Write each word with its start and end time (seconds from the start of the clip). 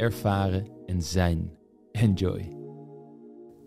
ervaren 0.00 0.66
en 0.86 1.02
zijn. 1.02 1.50
Enjoy. 1.92 2.56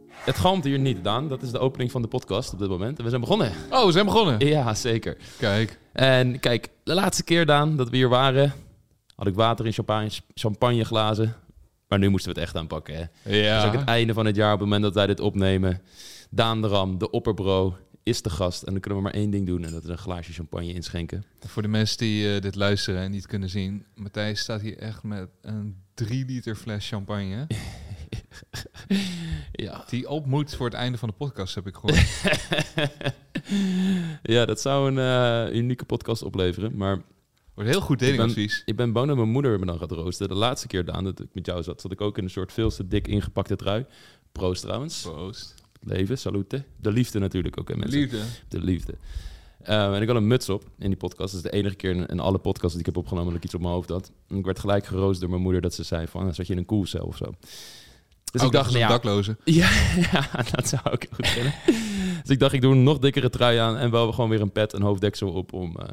Het 0.10 0.38
galmt 0.38 0.64
hier 0.64 0.80
niet, 0.80 1.04
Daan. 1.04 1.28
Dat 1.28 1.42
is 1.42 1.52
de 1.52 1.60
opening 1.60 1.92
van 1.92 2.02
de 2.02 2.08
podcast 2.08 2.54
op 2.54 2.60
dit 2.60 2.70
moment. 2.70 2.98
En 2.98 3.04
we 3.04 3.10
zijn 3.10 3.22
begonnen. 3.22 3.52
Oh, 3.70 3.86
we 3.86 3.92
zijn 3.92 4.06
begonnen. 4.06 4.48
Ja, 4.48 4.74
zeker. 4.74 5.18
Kijk. 5.38 5.80
En 5.92 6.40
kijk, 6.40 6.70
de 6.84 6.94
laatste 6.94 7.24
keer, 7.24 7.46
Daan, 7.46 7.78
dat 7.78 7.90
we 7.90 7.96
hier 7.96 8.10
waren, 8.10 8.54
had 9.16 9.28
ik 9.28 9.36
water 9.36 9.66
in 9.66 9.74
champagne, 9.74 10.10
champagneglazen. 10.34 11.36
Maar 11.88 12.00
nu 12.00 12.10
moesten 12.10 12.34
we 12.34 12.40
het 12.40 12.48
echt 12.48 12.58
aanpakken, 12.58 12.96
hè? 12.96 13.36
Ja. 13.36 13.54
Het 13.54 13.64
is 13.64 13.68
ook 13.70 13.80
het 13.80 13.88
einde 13.88 14.14
van 14.14 14.26
het 14.26 14.36
jaar 14.36 14.54
op 14.54 14.60
het 14.60 14.68
moment 14.68 14.84
dat 14.84 14.94
wij 14.94 15.08
dit 15.08 15.20
opnemen. 15.20 15.82
Daan 16.30 16.62
de 16.62 16.68
Ram, 16.68 16.98
de 16.98 17.10
opperbro, 17.10 17.78
is 18.04 18.22
de 18.22 18.30
gast. 18.30 18.64
En 18.64 18.72
dan 18.72 18.82
kunnen 18.82 19.00
we 19.00 19.06
maar 19.06 19.16
één 19.16 19.30
ding 19.30 19.48
doen 19.48 19.66
en 19.66 19.72
dat 19.72 19.84
is 19.84 19.90
een 19.90 19.98
glaasje 19.98 20.34
champagne 20.34 20.74
inschenken. 20.74 21.26
Voor 21.40 21.62
de 21.62 21.68
mensen 21.68 21.98
die 21.98 22.36
eh, 22.36 22.42
dit 22.42 22.56
luisteren 22.56 23.02
en 23.02 23.12
niet 23.12 23.28
kunnen 23.28 23.50
zien. 23.50 23.86
Matthijs 23.96 24.40
staat 24.40 24.62
hier 24.62 24.78
echt 24.78 25.04
met 25.04 25.30
een 25.42 25.83
3 25.94 26.26
liter 26.26 26.56
fles 26.56 26.88
champagne. 26.88 27.48
ja. 29.52 29.86
Die 29.90 30.10
op 30.10 30.26
moet 30.26 30.56
voor 30.56 30.66
het 30.66 30.76
einde 30.76 30.98
van 30.98 31.10
de 31.10 31.16
podcast, 31.16 31.56
heb 31.56 31.68
ik 31.68 31.76
gehoord. 31.76 32.22
ja, 34.36 34.46
dat 34.46 34.62
zou 34.62 34.92
een 34.92 35.00
eh, 35.48 35.56
unieke 35.56 35.86
podcast 35.86 36.24
opleveren. 36.24 36.78
Maar 36.78 37.02
Wordt 37.54 37.70
heel 37.70 37.82
goed 37.82 38.02
ik 38.02 38.08
ben, 38.08 38.18
datingadvies. 38.18 38.62
ik 38.66 38.76
ben 38.76 38.92
bang 38.92 39.08
dat 39.08 39.16
mijn 39.16 39.30
moeder 39.30 39.60
me 39.60 39.66
dan 39.66 39.78
gaat 39.78 39.92
roosten. 39.92 40.28
De 40.28 40.36
laatste 40.36 40.68
keer, 40.68 40.86
Daan, 40.86 41.04
dat 41.04 41.20
ik 41.20 41.28
met 41.34 41.46
jou 41.46 41.64
zat, 41.64 41.82
zat 41.82 41.92
ik 41.92 42.02
ook 42.02 42.18
in 42.18 42.24
een 42.24 42.30
soort 42.30 42.54
veel 42.54 42.70
te 42.70 42.88
dik 42.88 43.08
ingepakte 43.08 43.56
trui. 43.56 43.86
Proost 44.32 44.62
trouwens. 44.62 45.02
Proost. 45.02 45.56
Leven, 45.80 46.18
salute. 46.18 46.64
De 46.76 46.92
liefde 46.92 47.20
natuurlijk 47.20 47.60
ook, 47.60 47.68
hè, 47.68 47.76
mensen. 47.76 48.00
Liefde. 48.00 48.22
De 48.48 48.60
liefde. 48.60 48.96
Um, 49.70 49.94
en 49.94 50.02
ik 50.02 50.08
had 50.08 50.18
een 50.18 50.28
muts 50.28 50.50
op 50.50 50.64
in 50.78 50.88
die 50.88 50.98
podcast. 50.98 51.34
Dat 51.34 51.44
is 51.44 51.52
de 51.52 51.58
enige 51.58 51.76
keer 51.76 51.92
in, 51.92 52.06
in, 52.06 52.20
alle 52.20 52.38
podcasts 52.38 52.72
die 52.72 52.80
ik 52.80 52.86
heb 52.86 52.98
opgenomen 52.98 53.28
dat 53.28 53.38
ik 53.38 53.44
iets 53.44 53.54
op 53.54 53.62
mijn 53.62 53.74
hoofd 53.74 53.90
had. 53.90 54.12
En 54.28 54.38
ik 54.38 54.46
werd 54.46 54.60
gelijk 54.60 54.86
geroost 54.86 55.20
door 55.20 55.30
mijn 55.30 55.42
moeder 55.42 55.62
dat 55.62 55.74
ze 55.74 55.84
zei 55.84 56.08
van, 56.08 56.34
zat 56.34 56.48
je 56.48 56.54
in 56.54 56.60
een 56.60 56.66
koelcel 56.66 57.06
of 57.06 57.18
zo. 57.18 57.34
Dus 58.32 58.42
ook 58.42 58.48
ik 58.48 58.54
dacht, 58.54 58.68
nou 58.68 58.80
ja, 58.80 58.88
daklozen. 58.88 59.38
Ja, 59.44 59.70
ja, 60.12 60.30
dat 60.52 60.68
zou 60.68 60.82
ook 60.92 61.02
heel 61.02 61.12
goed 61.14 61.34
kunnen. 61.34 61.54
dus 62.22 62.30
ik 62.30 62.40
dacht, 62.40 62.54
ik 62.54 62.62
doe 62.62 62.74
een 62.74 62.84
nog 62.84 63.00
dikkere 63.00 63.30
trui 63.30 63.58
aan 63.58 63.78
en 63.78 63.92
wel 63.92 64.12
gewoon 64.12 64.30
weer 64.30 64.42
een 64.42 64.52
pet 64.52 64.74
en 64.74 64.82
hoofddeksel 64.82 65.30
op 65.30 65.54
om 65.54 65.76
uh, 65.80 65.86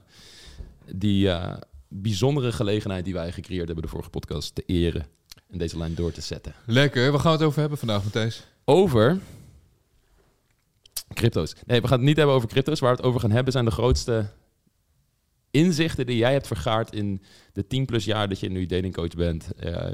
die 0.94 1.26
uh, 1.26 1.52
bijzondere 1.88 2.52
gelegenheid 2.52 3.04
die 3.04 3.14
wij 3.14 3.32
gecreëerd 3.32 3.66
hebben 3.66 3.84
de 3.84 3.90
vorige 3.90 4.10
podcast 4.10 4.54
te 4.54 4.62
eren 4.66 5.06
en 5.50 5.58
deze 5.58 5.78
lijn 5.78 5.94
door 5.94 6.12
te 6.12 6.20
zetten. 6.20 6.54
Lekker. 6.66 7.10
Waar 7.10 7.20
gaan 7.20 7.32
we 7.32 7.38
het 7.38 7.46
over 7.46 7.60
hebben 7.60 7.78
vandaag, 7.78 8.02
Matthijs? 8.02 8.42
Over 8.64 9.18
Crypto's. 11.14 11.54
Nee, 11.66 11.80
we 11.80 11.88
gaan 11.88 11.98
het 11.98 12.06
niet 12.06 12.16
hebben 12.16 12.34
over 12.34 12.48
crypto's. 12.48 12.80
Waar 12.80 12.90
we 12.90 12.96
het 12.96 13.06
over 13.06 13.20
gaan 13.20 13.30
hebben 13.30 13.52
zijn 13.52 13.64
de 13.64 13.70
grootste 13.70 14.26
inzichten 15.50 16.06
die 16.06 16.16
jij 16.16 16.32
hebt 16.32 16.46
vergaard 16.46 16.94
in 16.94 17.22
de 17.52 17.66
10 17.66 17.84
plus 17.84 18.04
jaar 18.04 18.28
dat 18.28 18.40
je 18.40 18.50
nu 18.50 18.66
datingcoach 18.66 19.14
bent. 19.14 19.48
Uh, 19.64 19.90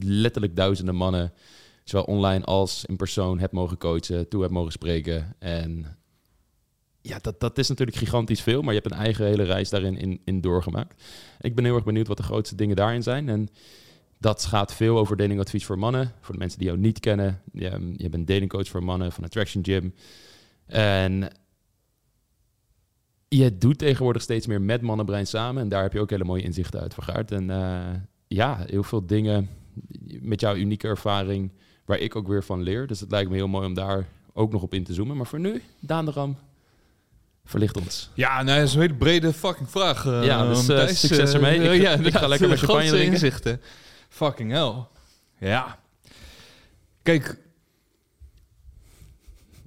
letterlijk 0.00 0.56
duizenden 0.56 0.94
mannen, 0.94 1.32
zowel 1.84 2.04
online 2.04 2.44
als 2.44 2.84
in 2.84 2.96
persoon, 2.96 3.38
hebt 3.38 3.52
mogen 3.52 3.78
coachen, 3.78 4.28
toe 4.28 4.40
hebt 4.40 4.52
mogen 4.52 4.72
spreken. 4.72 5.36
En 5.38 5.96
ja, 7.00 7.18
dat, 7.18 7.40
dat 7.40 7.58
is 7.58 7.68
natuurlijk 7.68 7.98
gigantisch 7.98 8.40
veel, 8.40 8.62
maar 8.62 8.74
je 8.74 8.80
hebt 8.80 8.92
een 8.92 9.00
eigen 9.00 9.26
hele 9.26 9.42
reis 9.42 9.70
daarin 9.70 9.96
in, 9.96 10.20
in 10.24 10.40
doorgemaakt. 10.40 11.02
Ik 11.40 11.54
ben 11.54 11.64
heel 11.64 11.74
erg 11.74 11.84
benieuwd 11.84 12.08
wat 12.08 12.16
de 12.16 12.22
grootste 12.22 12.54
dingen 12.54 12.76
daarin 12.76 13.02
zijn. 13.02 13.28
En 13.28 13.48
dat 14.18 14.44
gaat 14.44 14.74
veel 14.74 14.98
over 14.98 15.16
datingadvies 15.16 15.64
voor 15.64 15.78
mannen. 15.78 16.12
Voor 16.20 16.34
de 16.34 16.40
mensen 16.40 16.58
die 16.58 16.68
jou 16.68 16.80
niet 16.80 17.00
kennen. 17.00 17.42
Je, 17.52 17.92
je 17.96 18.08
bent 18.08 18.26
datingcoach 18.26 18.68
voor 18.68 18.84
mannen 18.84 19.12
van 19.12 19.24
Attraction 19.24 19.64
Gym. 19.64 19.94
En 20.72 21.28
je 23.28 23.58
doet 23.58 23.78
tegenwoordig 23.78 24.22
steeds 24.22 24.46
meer 24.46 24.60
met 24.60 24.80
mannenbrein 24.80 25.26
samen. 25.26 25.62
En 25.62 25.68
daar 25.68 25.82
heb 25.82 25.92
je 25.92 26.00
ook 26.00 26.10
hele 26.10 26.24
mooie 26.24 26.42
inzichten 26.42 26.80
uit 26.80 26.94
vergaard. 26.94 27.30
En 27.30 27.48
uh, 27.50 27.80
ja, 28.26 28.64
heel 28.66 28.82
veel 28.82 29.06
dingen 29.06 29.48
met 30.20 30.40
jouw 30.40 30.54
unieke 30.54 30.88
ervaring, 30.88 31.52
waar 31.84 31.98
ik 31.98 32.16
ook 32.16 32.28
weer 32.28 32.44
van 32.44 32.62
leer. 32.62 32.86
Dus 32.86 33.00
het 33.00 33.10
lijkt 33.10 33.30
me 33.30 33.36
heel 33.36 33.48
mooi 33.48 33.66
om 33.66 33.74
daar 33.74 34.06
ook 34.32 34.52
nog 34.52 34.62
op 34.62 34.74
in 34.74 34.84
te 34.84 34.94
zoomen. 34.94 35.16
Maar 35.16 35.26
voor 35.26 35.40
nu, 35.40 35.62
Daan 35.80 36.04
de 36.04 36.10
Ram, 36.10 36.36
verlicht 37.44 37.76
ons. 37.76 38.10
Ja, 38.14 38.42
nou, 38.42 38.58
dat 38.58 38.68
is 38.68 38.74
een 38.74 38.80
hele 38.80 38.94
brede 38.94 39.32
fucking 39.32 39.70
vraag. 39.70 40.04
Uh, 40.04 40.24
ja, 40.24 40.48
dus 40.48 40.68
uh, 40.68 40.86
succes 40.86 41.32
ermee. 41.32 41.58
Ik, 41.58 41.82
ja, 41.82 41.90
ik 41.90 42.16
ga 42.16 42.26
lekker 42.26 42.48
met 42.48 42.58
champagne 42.58 42.88
drinken. 42.88 43.12
inzichten. 43.12 43.60
Fucking 44.08 44.50
hell. 44.50 44.74
Ja. 45.48 45.78
Kijk, 47.02 47.38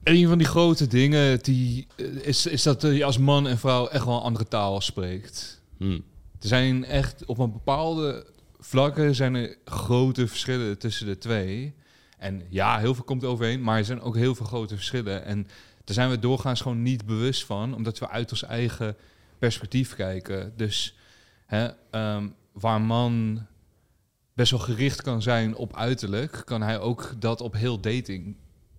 een 0.06 0.28
van 0.28 0.38
die 0.38 0.48
grote 0.48 0.88
dingen 0.88 1.44
die, 1.44 1.88
is, 2.22 2.46
is 2.46 2.64
dat 2.64 2.82
je 2.82 3.06
als 3.06 3.18
man 3.18 3.48
en 3.48 3.58
vrouw 3.58 3.88
echt 3.88 4.06
wel 4.06 4.16
een 4.16 4.22
andere 4.22 4.48
taal 4.48 4.82
spreekt. 4.82 5.62
Hmm. 5.78 6.04
Er 6.40 6.48
zijn 6.48 6.86
echt 6.86 7.26
op 7.26 7.38
een 7.38 7.52
bepaalde 7.52 8.26
vlakken 8.60 9.16
zijn 9.16 9.36
er 9.36 9.58
grote 9.66 10.28
verschillen 10.28 10.78
tussen 10.78 11.06
de 11.06 11.18
twee. 11.18 11.74
En 12.18 12.42
ja, 12.50 12.80
heel 12.80 12.96
veel 12.96 13.04
komt 13.04 13.24
overheen, 13.24 13.62
maar 13.62 13.78
er 13.78 13.86
zijn 13.86 14.02
ook 14.02 14.16
heel 14.16 14.36
veel 14.36 14.46
grote 14.46 14.76
verschillen. 14.76 15.26
En 15.26 15.48
daar 15.84 15.96
zijn 15.96 16.10
we 16.10 16.20
doorgaans 16.20 16.62
gewoon 16.62 16.82
niet 16.82 17.06
bewust 17.06 17.46
van, 17.46 17.76
omdat 17.76 18.00
we 18.00 18.10
uit 18.10 18.32
ons 18.32 18.44
eigen 18.44 18.96
perspectief 19.40 19.96
kijken. 19.96 20.54
Dus 20.56 20.96
hè, 21.46 21.68
um, 21.92 22.36
waar 22.52 22.82
man 22.82 23.46
best 24.34 24.52
wel 24.52 24.60
gericht 24.60 25.02
kan 25.02 25.22
zijn 25.22 25.56
op 25.56 25.76
uiterlijk, 25.76 26.42
kan 26.46 26.62
hij 26.62 26.80
ook 26.80 27.14
dat 27.20 27.42
op 27.42 27.54
heel 27.54 27.80
dating 27.80 28.36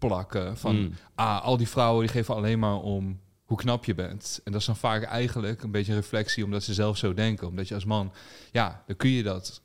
plakken. 0.06 0.56
Van, 0.56 0.76
Mm. 0.80 0.92
ah, 1.14 1.42
al 1.44 1.56
die 1.56 1.68
vrouwen 1.68 2.00
die 2.04 2.12
geven 2.12 2.34
alleen 2.34 2.58
maar 2.58 2.76
om 2.76 3.20
hoe 3.44 3.56
knap 3.56 3.84
je 3.84 3.94
bent. 3.94 4.40
En 4.44 4.52
dat 4.52 4.60
is 4.60 4.66
dan 4.66 4.76
vaak 4.76 5.02
eigenlijk 5.02 5.62
een 5.62 5.70
beetje 5.70 5.92
een 5.92 5.98
reflectie 6.00 6.44
omdat 6.44 6.62
ze 6.62 6.74
zelf 6.74 6.96
zo 6.96 7.14
denken. 7.14 7.46
Omdat 7.46 7.68
je 7.68 7.74
als 7.74 7.84
man, 7.84 8.12
ja, 8.52 8.82
dan 8.86 8.96
kun 8.96 9.10
je 9.10 9.22
dat 9.22 9.62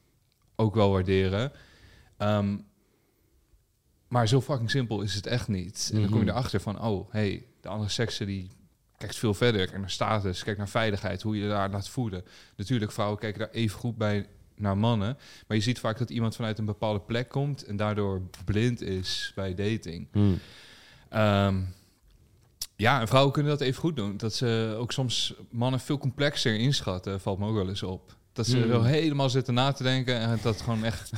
ook 0.56 0.76
wel 0.76 0.92
waarderen. 0.92 1.52
Um, 2.18 2.66
maar 4.08 4.28
zo 4.28 4.42
fucking 4.42 4.70
simpel 4.72 5.02
is 5.02 5.16
het 5.16 5.26
echt 5.28 5.48
niet. 5.48 5.90
En 5.94 6.00
dan 6.02 6.10
kom 6.10 6.20
je 6.20 6.26
Mhm. 6.26 6.34
erachter 6.34 6.60
van, 6.62 6.82
oh, 6.82 7.12
hey, 7.12 7.46
de 7.62 7.68
andere 7.70 7.90
seksen 7.90 8.26
die 8.26 8.50
kijkt 8.98 9.16
veel 9.16 9.34
verder. 9.34 9.66
Kijk 9.68 9.80
naar 9.80 9.90
status, 9.90 10.44
kijk 10.44 10.58
naar 10.58 10.70
veiligheid, 10.70 11.22
hoe 11.22 11.38
je 11.38 11.48
daar 11.48 11.70
laat 11.70 11.90
voeden. 11.90 12.24
Natuurlijk, 12.58 12.92
vrouwen 12.92 13.20
kijken 13.20 13.40
daar 13.40 13.50
even 13.50 13.80
goed 13.80 13.98
bij 13.98 14.28
naar 14.62 14.78
mannen. 14.78 15.18
Maar 15.48 15.58
je 15.58 15.64
ziet 15.64 15.80
vaak 15.80 15.98
dat 15.98 16.10
iemand 16.10 16.36
vanuit 16.36 16.60
een 16.60 16.66
bepaalde 16.66 17.00
plek 17.00 17.30
komt 17.30 17.64
en 17.64 17.76
daardoor 17.76 18.22
blind 18.46 18.82
is 18.82 19.32
bij 19.36 19.56
dating. 19.56 20.08
Hmm. 20.12 20.40
Um, 21.14 21.74
ja, 22.76 23.00
en 23.00 23.08
vrouwen 23.08 23.34
kunnen 23.34 23.52
dat 23.52 23.62
even 23.62 23.82
goed 23.82 23.96
doen. 23.96 24.18
Dat 24.18 24.34
ze 24.34 24.76
ook 24.80 24.92
soms 24.92 25.34
mannen 25.50 25.80
veel 25.80 25.98
complexer 25.98 26.56
inschatten, 26.56 27.22
valt 27.22 27.40
me 27.40 27.48
ook 27.48 27.56
wel 27.56 27.70
eens 27.70 27.84
op. 27.84 28.16
Dat 28.34 28.48
ze 28.48 28.58
Hmm. 28.58 28.68
wel 28.68 28.84
helemaal 28.84 29.30
zitten 29.30 29.54
na 29.54 29.72
te 29.72 29.84
denken 29.84 30.20
en 30.20 30.30
dat 30.30 30.54
het 30.54 30.62
gewoon 30.62 30.84
echt 30.84 31.12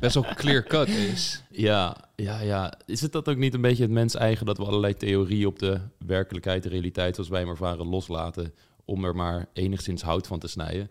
best 0.00 0.14
wel 0.14 0.26
clear 0.34 0.64
cut 0.64 0.88
is. 0.88 1.42
Ja, 1.50 1.96
ja, 2.16 2.40
ja. 2.40 2.74
Is 2.86 3.00
het 3.00 3.12
dat 3.12 3.28
ook 3.28 3.36
niet 3.36 3.54
een 3.54 3.60
beetje 3.60 3.82
het 3.82 3.92
mens 3.92 4.14
eigen 4.14 4.46
dat 4.46 4.58
we 4.58 4.64
allerlei 4.64 4.96
theorieën 4.96 5.46
op 5.46 5.58
de 5.58 5.80
werkelijkheid, 6.06 6.62
de 6.62 6.68
realiteit 6.68 7.14
zoals 7.14 7.30
wij 7.30 7.40
hem 7.40 7.48
ervaren 7.48 7.86
loslaten 7.86 8.54
om 8.84 9.04
er 9.04 9.16
maar 9.16 9.46
enigszins 9.52 10.02
hout 10.02 10.26
van 10.26 10.38
te 10.38 10.48
snijden? 10.48 10.90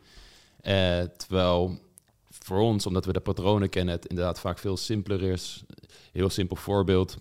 Eh, 0.62 1.02
terwijl 1.18 1.80
voor 2.30 2.60
ons, 2.60 2.86
omdat 2.86 3.06
we 3.06 3.14
de 3.14 3.20
patronen 3.20 3.70
kennen, 3.70 3.94
het 3.96 4.06
inderdaad 4.06 4.40
vaak 4.40 4.58
veel 4.58 4.78
simpeler 4.78 5.22
is. 5.22 5.64
Heel 6.12 6.30
simpel 6.30 6.56
voorbeeld. 6.56 7.18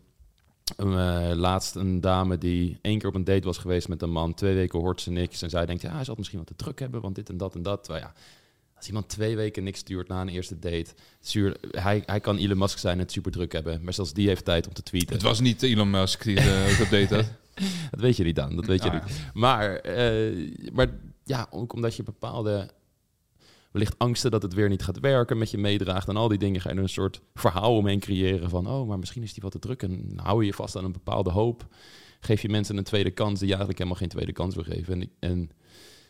Uh, 0.78 1.31
laatst 1.34 1.75
een 1.75 2.00
dame 2.00 2.38
die 2.38 2.78
één 2.82 2.98
keer 2.98 3.08
op 3.08 3.14
een 3.14 3.25
date 3.25 3.46
was 3.46 3.58
geweest 3.58 3.88
met 3.88 4.02
een 4.02 4.10
man. 4.10 4.34
Twee 4.34 4.54
weken 4.54 4.78
hoort 4.78 5.00
ze 5.00 5.10
niks. 5.10 5.42
En 5.42 5.50
zij 5.50 5.66
denkt, 5.66 5.82
ja, 5.82 5.88
hij 5.88 5.98
zal 5.98 6.08
het 6.08 6.16
misschien 6.16 6.38
wat 6.38 6.48
te 6.48 6.64
druk 6.64 6.78
hebben, 6.78 7.00
want 7.00 7.14
dit 7.14 7.28
en 7.28 7.37
dat 7.37 7.54
en 7.54 7.62
dat. 7.62 7.84
Terwijl 7.84 8.04
ja, 8.04 8.12
als 8.76 8.87
iemand 8.87 9.08
twee 9.08 9.37
weken 9.37 9.64
niks 9.64 9.78
stuurt 9.78 10.08
na 10.08 10.20
een 10.20 10.28
eerste 10.28 10.58
date... 10.58 10.90
Stuur, 11.20 11.56
hij, 11.70 12.02
hij 12.06 12.20
kan 12.20 12.36
Elon 12.36 12.58
Musk 12.58 12.78
zijn 12.78 12.94
en 12.94 13.02
het 13.02 13.12
super 13.12 13.32
druk 13.32 13.52
hebben. 13.52 13.82
Maar 13.82 13.93
zelfs 13.93 14.12
die 14.12 14.28
heeft 14.28 14.44
tijd 14.44 14.66
om 14.66 14.72
te 14.72 14.82
tweeten. 14.82 15.12
Het 15.12 15.22
was 15.22 15.40
niet 15.40 15.62
Elon 15.62 15.90
Musk 15.90 16.25
die 16.25 16.38
ook 16.38 16.81
op 16.81 16.90
date 16.90 17.14
had. 17.14 17.32
dat 17.90 18.00
weet 18.00 18.16
je 18.16 18.25
niet 18.25 18.36
dan, 18.36 18.56
dat 18.56 18.66
weet 18.66 18.82
je 18.82 18.90
Ah, 18.90 19.04
niet. 19.04 19.31
Maar, 19.34 19.86
uh, 19.86 20.52
maar 20.72 20.88
ja, 21.25 21.46
ook 21.50 21.72
omdat 21.72 21.96
je 21.96 22.02
bepaalde 22.02 22.70
wellicht 23.70 23.99
angsten 23.99 24.31
dat 24.31 24.43
het 24.43 24.55
weer 24.55 24.69
niet 24.69 24.82
gaat 24.82 25.00
werken 25.00 25.38
met 25.38 25.50
je 25.50 25.58
meedraagt 25.58 26.08
en 26.08 26.17
al 26.17 26.28
die 26.28 26.38
dingen, 26.38 26.61
ga 26.61 26.70
je 26.70 26.76
er 26.76 26.82
een 26.82 26.88
soort 26.88 27.20
verhaal 27.34 27.76
omheen 27.76 28.00
creëren 28.00 28.50
van, 28.50 28.67
oh, 28.67 28.88
maar 28.88 28.99
misschien 28.99 29.22
is 29.22 29.32
die 29.32 29.43
wat 29.43 29.52
te 29.52 29.58
druk 29.58 29.82
en 29.82 30.12
hou 30.17 30.40
je 30.40 30.46
je 30.46 30.55
vast 30.55 30.76
aan 30.76 30.84
een 30.84 30.93
bepaalde 30.93 31.31
hoop. 31.31 31.67
Geef 32.20 32.43
je 32.43 32.49
mensen 32.49 32.76
een 32.76 32.84
tweede 32.84 33.11
kans 33.11 33.38
die 33.38 33.49
je 33.49 33.55
eigenlijk 33.55 33.78
helemaal 33.78 34.00
geen 34.00 34.08
tweede 34.08 34.32
kans 34.32 34.55
wil 34.55 34.64
geven. 34.64 35.00
En, 35.00 35.11
en 35.19 35.50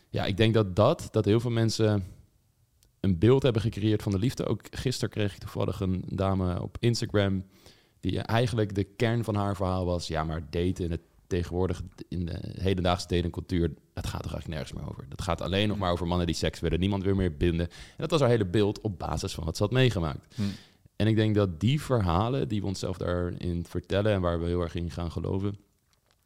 ja, 0.08 0.24
ik 0.24 0.36
denk 0.36 0.54
dat 0.54 0.76
dat, 0.76 1.08
dat 1.10 1.24
heel 1.24 1.40
veel 1.40 1.50
mensen 1.50 2.04
een 3.00 3.18
beeld 3.18 3.42
hebben 3.42 3.62
gecreëerd 3.62 4.02
van 4.02 4.12
de 4.12 4.18
liefde. 4.18 4.46
Ook 4.46 4.60
gisteren 4.70 5.10
kreeg 5.10 5.32
ik 5.32 5.38
toevallig 5.38 5.80
een 5.80 6.04
dame 6.06 6.62
op 6.62 6.76
Instagram 6.80 7.44
die 8.00 8.20
eigenlijk 8.20 8.74
de 8.74 8.84
kern 8.84 9.24
van 9.24 9.34
haar 9.34 9.56
verhaal 9.56 9.84
was: 9.84 10.08
ja, 10.08 10.24
maar 10.24 10.50
daten 10.50 10.84
in 10.84 10.90
het 10.90 11.00
tegenwoordig 11.30 11.82
in 12.08 12.26
de 12.26 12.38
hedendaagse 12.60 13.06
datingcultuur, 13.06 13.74
dat 13.92 14.06
gaat 14.06 14.24
er 14.24 14.30
eigenlijk 14.30 14.48
nergens 14.48 14.72
meer 14.72 14.90
over. 14.90 15.06
Dat 15.08 15.22
gaat 15.22 15.40
alleen 15.40 15.68
nog 15.68 15.78
maar 15.78 15.92
over 15.92 16.06
mannen 16.06 16.26
die 16.26 16.36
seks 16.36 16.60
willen, 16.60 16.80
niemand 16.80 17.04
weer 17.04 17.16
meer 17.16 17.36
binden. 17.36 17.66
En 17.68 17.96
dat 17.96 18.10
was 18.10 18.20
haar 18.20 18.28
hele 18.28 18.46
beeld 18.46 18.80
op 18.80 18.98
basis 18.98 19.34
van 19.34 19.44
wat 19.44 19.56
ze 19.56 19.62
had 19.62 19.72
meegemaakt. 19.72 20.34
Hm. 20.34 20.42
En 20.96 21.06
ik 21.06 21.16
denk 21.16 21.34
dat 21.34 21.60
die 21.60 21.80
verhalen 21.80 22.48
die 22.48 22.60
we 22.60 22.66
onszelf 22.66 22.96
daarin 22.96 23.64
vertellen 23.66 24.12
en 24.12 24.20
waar 24.20 24.40
we 24.40 24.46
heel 24.46 24.60
erg 24.60 24.74
in 24.74 24.90
gaan 24.90 25.10
geloven, 25.10 25.56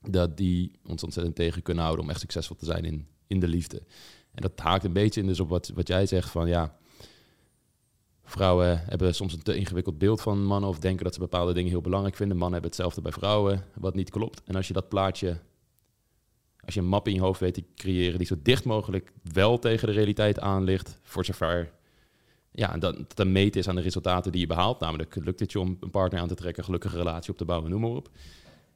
dat 0.00 0.36
die 0.36 0.72
ons 0.86 1.04
ontzettend 1.04 1.36
tegen 1.36 1.62
kunnen 1.62 1.82
houden 1.84 2.04
om 2.04 2.10
echt 2.10 2.20
succesvol 2.20 2.56
te 2.56 2.64
zijn 2.64 2.84
in, 2.84 3.06
in 3.26 3.40
de 3.40 3.48
liefde. 3.48 3.82
En 4.30 4.42
dat 4.42 4.60
haakt 4.60 4.84
een 4.84 4.92
beetje 4.92 5.20
in 5.20 5.26
dus 5.26 5.40
op 5.40 5.48
wat, 5.48 5.70
wat 5.74 5.88
jij 5.88 6.06
zegt 6.06 6.30
van 6.30 6.48
ja, 6.48 6.76
vrouwen 8.24 8.82
hebben 8.86 9.14
soms 9.14 9.32
een 9.32 9.42
te 9.42 9.56
ingewikkeld 9.56 9.98
beeld 9.98 10.20
van 10.20 10.44
mannen 10.44 10.70
of 10.70 10.78
denken 10.78 11.04
dat 11.04 11.14
ze 11.14 11.20
bepaalde 11.20 11.52
dingen 11.52 11.70
heel 11.70 11.80
belangrijk 11.80 12.16
vinden. 12.16 12.36
Mannen 12.36 12.60
hebben 12.60 12.70
hetzelfde 12.70 13.02
bij 13.02 13.12
vrouwen, 13.12 13.64
wat 13.74 13.94
niet 13.94 14.10
klopt. 14.10 14.42
En 14.44 14.54
als 14.54 14.66
je 14.66 14.72
dat 14.72 14.88
plaatje, 14.88 15.40
als 16.64 16.74
je 16.74 16.80
een 16.80 16.86
map 16.86 17.08
in 17.08 17.14
je 17.14 17.20
hoofd 17.20 17.40
weet 17.40 17.54
te 17.54 17.64
creëren 17.74 18.18
die 18.18 18.26
zo 18.26 18.36
dicht 18.42 18.64
mogelijk 18.64 19.12
wel 19.32 19.58
tegen 19.58 19.88
de 19.88 19.94
realiteit 19.94 20.40
aan 20.40 20.64
ligt, 20.64 20.98
voor 21.02 21.24
zover 21.24 21.72
ja, 22.56 22.72
en 22.72 22.80
dat 22.80 23.18
een 23.18 23.32
meet 23.32 23.56
is 23.56 23.68
aan 23.68 23.74
de 23.74 23.80
resultaten 23.80 24.32
die 24.32 24.40
je 24.40 24.46
behaalt. 24.46 24.80
Namelijk, 24.80 25.16
lukt 25.24 25.40
het 25.40 25.52
je 25.52 25.60
om 25.60 25.76
een 25.80 25.90
partner 25.90 26.20
aan 26.20 26.28
te 26.28 26.34
trekken, 26.34 26.64
gelukkige 26.64 26.96
relatie 26.96 27.30
op 27.30 27.38
te 27.38 27.44
bouwen, 27.44 27.70
noem 27.70 27.80
maar 27.80 27.90
op. 27.90 28.10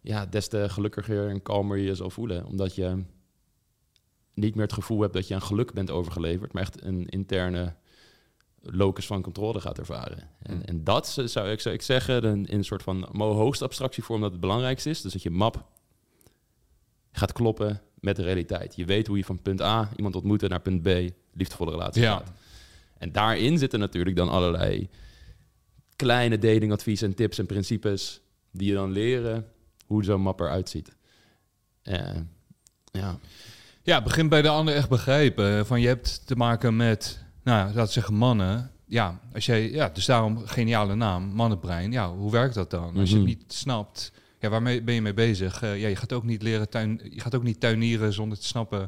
Ja, 0.01 0.27
des 0.27 0.49
te 0.49 0.69
gelukkiger 0.69 1.29
en 1.29 1.43
kalmer 1.43 1.77
je 1.77 1.85
je 1.85 1.95
zal 1.95 2.11
voelen. 2.11 2.47
Omdat 2.47 2.75
je 2.75 3.03
niet 4.35 4.55
meer 4.55 4.65
het 4.65 4.73
gevoel 4.73 5.01
hebt 5.01 5.13
dat 5.13 5.29
je 5.29 5.35
aan 5.35 5.43
geluk 5.43 5.73
bent 5.73 5.91
overgeleverd, 5.91 6.53
maar 6.53 6.63
echt 6.63 6.83
een 6.83 7.07
interne 7.07 7.75
locus 8.71 9.07
van 9.07 9.23
controle 9.23 9.61
gaat 9.61 9.79
ervaren. 9.79 10.19
En, 10.43 10.53
Hmm. 10.53 10.61
en 10.65 10.85
dat 10.85 11.09
zou 11.25 11.51
ik, 11.51 11.61
zou 11.61 11.75
ik 11.75 11.83
zeggen, 11.83 12.25
in 12.25 12.47
een 12.59 12.65
soort 12.65 12.83
van 12.83 13.09
hoogste 13.17 13.65
abstractievorm 13.65 14.21
dat 14.21 14.31
het 14.33 14.41
belangrijkste 14.41 14.91
is. 14.91 15.01
Dus 15.01 15.13
dat 15.13 15.23
je 15.23 15.31
map 15.31 15.65
gaat 17.13 17.33
kloppen 17.33 17.81
met 18.01 18.17
de 18.17 18.23
realiteit. 18.23 18.77
Je 18.77 18.85
weet 18.85 19.07
hoe 19.07 19.17
je 19.17 19.25
van 19.25 19.43
punt 19.43 19.61
A 19.61 19.91
iemand 19.97 20.15
ontmoet 20.17 20.49
naar 20.49 20.61
punt 20.61 20.83
B 20.83 20.89
liefdevolle 21.33 21.71
relatie 21.71 22.03
Ja. 22.03 22.13
gaat. 22.17 22.33
En 22.99 23.13
daarin 23.13 23.59
zitten 23.59 23.79
natuurlijk 23.81 24.17
dan 24.17 24.29
allerlei 24.29 24.89
kleine 25.97 26.39
datingadviezen 26.39 27.09
en 27.09 27.15
tips 27.15 27.39
en 27.39 27.47
principes 27.47 28.21
die 28.51 28.69
je 28.69 28.75
dan 28.75 28.91
leren 28.93 29.47
hoe 29.87 30.05
zo'n 30.05 30.21
map 30.21 30.41
eruit 30.41 30.69
ziet. 30.69 30.97
Eh, 31.83 32.17
ja. 32.93 33.19
Ja, 33.83 34.03
begin 34.03 34.29
bij 34.29 34.43
de 34.43 34.49
ander 34.49 34.75
echt 34.75 34.89
begrijpen. 34.89 35.67
Van 35.67 35.81
je 35.81 35.87
hebt 35.87 36.27
te 36.27 36.37
maken 36.37 36.77
met, 36.77 37.25
nou, 37.49 37.75
laten 37.75 37.93
zeggen 37.93 38.15
mannen. 38.15 38.71
Ja, 38.87 39.21
als 39.35 39.47
jij, 39.47 39.71
ja, 39.71 39.89
dus 39.89 40.05
daarom 40.05 40.39
geniale 40.47 40.95
naam, 40.95 41.25
mannenbrein. 41.25 41.93
Ja, 41.93 42.11
hoe 42.15 42.31
werkt 42.31 42.55
dat 42.55 42.71
dan? 42.71 42.97
Als 42.97 43.09
je 43.11 43.15
het 43.17 43.25
Mhm. 43.25 43.35
niet 43.37 43.45
snapt, 43.53 44.13
ja, 44.39 44.49
waarmee 44.49 44.83
ben 44.83 44.95
je 44.95 45.03
mee 45.03 45.15
bezig? 45.15 45.63
Eh, 45.63 45.81
ja, 45.81 45.89
je 45.89 45.97
gaat 45.97 46.13
ook 46.13 46.25
niet 46.25 46.43
leren 46.43 46.69
tuin, 46.69 47.01
je 47.11 47.21
gaat 47.21 47.35
ook 47.35 47.43
niet 47.43 47.61
tuinieren 47.61 48.13
zonder 48.13 48.39
te 48.39 48.45
snappen 48.47 48.79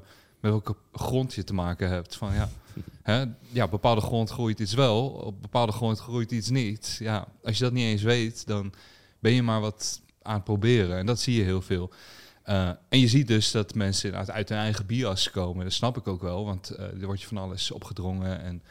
met 0.40 0.50
welke 0.50 0.74
grond 0.92 1.34
je 1.34 1.44
te 1.44 1.54
maken 1.54 1.88
hebt. 1.88 2.16
Van 2.16 2.34
ja, 2.34 2.48
hè, 3.02 3.24
ja, 3.50 3.64
op 3.64 3.70
bepaalde 3.70 4.00
grond 4.00 4.30
groeit 4.30 4.60
iets 4.60 4.74
wel, 4.74 5.08
op 5.08 5.42
bepaalde 5.42 5.72
grond 5.72 5.98
groeit 5.98 6.30
iets 6.32 6.50
niet. 6.50 6.96
Ja, 6.98 7.26
als 7.44 7.58
je 7.58 7.64
dat 7.64 7.72
niet 7.72 7.84
eens 7.84 8.02
weet, 8.02 8.46
dan 8.46 8.72
ben 9.18 9.32
je 9.32 9.42
maar 9.42 9.60
wat 9.60 10.00
aan 10.22 10.34
het 10.34 10.44
proberen. 10.44 10.98
En 10.98 11.06
dat 11.06 11.20
zie 11.20 11.36
je 11.36 11.42
heel 11.42 11.62
veel. 11.62 11.90
Uh, 12.50 12.70
en 12.88 12.98
je 12.98 13.08
ziet 13.08 13.26
dus 13.26 13.50
dat 13.50 13.74
mensen 13.74 14.32
uit 14.32 14.48
hun 14.48 14.58
eigen 14.58 14.86
bias 14.86 15.30
komen. 15.30 15.64
Dat 15.64 15.72
snap 15.72 15.96
ik 15.96 16.08
ook 16.08 16.22
wel, 16.22 16.44
want 16.44 16.72
uh, 16.72 16.78
er 17.00 17.06
wordt 17.06 17.20
je 17.20 17.26
van 17.26 17.36
alles 17.36 17.70
opgedrongen. 17.70 18.40
En 18.40 18.62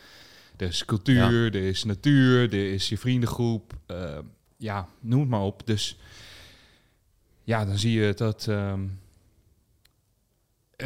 er 0.58 0.68
is 0.68 0.86
cultuur, 0.86 1.44
ja. 1.44 1.60
er 1.60 1.68
is 1.68 1.84
natuur, 1.84 2.54
er 2.54 2.74
is 2.74 2.90
je 2.90 2.98
vriendengroep. 2.98 3.74
Uh, 3.92 4.18
ja, 4.58 4.88
noem 5.00 5.20
het 5.20 5.30
maar 5.30 5.42
op. 5.42 5.62
Dus 5.66 5.98
ja, 7.44 7.66
dan 7.66 7.78
zie 7.78 8.00
je 8.00 8.14
dat... 8.14 8.48
Um, 8.50 9.00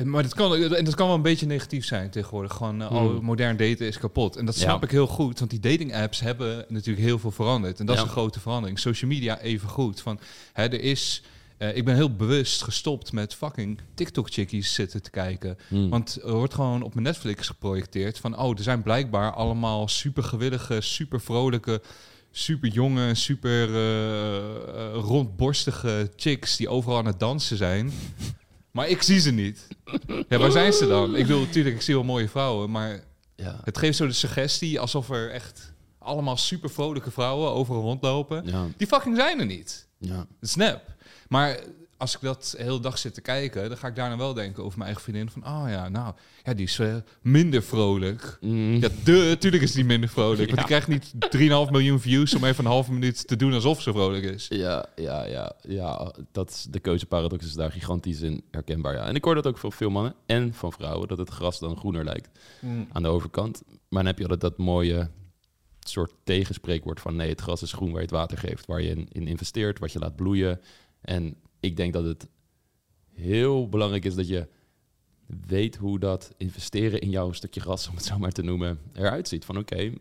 maar 0.03 0.23
dat 0.23 0.33
kan, 0.33 0.55
en 0.55 0.85
dat 0.85 0.95
kan 0.95 1.07
wel 1.07 1.15
een 1.15 1.21
beetje 1.21 1.45
negatief 1.45 1.85
zijn 1.85 2.09
tegenwoordig. 2.09 2.53
Gewoon, 2.53 2.81
uh, 2.81 2.91
oh, 2.91 3.19
modern 3.19 3.57
daten 3.57 3.87
is 3.87 3.97
kapot. 3.97 4.35
En 4.35 4.45
dat 4.45 4.55
snap 4.55 4.79
ja. 4.79 4.85
ik 4.85 4.91
heel 4.91 5.07
goed, 5.07 5.39
want 5.39 5.51
die 5.51 5.59
dating 5.59 5.95
apps 5.95 6.19
hebben 6.19 6.65
natuurlijk 6.67 7.05
heel 7.05 7.19
veel 7.19 7.31
veranderd. 7.31 7.79
En 7.79 7.85
dat 7.85 7.95
ja. 7.95 8.01
is 8.01 8.07
een 8.07 8.13
grote 8.13 8.39
verandering. 8.39 8.79
Social 8.79 9.11
media 9.11 9.39
even 9.39 9.69
goed. 9.69 10.01
Van, 10.01 10.19
hè, 10.53 10.63
er 10.63 10.81
is... 10.81 11.23
Uh, 11.63 11.75
ik 11.75 11.85
ben 11.85 11.95
heel 11.95 12.15
bewust 12.15 12.61
gestopt 12.61 13.11
met 13.11 13.33
fucking 13.33 13.79
TikTok-chickies 13.93 14.73
zitten 14.73 15.01
te 15.01 15.09
kijken. 15.09 15.57
Hmm. 15.67 15.89
Want 15.89 16.19
er 16.23 16.35
wordt 16.35 16.53
gewoon 16.53 16.81
op 16.81 16.93
mijn 16.93 17.05
Netflix 17.05 17.47
geprojecteerd 17.47 18.19
van... 18.19 18.39
oh, 18.39 18.57
er 18.57 18.63
zijn 18.63 18.81
blijkbaar 18.81 19.33
allemaal 19.33 19.87
super 19.87 20.23
gewillige, 20.23 20.81
super 20.81 21.21
vrolijke... 21.21 21.81
super 22.31 22.69
jonge, 22.69 23.15
super 23.15 23.69
uh, 23.69 24.93
rondborstige 24.93 26.11
chicks... 26.15 26.57
die 26.57 26.69
overal 26.69 26.97
aan 26.97 27.05
het 27.05 27.19
dansen 27.19 27.57
zijn. 27.57 27.91
maar 28.71 28.87
ik 28.87 29.01
zie 29.01 29.19
ze 29.19 29.31
niet. 29.31 29.67
Ja, 30.29 30.37
waar 30.37 30.51
zijn 30.51 30.73
ze 30.73 30.87
dan? 30.87 31.15
Ik 31.15 31.27
bedoel, 31.27 31.45
natuurlijk, 31.45 31.75
ik 31.75 31.81
zie 31.81 31.95
wel 31.95 32.03
mooie 32.03 32.29
vrouwen... 32.29 32.71
maar 32.71 33.03
ja. 33.35 33.59
het 33.63 33.77
geeft 33.77 33.97
zo 33.97 34.07
de 34.07 34.13
suggestie 34.13 34.79
alsof 34.79 35.09
er 35.09 35.31
echt... 35.31 35.73
allemaal 35.99 36.37
super 36.37 36.69
vrolijke 36.69 37.11
vrouwen 37.11 37.51
overal 37.51 37.81
rondlopen. 37.81 38.45
Ja. 38.45 38.67
Die 38.77 38.87
fucking 38.87 39.15
zijn 39.15 39.39
er 39.39 39.45
niet. 39.45 39.87
Ja. 39.97 40.27
Snap. 40.41 40.91
Maar 41.33 41.59
als 41.97 42.15
ik 42.15 42.21
dat 42.21 42.53
de 42.57 42.63
hele 42.63 42.79
dag 42.79 42.97
zit 42.97 43.13
te 43.13 43.21
kijken, 43.21 43.69
dan 43.69 43.77
ga 43.77 43.87
ik 43.87 43.95
daarna 43.95 44.17
wel 44.17 44.33
denken 44.33 44.63
over 44.63 44.77
mijn 44.77 44.89
eigen 44.89 45.03
vriendin. 45.03 45.29
Van, 45.29 45.45
oh 45.45 45.65
ja, 45.67 45.89
nou, 45.89 46.13
ja, 46.43 46.53
die 46.53 46.65
is 46.65 46.79
uh, 46.79 46.95
minder 47.21 47.63
vrolijk. 47.63 48.37
Mm. 48.41 48.75
Ja, 48.75 48.89
de, 49.03 49.35
tuurlijk 49.39 49.63
is 49.63 49.71
die 49.71 49.85
minder 49.85 50.09
vrolijk. 50.09 50.37
Want 50.37 50.49
ja. 50.49 50.55
die 50.55 50.65
krijgt 50.65 50.87
niet 50.87 51.13
3,5 51.67 51.71
miljoen 51.71 51.99
views 51.99 52.35
om 52.35 52.43
even 52.43 52.65
een 52.65 52.71
halve 52.71 52.91
minuut 52.91 53.27
te 53.27 53.35
doen 53.35 53.53
alsof 53.53 53.81
ze 53.81 53.91
vrolijk 53.91 54.23
is. 54.23 54.47
Ja, 54.49 54.85
ja, 54.95 55.25
ja, 55.25 55.55
ja. 55.61 56.13
Dat 56.31 56.49
is, 56.49 56.65
de 56.69 56.79
keuzeparadox 56.79 57.45
is 57.45 57.53
daar 57.53 57.71
gigantisch 57.71 58.21
in 58.21 58.43
herkenbaar. 58.51 58.93
Ja. 58.93 59.05
En 59.05 59.15
ik 59.15 59.23
hoor 59.23 59.35
dat 59.35 59.47
ook 59.47 59.57
van 59.57 59.71
veel 59.71 59.89
mannen 59.89 60.15
en 60.25 60.53
van 60.53 60.71
vrouwen, 60.71 61.07
dat 61.07 61.17
het 61.17 61.29
gras 61.29 61.59
dan 61.59 61.77
groener 61.77 62.03
lijkt 62.03 62.29
mm. 62.59 62.87
aan 62.91 63.03
de 63.03 63.09
overkant. 63.09 63.61
Maar 63.67 64.03
dan 64.03 64.05
heb 64.05 64.17
je 64.17 64.23
altijd 64.23 64.41
dat 64.41 64.57
mooie 64.57 65.09
soort 65.79 66.13
tegenspreekwoord 66.23 67.01
van 67.01 67.15
nee, 67.15 67.29
het 67.29 67.41
gras 67.41 67.61
is 67.61 67.73
groen 67.73 67.91
waar 67.91 68.01
je 68.01 68.07
het 68.07 68.15
water 68.15 68.37
geeft, 68.37 68.65
waar 68.65 68.81
je 68.81 68.89
in, 68.89 69.07
in 69.11 69.27
investeert, 69.27 69.79
wat 69.79 69.91
je 69.91 69.99
laat 69.99 70.15
bloeien. 70.15 70.59
En 71.03 71.35
ik 71.59 71.77
denk 71.77 71.93
dat 71.93 72.03
het 72.03 72.27
heel 73.13 73.69
belangrijk 73.69 74.05
is 74.05 74.15
dat 74.15 74.27
je 74.27 74.47
weet 75.47 75.75
hoe 75.75 75.99
dat 75.99 76.33
investeren 76.37 77.01
in 77.01 77.09
jouw 77.09 77.31
stukje 77.31 77.59
gras, 77.59 77.87
om 77.87 77.95
het 77.95 78.05
zo 78.05 78.17
maar 78.17 78.31
te 78.31 78.43
noemen, 78.43 78.79
eruit 78.93 79.27
ziet. 79.27 79.45
Van 79.45 79.57
oké, 79.57 79.93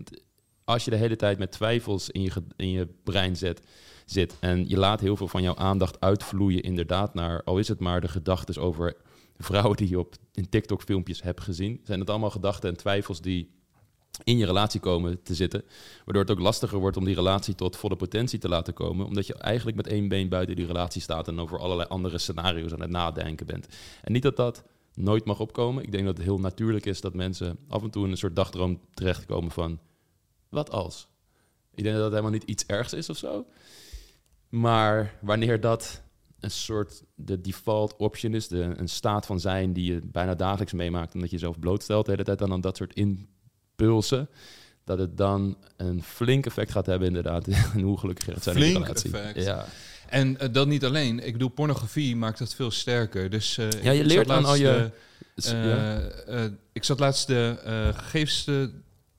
als 0.64 0.84
je 0.84 0.90
de 0.90 0.96
hele 0.96 1.16
tijd 1.16 1.38
met 1.38 1.52
twijfels 1.52 2.10
in 2.10 2.22
je, 2.22 2.30
in 2.56 2.70
je 2.70 2.88
brein 3.04 3.36
zet, 3.36 3.60
zit 4.06 4.36
en 4.40 4.68
je 4.68 4.76
laat 4.76 5.00
heel 5.00 5.16
veel 5.16 5.28
van 5.28 5.42
jouw 5.42 5.56
aandacht 5.56 6.00
uitvloeien 6.00 6.62
inderdaad 6.62 7.14
naar, 7.14 7.42
al 7.42 7.58
is 7.58 7.68
het 7.68 7.80
maar 7.80 8.00
de 8.00 8.08
gedachten 8.08 8.62
over 8.62 8.96
vrouwen 9.36 9.76
die 9.76 9.88
je 9.88 9.98
op 9.98 10.14
in 10.32 10.48
TikTok 10.48 10.82
filmpjes 10.82 11.22
hebt 11.22 11.40
gezien, 11.40 11.80
zijn 11.84 12.00
het 12.00 12.10
allemaal 12.10 12.30
gedachten 12.30 12.70
en 12.70 12.76
twijfels 12.76 13.20
die 13.20 13.50
in 14.24 14.38
je 14.38 14.46
relatie 14.46 14.80
komen 14.80 15.22
te 15.22 15.34
zitten. 15.34 15.64
Waardoor 16.04 16.22
het 16.22 16.30
ook 16.30 16.38
lastiger 16.38 16.78
wordt 16.78 16.96
om 16.96 17.04
die 17.04 17.14
relatie 17.14 17.54
tot 17.54 17.76
volle 17.76 17.96
potentie 17.96 18.38
te 18.38 18.48
laten 18.48 18.74
komen. 18.74 19.06
Omdat 19.06 19.26
je 19.26 19.34
eigenlijk 19.34 19.76
met 19.76 19.86
één 19.86 20.08
been 20.08 20.28
buiten 20.28 20.56
die 20.56 20.66
relatie 20.66 21.02
staat 21.02 21.28
en 21.28 21.40
over 21.40 21.58
allerlei 21.58 21.88
andere 21.88 22.18
scenario's 22.18 22.72
aan 22.72 22.80
het 22.80 22.90
nadenken 22.90 23.46
bent. 23.46 23.66
En 24.02 24.12
niet 24.12 24.22
dat 24.22 24.36
dat 24.36 24.64
nooit 24.94 25.24
mag 25.24 25.40
opkomen. 25.40 25.82
Ik 25.82 25.92
denk 25.92 26.04
dat 26.04 26.16
het 26.16 26.26
heel 26.26 26.38
natuurlijk 26.38 26.86
is 26.86 27.00
dat 27.00 27.14
mensen 27.14 27.58
af 27.68 27.82
en 27.82 27.90
toe 27.90 28.04
in 28.04 28.10
een 28.10 28.16
soort 28.16 28.36
dagdroom 28.36 28.80
terechtkomen 28.94 29.50
van... 29.50 29.78
Wat 30.48 30.70
als? 30.70 31.08
Ik 31.74 31.82
denk 31.82 31.94
dat 31.94 32.04
dat 32.04 32.12
helemaal 32.12 32.38
niet 32.38 32.50
iets 32.50 32.66
ergs 32.66 32.92
is 32.92 33.10
of 33.10 33.16
zo. 33.16 33.46
Maar 34.48 35.18
wanneer 35.20 35.60
dat 35.60 36.02
een 36.40 36.50
soort 36.50 37.02
de 37.14 37.40
default 37.40 37.96
option 37.96 38.34
is, 38.34 38.48
de, 38.48 38.74
een 38.76 38.88
staat 38.88 39.26
van 39.26 39.40
zijn 39.40 39.72
die 39.72 39.92
je 39.92 40.00
bijna 40.04 40.34
dagelijks 40.34 40.72
meemaakt... 40.72 41.14
omdat 41.14 41.30
je 41.30 41.36
jezelf 41.36 41.58
blootstelt 41.58 42.04
de 42.04 42.10
hele 42.10 42.24
tijd 42.24 42.42
aan 42.42 42.60
dat 42.60 42.76
soort 42.76 42.94
in 42.94 43.28
pulsen, 43.76 44.28
dat 44.84 44.98
het 44.98 45.16
dan 45.16 45.56
een 45.76 46.02
flink 46.02 46.46
effect 46.46 46.70
gaat 46.70 46.86
hebben 46.86 47.08
inderdaad 47.08 47.46
en 47.74 47.80
hoe 47.80 47.98
gelukkig 47.98 48.26
het 48.26 48.42
zijn 48.42 48.56
flink 48.56 48.76
in 48.76 48.82
relatie. 48.82 49.16
Effect. 49.16 49.44
Ja. 49.44 49.66
En 50.08 50.36
uh, 50.42 50.48
dat 50.52 50.66
niet 50.66 50.84
alleen. 50.84 51.26
Ik 51.26 51.32
bedoel, 51.32 51.48
pornografie 51.48 52.16
maakt 52.16 52.38
dat 52.38 52.54
veel 52.54 52.70
sterker. 52.70 53.30
Dus 53.30 53.58
uh, 53.58 53.70
ja, 53.82 53.90
je 53.90 54.04
leert 54.04 54.30
aan 54.30 54.44
al 54.44 54.54
je. 54.54 54.90
Uh, 55.36 55.52
ja. 56.26 56.50
ik 56.72 56.84
zat 56.84 57.00
laatst 57.00 57.26
de 57.26 57.56
gegevens 57.94 58.44
te 58.44 58.70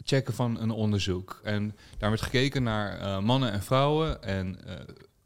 checken 0.03 0.33
van 0.33 0.61
een 0.61 0.71
onderzoek 0.71 1.39
en 1.43 1.75
daar 1.97 2.09
werd 2.09 2.21
gekeken 2.21 2.63
naar 2.63 3.23
mannen 3.23 3.51
en 3.51 3.63
vrouwen 3.63 4.23
en 4.23 4.59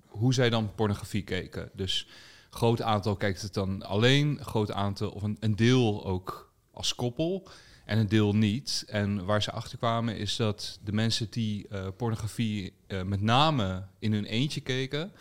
hoe 0.08 0.34
zij 0.34 0.50
dan 0.50 0.76
pornografie 0.76 1.24
keken. 1.24 1.70
Dus 1.74 2.08
groot 2.50 2.82
aantal 2.82 3.16
kijkt 3.16 3.42
het 3.42 3.54
dan 3.54 3.84
alleen, 3.84 4.40
groot 4.42 4.72
aantal 4.72 5.10
of 5.10 5.24
een, 5.24 5.38
een 5.40 5.56
deel 5.56 6.06
ook 6.06 6.54
als 6.72 6.96
koppel 6.96 7.48
en 7.88 7.98
een 7.98 8.08
deel 8.08 8.36
niet. 8.36 8.84
En 8.88 9.26
waar 9.26 9.42
ze 9.42 9.52
achter 9.52 9.78
kwamen 9.78 10.18
is 10.18 10.36
dat 10.36 10.80
de 10.84 10.92
mensen 10.92 11.28
die 11.30 11.68
uh, 11.72 11.88
pornografie 11.98 12.74
uh, 12.88 13.02
met 13.02 13.22
name 13.22 13.84
in 14.00 14.14
hun 14.14 14.26
eentje 14.26 14.62
keken, 14.62 15.12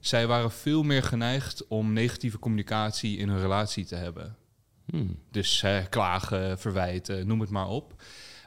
zij 0.00 0.26
waren 0.26 0.50
veel 0.50 0.82
meer 0.82 1.02
geneigd 1.02 1.66
om 1.66 1.92
negatieve 1.92 2.38
communicatie 2.38 3.18
in 3.18 3.28
hun 3.28 3.40
relatie 3.40 3.84
te 3.84 3.94
hebben. 3.94 4.36
Hmm. 4.84 5.18
Dus 5.30 5.62
uh, 5.62 5.78
klagen, 5.90 6.58
verwijten, 6.58 7.26
noem 7.26 7.40
het 7.40 7.50
maar 7.50 7.68
op. 7.68 8.02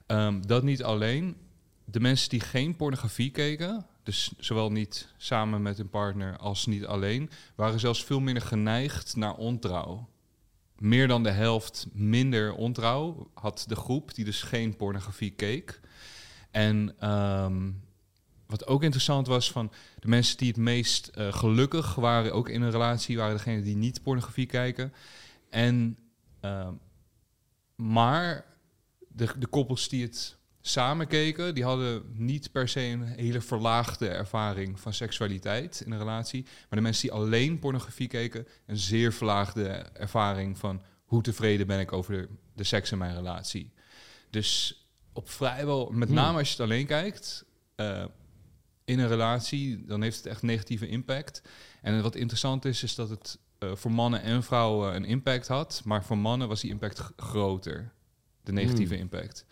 Ehm, 0.06 0.42
dat 0.42 0.64
niet 0.64 0.84
alleen. 0.84 1.36
De 1.86 2.00
mensen 2.00 2.30
die 2.30 2.40
geen 2.40 2.76
pornografie 2.76 3.32
keken, 3.32 3.86
dus 4.04 4.32
zowel 4.38 4.72
niet 4.72 5.14
samen 5.18 5.62
met 5.62 5.80
een 5.80 5.90
partner 5.90 6.38
als 6.38 6.66
niet 6.66 6.86
alleen, 6.86 7.30
waren 7.56 7.80
zelfs 7.80 8.04
veel 8.04 8.20
minder 8.20 8.44
geneigd 8.44 9.16
naar 9.16 9.36
ontrouw. 9.36 10.10
Meer 10.80 11.08
dan 11.08 11.24
de 11.24 11.32
helft 11.32 11.88
minder 11.94 12.54
ontrouw 12.54 13.30
had 13.34 13.66
de 13.68 13.76
groep 13.76 14.14
die 14.14 14.26
dus 14.26 14.42
geen 14.42 14.76
pornografie 14.76 15.32
keek. 15.32 15.80
En 16.52 16.96
ehm, 17.00 17.72
wat 18.48 18.68
ook 18.68 18.84
interessant 18.84 19.28
was 19.28 19.52
van 19.52 19.72
de 20.00 20.08
mensen 20.08 20.38
die 20.38 20.48
het 20.48 20.58
meest 20.58 21.08
eh, 21.08 21.34
gelukkig 21.34 21.96
waren, 21.96 22.34
ook 22.34 22.50
in 22.50 22.62
een 22.62 22.72
relatie, 22.72 23.18
waren 23.18 23.36
degenen 23.36 23.64
die 23.64 23.76
niet 23.76 24.02
pornografie 24.02 24.46
kijken. 24.46 24.94
En 25.50 25.98
ehm, 26.40 26.74
maar 27.76 28.46
de, 29.08 29.30
de 29.40 29.48
koppels 29.48 29.90
die 29.90 30.04
het 30.04 30.38
samen 30.68 31.08
keken, 31.08 31.54
die 31.56 31.64
hadden 31.64 32.04
niet 32.14 32.52
per 32.52 32.70
se 32.70 32.82
een 32.82 33.04
hele 33.04 33.42
verlaagde 33.42 34.08
ervaring 34.08 34.80
van 34.80 34.94
seksualiteit 34.94 35.82
in 35.86 35.92
een 35.92 35.98
relatie. 35.98 36.44
Maar 36.44 36.66
de 36.70 36.82
mensen 36.82 37.02
die 37.02 37.12
alleen 37.12 37.60
pornografie 37.60 38.08
keken, 38.08 38.48
een 38.66 38.78
zeer 38.78 39.14
verlaagde 39.14 39.68
ervaring 39.94 40.58
van 40.58 40.82
hoe 41.06 41.22
tevreden 41.22 41.68
ben 41.68 41.80
ik 41.80 41.92
over 41.92 42.12
de, 42.14 42.30
de 42.54 42.64
seks 42.64 42.92
in 42.92 42.98
mijn 42.98 43.16
relatie. 43.16 43.72
Dus 44.30 44.80
op 45.14 45.30
vrijwel, 45.30 45.90
met 45.92 46.08
Hmm. 46.08 46.18
name 46.18 46.38
als 46.38 46.48
je 46.48 46.54
het 46.54 46.64
alleen 46.64 46.86
kijkt, 46.86 47.46
eh, 47.76 48.06
in 48.86 49.00
een 49.00 49.08
relatie, 49.08 49.86
dan 49.86 50.02
heeft 50.02 50.18
het 50.18 50.26
echt 50.26 50.42
negatieve 50.42 50.88
impact. 50.88 51.42
En 51.82 52.02
wat 52.02 52.16
interessant 52.16 52.66
is, 52.66 52.84
is 52.84 52.96
dat 52.96 53.10
het 53.10 53.38
eh, 53.60 53.76
voor 53.76 53.92
mannen 53.92 54.22
en 54.22 54.44
vrouwen 54.44 54.96
een 54.96 55.06
impact 55.06 55.48
had. 55.48 55.82
Maar 55.86 56.04
voor 56.04 56.18
mannen 56.18 56.48
was 56.48 56.62
die 56.62 56.70
impact 56.72 57.02
groter. 57.18 57.94
De 58.44 58.52
negatieve 58.52 58.94
Hmm. 58.94 59.04
impact. 59.04 59.46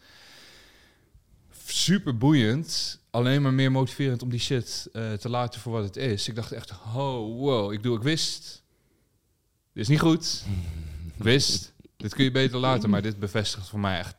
Super 1.65 2.17
boeiend. 2.17 2.99
Alleen 3.09 3.41
maar 3.41 3.53
meer 3.53 3.71
motiverend 3.71 4.21
om 4.21 4.29
die 4.29 4.39
shit 4.39 4.89
eh, 4.93 5.13
te 5.13 5.29
laten 5.29 5.61
voor 5.61 5.71
wat 5.71 5.83
het 5.83 5.95
is. 5.95 6.27
Ik 6.27 6.35
dacht 6.35 6.51
echt, 6.51 6.71
oh, 6.71 7.39
wow. 7.39 7.73
Ik, 7.73 7.83
doe, 7.83 7.97
ik 7.97 8.03
wist, 8.03 8.63
dit 9.73 9.83
is 9.83 9.87
niet 9.87 9.99
goed. 9.99 10.45
Ik 11.17 11.23
wist, 11.23 11.73
dit 11.97 12.15
kun 12.15 12.23
je 12.23 12.31
beter 12.31 12.59
laten. 12.59 12.89
Maar 12.89 13.01
dit 13.01 13.19
bevestigt 13.19 13.69
voor 13.69 13.79
mij 13.79 13.97
echt 13.97 14.15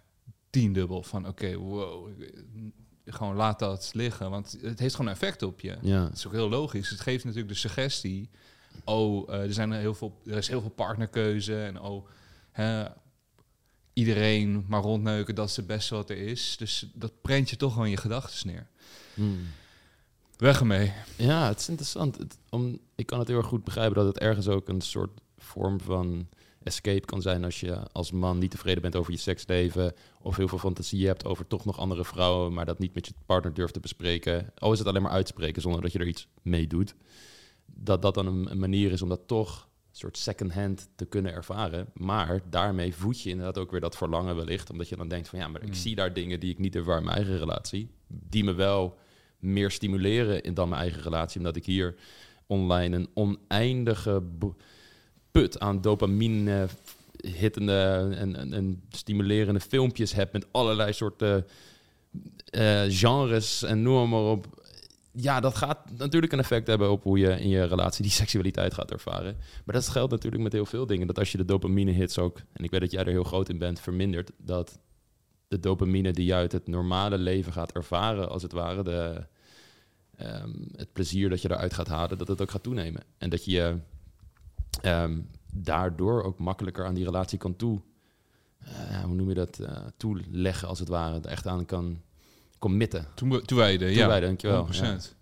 tiendubbel 0.51 1.03
van, 1.03 1.29
oké, 1.29 1.57
wow. 1.57 2.09
Gewoon 3.07 3.37
laat 3.37 3.59
dat 3.59 3.91
liggen. 3.93 4.31
Want 4.31 4.57
het 4.61 4.79
heeft 4.79 4.95
gewoon 4.95 5.11
effect 5.11 5.43
op 5.43 5.61
je. 5.61 5.77
Ja. 5.83 6.03
Dat 6.03 6.17
is 6.17 6.27
ook 6.27 6.33
heel 6.33 6.49
logisch. 6.49 6.91
Het 6.91 7.01
geeft 7.01 7.25
natuurlijk 7.25 7.53
de 7.53 7.59
suggestie. 7.59 8.31
Oh, 8.85 9.33
eh, 9.33 9.43
er, 9.43 9.53
zijn 9.53 9.73
er, 9.73 9.81
heel 9.81 9.95
veel, 9.95 10.21
er 10.27 10.37
is 10.37 10.49
heel 10.49 10.61
veel 10.61 10.71
partnerkeuze. 10.71 11.63
En 11.63 11.81
oh, 11.81 12.09
hè, 12.51 12.85
iedereen 13.95 14.65
maar 14.69 14.83
rondneuken, 14.83 15.35
dat 15.35 15.49
is 15.49 15.57
het 15.57 15.67
beste 15.67 15.95
wat 15.95 16.11
er 16.11 16.17
is. 16.17 16.57
Dus 16.57 16.87
dat 16.93 17.13
prent 17.23 17.51
je 17.51 17.57
toch 17.57 17.73
gewoon 17.73 17.91
je 17.91 17.97
gedachten 17.97 18.47
neer. 18.47 18.67
Hmm. 19.15 19.47
Weg 20.37 20.61
ermee. 20.61 20.93
Ja, 21.17 21.49
het 21.49 21.61
is 21.61 21.69
interessant. 21.69 22.19
Het, 22.19 22.39
om, 22.51 22.79
ik 22.95 23.07
kan 23.07 23.19
het 23.19 23.29
heel 23.29 23.37
erg 23.37 23.47
goed 23.47 23.65
begrijpen 23.65 23.95
dat 23.95 24.07
het 24.07 24.19
ergens 24.19 24.49
ook 24.49 24.69
een 24.69 24.81
soort 24.81 25.21
vorm 25.39 25.81
van 25.81 26.29
escape 26.63 27.07
kan 27.07 27.23
zijn 27.23 27.45
als 27.45 27.61
je 27.61 27.79
als 27.93 28.13
man 28.13 28.39
niet 28.39 28.51
tevreden 28.51 28.83
bent 28.83 28.97
over 28.97 29.13
je 29.13 29.19
seksleven 29.19 29.95
of 30.21 30.37
heel 30.37 30.49
veel 30.49 30.59
fantasie 30.59 31.07
hebt 31.07 31.25
over 31.25 31.47
toch 31.47 31.65
nog 31.65 31.79
andere 31.79 32.05
vrouwen, 32.05 32.53
maar 32.53 32.65
dat 32.65 32.79
niet 32.79 32.95
met 32.95 33.07
je 33.07 33.13
partner 33.27 33.55
durft 33.55 33.73
te 33.73 33.81
bespreken. 33.81 34.53
Al 34.59 34.73
is 34.73 34.79
het 34.79 34.89
alleen 34.89 35.03
maar 35.03 35.11
uitspreken 35.11 35.63
zonder 35.63 35.83
dat 35.83 35.93
je 35.93 35.99
er 35.99 36.07
iets 36.07 36.27
mee 36.43 36.67
doet. 36.67 36.95
Dat 37.67 38.03
dat 38.03 38.15
dan 38.15 38.27
een, 38.27 38.51
een 38.51 38.59
manier 38.59 38.93
is 38.93 39.03
om 39.03 39.09
dat 39.09 39.27
toch 39.27 39.69
soort 39.97 40.19
second-hand 40.19 40.89
te 40.97 41.05
kunnen 41.05 41.33
ervaren. 41.33 41.87
Maar 41.95 42.41
daarmee 42.51 42.95
voed 42.95 43.21
je 43.21 43.31
inderdaad 43.31 43.59
ook 43.59 43.71
weer 43.71 43.81
dat 43.81 43.97
verlangen 43.97 44.37
wellicht, 44.37 44.71
omdat 44.71 44.89
je 44.89 44.97
dan 44.97 45.09
denkt 45.09 45.29
van 45.29 45.39
ja, 45.39 45.49
maar 45.49 45.63
ik 45.63 45.69
Mm. 45.69 45.75
zie 45.75 45.95
daar 45.95 46.13
dingen 46.13 46.41
die 46.41 46.51
ik 46.51 46.59
niet 46.59 46.77
ervaar 46.77 46.99
in 46.99 47.05
mijn 47.05 47.17
eigen 47.17 47.39
relatie, 47.39 47.91
die 48.07 48.45
me 48.45 48.53
wel 48.53 48.97
meer 49.39 49.71
stimuleren 49.71 50.43
in 50.43 50.55
dan 50.55 50.69
mijn 50.69 50.81
eigen 50.81 51.03
relatie. 51.03 51.39
Omdat 51.39 51.57
ik 51.57 51.65
hier 51.65 51.95
online 52.47 52.97
een 52.97 53.09
oneindige 53.15 54.23
put 55.31 55.61
aan 55.61 55.81
dopamine 55.81 56.67
hittende 57.17 58.09
en, 58.17 58.37
en, 58.37 58.53
en 58.53 58.83
stimulerende 58.91 59.61
filmpjes 59.61 60.13
heb 60.13 60.33
met 60.33 60.47
allerlei 60.51 60.93
soorten 60.93 61.47
eh, 62.45 62.83
genres 62.89 63.63
en 63.63 63.83
noem 63.83 64.09
maar 64.09 64.21
op. 64.21 64.63
Ja, 65.16 65.40
dat 65.40 65.54
gaat 65.54 65.90
natuurlijk 65.97 66.33
een 66.33 66.38
effect 66.38 66.66
hebben 66.66 66.90
op 66.90 67.02
hoe 67.02 67.18
je 67.18 67.40
in 67.40 67.49
je 67.49 67.64
relatie 67.64 68.02
die 68.02 68.12
seksualiteit 68.12 68.75
gaat 68.75 68.90
ervaren. 68.90 69.37
Maar 69.64 69.75
dat 69.75 69.88
geldt 69.88 70.11
natuurlijk 70.11 70.42
met 70.42 70.52
heel 70.52 70.66
veel 70.66 70.87
dingen. 70.87 71.06
Dat 71.06 71.18
als 71.18 71.33
je 71.33 71.38
de 71.38 71.44
dopamine 71.44 71.90
hits 71.90 72.18
ook, 72.18 72.38
en 72.52 72.64
ik 72.64 72.71
weet 72.71 72.80
dat 72.80 72.90
jij 72.90 73.04
er 73.04 73.11
heel 73.11 73.25
groot 73.25 73.49
in 73.49 73.59
bent, 73.59 73.80
vermindert, 73.80 74.30
dat 74.37 74.78
de 75.49 75.61
dopamine 75.61 76.12
die 76.12 76.26
je 76.26 76.35
uit 76.35 76.52
het 76.52 76.66
normale 76.66 77.18
leven 77.18 77.52
gaat 77.52 77.73
ervaren, 77.73 78.28
als 78.28 78.42
het 78.42 78.52
ware, 78.52 78.83
de, 78.83 79.26
ehm, 80.16 80.52
het 80.76 80.92
plezier 80.92 81.30
dat 81.30 81.42
je 81.42 81.50
eruit 81.50 81.75
gaat 81.75 81.88
halen, 81.88 82.18
dat 82.18 82.28
het 82.28 82.42
ook 82.42 82.50
gaat 82.50 82.62
toenemen. 82.62 83.02
En 83.18 83.30
dat 83.30 83.44
je 83.44 83.78
ehm, 84.83 85.21
daardoor 85.52 86.23
ook 86.23 86.38
makkelijker 86.38 86.87
aan 86.87 86.94
die 86.94 87.04
relatie 87.04 87.38
kan 87.38 87.56
toe, 87.56 87.80
eh, 88.59 89.02
hoe 89.04 89.14
noem 89.14 89.28
je 89.28 89.35
dat, 89.35 89.59
eh, 89.59 89.87
toeleggen 89.97 90.68
als 90.68 90.78
het 90.78 90.88
ware, 90.88 91.21
er 91.21 91.26
echt 91.26 91.47
aan 91.47 91.66
kan 91.66 92.02
committen. 92.64 93.06
Toe, 93.14 93.42
toewijden, 93.42 93.90
ja. 93.90 93.97
Toewijden, 93.97 94.28
dankjewel. 94.28 94.68
100%. 94.73 95.14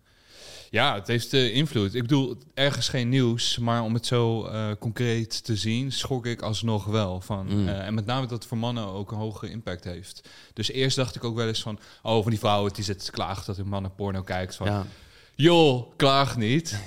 Ja. 0.70 0.94
het 0.94 1.06
heeft 1.06 1.32
eh, 1.32 1.54
invloed. 1.54 1.94
Ik 1.94 2.02
bedoel, 2.02 2.36
ergens 2.54 2.88
geen 2.88 3.08
nieuws, 3.08 3.58
maar 3.58 3.82
om 3.82 3.94
het 3.94 4.06
zo 4.06 4.44
eh, 4.44 4.70
concreet 4.78 5.44
te 5.44 5.56
zien, 5.56 5.92
schok 5.92 6.26
ik 6.26 6.42
alsnog 6.42 6.84
wel 6.84 7.20
van. 7.20 7.46
Mm. 7.46 7.68
eh, 7.68 7.86
en 7.86 7.94
met 7.94 8.06
name 8.06 8.20
dat 8.20 8.30
het 8.30 8.46
voor 8.46 8.58
mannen 8.58 8.86
ook 8.86 9.10
een 9.10 9.18
hoge 9.18 9.50
impact 9.50 9.84
heeft. 9.84 10.28
Dus 10.52 10.70
eerst 10.70 10.96
dacht 10.96 11.14
ik 11.14 11.24
ook 11.24 11.36
wel 11.36 11.46
eens 11.46 11.62
van, 11.62 11.78
oh, 12.02 12.22
van 12.22 12.30
die 12.30 12.38
vrouwen 12.38 12.72
die 12.72 12.84
zitten 12.84 13.06
te 13.06 13.12
klagen 13.12 13.46
dat 13.46 13.56
hun 13.56 13.68
mannen 13.68 13.94
porno 13.94 14.22
kijkt. 14.22 14.54
Van, 14.54 14.66
Ja, 14.66 14.86
joh, 15.34 15.96
klaag 15.96 16.36
niet. 16.36 16.80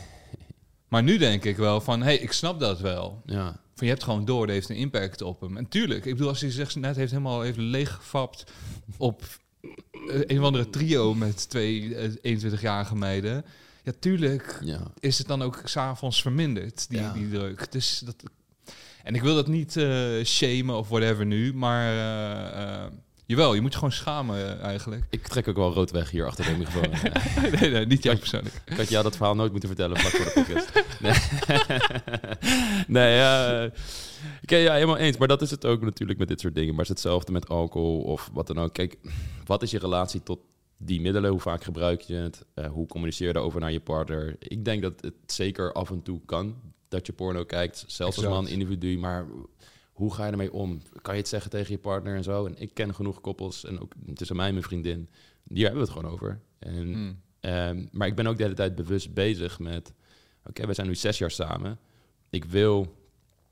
Maar 0.87 1.03
nu 1.03 1.17
denk 1.17 1.43
ik 1.43 1.57
wel 1.57 1.81
van, 1.81 1.99
hé, 1.99 2.05
hey, 2.05 2.17
ik 2.17 2.31
snap 2.31 2.59
dat 2.59 2.79
wel. 2.79 3.21
ja. 3.25 3.63
Van 3.75 3.87
je 3.87 3.93
hebt 3.93 4.05
gewoon 4.05 4.25
door, 4.25 4.45
dat 4.45 4.55
heeft 4.55 4.69
een 4.69 4.75
impact 4.75 5.21
op 5.21 5.41
hem. 5.41 5.57
En 5.57 5.67
tuurlijk, 5.67 6.05
ik 6.05 6.11
bedoel, 6.13 6.29
als 6.29 6.41
hij 6.41 6.51
zich 6.51 6.75
net 6.75 6.95
heeft 6.95 7.11
helemaal 7.11 7.43
even 7.43 7.63
leeggefapt 7.63 8.51
op 8.97 9.23
een 10.27 10.39
of 10.39 10.45
andere 10.45 10.69
trio 10.69 11.13
met 11.13 11.49
twee 11.49 11.95
eh, 11.95 12.39
21-jarige 12.39 12.95
meiden. 12.95 13.45
Ja, 13.83 13.91
tuurlijk 13.99 14.59
ja. 14.63 14.81
is 14.99 15.17
het 15.17 15.27
dan 15.27 15.41
ook 15.41 15.61
s'avonds 15.63 16.21
verminderd, 16.21 16.89
die, 16.89 16.99
Ja. 16.99 17.13
die 17.13 17.29
druk. 17.29 17.71
Dus 17.71 18.01
dat, 18.05 18.15
en 19.03 19.15
ik 19.15 19.21
wil 19.21 19.35
dat 19.35 19.47
niet 19.47 19.77
eh 19.77 20.23
shamen 20.23 20.77
of 20.77 20.87
whatever 20.89 21.25
nu, 21.25 21.53
maar 21.53 21.91
eh, 21.91 22.83
eh, 22.83 22.91
jawel, 23.25 23.53
je 23.53 23.61
moet 23.61 23.71
je 23.71 23.77
gewoon 23.77 23.93
schamen 23.93 24.59
eh, 24.59 24.63
eigenlijk. 24.65 25.03
Ik 25.09 25.27
trek 25.27 25.47
ook 25.47 25.55
wel 25.55 25.73
rood 25.73 25.91
weg 25.91 26.09
hier 26.11 26.25
achter 26.25 26.45
de 26.45 26.51
microfoon. 26.57 26.91
Nee, 27.59 27.69
nee, 27.69 27.85
niet 27.85 28.03
jij 28.03 28.15
persoonlijk. 28.15 28.61
Ik 28.65 28.77
had 28.77 28.89
jou 28.89 29.03
dat 29.03 29.15
verhaal 29.15 29.35
nooit 29.35 29.51
moeten 29.51 29.69
vertellen 29.69 29.97
vlak 29.97 30.11
voor 30.11 30.25
de 30.25 30.31
podcast. 30.43 30.71
Nee, 30.99 31.13
nee 32.87 33.15
ja, 33.15 33.65
oké, 34.43 34.55
ja, 34.55 34.73
helemaal 34.73 34.97
eens. 34.97 35.17
Maar 35.17 35.27
dat 35.27 35.41
is 35.41 35.51
het 35.51 35.65
ook 35.65 35.81
natuurlijk 35.81 36.19
met 36.19 36.27
dit 36.27 36.39
soort 36.39 36.55
dingen. 36.55 36.75
Maar 36.75 36.85
het 36.85 36.95
is 36.97 37.03
hetzelfde 37.03 37.31
met 37.31 37.49
alcohol 37.49 38.01
of 38.01 38.29
wat 38.33 38.47
dan 38.47 38.59
ook. 38.59 38.73
Kijk, 38.73 38.97
wat 39.45 39.63
is 39.63 39.71
je 39.71 39.79
relatie 39.79 40.23
tot 40.23 40.39
die 40.77 41.01
middelen? 41.01 41.31
Hoe 41.31 41.39
vaak 41.39 41.63
gebruik 41.63 42.01
je 42.01 42.15
het? 42.15 42.45
Eh, 42.53 42.67
hoe 42.67 42.87
communiceer 42.87 43.27
je 43.27 43.33
daarover 43.33 43.59
naar 43.59 43.71
je 43.71 43.79
partner? 43.79 44.35
Ik 44.39 44.65
denk 44.65 44.81
dat 44.81 45.01
het 45.01 45.13
zeker 45.25 45.73
af 45.73 45.89
en 45.89 46.01
toe 46.01 46.21
kan 46.25 46.55
dat 46.87 47.05
je 47.05 47.13
porno 47.13 47.43
kijkt. 47.43 47.83
Zelfs 47.87 48.17
als 48.17 48.27
man, 48.27 48.47
individu. 48.47 48.97
Maar 48.97 49.25
hoe 49.93 50.13
ga 50.13 50.25
je 50.25 50.31
ermee 50.31 50.53
om? 50.53 50.81
Kan 51.01 51.13
je 51.13 51.19
het 51.19 51.29
zeggen 51.29 51.51
tegen 51.51 51.71
je 51.71 51.79
partner 51.79 52.15
en 52.15 52.23
zo? 52.23 52.45
En 52.45 52.55
ik 52.57 52.73
ken 52.73 52.95
genoeg 52.95 53.21
koppels 53.21 53.65
en 53.65 53.79
ook 53.79 53.93
tussen 54.13 54.35
mij 54.35 54.47
en 54.47 54.53
mijn 54.53 54.65
vriendin. 54.65 55.09
Hier 55.47 55.65
hebben 55.65 55.81
we 55.81 55.87
het 55.87 55.97
gewoon 55.97 56.13
over. 56.13 56.41
En 56.59 56.93
Hmm. 56.93 57.23
Ehm, 57.45 57.85
maar 57.91 58.07
ik 58.07 58.15
ben 58.15 58.27
ook 58.27 58.37
de 58.37 58.43
hele 58.43 58.55
tijd 58.55 58.75
bewust 58.75 59.13
bezig 59.13 59.59
met... 59.59 59.93
Oké, 60.49 60.67
we 60.67 60.73
zijn 60.73 60.87
nu 60.87 60.95
zes 60.95 61.17
jaar 61.17 61.31
samen. 61.31 61.79
Ik 62.29 62.45
wil 62.45 62.95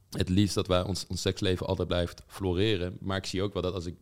het 0.09 0.29
liefst 0.29 0.55
dat 0.55 0.67
wij 0.67 0.83
ons, 0.83 1.07
ons 1.07 1.21
seksleven 1.21 1.67
altijd 1.67 1.87
blijft 1.87 2.23
floreren. 2.27 2.97
Maar 3.01 3.17
ik 3.17 3.25
zie 3.25 3.41
ook 3.41 3.53
wel 3.53 3.61
dat 3.61 3.73
als 3.73 3.85
ik 3.85 3.95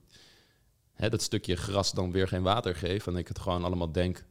hè, 0.93 1.09
dat 1.09 1.21
stukje 1.21 1.55
gras 1.55 1.91
dan 1.91 2.11
weer 2.11 2.27
geen 2.27 2.43
water 2.43 2.75
geef... 2.75 3.07
en 3.07 3.15
ik 3.15 3.27
het 3.27 3.39
gewoon 3.39 3.63
allemaal 3.63 3.91
denk... 3.91 4.25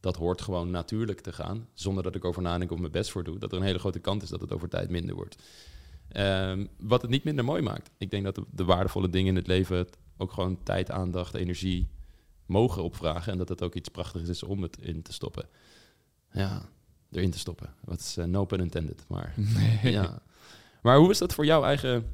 dat 0.00 0.16
hoort 0.16 0.42
gewoon 0.42 0.70
natuurlijk 0.70 1.20
te 1.20 1.32
gaan... 1.32 1.68
zonder 1.72 2.02
dat 2.02 2.14
ik 2.14 2.24
over 2.24 2.42
nadenk 2.42 2.70
of 2.70 2.78
mijn 2.78 2.92
best 2.92 3.10
voor 3.10 3.24
doe... 3.24 3.38
dat 3.38 3.52
er 3.52 3.58
een 3.58 3.64
hele 3.64 3.78
grote 3.78 3.98
kans 3.98 4.22
is 4.22 4.28
dat 4.28 4.40
het 4.40 4.52
over 4.52 4.68
tijd 4.68 4.90
minder 4.90 5.14
wordt. 5.14 5.42
Ehm, 6.08 6.66
wat 6.78 7.02
het 7.02 7.10
niet 7.10 7.24
minder 7.24 7.44
mooi 7.44 7.62
maakt. 7.62 7.90
Ik 7.98 8.10
denk 8.10 8.24
dat 8.24 8.34
de, 8.34 8.44
de 8.50 8.64
waardevolle 8.64 9.08
dingen 9.08 9.28
in 9.28 9.36
het 9.36 9.46
leven... 9.46 9.88
ook 10.16 10.32
gewoon 10.32 10.62
tijd, 10.62 10.90
aandacht, 10.90 11.34
energie 11.34 11.88
mogen 12.46 12.82
opvragen. 12.82 13.32
En 13.32 13.38
dat 13.38 13.48
het 13.48 13.62
ook 13.62 13.74
iets 13.74 13.88
prachtigs 13.88 14.28
is 14.28 14.42
om 14.42 14.62
het 14.62 14.78
in 14.80 15.02
te 15.02 15.12
stoppen. 15.12 15.48
Ja, 16.32 16.68
erin 17.16 17.30
te 17.30 17.38
stoppen. 17.38 17.74
Wat 17.84 17.98
is 18.00 18.16
eh, 18.16 18.24
no 18.24 18.44
pun 18.44 18.60
intended. 18.60 19.04
Maar, 19.08 19.34
ja. 19.82 20.22
maar 20.82 20.96
hoe 20.98 21.10
is 21.10 21.18
dat 21.18 21.34
voor 21.34 21.44
jouw 21.44 21.64
eigen 21.64 22.04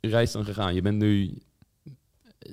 reis 0.00 0.32
dan 0.32 0.44
gegaan? 0.44 0.74
Je 0.74 0.82
bent 0.82 0.98
nu 0.98 1.38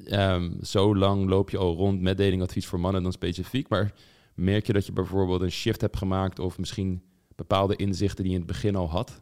ehm, 0.06 0.52
zo 0.62 0.96
lang 0.96 1.30
loop 1.30 1.50
je 1.50 1.58
al 1.58 1.76
rond 1.76 2.02
met 2.02 2.18
datingadvies 2.18 2.66
voor 2.68 2.80
mannen 2.80 3.04
dan 3.04 3.12
specifiek. 3.12 3.70
Maar 3.70 3.94
merk 4.36 4.68
je 4.68 4.74
dat 4.74 4.86
je 4.86 4.92
bijvoorbeeld 4.92 5.42
een 5.42 5.52
shift 5.52 5.82
hebt 5.82 5.98
gemaakt 5.98 6.40
of 6.40 6.58
misschien 6.58 7.04
bepaalde 7.36 7.76
inzichten 7.76 8.24
die 8.24 8.34
je 8.34 8.40
in 8.40 8.46
het 8.46 8.52
begin 8.54 8.76
al 8.76 8.90
had? 8.90 9.22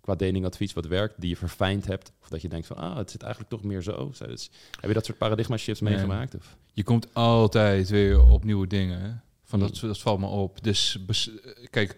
Qua 0.00 0.14
datingadvies 0.14 0.72
wat 0.72 0.86
werkt, 0.86 1.20
die 1.20 1.28
je 1.28 1.36
verfijnd 1.36 1.86
hebt? 1.86 2.12
Of 2.22 2.28
dat 2.28 2.42
je 2.42 2.48
denkt 2.48 2.66
van, 2.66 2.76
ah, 2.76 2.96
het 2.96 3.10
zit 3.10 3.22
eigenlijk 3.22 3.52
toch 3.52 3.62
meer 3.62 3.82
zo. 3.82 4.10
Zo, 4.14 4.26
dus- 4.26 4.50
heb 4.80 4.88
je 4.88 4.94
dat 4.94 5.04
soort 5.04 5.18
paradigma 5.18 5.56
shifts 5.56 5.80
Nee. 5.80 5.92
meegemaakt? 5.92 6.34
Of? 6.34 6.56
Je 6.72 6.82
komt 6.82 7.14
altijd 7.14 7.88
weer 7.88 8.22
op 8.22 8.44
nieuwe 8.44 8.66
dingen. 8.66 9.22
Van 9.50 9.60
dat, 9.60 9.78
Hmm. 9.78 9.88
dat 9.88 9.98
valt 9.98 10.20
me 10.20 10.26
op. 10.26 10.62
Dus 10.62 10.98
kijk, 11.70 11.96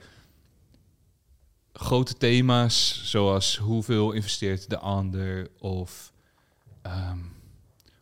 grote 1.73 2.15
thema's 2.15 3.01
zoals 3.05 3.57
hoeveel 3.57 4.13
investeert 4.13 4.71
de 4.71 4.79
ander 4.79 5.49
of 5.59 6.13
ehm, 6.83 7.19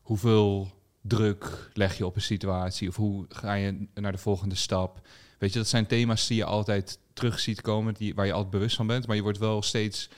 hoeveel 0.00 0.73
druk 1.02 1.71
leg 1.73 1.99
je 1.99 2.07
op 2.07 2.16
een 2.16 2.23
situatie 2.23 2.88
of 2.88 2.97
hoe 2.97 3.26
ga 3.28 3.54
je 3.54 3.87
naar 3.95 4.12
de 4.12 4.19
volgende 4.19 4.54
stap. 4.54 5.07
Weet 5.38 5.52
je, 5.52 5.59
dat 5.59 5.69
zijn 5.69 5.87
thema's 5.87 6.26
die 6.26 6.37
je 6.37 6.45
altijd 6.45 6.99
terug 7.12 7.40
ziet 7.40 7.61
komen, 7.61 7.95
die, 7.95 8.14
waar 8.14 8.26
je 8.26 8.33
altijd 8.33 8.50
bewust 8.50 8.76
van 8.76 8.87
bent, 8.87 9.07
maar 9.07 9.16
je 9.16 9.23
wordt 9.23 9.38
wel 9.38 9.62
steeds, 9.62 10.09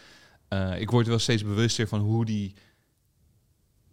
eh, 0.48 0.80
ik 0.80 0.90
word 0.90 1.06
wel 1.06 1.18
steeds 1.18 1.42
bewuster 1.42 1.88
van 1.88 2.00
hoe 2.00 2.24
die 2.24 2.54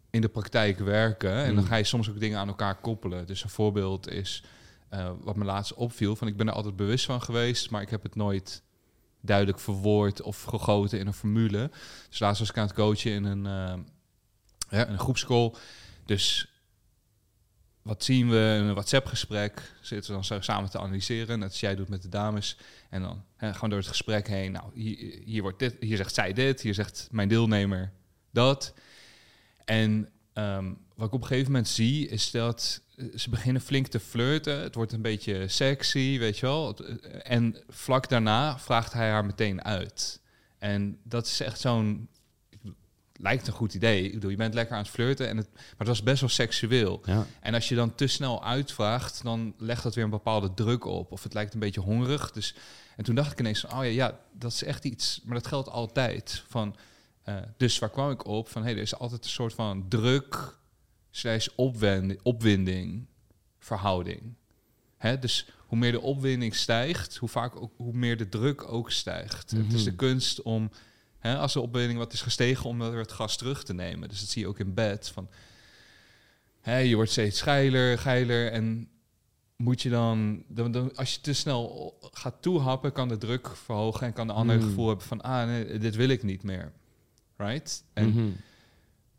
in 0.10 0.22
de 0.22 0.30
praktijk 0.30 0.80
werken. 0.80 1.34
En 1.34 1.54
dan 1.56 1.64
Mm. 1.64 1.70
ga 1.70 1.76
je 1.76 1.84
soms 1.84 2.10
ook 2.10 2.20
dingen 2.20 2.40
aan 2.40 2.48
elkaar 2.48 2.76
koppelen. 2.80 3.28
Dus 3.28 3.44
een 3.44 3.50
voorbeeld 3.50 4.10
is 4.10 4.44
eh, 4.90 5.12
wat 5.22 5.36
me 5.36 5.46
laatst 5.46 5.74
opviel. 5.74 6.16
Van 6.16 6.28
ik 6.28 6.38
ben 6.38 6.48
er 6.48 6.54
altijd 6.54 6.76
bewust 6.76 7.06
van 7.06 7.22
geweest, 7.22 7.70
maar 7.70 7.82
ik 7.82 7.90
heb 7.90 8.04
het 8.04 8.16
nooit 8.16 8.64
duidelijk 9.22 9.60
verwoord 9.60 10.22
of 10.22 10.44
gegoten 10.44 11.00
in 11.00 11.08
een 11.08 11.14
formule. 11.14 11.72
Dus 12.10 12.20
laatst 12.20 12.40
was 12.40 12.50
ik 12.50 12.58
aan 12.58 12.68
het 12.68 12.76
coachen 12.76 13.12
in 13.12 13.24
een, 13.24 13.46
eh, 13.46 13.84
ja, 14.70 14.88
een 14.88 15.00
groepscall. 15.00 15.54
Dus 16.06 16.50
wat 17.82 18.04
zien 18.04 18.30
we? 18.30 18.36
Een 18.36 18.74
WhatsApp-gesprek. 18.74 19.74
Zitten 19.82 20.20
we 20.20 20.28
dan 20.30 20.44
samen 20.44 20.70
te 20.70 20.80
analyseren. 20.80 21.40
Net 21.40 21.50
als 21.50 21.60
jij 21.60 21.76
doet 21.76 21.90
met 21.90 22.02
de 22.02 22.10
dames. 22.10 22.58
En 22.90 23.02
dan 23.02 23.24
hè, 23.36 23.52
we 23.52 23.68
door 23.68 23.78
het 23.78 23.88
gesprek 23.88 24.28
heen. 24.28 24.52
Nou, 24.52 24.66
hier, 24.74 25.22
hier, 25.24 25.42
wordt 25.42 25.60
dit, 25.60 25.76
hier 25.80 25.98
zegt 25.98 26.14
zij 26.14 26.34
dit. 26.34 26.62
Hier 26.62 26.74
zegt 26.74 27.08
mijn 27.12 27.28
deelnemer 27.28 27.92
dat. 28.32 28.74
En 29.66 30.10
ehm, 30.34 30.74
wat 31.00 31.08
ik 31.08 31.14
op 31.14 31.22
een 31.22 31.28
gegeven 31.28 31.52
moment 31.52 31.68
zie, 31.68 32.08
is 32.08 32.32
dat 32.32 32.82
eh, 32.96 33.06
ze 33.16 33.30
beginnen 33.30 33.62
flink 33.62 33.88
te 33.88 34.00
flirten. 34.00 34.62
Het 34.62 34.76
wordt 34.76 34.92
een 34.92 35.02
beetje 35.02 35.48
sexy, 35.48 36.20
weet 36.20 36.38
je 36.38 36.46
wel. 36.46 36.76
Eh, 36.78 36.96
En 37.24 37.56
vlak 37.68 38.10
daarna 38.10 38.60
vraagt 38.60 38.94
hij 38.94 39.10
haar 39.10 39.26
meteen 39.26 39.64
uit. 39.64 40.22
En 40.58 41.00
dat 41.04 41.26
is 41.26 41.40
echt 41.40 41.60
zo'n... 41.60 42.10
Lijkt 43.22 43.48
een 43.48 43.54
goed 43.54 43.74
idee. 43.74 44.04
Ik 44.06 44.14
bedoel, 44.14 44.30
je 44.30 44.38
bent 44.38 44.54
lekker 44.54 44.76
aan 44.76 44.82
het 44.82 44.92
flirten. 44.92 45.28
En 45.28 45.38
het, 45.38 45.48
maar 45.54 45.64
het 45.78 45.88
was 45.88 46.04
best 46.04 46.20
wel 46.20 46.30
seksueel. 46.30 47.02
Ja. 47.06 47.26
En 47.40 47.54
als 47.54 47.70
je 47.70 47.76
dan 47.76 47.96
te 47.96 48.08
snel 48.08 48.44
uitvraagt, 48.44 49.24
dan 49.24 49.54
legt 49.58 49.84
dat 49.84 49.96
weer 49.96 50.04
een 50.04 50.10
bepaalde 50.10 50.54
druk 50.54 50.86
op. 50.86 51.12
Of 51.12 51.24
het 51.24 51.34
lijkt 51.34 51.54
een 51.54 51.60
beetje 51.60 51.82
hongerig. 51.82 52.32
Dus, 52.32 52.56
en 52.96 53.04
toen 53.04 53.16
dacht 53.16 53.32
ik 53.32 53.40
ineens 53.40 53.60
van, 53.60 53.70
oh 53.72 53.84
ja, 53.84 53.92
ja, 53.92 54.20
dat 54.34 54.52
is 54.52 54.64
echt 54.64 54.86
iets. 54.86 55.22
Maar 55.24 55.36
dat 55.36 55.48
geldt 55.48 55.70
altijd. 55.70 56.44
Van, 56.48 56.76
eh, 57.24 57.36
dus 57.58 57.80
waar 57.80 57.90
kwam 57.90 58.12
ik 58.12 58.26
op? 58.26 58.50
Van, 58.50 58.64
hey, 58.64 58.72
er 58.72 58.82
is 58.82 58.96
altijd 58.96 59.24
een 59.24 59.30
soort 59.30 59.54
van 59.54 59.86
druk, 59.90 60.58
slash 61.12 61.48
opwending, 61.56 62.20
opwinding, 62.24 63.06
verhouding. 63.60 64.22
Hè? 64.98 65.20
Dus 65.20 65.50
hoe 65.58 65.78
meer 65.78 65.92
de 65.92 66.02
opwinding 66.02 66.56
stijgt, 66.56 67.18
hoe, 67.18 67.30
vaak 67.30 67.56
ook, 67.56 67.72
hoe 67.78 67.94
meer 67.94 68.18
de 68.18 68.30
druk 68.30 68.72
ook 68.72 68.92
stijgt. 68.92 69.52
Het 69.52 69.74
is 69.74 69.84
de 69.84 69.90
Mhm. 69.90 70.00
kunst 70.00 70.42
om, 70.42 70.70
hè, 71.20 71.38
als 71.38 71.54
de 71.54 71.62
opwinding 71.62 72.00
wat 72.00 72.14
is 72.14 72.22
gestegen, 72.22 72.66
om 72.70 72.80
weer 72.80 72.98
het 72.98 73.12
gas 73.12 73.38
terug 73.38 73.64
te 73.64 73.74
nemen. 73.74 74.10
Dus 74.10 74.20
dat 74.20 74.30
zie 74.30 74.42
je 74.42 74.48
ook 74.48 74.60
in 74.60 74.74
bed. 74.74 75.10
Van, 75.10 75.30
hè, 76.62 76.78
je 76.78 76.96
wordt 76.96 77.12
steeds 77.12 77.42
geiler, 77.42 77.98
geiler 77.98 78.52
en 78.52 78.90
moet 79.56 79.82
je 79.82 79.90
dan, 79.90 80.44
dan, 80.48 80.72
dan, 80.72 80.96
als 80.96 81.14
je 81.14 81.22
te 81.22 81.34
snel 81.34 81.98
gaat 82.12 82.42
toehappen, 82.42 82.92
kan 82.92 83.08
de 83.08 83.18
druk 83.18 83.56
verhogen 83.56 84.08
en 84.08 84.14
kan 84.14 84.28
de 84.28 84.34
ander 84.34 84.56
het 84.56 84.64
Mm. 84.64 84.70
gevoel 84.70 84.88
hebben 84.88 85.06
van, 85.06 85.22
ah, 85.22 85.46
nee, 85.48 85.78
dit 85.78 85.96
wil 85.96 86.10
ik 86.10 86.24
niet 86.24 86.44
meer. 86.44 86.72
Right? 87.38 87.84
En 87.94 88.08
Mhm. 88.10 88.30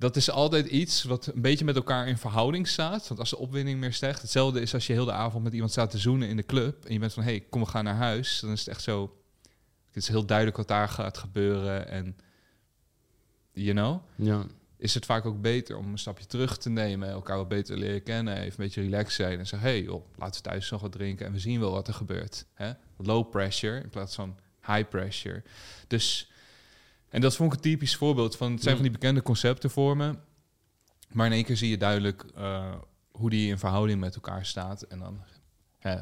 Dat 0.01 0.17
is 0.17 0.31
altijd 0.31 0.67
iets 0.67 1.03
wat 1.03 1.27
een 1.27 1.41
beetje 1.43 1.65
met 1.65 1.77
elkaar 1.77 2.09
in 2.09 2.17
verhouding 2.19 2.69
staat. 2.69 3.09
Want 3.09 3.21
als 3.21 3.31
de 3.31 3.37
opwinding 3.39 3.81
meer 3.81 3.93
stijgt, 3.93 4.23
hetzelfde 4.23 4.61
is 4.61 4.75
als 4.75 4.87
je 4.87 4.93
heel 4.93 5.05
de 5.05 5.13
avond 5.13 5.45
met 5.45 5.53
iemand 5.53 5.71
staat 5.71 5.91
te 5.91 5.99
zoenen 5.99 6.29
in 6.29 6.37
de 6.37 6.45
club 6.47 6.85
en 6.85 6.93
je 6.93 6.99
bent 6.99 7.13
van, 7.13 7.23
hey, 7.23 7.41
kom, 7.41 7.61
we 7.61 7.67
gaan 7.67 7.85
naar 7.85 7.95
huis. 7.95 8.41
Dan 8.41 8.51
is 8.51 8.59
het 8.59 8.69
echt 8.69 8.83
zo, 8.83 9.17
het 9.87 9.97
is 9.97 10.09
heel 10.09 10.25
duidelijk 10.27 10.57
wat 10.57 10.69
daar 10.69 10.89
gaat 10.89 11.19
gebeuren 11.19 11.89
en, 11.89 12.17
you 13.53 13.73
know, 13.75 14.03
Ja. 14.15 14.47
is 14.77 14.95
het 14.95 15.07
vaak 15.07 15.25
ook 15.27 15.41
beter 15.41 15.77
om 15.77 15.91
een 15.93 15.99
stapje 15.99 16.27
terug 16.27 16.59
te 16.59 16.71
nemen, 16.71 17.09
elkaar 17.09 17.37
wat 17.37 17.49
beter 17.49 17.77
leren 17.77 18.03
kennen, 18.03 18.37
even 18.37 18.49
een 18.51 18.55
beetje 18.57 18.83
relaxed 18.83 19.13
zijn 19.27 19.39
en 19.39 19.47
zeggen, 19.47 19.69
hey, 19.69 19.83
joh, 19.83 20.05
laten 20.17 20.43
we 20.43 20.49
thuis 20.49 20.71
nog 20.71 20.81
wat 20.81 20.93
drinken 20.93 21.27
en 21.27 21.33
we 21.33 21.39
zien 21.39 21.61
wel 21.61 21.71
wat 21.73 21.89
er 21.89 21.95
gebeurt. 21.95 22.47
Hè? 22.55 22.73
Low 22.97 23.31
pressure 23.31 23.81
in 23.83 23.89
plaats 23.89 24.15
van 24.15 24.37
high 24.67 24.89
pressure. 24.89 25.43
Dus, 25.87 26.31
en 27.11 27.21
dat 27.21 27.37
vond 27.37 27.53
ik 27.53 27.57
een 27.59 27.71
typisch 27.71 27.97
voorbeeld 27.97 28.37
van, 28.37 28.53
het 28.53 28.63
zijn 28.63 28.75
van 28.75 28.85
die 28.85 28.93
bekende 28.93 29.23
concepten 29.23 29.71
voor 29.71 29.97
me, 29.97 30.15
maar 31.13 31.27
in 31.27 31.33
één 31.33 31.45
keer 31.45 31.57
zie 31.57 31.71
je 31.71 31.77
duidelijk 31.79 32.25
eh, 32.37 32.75
hoe 33.11 33.31
die 33.31 33.49
in 33.49 33.59
verhouding 33.59 34.01
met 34.01 34.15
elkaar 34.15 34.47
staat 34.47 34.83
en 34.83 34.99
dan 34.99 35.23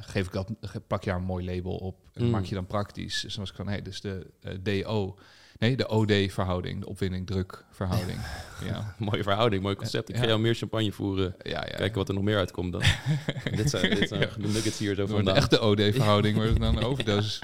geef 0.00 0.26
ik 0.26 0.32
dat, 0.32 0.50
plak 0.86 1.04
je 1.04 1.10
daar 1.10 1.18
een 1.18 1.24
mooi 1.24 1.44
label 1.54 1.76
op 1.76 1.94
en 2.04 2.10
dat 2.12 2.22
Mm. 2.22 2.30
maak 2.30 2.44
je 2.44 2.54
dan 2.54 2.66
praktisch. 2.66 3.20
Dus 3.20 3.30
dan 3.34 3.40
was 3.40 3.50
ik 3.50 3.56
van, 3.56 3.68
hey, 3.68 3.82
dus 3.82 4.00
de 4.00 4.30
eh, 4.40 4.82
DO, 4.82 5.18
nee, 5.58 5.76
de 5.76 5.88
OD-verhouding, 5.88 6.80
de 6.80 6.86
opwinding-druk-verhouding. 6.88 8.18
ja. 8.64 8.94
Mooie 9.10 9.22
verhouding, 9.22 9.62
mooi 9.62 9.74
concept. 9.76 10.08
Ik 10.08 10.14
ga 10.16 10.22
Ja. 10.22 10.28
jou 10.28 10.40
meer 10.40 10.54
champagne 10.54 10.92
voeren. 10.92 11.34
Ja, 11.42 11.50
ja. 11.66 11.76
Kijken 11.76 11.94
wat 11.98 12.08
er 12.08 12.14
nog 12.14 12.22
meer 12.24 12.36
uitkomt 12.36 12.72
dan. 12.72 12.82
dit 13.56 13.70
zijn, 13.70 13.94
dit 13.94 14.08
zijn 14.08 14.28
de 14.38 14.48
nuggets 14.48 14.78
hier 14.78 14.94
zo 14.94 15.22
de 15.22 15.30
echte 15.32 15.60
OD-verhouding 15.60 16.38
het 16.38 16.58
dan 16.60 16.76
een 16.76 16.84
overdosis. 16.84 17.42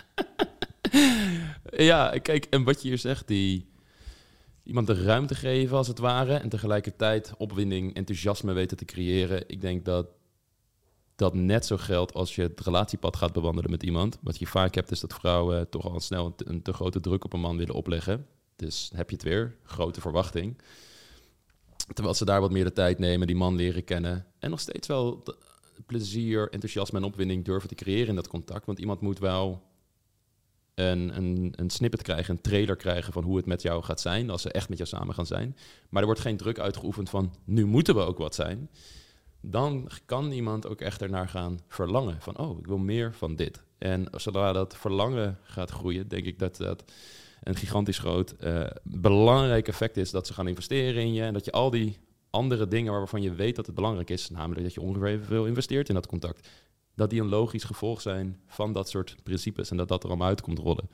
Ja, 1.76 2.18
kijk, 2.22 2.44
en 2.44 2.64
wat 2.64 2.83
je 2.83 2.88
hier 2.88 2.98
zegt, 2.98 3.28
die 3.28 3.68
iemand 4.62 4.87
de 4.87 5.02
ruimte 5.02 5.35
geven 5.35 5.76
als 5.76 5.88
het 5.88 5.98
ware 5.98 6.35
en 6.35 6.48
tegelijkertijd 6.48 7.35
opwinding, 7.37 7.94
enthousiasme 7.94 8.52
weten 8.52 8.76
te 8.76 8.85
creëren. 8.85 9.44
Ik 9.46 9.61
denk 9.61 9.85
dat 9.85 10.07
dat 11.16 11.35
net 11.35 11.66
zo 11.66 11.76
geldt 11.76 12.14
als 12.14 12.35
je 12.35 12.42
het 12.42 12.61
relatiepad 12.61 13.16
gaat 13.16 13.33
bewandelen 13.33 13.70
met 13.70 13.83
iemand. 13.83 14.18
Wat 14.20 14.38
je 14.38 14.46
vaak 14.46 14.74
hebt 14.74 14.90
is 14.90 15.00
dat 15.00 15.14
vrouwen 15.14 15.68
toch 15.70 15.85
al 15.85 16.00
snel 16.00 16.35
een 16.37 16.62
te, 16.62 16.72
grote 16.72 17.00
druk 17.00 17.24
op 17.24 17.33
een 17.33 17.40
man 17.40 17.57
willen 17.57 17.74
opleggen. 17.74 18.26
Dus 18.57 18.90
heb 18.94 19.11
je 19.11 19.16
het 19.16 19.24
weer, 19.24 19.57
grote 19.62 20.00
verwachting. 20.00 20.59
Terwijl 21.92 22.14
ze 22.14 22.24
daar 22.24 22.40
wat 22.40 22.52
meer 22.52 22.64
de 22.64 22.72
tijd 22.72 22.98
nemen, 22.98 23.26
die 23.26 23.37
man 23.37 23.57
leren 23.57 23.85
kennen. 23.85 24.26
En 24.38 24.50
nog 24.50 24.61
steeds 24.61 24.87
wel 24.87 25.22
plezier, 25.87 26.50
enthousiasme 26.50 26.98
en 26.98 27.04
opwinding 27.04 27.44
durven 27.44 27.68
te 27.68 27.74
creëren 27.74 28.09
in 28.09 28.14
dat 28.14 28.28
contact. 28.28 28.66
Want 28.66 28.78
iemand 28.78 29.00
moet 29.00 29.18
wel 29.18 29.62
een, 30.74 31.16
een, 31.16 31.52
een 31.56 31.70
snippet 31.70 32.02
krijgen, 32.02 32.34
een 32.34 32.40
trailer 32.40 32.76
krijgen 32.76 33.12
van 33.12 33.22
hoe 33.22 33.37
het 33.37 33.46
met 33.46 33.62
jou 33.62 33.82
gaat 33.82 34.00
zijn 34.00 34.30
als 34.30 34.42
ze 34.42 34.52
echt 34.52 34.68
met 34.68 34.78
jou 34.78 34.90
samen 34.90 35.14
gaan 35.14 35.26
zijn. 35.26 35.56
Maar 35.88 36.00
er 36.00 36.06
wordt 36.06 36.20
geen 36.20 36.37
druk 36.37 36.58
uitgeoefend 36.58 37.10
van 37.10 37.34
nu 37.44 37.64
moeten 37.64 37.94
we 37.94 38.00
ook 38.00 38.18
wat 38.18 38.34
zijn. 38.34 38.70
Dan 39.40 39.90
kan 40.04 40.32
iemand 40.32 40.68
ook 40.68 40.80
echt 40.80 41.02
ernaar 41.02 41.28
gaan 41.28 41.60
verlangen 41.68 42.16
van 42.20 42.38
oh, 42.38 42.58
ik 42.58 42.66
wil 42.66 42.78
meer 42.78 43.14
van 43.14 43.37
dit. 43.37 43.62
En 43.78 44.06
zodra 44.10 44.52
dat 44.52 44.76
verlangen 44.76 45.38
gaat 45.42 45.70
groeien, 45.70 46.08
denk 46.08 46.24
ik 46.24 46.38
dat 46.38 46.56
dat 46.56 46.84
een 47.42 47.56
gigantisch 47.56 47.98
groot 47.98 48.30
eh, 48.30 48.66
belangrijk 48.82 49.68
effect 49.68 49.96
is 49.96 50.10
dat 50.10 50.26
ze 50.26 50.34
gaan 50.34 50.48
investeren 50.48 51.02
in 51.02 51.12
je 51.12 51.22
en 51.22 51.32
dat 51.32 51.44
je 51.44 51.52
al 51.52 51.70
die 51.70 51.98
andere 52.30 52.68
dingen 52.68 52.92
waarvan 52.92 53.22
je 53.22 53.34
weet 53.34 53.56
dat 53.56 53.66
het 53.66 53.74
belangrijk 53.74 54.10
is, 54.10 54.30
namelijk 54.30 54.62
dat 54.62 54.74
je 54.74 54.80
ongeveer 54.80 55.08
evenveel 55.08 55.46
investeert 55.46 55.88
in 55.88 55.94
dat 55.94 56.06
contact, 56.06 56.48
dat 56.94 57.11
die 57.11 57.20
een 57.20 57.28
logisch 57.28 57.64
gevolg 57.64 58.00
zijn 58.00 58.40
van 58.46 58.72
dat 58.72 58.88
soort 58.88 59.16
principes 59.22 59.70
en 59.70 59.76
dat 59.76 59.88
dat 59.88 60.02
er 60.02 60.09
allemaal 60.09 60.28
uit 60.28 60.40
komt 60.40 60.59
rollen. 60.59 60.88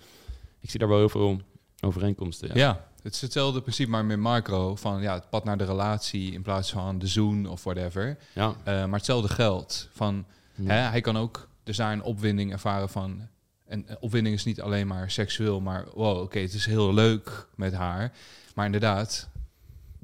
Ik 0.61 0.71
zie 0.71 0.79
daar 0.79 0.89
wel 0.89 0.99
heel 0.99 1.09
veel 1.09 1.41
overeenkomsten. 1.81 2.49
Ja. 2.49 2.55
Ja. 2.55 2.87
het 3.03 3.15
is 3.15 3.21
hetzelfde 3.21 3.61
principe, 3.61 3.91
maar 3.91 4.05
meer 4.05 4.19
macro. 4.19 4.77
Van 4.77 5.03
ja, 5.03 5.15
het 5.15 5.31
pad 5.31 5.45
naar 5.45 5.59
de 5.59 5.65
relatie 5.65 6.33
in 6.33 6.43
plaats 6.43 6.71
van 6.71 6.99
de 6.99 7.07
zoen 7.07 7.47
of 7.47 7.65
whatever. 7.65 8.19
Ja. 8.35 8.55
Eh, 8.65 8.75
maar 8.85 8.97
hetzelfde 8.99 9.29
geldt. 9.29 9.89
Van, 9.93 10.25
Ja. 10.55 10.67
hè, 10.67 10.81
hij 10.81 11.01
kan 11.01 11.17
ook 11.17 11.49
dus 11.63 11.77
daar 11.77 11.93
een 11.93 12.03
opwinding 12.03 12.53
ervaren 12.53 12.89
van... 12.89 13.29
En 13.67 13.89
eh, 13.89 13.97
opwinding 14.01 14.35
is 14.35 14.45
niet 14.45 14.61
alleen 14.61 14.87
maar 14.87 15.11
seksueel, 15.11 15.61
maar 15.61 15.87
wow, 15.95 16.23
oké, 16.23 16.39
het 16.39 16.55
is 16.55 16.67
heel 16.67 16.95
leuk 16.95 17.47
met 17.55 17.73
haar. 17.73 18.13
Maar 18.55 18.67
inderdaad, 18.67 19.29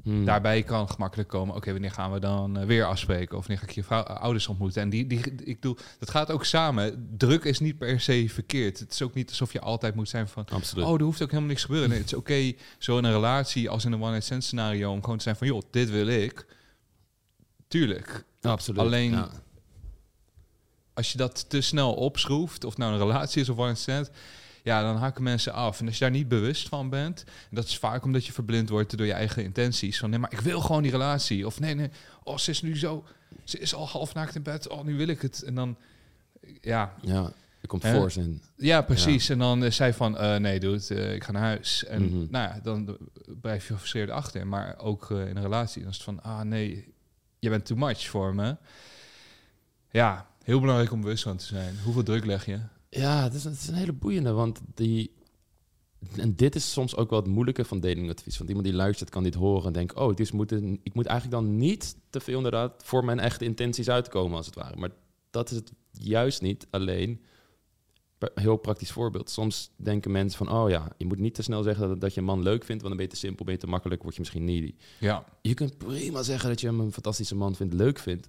Hmm. 0.07 0.25
daarbij 0.25 0.63
kan 0.63 0.91
gemakkelijk 0.91 1.29
komen, 1.29 1.55
oké, 1.57 1.73
wanneer 1.73 1.91
gaan 1.91 2.13
we 2.13 2.19
dan 2.19 2.59
eh, 2.59 2.67
weer 2.67 2.85
afspreken? 2.85 3.37
Of 3.37 3.47
wanneer 3.47 3.59
ga 3.59 3.65
ik 3.71 3.75
je 3.75 3.85
vrouw, 3.85 4.03
eh, 4.05 4.17
ouders 4.21 4.47
ontmoeten? 4.49 4.83
En 4.83 4.89
die, 4.89 5.07
die, 5.07 5.19
ik 5.45 5.55
bedoel, 5.61 5.77
dat 5.99 6.11
gaat 6.11 6.31
ook 6.31 6.45
samen. 6.45 7.09
Druk 7.17 7.45
is 7.45 7.59
niet 7.61 7.79
per 7.79 8.01
se 8.01 8.29
verkeerd. 8.29 8.79
Het 8.79 8.93
is 8.93 9.03
ook 9.03 9.15
niet 9.15 9.29
alsof 9.29 9.53
je 9.53 9.61
altijd 9.61 9.95
moet 9.95 10.09
zijn 10.09 10.29
van, 10.29 10.45
Absoluut. 10.49 10.85
oh, 10.87 10.95
er 10.95 11.03
hoeft 11.03 11.23
ook 11.23 11.29
helemaal 11.29 11.49
niks 11.51 11.65
gebeuren. 11.65 11.89
Nee, 11.89 11.99
het 11.99 12.07
is 12.07 12.15
oké, 12.15 12.53
zo 12.79 12.99
in 12.99 13.05
een 13.05 13.13
relatie 13.13 13.71
als 13.71 13.85
in 13.85 13.93
een 13.93 14.01
one-night 14.03 14.25
stand 14.25 14.45
scenario, 14.45 14.91
om 14.93 15.01
gewoon 15.03 15.17
te 15.17 15.23
zijn 15.23 15.37
van, 15.37 15.47
joh, 15.47 15.63
dit 15.71 15.91
wil 15.91 16.07
ik. 16.07 16.47
Tuurlijk. 17.69 18.25
Absoluut. 18.41 18.81
alleen- 18.81 19.11
Ja. 19.11 19.31
Als 20.95 21.13
je 21.13 21.19
dat 21.19 21.51
te 21.51 21.61
snel 21.61 21.95
opschroeft, 21.95 22.65
of 22.65 22.77
nou 22.77 22.93
een 22.93 22.99
relatie 22.99 23.41
is 23.43 23.49
of 23.49 23.57
one-night 23.57 23.81
stand, 23.83 24.11
ja, 24.67 24.83
dan 24.83 24.97
haken 24.97 25.23
mensen 25.23 25.53
af. 25.53 25.81
En 25.81 25.87
als 25.87 25.95
je 25.99 26.01
daar 26.01 26.11
niet 26.11 26.29
bewust 26.29 26.69
van 26.69 26.89
bent, 26.91 27.25
en 27.25 27.57
dat 27.57 27.65
is 27.65 27.79
vaak 27.79 28.05
omdat 28.05 28.27
je 28.27 28.33
verblind 28.33 28.69
wordt 28.69 28.97
door 28.97 29.07
je 29.07 29.13
eigen 29.13 29.43
intenties. 29.45 29.99
Van 29.99 30.11
nee, 30.11 30.19
maar 30.19 30.33
ik 30.33 30.41
wil 30.41 30.61
gewoon 30.61 30.83
die 30.83 30.91
relatie. 30.91 31.47
Of 31.47 31.61
nee, 31.61 31.75
nee, 31.75 31.91
oh, 32.23 32.37
ze 32.39 32.51
is 32.51 32.63
nu 32.63 32.77
zo, 32.77 33.05
ze 33.45 33.59
is 33.59 33.75
al 33.75 33.89
half 33.89 34.15
naakt 34.15 34.35
in 34.35 34.43
bed. 34.43 34.69
Oh, 34.69 34.85
nu 34.85 34.97
wil 34.97 35.09
ik 35.09 35.23
het. 35.23 35.43
En 35.43 35.55
dan, 35.55 35.77
ja, 36.61 36.95
Ja. 37.01 37.33
Er 37.61 37.69
komt 37.73 37.87
force 37.87 38.21
in. 38.21 38.43
Ja, 38.57 38.83
precies. 38.83 39.29
En 39.29 39.39
dan 39.39 39.65
is 39.65 39.77
zij 39.77 39.95
van, 39.95 40.19
eh, 40.19 40.37
nee, 40.37 40.61
doe 40.61 40.75
het, 40.75 40.91
eh, 40.91 41.15
ik 41.15 41.25
ga 41.25 41.33
naar 41.33 41.43
huis. 41.43 41.85
En 41.85 42.03
Mhm. 42.03 42.17
nou 42.31 42.49
ja, 42.49 42.61
dan 42.63 42.89
eh, 42.89 42.95
blijf 43.41 43.67
je 43.67 43.73
gefrustreerd 43.73 44.11
achter. 44.11 44.47
Maar 44.47 44.79
ook 44.79 45.11
eh, 45.11 45.29
in 45.29 45.37
een 45.37 45.43
relatie, 45.43 45.81
dan 45.83 45.91
is 45.91 45.97
het 45.97 46.05
van, 46.05 46.23
ah 46.23 46.41
nee, 46.41 46.93
je 47.39 47.49
bent 47.49 47.67
too 47.67 47.77
much 47.79 48.07
voor 48.07 48.35
me. 48.35 48.57
Ja, 49.91 50.27
heel 50.43 50.61
belangrijk 50.61 50.93
om 50.93 51.01
bewust 51.01 51.23
van 51.23 51.37
te 51.37 51.45
zijn. 51.45 51.79
Hoeveel 51.85 52.03
druk 52.03 52.25
leg 52.25 52.47
je? 52.47 52.59
Ja, 52.97 53.23
het 53.23 53.35
is, 53.35 53.45
het 53.45 53.53
is 53.55 53.69
een 53.69 53.75
hele 53.75 53.93
boeiende, 53.93 54.33
want 54.33 54.61
die... 54.75 55.15
En 56.17 56.35
dit 56.37 56.55
is 56.55 56.73
soms 56.73 56.97
ook 56.97 57.11
wel 57.11 57.19
het 57.19 57.29
moeilijke 57.29 57.65
van 57.65 57.81
datingadvies. 57.81 58.37
Want 58.37 58.49
iemand 58.49 58.67
die 58.69 58.77
luistert 58.77 59.11
kan 59.11 59.23
dit 59.23 59.35
horen 59.35 59.67
en 59.67 59.73
denkt... 59.73 59.95
oh, 59.95 60.15
dus 60.15 60.33
moet 60.33 60.53
een- 60.53 60.81
ik 60.83 60.95
moet 60.95 61.07
eigenlijk 61.07 61.41
dan 61.43 61.57
niet 61.57 61.97
te 62.11 62.21
veel 62.21 62.37
inderdaad... 62.37 62.83
voor 62.85 63.05
mijn 63.05 63.19
echte 63.19 63.45
intenties 63.45 63.89
uitkomen, 63.91 64.37
als 64.37 64.47
het 64.47 64.55
ware. 64.55 64.77
Maar 64.77 64.91
dat 65.31 65.51
is 65.51 65.57
het 65.57 65.73
juist 65.91 66.43
niet. 66.43 66.67
Alleen, 66.71 67.21
heel 68.35 68.57
praktisch 68.57 68.91
voorbeeld. 68.91 69.31
Soms 69.31 69.71
denken 69.77 70.11
mensen 70.11 70.47
van... 70.47 70.57
oh 70.57 70.71
ja, 70.71 70.93
je 70.99 71.07
moet 71.07 71.19
niet 71.19 71.35
te 71.35 71.43
snel 71.43 71.63
zeggen 71.63 71.89
dat, 71.89 72.01
dat 72.01 72.15
je 72.15 72.21
een 72.21 72.27
man 72.27 72.43
leuk 72.43 72.65
vindt... 72.65 72.83
want 72.83 72.95
dan 72.95 72.97
ben 72.97 73.05
je 73.05 73.13
te 73.13 73.17
simpel, 73.27 73.45
ben 73.45 73.55
je 73.55 73.61
te 73.61 73.67
makkelijk, 73.67 74.03
word 74.03 74.15
je 74.15 74.21
misschien 74.21 74.45
needy. 74.45 74.75
Ja, 75.01 75.25
Je 75.43 75.55
kunt 75.55 75.79
prima 75.79 76.23
zeggen 76.23 76.49
dat 76.49 76.61
je 76.61 76.67
hem 76.67 76.81
een 76.81 76.93
fantastische 76.93 77.35
man 77.35 77.55
vindt, 77.55 77.75
leuk 77.75 77.99
vindt. 77.99 78.29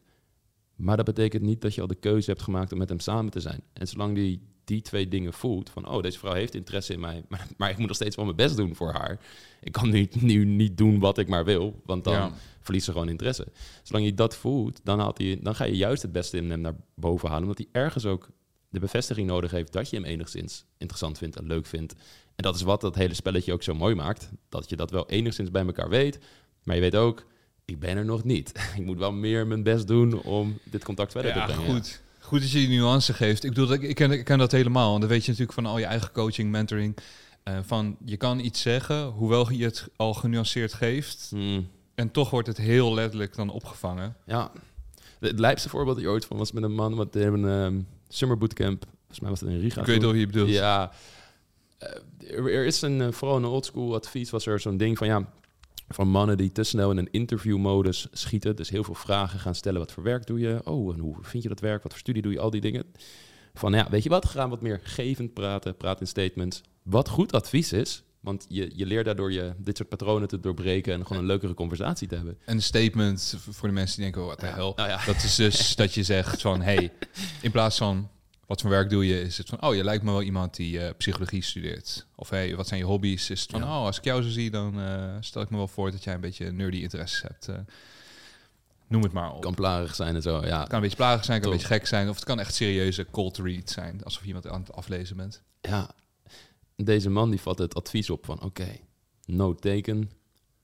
Maar 0.76 0.98
dat 0.98 1.06
betekent 1.06 1.44
niet 1.44 1.62
dat 1.62 1.76
je 1.76 1.82
al 1.82 1.88
de 1.88 1.96
keuze 1.96 2.30
hebt 2.30 2.42
gemaakt 2.42 2.72
om 2.72 2.78
met 2.78 2.90
hem 2.90 3.00
samen 3.00 3.32
te 3.32 3.40
zijn. 3.40 3.62
En 3.74 3.88
zolang 3.88 4.16
die 4.16 4.42
die 4.68 4.82
twee 4.82 5.08
dingen 5.08 5.34
voelt, 5.34 5.70
van 5.70 5.88
oh, 5.90 6.02
deze 6.02 6.20
vrouw 6.20 6.34
heeft 6.34 6.56
interesse 6.56 6.94
in 6.94 7.00
mij, 7.00 7.24
maar, 7.30 7.48
maar 7.58 7.70
ik 7.70 7.78
moet 7.78 7.88
nog 7.88 7.96
steeds 7.96 8.16
wel 8.16 8.26
mijn 8.26 8.38
best 8.38 8.56
doen 8.58 8.76
voor 8.76 8.92
haar. 8.92 9.20
Ik 9.62 9.72
kan 9.72 9.90
nu, 9.90 10.08
nu 10.20 10.46
niet 10.46 10.78
doen 10.78 11.00
wat 11.00 11.18
ik 11.18 11.28
maar 11.28 11.46
wil, 11.46 11.82
want 11.86 12.04
dan 12.04 12.14
Ja. 12.14 12.32
verliest 12.62 12.86
ze 12.86 12.92
gewoon 12.92 13.10
interesse. 13.10 13.48
Zolang 13.84 14.06
je 14.06 14.14
dat 14.14 14.36
voelt, 14.36 14.80
dan, 14.84 15.00
haalt 15.00 15.18
hij, 15.18 15.40
dan 15.42 15.56
ga 15.56 15.64
je 15.64 15.76
juist 15.76 16.02
het 16.02 16.12
beste 16.12 16.38
in 16.38 16.50
hem 16.50 16.62
naar 16.62 16.76
boven 16.96 17.28
halen, 17.30 17.44
omdat 17.44 17.58
hij 17.72 17.82
ergens 17.84 18.06
ook 18.06 18.30
de 18.70 18.80
bevestiging 18.80 19.28
nodig 19.28 19.52
heeft 19.52 19.74
dat 19.74 19.90
je 19.90 19.96
hem 19.96 20.06
enigszins 20.06 20.66
interessant 20.78 21.18
vindt 21.18 21.36
en 21.36 21.48
leuk 21.48 21.66
vindt. 21.66 21.94
En 22.36 22.44
dat 22.44 22.56
is 22.56 22.62
wat 22.62 22.82
dat 22.82 22.96
hele 22.96 23.14
spelletje 23.14 23.54
ook 23.54 23.64
zo 23.64 23.74
mooi 23.74 23.96
maakt, 23.96 24.32
dat 24.50 24.70
je 24.70 24.76
dat 24.76 24.92
wel 24.92 25.10
enigszins 25.10 25.52
bij 25.52 25.66
elkaar 25.66 25.90
weet, 25.90 26.20
maar 26.64 26.76
je 26.76 26.82
weet 26.82 26.96
ook, 26.96 27.26
ik 27.66 27.80
ben 27.80 27.98
er 27.98 28.06
nog 28.06 28.24
niet. 28.24 28.52
Ik 28.78 28.86
moet 28.86 28.98
wel 28.98 29.12
meer 29.12 29.48
mijn 29.48 29.64
best 29.64 29.88
doen 29.88 30.22
om 30.22 30.58
dit 30.64 30.84
contact 30.84 31.12
verder 31.12 31.36
ja 31.36 31.46
te 31.46 31.54
brengen. 31.54 31.72
goed. 31.74 31.76
Goed 31.88 32.06
dat 32.30 32.52
je 32.52 32.58
die 32.68 32.68
nuance 32.78 33.14
geeft. 33.14 33.44
Ik 33.44 33.50
bedoel, 33.54 33.74
ik, 33.74 33.82
ik, 33.82 33.96
ken, 33.96 34.12
ik 34.12 34.26
ken 34.26 34.38
dat 34.38 34.52
helemaal. 34.52 34.94
En 34.94 35.00
dan 35.00 35.10
weet 35.10 35.22
je 35.22 35.32
natuurlijk 35.32 35.58
van 35.58 35.66
al 35.66 35.78
je 35.78 35.86
eigen 35.86 36.12
coaching, 36.12 36.52
mentoring. 36.52 36.98
eh, 37.44 37.58
van 37.66 37.98
je 38.06 38.18
kan 38.18 38.40
iets 38.40 38.62
zeggen, 38.62 39.06
hoewel 39.06 39.52
je 39.52 39.64
het 39.64 39.88
al 39.96 40.14
genuanceerd 40.14 40.74
geeft. 40.74 41.28
Hmm, 41.30 41.70
En 41.96 42.12
toch 42.12 42.30
wordt 42.30 42.48
het 42.48 42.58
heel 42.58 42.94
letterlijk 42.94 43.36
dan 43.36 43.50
opgevangen. 43.50 44.16
ja. 44.26 44.52
Het 45.20 45.40
lijpste 45.40 45.70
voorbeeld 45.70 45.96
dat 45.96 46.06
je 46.06 46.12
ooit 46.12 46.26
van 46.26 46.38
was 46.38 46.52
met 46.52 46.64
een 46.64 46.76
man 46.76 46.96
wat 46.96 47.16
in 47.16 47.34
een 47.44 47.66
ehm, 47.66 47.82
summer 48.08 48.38
bootcamp. 48.38 48.86
Volgens 48.98 49.20
mij 49.20 49.30
was 49.30 49.40
het 49.40 49.50
in 49.50 49.60
Riga. 49.60 49.80
Ik 49.82 49.88
weet 49.88 50.02
wel 50.02 50.12
wie 50.12 50.20
je 50.20 50.26
bedoelt. 50.28 50.50
Ja. 50.50 50.92
Eh, 51.78 51.90
er, 52.32 52.54
er 52.54 52.66
is 52.66 52.82
een, 52.82 53.02
eh, 53.02 53.12
vooral 53.12 53.38
een 53.38 53.46
oldschool 53.46 53.96
advies, 53.96 54.30
was 54.30 54.46
er 54.46 54.60
zo'n 54.60 54.78
ding 54.78 54.98
van 54.98 55.08
ja, 55.08 55.30
van 55.88 56.08
mannen 56.08 56.38
die 56.38 56.52
te 56.52 56.64
snel 56.64 56.92
in 56.92 56.98
een 56.98 57.12
interviewmodus 57.12 58.08
schieten. 58.12 58.56
Dus 58.56 58.70
heel 58.70 58.84
veel 58.84 58.96
vragen 58.96 59.40
gaan 59.40 59.56
stellen. 59.56 59.80
Wat 59.80 59.92
voor 59.92 60.04
werk 60.04 60.26
doe 60.26 60.40
je? 60.40 60.62
Oh, 60.64 60.94
en 60.94 61.00
hoe 61.00 61.16
vind 61.22 61.44
je 61.44 61.50
dat 61.50 61.60
werk? 61.60 61.84
Wat 61.84 61.92
voor 61.92 62.02
studie 62.02 62.22
doe 62.22 62.32
je? 62.32 62.40
Al 62.40 62.50
die 62.50 62.62
dingen. 62.62 62.84
Van 63.54 63.74
ja, 63.74 63.90
weet 63.90 64.04
je 64.04 64.10
wat? 64.10 64.26
Ga 64.26 64.50
wat 64.50 64.62
meer 64.62 64.80
gevend 64.84 65.34
praten. 65.34 65.78
Praat 65.78 66.00
in 66.00 66.08
statements. 66.08 66.62
Wat 66.84 67.10
goed 67.10 67.34
advies 67.34 67.74
is. 67.74 68.04
Want 68.20 68.46
je, 68.50 68.72
je 68.76 68.86
leert 68.86 69.06
daardoor 69.06 69.32
je 69.32 69.54
dit 69.58 69.78
soort 69.78 69.90
patronen 69.90 70.28
te 70.28 70.40
doorbreken 70.40 70.94
en 70.94 71.06
gewoon 71.06 71.22
een 71.22 71.28
leukere 71.28 71.54
conversatie 71.54 72.08
te 72.08 72.16
hebben. 72.16 72.38
Een 72.46 72.62
statement 72.62 73.36
voor 73.50 73.68
de 73.68 73.74
mensen 73.74 73.96
die 73.96 74.04
denken, 74.04 74.26
wat 74.26 74.40
de 74.40 74.46
hel. 74.46 74.74
Nou 74.76 74.90
ja, 74.90 75.06
Dat 75.06 75.16
is 75.16 75.36
dus 75.36 75.76
dat 75.76 75.94
je 75.94 76.04
zegt 76.04 76.42
van, 76.42 76.62
hey, 76.62 76.92
in 77.42 77.52
plaats 77.52 77.78
van 77.78 78.10
wat 78.48 78.62
voor 78.62 78.70
werk 78.70 78.90
doe 78.90 79.08
je, 79.08 79.22
is 79.22 79.38
het 79.38 79.50
van, 79.50 79.62
oh, 79.62 79.76
je 79.76 79.84
lijkt 79.84 80.04
me 80.04 80.12
wel 80.12 80.22
iemand 80.22 80.56
die 80.56 80.80
eh, 80.82 80.94
psychologie 80.98 81.42
studeert. 81.44 82.06
Of 82.16 82.30
hey, 82.30 82.56
wat 82.56 82.68
zijn 82.68 82.80
je 82.80 82.86
hobby's? 82.86 83.30
Is 83.30 83.42
het 83.42 83.52
van, 83.52 83.60
Ja. 83.60 83.66
oh, 83.80 83.86
als 83.86 83.98
ik 83.98 84.04
jou 84.04 84.22
zo 84.24 84.30
zie, 84.30 84.52
dan 84.52 84.80
eh, 84.82 85.16
stel 85.20 85.42
ik 85.42 85.50
me 85.50 85.58
wel 85.58 85.68
voor 85.68 85.92
dat 85.92 86.04
jij 86.04 86.14
een 86.14 86.22
beetje 86.22 86.52
nerdy 86.52 86.78
interesses 86.78 87.22
hebt. 87.22 87.48
eh. 87.48 87.56
noem 88.88 89.04
het 89.04 89.12
maar 89.12 89.32
op. 89.34 89.42
kan 89.42 89.54
plagerig 89.56 89.96
zijn 89.96 90.16
en 90.16 90.22
zo. 90.22 90.46
Ja, 90.46 90.60
Het 90.60 90.68
kan 90.68 90.76
een 90.76 90.82
beetje 90.82 90.96
plagig 90.98 91.26
zijn, 91.26 91.42
kan 91.42 91.52
een 91.52 91.58
beetje 91.58 91.74
gek 91.74 91.88
zijn, 91.88 92.10
of 92.10 92.16
het 92.16 92.24
kan 92.26 92.40
echt 92.40 92.56
serieuze 92.56 93.06
cold 93.12 93.38
read 93.38 93.70
zijn, 93.70 94.04
alsof 94.04 94.22
je 94.22 94.28
iemand 94.28 94.48
aan 94.48 94.60
het 94.60 94.74
aflezen 94.74 95.18
bent. 95.18 95.42
ja. 95.62 95.90
Deze 96.84 97.10
man 97.10 97.30
die 97.30 97.42
vat 97.42 97.58
het 97.58 97.76
advies 97.76 98.10
op 98.10 98.26
van 98.26 98.42
oké, 98.42 98.68
no 99.26 99.56
taken, 99.56 100.12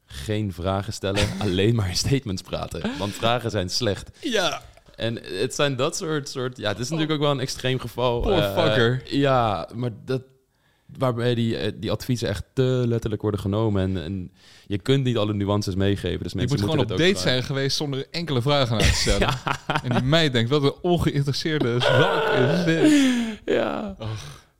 geen 0.05 0.53
vragen 0.53 0.93
stellen, 0.93 1.27
alleen 1.39 1.75
maar 1.75 1.89
in 1.89 1.95
statements 1.95 2.41
praten. 2.41 2.97
Want 2.97 3.13
vragen 3.13 3.51
zijn 3.51 3.69
slecht. 3.69 4.09
Ja. 4.21 4.61
En 4.95 5.19
het 5.23 5.55
zijn 5.55 5.75
dat 5.75 5.95
soort, 5.95 6.29
soort 6.29 6.57
ja, 6.57 6.69
het 6.69 6.79
is 6.79 6.89
natuurlijk 6.89 7.11
ook 7.11 7.19
wel 7.25 7.31
een 7.31 7.39
extreem 7.39 7.79
geval. 7.79 8.21
Poor 8.21 8.31
eh, 8.31 8.99
ja, 9.05 9.69
maar 9.75 9.91
dat, 10.05 10.21
waarbij 10.97 11.35
die, 11.35 11.57
eh, 11.57 11.71
die 11.75 11.91
adviezen 11.91 12.27
echt 12.27 12.43
te 12.53 12.83
letterlijk 12.87 13.21
worden 13.21 13.39
genomen. 13.39 13.81
En, 13.81 14.03
en 14.03 14.31
je 14.67 14.77
kunt 14.77 15.03
niet 15.03 15.17
alle 15.17 15.33
nuances 15.33 15.75
meegeven. 15.75 16.23
Dus 16.23 16.31
Je 16.31 16.37
mensen 16.37 16.59
moet 16.59 16.69
gewoon 16.69 16.91
op 16.91 16.97
date 16.97 17.19
zijn 17.19 17.43
geweest 17.43 17.77
zonder 17.77 18.07
enkele 18.11 18.41
vragen 18.41 18.75
aan 18.75 18.81
te 18.81 18.93
stellen. 18.93 19.29
En 19.83 19.89
die 19.89 20.01
meid 20.01 20.33
denkt, 20.33 20.49
wat 20.49 20.63
een 20.63 20.75
ongeïnteresseerde 20.81 21.79
zwak 21.79 22.33
is 22.33 22.65
dit. 22.65 22.91
Ja. 23.45 23.95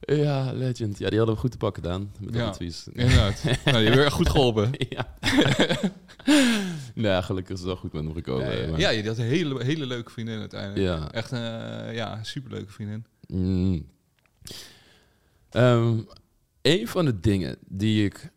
Ja, 0.05 0.51
legend. 0.53 0.97
Ja, 0.97 1.09
die 1.09 1.17
hadden 1.17 1.35
we 1.35 1.41
goed 1.41 1.51
te 1.51 1.57
pakken 1.57 1.83
gedaan 1.83 2.11
met 2.19 2.33
dat 2.33 2.41
Ja. 2.41 2.47
advies. 2.47 2.87
Inderdaad. 2.93 3.43
nou, 3.65 3.77
je 3.79 3.89
hebt 3.89 3.97
echt 4.03 4.13
goed 4.13 4.29
geholpen. 4.29 4.69
ja. 4.89 5.17
nou, 6.95 7.23
gelukkig 7.23 7.53
is 7.53 7.59
het 7.59 7.67
wel 7.67 7.75
goed 7.77 7.93
met 7.93 8.03
hem 8.03 8.13
gekomen. 8.13 8.45
Ja, 8.45 8.51
ja. 8.61 8.69
maar- 8.69 8.79
ja, 8.79 8.89
je 8.89 9.07
had 9.07 9.17
een 9.17 9.23
hele, 9.25 9.63
hele 9.63 9.85
leuke 9.85 10.11
vriendin 10.11 10.39
uiteindelijk. 10.39 10.81
Ja. 10.81 11.11
Echt 11.11 11.31
een 11.31 11.61
eh, 11.61 11.95
ja, 11.95 12.23
superleuke 12.23 12.71
vriendin. 12.71 13.05
Mm. 13.27 13.85
Ehm, 15.49 15.99
een 16.61 16.87
van 16.87 17.05
de 17.05 17.19
dingen 17.19 17.57
die 17.67 18.05
ik, 18.05 18.31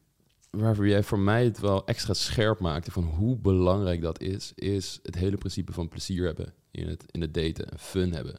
waarvoor 0.50 0.88
jij 0.88 1.02
voor 1.02 1.18
mij 1.18 1.44
het 1.44 1.58
wel 1.60 1.86
extra 1.86 2.14
scherp 2.14 2.60
maakte 2.60 2.90
van 2.90 3.04
hoe 3.04 3.36
belangrijk 3.36 4.00
dat 4.02 4.20
is, 4.20 4.52
is 4.54 4.98
het 5.02 5.14
hele 5.14 5.36
principe 5.36 5.72
van 5.72 5.88
plezier 5.88 6.24
hebben 6.24 6.52
in 6.70 6.88
het, 6.88 7.04
in 7.10 7.20
het 7.20 7.34
daten 7.34 7.70
en 7.70 7.78
fun 7.78 8.12
hebben. 8.12 8.38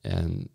En 0.00 0.48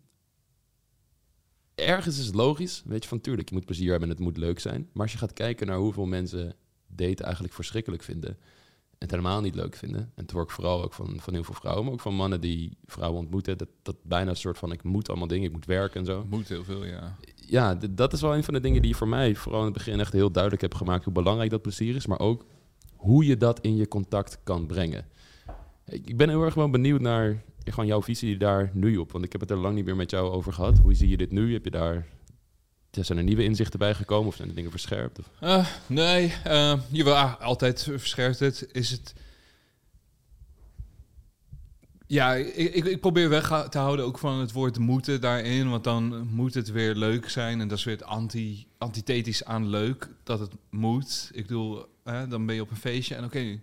ergens 1.76 2.18
is 2.18 2.26
het 2.26 2.34
logisch, 2.34 2.82
weet 2.86 3.02
je, 3.02 3.08
van 3.08 3.20
tuurlijk, 3.20 3.48
je 3.48 3.54
moet 3.54 3.64
plezier 3.64 3.90
hebben 3.90 4.08
en 4.08 4.14
het 4.14 4.24
moet 4.24 4.36
leuk 4.36 4.58
zijn. 4.58 4.88
Maar 4.92 5.02
als 5.02 5.12
je 5.12 5.18
gaat 5.18 5.32
kijken 5.32 5.66
naar 5.66 5.78
hoeveel 5.78 6.06
mensen 6.06 6.54
daten 6.86 7.24
eigenlijk 7.24 7.54
verschrikkelijk 7.54 8.02
vinden 8.02 8.36
en 8.98 9.02
het 9.06 9.10
helemaal 9.10 9.40
niet 9.40 9.54
leuk 9.54 9.76
vinden. 9.76 10.00
En 10.00 10.22
het 10.22 10.30
hoor 10.30 10.42
ik 10.42 10.50
vooral 10.50 10.82
ook 10.82 10.92
van, 10.92 11.20
van 11.20 11.34
heel 11.34 11.44
veel 11.44 11.54
vrouwen, 11.54 11.84
maar 11.84 11.92
ook 11.92 12.00
van 12.00 12.14
mannen 12.14 12.40
die 12.40 12.76
vrouwen 12.84 13.20
ontmoeten. 13.20 13.58
Dat, 13.58 13.68
dat 13.82 13.96
bijna 14.02 14.30
een 14.30 14.36
soort 14.36 14.58
van, 14.58 14.72
ik 14.72 14.82
moet 14.82 15.08
allemaal 15.08 15.26
dingen, 15.26 15.46
ik 15.46 15.52
moet 15.52 15.64
werken 15.64 16.00
en 16.00 16.06
zo. 16.06 16.26
Moet 16.28 16.48
heel 16.48 16.64
veel, 16.64 16.84
ja. 16.84 17.16
Ja, 17.34 17.74
dat 17.90 18.12
is 18.12 18.20
wel 18.20 18.34
een 18.34 18.44
van 18.44 18.54
de 18.54 18.60
dingen 18.60 18.82
die 18.82 18.96
voor 18.96 19.08
mij 19.08 19.34
vooral 19.34 19.60
in 19.60 19.66
het 19.66 19.74
begin 19.74 20.00
echt 20.00 20.12
heel 20.12 20.30
duidelijk 20.30 20.62
heb 20.62 20.74
gemaakt 20.74 21.04
hoe 21.04 21.12
belangrijk 21.12 21.50
dat 21.50 21.62
plezier 21.62 21.94
is. 21.94 22.06
Maar 22.06 22.18
ook 22.18 22.44
hoe 22.96 23.24
je 23.26 23.36
dat 23.36 23.60
in 23.60 23.76
je 23.76 23.88
contact 23.88 24.38
kan 24.44 24.66
brengen. 24.66 25.06
Ik 25.86 26.16
ben 26.16 26.28
heel 26.28 26.44
erg 26.44 26.54
wel 26.54 26.70
benieuwd 26.70 27.00
naar 27.00 27.42
gewoon 27.64 27.86
jouw 27.86 28.02
visie 28.02 28.36
daar 28.36 28.70
nu 28.72 28.96
op. 28.96 29.12
Want 29.12 29.24
ik 29.24 29.32
heb 29.32 29.40
het 29.40 29.50
er 29.50 29.56
lang 29.56 29.74
niet 29.74 29.84
meer 29.84 29.96
met 29.96 30.10
jou 30.10 30.30
over 30.30 30.52
gehad. 30.52 30.78
Hoe 30.78 30.94
zie 30.94 31.08
je 31.08 31.16
dit 31.16 31.30
nu? 31.30 31.52
Heb 31.52 31.64
je 31.64 31.70
daar... 31.70 32.06
Zijn 32.90 33.18
er 33.18 33.24
nieuwe 33.24 33.44
inzichten 33.44 33.78
bij 33.78 33.94
gekomen 33.94 34.28
of 34.28 34.36
zijn 34.36 34.48
er 34.48 34.54
dingen 34.54 34.70
verscherpt? 34.70 35.18
Eh, 35.40 35.66
nee, 35.86 36.32
eh 36.44 36.80
jawel, 36.90 37.14
ah, 37.14 37.40
altijd 37.40 37.82
verscherpt 37.82 38.38
het. 38.38 38.68
Is 38.72 38.90
het... 38.90 39.14
Ja, 42.06 42.34
ik, 42.34 42.74
ik, 42.74 42.84
ik 42.84 43.00
probeer 43.00 43.28
weg 43.28 43.68
te 43.68 43.78
houden 43.78 44.04
ook 44.04 44.18
van 44.18 44.38
het 44.38 44.52
woord 44.52 44.78
moeten 44.78 45.20
daarin. 45.20 45.70
Want 45.70 45.84
dan 45.84 46.28
moet 46.28 46.54
het 46.54 46.70
weer 46.70 46.94
leuk 46.94 47.28
zijn. 47.28 47.60
En 47.60 47.68
dat 47.68 47.78
is 47.78 47.84
weer 47.84 47.94
het 47.94 48.04
anti, 48.04 48.66
antithetisch 48.78 49.44
aan 49.44 49.68
leuk, 49.68 50.08
dat 50.22 50.38
het 50.38 50.52
moet. 50.70 51.30
Ik 51.32 51.46
bedoel, 51.46 51.86
hè, 52.04 52.28
dan 52.28 52.46
ben 52.46 52.54
je 52.54 52.60
op 52.62 52.70
een 52.70 52.76
feestje 52.76 53.14
en 53.14 53.24
oké, 53.24 53.60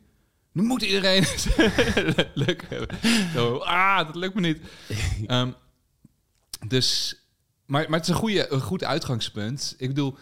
nu 0.53 0.63
moet 0.63 0.81
iedereen 0.81 1.23
het 1.23 2.29
leuk 2.45 2.65
hebben. 2.69 2.97
Zo, 3.33 3.57
ah, 3.57 4.05
dat 4.05 4.15
lukt 4.15 4.35
me 4.35 4.41
niet. 4.41 4.59
Ehm, 5.27 5.51
dus, 6.67 7.15
maar, 7.65 7.89
maar 7.89 7.99
het 7.99 8.07
is 8.07 8.13
een, 8.13 8.19
goede, 8.19 8.51
een 8.51 8.61
goed 8.61 8.83
uitgangspunt. 8.83 9.75
Ik 9.77 9.87
bedoel, 9.87 10.17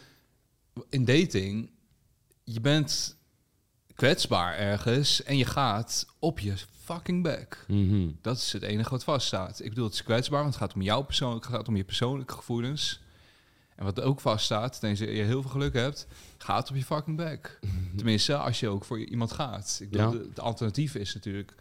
in 0.89 1.05
dating, 1.05 1.69
je 2.43 2.61
bent 2.61 3.17
kwetsbaar 3.95 4.57
ergens 4.57 5.23
en 5.23 5.37
je 5.37 5.45
gaat 5.45 6.05
op 6.19 6.39
je 6.39 6.53
fucking 6.83 7.23
back. 7.23 7.65
Mhm. 7.67 8.09
Dat 8.21 8.37
is 8.37 8.53
het 8.53 8.63
enige 8.63 8.89
wat 8.89 9.03
vaststaat. 9.03 9.59
Ik 9.59 9.69
bedoel, 9.69 9.85
het 9.85 9.93
is 9.93 10.03
kwetsbaar, 10.03 10.41
want 10.41 10.53
het 10.53 10.63
gaat 10.63 10.73
om 10.73 10.81
jouw 10.81 11.01
persoonlijk, 11.01 11.45
het 11.45 11.53
gaat 11.53 11.67
om 11.67 11.75
je 11.75 11.83
persoonlijke 11.83 12.33
gevoelens. 12.33 13.01
En 13.81 13.87
wat 13.87 14.01
ook 14.01 14.19
vaststaat, 14.19 14.79
tenzij 14.79 15.13
je 15.15 15.23
heel 15.23 15.41
veel 15.41 15.51
geluk 15.51 15.73
hebt, 15.73 16.07
gaat 16.37 16.69
op 16.69 16.75
je 16.75 16.83
fucking 16.83 17.17
back. 17.17 17.59
Tenminste, 17.97 18.37
als 18.37 18.59
je 18.59 18.67
ook 18.67 18.85
voor 18.85 18.99
iemand 18.99 19.31
gaat. 19.31 19.79
Ik 19.81 19.89
bedoel, 19.89 20.13
Ja. 20.13 20.19
het 20.29 20.39
alternatief 20.39 20.95
is 20.95 21.13
natuurlijk 21.13 21.53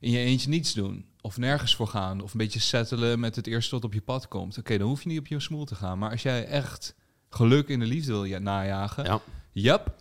in 0.00 0.10
je 0.10 0.18
eentje 0.18 0.48
niets 0.48 0.72
doen. 0.74 1.04
Of 1.20 1.36
nergens 1.36 1.76
voor 1.76 1.88
gaan. 1.88 2.20
Of 2.20 2.32
een 2.32 2.38
beetje 2.38 2.60
settelen 2.60 3.20
met 3.20 3.36
het 3.36 3.46
eerste 3.46 3.74
wat 3.74 3.84
op 3.84 3.92
je 3.92 4.00
pad 4.00 4.28
komt. 4.28 4.58
Oké, 4.58 4.78
dan 4.78 4.88
hoef 4.88 5.02
je 5.02 5.08
niet 5.08 5.18
op 5.18 5.26
je 5.26 5.40
smoel 5.40 5.64
te 5.64 5.74
gaan. 5.74 5.98
Maar 5.98 6.10
als 6.10 6.22
jij 6.22 6.46
echt 6.46 6.94
geluk 7.28 7.68
in 7.68 7.78
de 7.78 7.86
liefde 7.86 8.12
wil 8.12 8.24
ja, 8.24 8.38
najagen, 8.38 9.04
Ja. 9.04 9.20
Yep. 9.52 9.94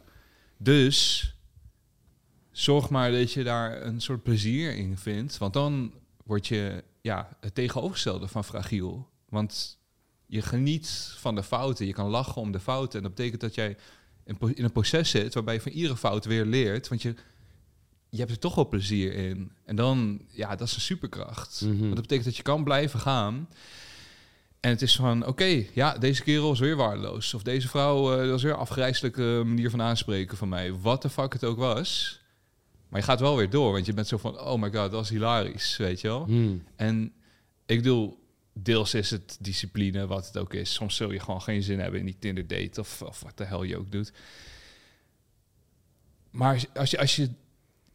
Dus 0.57 1.29
zorg 2.51 2.89
maar 2.89 3.11
dat 3.11 3.31
je 3.31 3.43
daar 3.43 3.81
een 3.81 4.01
soort 4.01 4.23
plezier 4.23 4.75
in 4.75 4.97
vindt. 4.97 5.37
Want 5.37 5.53
dan 5.53 5.93
word 6.23 6.47
je 6.47 6.83
ja, 7.01 7.37
het 7.39 7.55
tegenovergestelde 7.55 8.27
van 8.27 8.43
fragiel. 8.43 9.09
Want 9.29 9.77
je 10.27 10.41
geniet 10.41 11.13
van 11.17 11.35
de 11.35 11.43
fouten. 11.43 11.85
Je 11.85 11.93
kan 11.93 12.09
lachen 12.09 12.41
om 12.41 12.51
de 12.51 12.59
fouten. 12.59 12.97
En 12.97 13.05
dat 13.05 13.15
betekent 13.15 13.41
dat 13.41 13.55
jij 13.55 13.77
in, 14.25 14.37
een 14.55 14.71
proces 14.71 15.09
zit 15.09 15.33
waarbij 15.33 15.53
je 15.53 15.61
van 15.61 15.71
iedere 15.71 15.97
fout 15.97 16.25
weer 16.25 16.45
leert. 16.45 16.87
Want 16.87 17.01
je, 17.01 17.15
je 18.09 18.17
hebt 18.17 18.31
er 18.31 18.39
toch 18.39 18.55
wel 18.55 18.67
plezier 18.67 19.13
in. 19.13 19.51
En 19.65 19.75
dan, 19.75 20.21
ja, 20.29 20.55
dat 20.55 20.67
is 20.67 20.75
een 20.75 20.81
superkracht. 20.81 21.61
Mhm. 21.61 21.79
Want 21.79 21.95
dat 21.95 22.01
betekent 22.01 22.25
dat 22.25 22.37
je 22.37 22.43
kan 22.43 22.63
blijven 22.63 22.99
gaan. 22.99 23.49
En 24.59 24.71
het 24.71 24.81
is 24.81 24.95
van, 24.95 25.25
oké, 25.25 25.65
ja, 25.73 25.97
deze 25.97 26.23
kerel 26.23 26.51
is 26.51 26.59
weer 26.59 26.75
waardeloos. 26.75 27.33
Of 27.33 27.43
deze 27.43 27.67
vrouw, 27.67 28.11
eh, 28.11 28.17
dat 28.17 28.29
was 28.29 28.43
weer 28.43 28.51
een 28.51 28.57
afgrijzelijke 28.57 29.41
manier 29.45 29.69
van 29.69 29.81
aanspreken 29.81 30.37
van 30.37 30.49
mij. 30.49 30.73
Wat 30.73 31.01
de 31.01 31.09
fuck 31.09 31.33
het 31.33 31.43
ook 31.43 31.57
was. 31.57 32.19
Maar 32.89 32.99
je 32.99 33.05
gaat 33.05 33.19
wel 33.19 33.37
weer 33.37 33.49
door, 33.49 33.71
want 33.71 33.85
je 33.85 33.93
bent 33.93 34.07
zo 34.07 34.17
van, 34.17 34.39
oh 34.39 34.61
my 34.61 34.67
god, 34.67 34.73
dat 34.73 34.91
was 34.91 35.09
hilarisch, 35.09 35.77
weet 35.77 36.01
je 36.01 36.07
wel. 36.07 36.25
Hmm. 36.25 36.63
En 36.75 37.13
ik 37.65 37.77
bedoel, 37.77 38.24
deels 38.57 38.93
is 38.93 39.11
het 39.11 39.37
discipline, 39.39 40.07
wat 40.07 40.25
het 40.27 40.37
ook 40.37 40.53
is. 40.53 40.73
Soms 40.73 40.95
zul 40.95 41.11
je 41.11 41.19
gewoon 41.19 41.41
geen 41.41 41.63
zin 41.63 41.79
hebben 41.79 41.99
in 41.99 42.05
die 42.05 42.17
Tinder 42.19 42.47
date 42.47 42.79
of, 42.79 43.01
of 43.01 43.21
wat 43.21 43.37
de 43.37 43.43
hel 43.45 43.63
je 43.63 43.77
ook 43.77 43.91
doet. 43.91 44.11
Maar 46.31 46.65
als 46.73 46.91
je, 46.91 46.99
als, 46.99 47.15
je, 47.15 47.29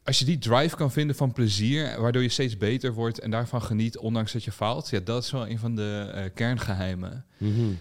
als 0.04 0.18
je 0.18 0.24
die 0.24 0.38
drive 0.38 0.76
kan 0.76 0.92
vinden 0.92 1.16
van 1.16 1.32
plezier, 1.32 2.00
waardoor 2.00 2.22
je 2.22 2.28
steeds 2.28 2.56
beter 2.56 2.92
wordt 2.92 3.18
en 3.20 3.30
daarvan 3.30 3.62
geniet, 3.62 3.98
ondanks 3.98 4.32
dat 4.32 4.44
je 4.44 4.52
faalt, 4.52 4.88
ja, 4.90 5.00
dat 5.04 5.24
is 5.24 5.30
wel 5.30 5.48
een 5.48 5.58
van 5.58 5.74
de 5.74 6.10
eh, 6.14 6.24
kerngeheimen. 6.34 7.24
Mhm. 7.36 7.72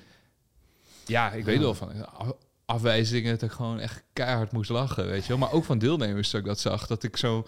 Ja, 1.05 1.31
ik 1.31 1.45
weet 1.45 1.59
wel 1.59 1.73
van 1.75 2.13
af- 2.13 2.33
afwijzingen 2.65 3.31
dat 3.31 3.41
ik 3.49 3.51
gewoon 3.55 3.79
echt 3.79 4.03
keihard 4.13 4.51
moest 4.51 4.69
lachen, 4.69 5.07
weet 5.07 5.21
je 5.21 5.27
wel. 5.27 5.37
Maar 5.37 5.51
ook 5.51 5.63
van 5.65 5.77
deelnemers 5.79 6.29
dat 6.29 6.41
ik 6.41 6.47
dat 6.47 6.59
zag, 6.59 6.87
dat 6.87 7.03
ik 7.03 7.17
zo 7.17 7.47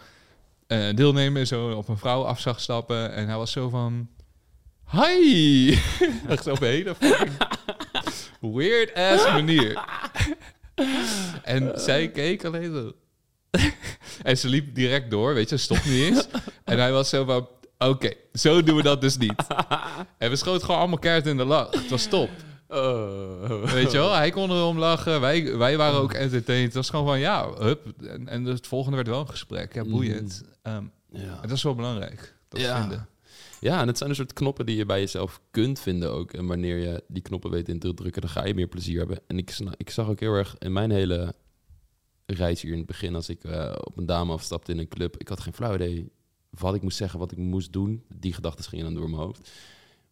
eh 0.68 0.96
deelnemer 0.96 1.46
zo 1.46 1.72
op 1.72 1.88
een 1.88 1.98
vrouw 1.98 2.24
af 2.24 2.40
zag 2.40 2.60
stappen 2.62 3.14
en 3.14 3.28
hij 3.28 3.38
was 3.38 3.52
zo 3.52 3.70
van, 3.70 4.10
hi, 4.92 5.78
echt 6.28 6.48
op 6.48 6.62
een 6.62 6.68
hele 6.68 6.96
fucking 6.96 7.32
weird 8.40 8.94
ass 8.94 9.26
manier. 9.26 9.84
en 11.44 11.72
zij 11.76 12.10
keek 12.12 12.46
alleen 12.46 12.74
zo. 12.74 12.92
en 14.24 14.38
ze 14.38 14.48
liep 14.50 14.76
direct 14.76 15.12
door, 15.12 15.34
weet 15.34 15.50
je, 15.50 15.58
stop 15.58 15.78
niet 15.86 16.04
eens. 16.04 16.28
en 16.64 16.80
hij 16.80 16.92
was 16.92 17.10
zo 17.10 17.26
van, 17.26 17.48
oké, 17.78 18.12
zo 18.34 18.64
doen 18.64 18.76
we 18.76 18.84
dat 18.84 19.02
dus 19.02 19.18
niet. 19.18 19.48
en 20.18 20.30
we 20.30 20.36
schoten 20.36 20.62
gewoon 20.66 20.80
allemaal 20.80 21.00
keihard 21.00 21.28
in 21.28 21.38
de 21.38 21.46
lach. 21.46 21.72
Het 21.72 21.90
was 21.90 22.06
top. 22.06 22.30
Oh. 22.68 23.64
Weet 23.72 23.92
je 23.92 23.98
wel, 23.98 24.14
hij 24.14 24.30
kon 24.32 24.50
erom 24.52 24.78
lachen. 24.80 25.22
Wij, 25.22 25.58
wij 25.58 25.78
waren 25.78 26.00
ook 26.00 26.14
entertained. 26.14 26.66
Het 26.66 26.74
was 26.74 26.90
gewoon 26.90 27.06
van, 27.06 27.20
ja, 27.20 27.54
hup. 27.58 27.86
En, 28.08 28.28
en 28.28 28.46
het 28.46 28.68
volgende 28.68 28.96
werd 28.96 29.08
wel 29.10 29.20
een 29.20 29.30
gesprek. 29.30 29.74
Ja, 29.74 29.84
boeiend. 29.84 30.44
Ehm, 30.62 30.84
Ja. 31.12 31.20
en 31.42 31.48
dat 31.48 31.52
is 31.52 31.64
wel 31.64 31.76
belangrijk. 31.76 32.34
Dat 32.50 32.62
Ja. 32.62 32.80
vinden. 32.80 33.08
Ja, 33.62 33.82
en 33.82 33.88
het 33.88 33.98
zijn 33.98 34.10
een 34.10 34.16
soort 34.16 34.34
knoppen 34.34 34.66
die 34.66 34.76
je 34.76 34.86
bij 34.86 35.00
jezelf 35.00 35.42
kunt 35.52 35.80
vinden 35.80 36.12
ook. 36.12 36.34
En 36.34 36.46
wanneer 36.46 36.78
je 36.78 37.04
die 37.08 37.22
knoppen 37.22 37.52
weet 37.52 37.70
in 37.70 37.80
te 37.80 37.94
drukken, 37.94 38.22
dan 38.22 38.30
ga 38.30 38.46
je 38.46 38.54
meer 38.54 38.68
plezier 38.68 38.98
hebben. 38.98 39.20
En 39.28 39.38
ik, 39.38 39.58
ik 39.78 39.90
zag 39.90 40.10
ook 40.10 40.20
heel 40.20 40.34
erg 40.34 40.56
in 40.58 40.74
mijn 40.74 40.92
hele 40.92 41.36
reis 42.26 42.62
hier 42.62 42.72
in 42.72 42.78
het 42.78 42.88
begin, 42.88 43.16
als 43.16 43.30
ik 43.30 43.44
eh, 43.44 43.76
op 43.84 43.98
een 43.98 44.06
dame 44.06 44.34
afstapte 44.34 44.72
in 44.72 44.78
een 44.78 44.88
club, 44.88 45.18
ik 45.18 45.28
had 45.28 45.40
geen 45.40 45.54
flauw 45.54 45.76
idee 45.76 46.12
wat 46.50 46.76
ik 46.76 46.82
moest 46.82 46.98
zeggen, 46.98 47.20
wat 47.20 47.32
ik 47.32 47.38
moest 47.38 47.74
doen. 47.74 48.04
Die 48.16 48.34
gedachten 48.34 48.66
gingen 48.66 48.86
dan 48.86 48.94
door 48.94 49.10
mijn 49.10 49.22
hoofd. 49.22 49.52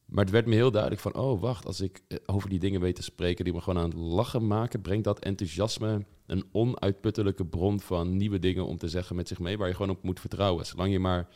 Maar 0.06 0.24
het 0.24 0.34
werd 0.34 0.46
me 0.46 0.56
heel 0.56 0.72
duidelijk 0.72 1.02
van, 1.02 1.16
oh 1.16 1.42
wacht, 1.42 1.66
als 1.66 1.82
ik 1.82 2.02
eh, 2.08 2.18
over 2.26 2.50
die 2.50 2.60
dingen 2.60 2.82
weet 2.82 2.96
te 2.96 3.04
spreken 3.04 3.44
die 3.46 3.54
me 3.54 3.62
gewoon 3.62 3.84
aan 3.84 3.90
het 3.90 4.00
lachen 4.00 4.48
maken, 4.48 4.82
brengt 4.82 5.04
dat 5.04 5.20
enthousiasme 5.20 6.06
een 6.26 6.46
onuitputtelijke 6.52 7.46
bron 7.46 7.80
van 7.80 8.18
nieuwe 8.18 8.40
dingen 8.40 8.66
om 8.66 8.78
te 8.78 8.90
zeggen 8.90 9.16
met 9.16 9.28
zich 9.28 9.40
mee, 9.40 9.58
waar 9.58 9.68
je 9.68 9.76
gewoon 9.76 9.96
op 9.96 10.04
moet 10.04 10.20
vertrouwen. 10.20 10.66
Zolang 10.66 10.92
je 10.92 11.00
maar 11.00 11.28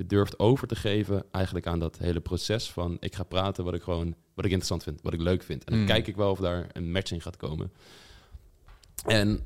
je 0.00 0.06
durft 0.06 0.38
over 0.38 0.66
te 0.66 0.76
geven 0.76 1.24
eigenlijk 1.30 1.66
aan 1.66 1.78
dat 1.78 1.98
hele 1.98 2.20
proces 2.20 2.70
van 2.70 2.96
ik 3.00 3.14
ga 3.14 3.22
praten 3.22 3.64
wat 3.64 3.74
ik 3.74 3.82
gewoon 3.82 4.14
wat 4.34 4.44
ik 4.44 4.50
interessant 4.50 4.82
vind, 4.82 5.02
wat 5.02 5.12
ik 5.12 5.20
leuk 5.20 5.42
vind. 5.42 5.64
En 5.64 5.72
dan 5.72 5.80
Mm. 5.80 5.86
kijk 5.86 6.06
ik 6.06 6.16
wel 6.16 6.30
of 6.30 6.38
daar 6.38 6.68
een 6.72 6.92
match 6.92 7.10
in 7.12 7.20
gaat 7.20 7.36
komen. 7.36 7.72
En 9.06 9.40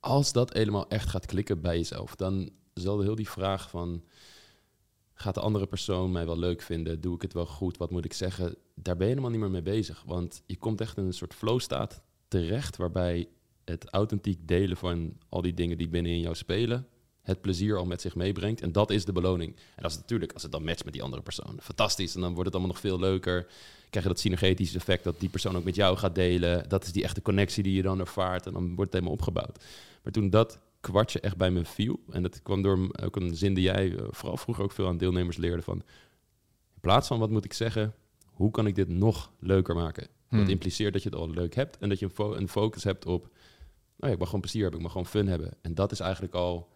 als 0.00 0.32
dat 0.32 0.52
helemaal 0.52 0.88
echt 0.88 1.08
gaat 1.08 1.26
klikken 1.26 1.60
bij 1.60 1.76
jezelf, 1.76 2.16
dan 2.16 2.50
zal 2.74 3.00
heel 3.00 3.14
die 3.14 3.28
vraag 3.28 3.70
van 3.70 4.04
gaat 5.14 5.34
de 5.34 5.40
andere 5.40 5.66
persoon 5.66 6.12
mij 6.12 6.26
wel 6.26 6.38
leuk 6.38 6.62
vinden? 6.62 7.00
Doe 7.00 7.14
ik 7.14 7.22
het 7.22 7.32
wel 7.32 7.46
goed? 7.46 7.76
Wat 7.76 7.90
moet 7.90 8.04
ik 8.04 8.12
zeggen? 8.12 8.56
Daar 8.74 8.96
ben 8.96 9.06
je 9.06 9.12
helemaal 9.12 9.30
niet 9.30 9.40
meer 9.40 9.50
mee 9.50 9.62
bezig. 9.62 10.02
Want 10.06 10.42
je 10.46 10.56
komt 10.56 10.80
echt 10.80 10.96
in 10.96 11.04
een 11.04 11.12
soort 11.12 11.34
flow 11.34 11.60
staat 11.60 12.02
terecht 12.28 12.76
waarbij 12.76 13.28
het 13.64 13.88
authentiek 13.90 14.48
delen 14.48 14.76
van 14.76 15.16
al 15.28 15.42
die 15.42 15.54
dingen 15.54 15.78
die 15.78 15.88
binnenin 15.88 16.20
jou 16.20 16.34
spelen, 16.34 16.86
het 17.22 17.40
plezier 17.40 17.76
al 17.76 17.84
met 17.86 18.00
zich 18.00 18.14
meebrengt. 18.14 18.60
En 18.60 18.72
dat 18.72 18.90
is 18.90 19.04
de 19.04 19.12
beloning. 19.12 19.56
En 19.56 19.82
dat 19.82 19.90
is 19.90 19.96
natuurlijk, 19.96 20.32
als 20.32 20.42
het 20.42 20.52
dan 20.52 20.64
matcht 20.64 20.84
met 20.84 20.92
die 20.92 21.02
andere 21.02 21.22
persoon, 21.22 21.58
fantastisch. 21.62 22.14
En 22.14 22.20
dan 22.20 22.30
wordt 22.30 22.44
het 22.44 22.54
allemaal 22.54 22.72
nog 22.74 22.82
veel 22.82 22.98
leuker. 22.98 23.46
Krijg 23.90 24.06
je 24.06 24.12
dat 24.12 24.20
synergetische 24.20 24.76
effect 24.76 25.04
dat 25.04 25.20
die 25.20 25.28
persoon 25.28 25.56
ook 25.56 25.64
met 25.64 25.74
jou 25.74 25.96
gaat 25.96 26.14
delen. 26.14 26.68
Dat 26.68 26.84
is 26.84 26.92
die 26.92 27.02
echte 27.02 27.22
connectie 27.22 27.62
die 27.62 27.74
je 27.74 27.82
dan 27.82 28.00
ervaart. 28.00 28.46
En 28.46 28.52
dan 28.52 28.64
wordt 28.66 28.80
het 28.80 28.92
helemaal 28.92 29.12
opgebouwd. 29.12 29.64
Maar 30.02 30.12
toen 30.12 30.30
dat 30.30 30.58
kwartje 30.80 31.20
echt 31.20 31.36
bij 31.36 31.50
me 31.50 31.64
viel, 31.64 32.00
en 32.10 32.22
dat 32.22 32.42
kwam 32.42 32.62
door 32.62 32.90
ook 33.04 33.16
een 33.16 33.36
zin 33.36 33.54
die 33.54 33.64
jij 33.64 33.96
eh, 33.96 34.04
vooral 34.10 34.36
vroeger 34.36 34.64
ook 34.64 34.72
veel 34.72 34.86
aan 34.86 34.98
deelnemers 34.98 35.36
leerde 35.36 35.62
van, 35.62 35.76
in 36.74 36.80
plaats 36.80 37.08
van 37.08 37.18
wat 37.18 37.30
moet 37.30 37.44
ik 37.44 37.52
zeggen, 37.52 37.94
hoe 38.24 38.50
kan 38.50 38.66
ik 38.66 38.74
dit 38.74 38.88
nog 38.88 39.32
leuker 39.38 39.74
maken? 39.74 40.02
Dat 40.02 40.40
Hmm. 40.40 40.48
impliceert 40.48 40.92
dat 40.92 41.02
je 41.02 41.08
het 41.08 41.18
al 41.18 41.30
leuk 41.30 41.54
hebt 41.54 41.78
en 41.78 41.88
dat 41.88 41.98
je 41.98 42.04
een, 42.04 42.10
fo- 42.10 42.34
een 42.34 42.48
focus 42.48 42.84
hebt 42.84 43.06
op, 43.06 43.22
nou 43.22 43.32
ja, 44.06 44.08
ik 44.08 44.18
mag 44.18 44.26
gewoon 44.26 44.40
plezier 44.40 44.62
hebben, 44.62 44.78
ik 44.80 44.84
mag 44.84 44.92
gewoon 44.94 45.06
fun 45.10 45.26
hebben. 45.26 45.52
En 45.60 45.74
dat 45.74 45.92
is 45.92 46.00
eigenlijk 46.00 46.34
al 46.34 46.68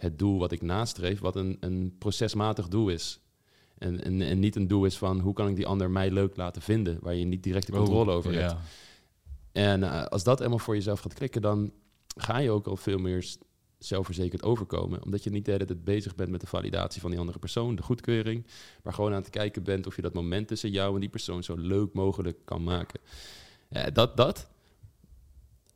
het 0.00 0.18
doel 0.18 0.38
wat 0.38 0.52
ik 0.52 0.62
nastreef, 0.62 1.20
wat 1.20 1.36
een, 1.36 1.56
een 1.60 1.94
procesmatig 1.98 2.68
doel 2.68 2.88
is. 2.88 3.20
En, 3.78 4.04
en, 4.04 4.20
en 4.22 4.38
niet 4.38 4.56
een 4.56 4.68
doel 4.68 4.84
is 4.84 4.98
van 4.98 5.20
hoe 5.20 5.32
kan 5.32 5.48
ik 5.48 5.56
die 5.56 5.66
ander 5.66 5.90
mij 5.90 6.10
leuk 6.10 6.36
laten 6.36 6.62
vinden, 6.62 6.98
waar 7.00 7.14
je 7.14 7.24
niet 7.24 7.42
direct 7.42 7.66
de 7.66 7.72
controle 7.72 8.10
Oh, 8.10 8.16
over 8.16 8.32
hebt. 8.32 8.50
ja. 8.50 8.60
En 9.52 9.82
eh, 9.82 10.04
als 10.04 10.24
dat 10.24 10.38
helemaal 10.38 10.58
voor 10.58 10.74
jezelf 10.74 11.00
gaat 11.00 11.14
klikken, 11.14 11.42
dan 11.42 11.72
ga 12.16 12.38
je 12.38 12.50
ook 12.50 12.66
al 12.66 12.76
veel 12.76 12.98
meer 12.98 13.34
zelfverzekerd 13.78 14.42
overkomen. 14.42 15.04
Omdat 15.04 15.24
je 15.24 15.30
niet 15.30 15.44
de 15.44 15.50
hele 15.50 15.64
tijd 15.64 15.84
bezig 15.84 16.14
bent 16.14 16.30
met 16.30 16.40
de 16.40 16.46
validatie 16.46 17.00
van 17.00 17.10
die 17.10 17.18
andere 17.20 17.38
persoon, 17.38 17.74
de 17.74 17.82
goedkeuring. 17.82 18.46
Maar 18.82 18.92
gewoon 18.92 19.12
aan 19.12 19.20
het 19.20 19.30
kijken 19.30 19.62
bent 19.62 19.86
of 19.86 19.96
je 19.96 20.02
dat 20.02 20.14
moment 20.14 20.48
tussen 20.48 20.70
jou 20.70 20.94
en 20.94 21.00
die 21.00 21.08
persoon 21.08 21.42
zo 21.42 21.54
leuk 21.56 21.92
mogelijk 21.92 22.38
kan 22.44 22.62
maken. 22.62 23.00
Ja, 23.68 23.90
dat, 23.90 24.16
dat 24.16 24.48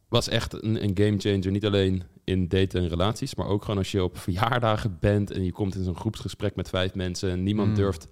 was 0.09 0.29
echt 0.29 0.62
een, 0.62 0.85
een 0.85 0.97
game 0.99 1.19
changer. 1.19 1.51
Niet 1.51 1.67
alleen 1.67 2.03
in 2.25 2.49
daten 2.49 2.81
en 2.83 2.88
relaties, 2.88 3.35
maar 3.35 3.47
ook 3.47 3.62
gewoon 3.62 3.79
als 3.79 3.90
je 3.93 4.03
op 4.03 4.19
verjaardagen 4.19 4.97
bent 5.01 5.31
en 5.31 5.45
je 5.45 5.53
komt 5.53 5.75
in 5.75 5.85
zo'n 5.85 5.97
groepsgesprek 5.97 6.57
met 6.57 6.69
vijf 6.69 6.95
mensen 6.95 7.31
en 7.31 7.43
niemand 7.43 7.69
Mm. 7.69 7.75
durft 7.75 8.09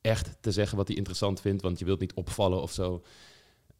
echt 0.00 0.36
te 0.40 0.52
zeggen 0.52 0.76
wat 0.76 0.86
hij 0.88 0.96
interessant 0.96 1.40
vindt, 1.40 1.62
want 1.62 1.78
je 1.78 1.84
wilt 1.84 2.00
niet 2.00 2.14
opvallen 2.14 2.62
of 2.62 2.72
zo. 2.72 3.02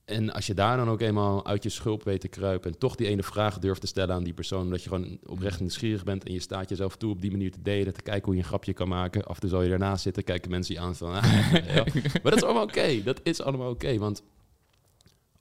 En 0.05 0.33
als 0.33 0.47
je 0.47 0.55
daar 0.55 0.77
dan 0.77 0.88
ook 0.90 1.01
eenmaal 1.01 1.47
uit 1.47 1.62
je 1.62 1.69
schulp 1.69 2.05
weet 2.05 2.21
te 2.21 2.29
kruipen 2.29 2.73
en 2.73 2.79
toch 2.79 2.95
die 2.95 3.07
ene 3.07 3.23
vraag 3.23 3.59
durft 3.59 3.81
te 3.81 3.87
stellen 3.87 4.14
aan 4.14 4.25
die 4.25 4.35
persoon, 4.35 4.62
omdat 4.62 4.83
je 4.83 4.88
gewoon 4.88 5.19
oprecht 5.27 5.61
nieuwsgierig 5.61 6.05
bent 6.05 6.25
en 6.25 6.33
je 6.33 6.40
staat 6.40 6.69
jezelf 6.69 6.97
toe 6.97 7.11
op 7.11 7.21
die 7.21 7.31
manier 7.31 7.51
te 7.51 7.62
delen, 7.62 7.92
te 7.92 8.03
kijken 8.03 8.25
hoe 8.25 8.35
je 8.35 8.40
een 8.40 8.47
grapje 8.47 8.73
kan 8.73 8.88
maken. 8.88 9.25
Af 9.25 9.35
en 9.35 9.40
toe 9.40 9.51
zal 9.51 9.62
je 9.62 9.69
daarnaast 9.69 10.03
zitten, 10.03 10.25
kijken 10.25 10.51
mensen 10.51 10.75
je 10.75 10.81
aan 10.81 10.97
van, 10.97 11.12
ah, 11.14 11.53
ja. 11.75 11.85
maar 11.95 12.21
dat 12.23 12.37
is 12.37 12.42
allemaal 12.42 12.62
oké. 12.62 13.03
Dat 13.03 13.21
is 13.23 13.42
allemaal 13.42 13.71
oké, 13.71 13.99
want 13.99 14.23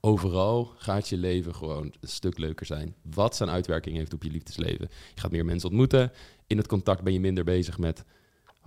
overal 0.05 0.73
gaat 0.77 1.09
je 1.09 1.17
leven 1.17 1.55
gewoon 1.55 1.85
een 1.99 2.07
stuk 2.07 2.37
leuker 2.37 2.65
zijn. 2.65 2.95
Wat 3.01 3.35
zijn 3.35 3.49
uitwerking 3.49 3.95
heeft 3.97 4.13
op 4.13 4.23
je 4.23 4.29
liefdesleven. 4.31 4.87
Je 5.15 5.21
gaat 5.21 5.31
meer 5.31 5.45
mensen 5.45 5.69
ontmoeten. 5.69 6.11
In 6.47 6.57
het 6.57 6.67
contact 6.67 7.03
ben 7.03 7.13
je 7.13 7.19
minder 7.19 7.43
bezig 7.43 7.77
met, 7.77 8.03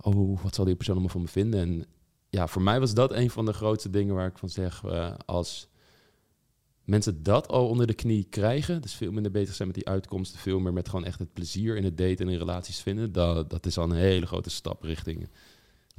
oh, 0.01 0.41
wat 0.43 0.55
zal 0.55 0.65
die 0.65 0.75
persoon 0.75 0.93
allemaal 0.95 1.13
van 1.13 1.21
me 1.21 1.27
vinden? 1.27 1.59
En 1.59 1.85
ja, 2.29 2.47
voor 2.47 2.61
mij 2.61 2.79
was 2.79 2.93
dat 2.93 3.11
een 3.13 3.29
van 3.29 3.45
de 3.45 3.53
grootste 3.53 3.89
dingen 3.89 4.15
waar 4.15 4.27
ik 4.27 4.37
van 4.37 4.49
zeg, 4.49 4.83
eh, 4.83 5.13
als 5.25 5.67
mensen 6.83 7.23
dat 7.23 7.47
al 7.47 7.67
onder 7.67 7.87
de 7.87 7.93
knie 7.93 8.23
krijgen, 8.29 8.81
dus 8.81 8.93
veel 8.93 9.11
minder 9.11 9.31
bezig 9.31 9.55
zijn 9.55 9.67
met 9.67 9.77
die 9.77 9.87
uitkomsten, 9.87 10.39
veel 10.39 10.59
meer 10.59 10.73
met 10.73 10.89
gewoon 10.89 11.05
echt 11.05 11.19
het 11.19 11.33
plezier 11.33 11.77
in 11.77 11.83
het 11.83 11.97
daten 11.97 12.25
en 12.27 12.31
in 12.33 12.37
relaties 12.39 12.79
vinden, 12.79 13.11
dat, 13.11 13.49
dat 13.49 13.65
is 13.65 13.77
al 13.77 13.83
een 13.83 13.95
hele 13.95 14.25
grote 14.25 14.49
stap 14.49 14.83
richting 14.83 15.29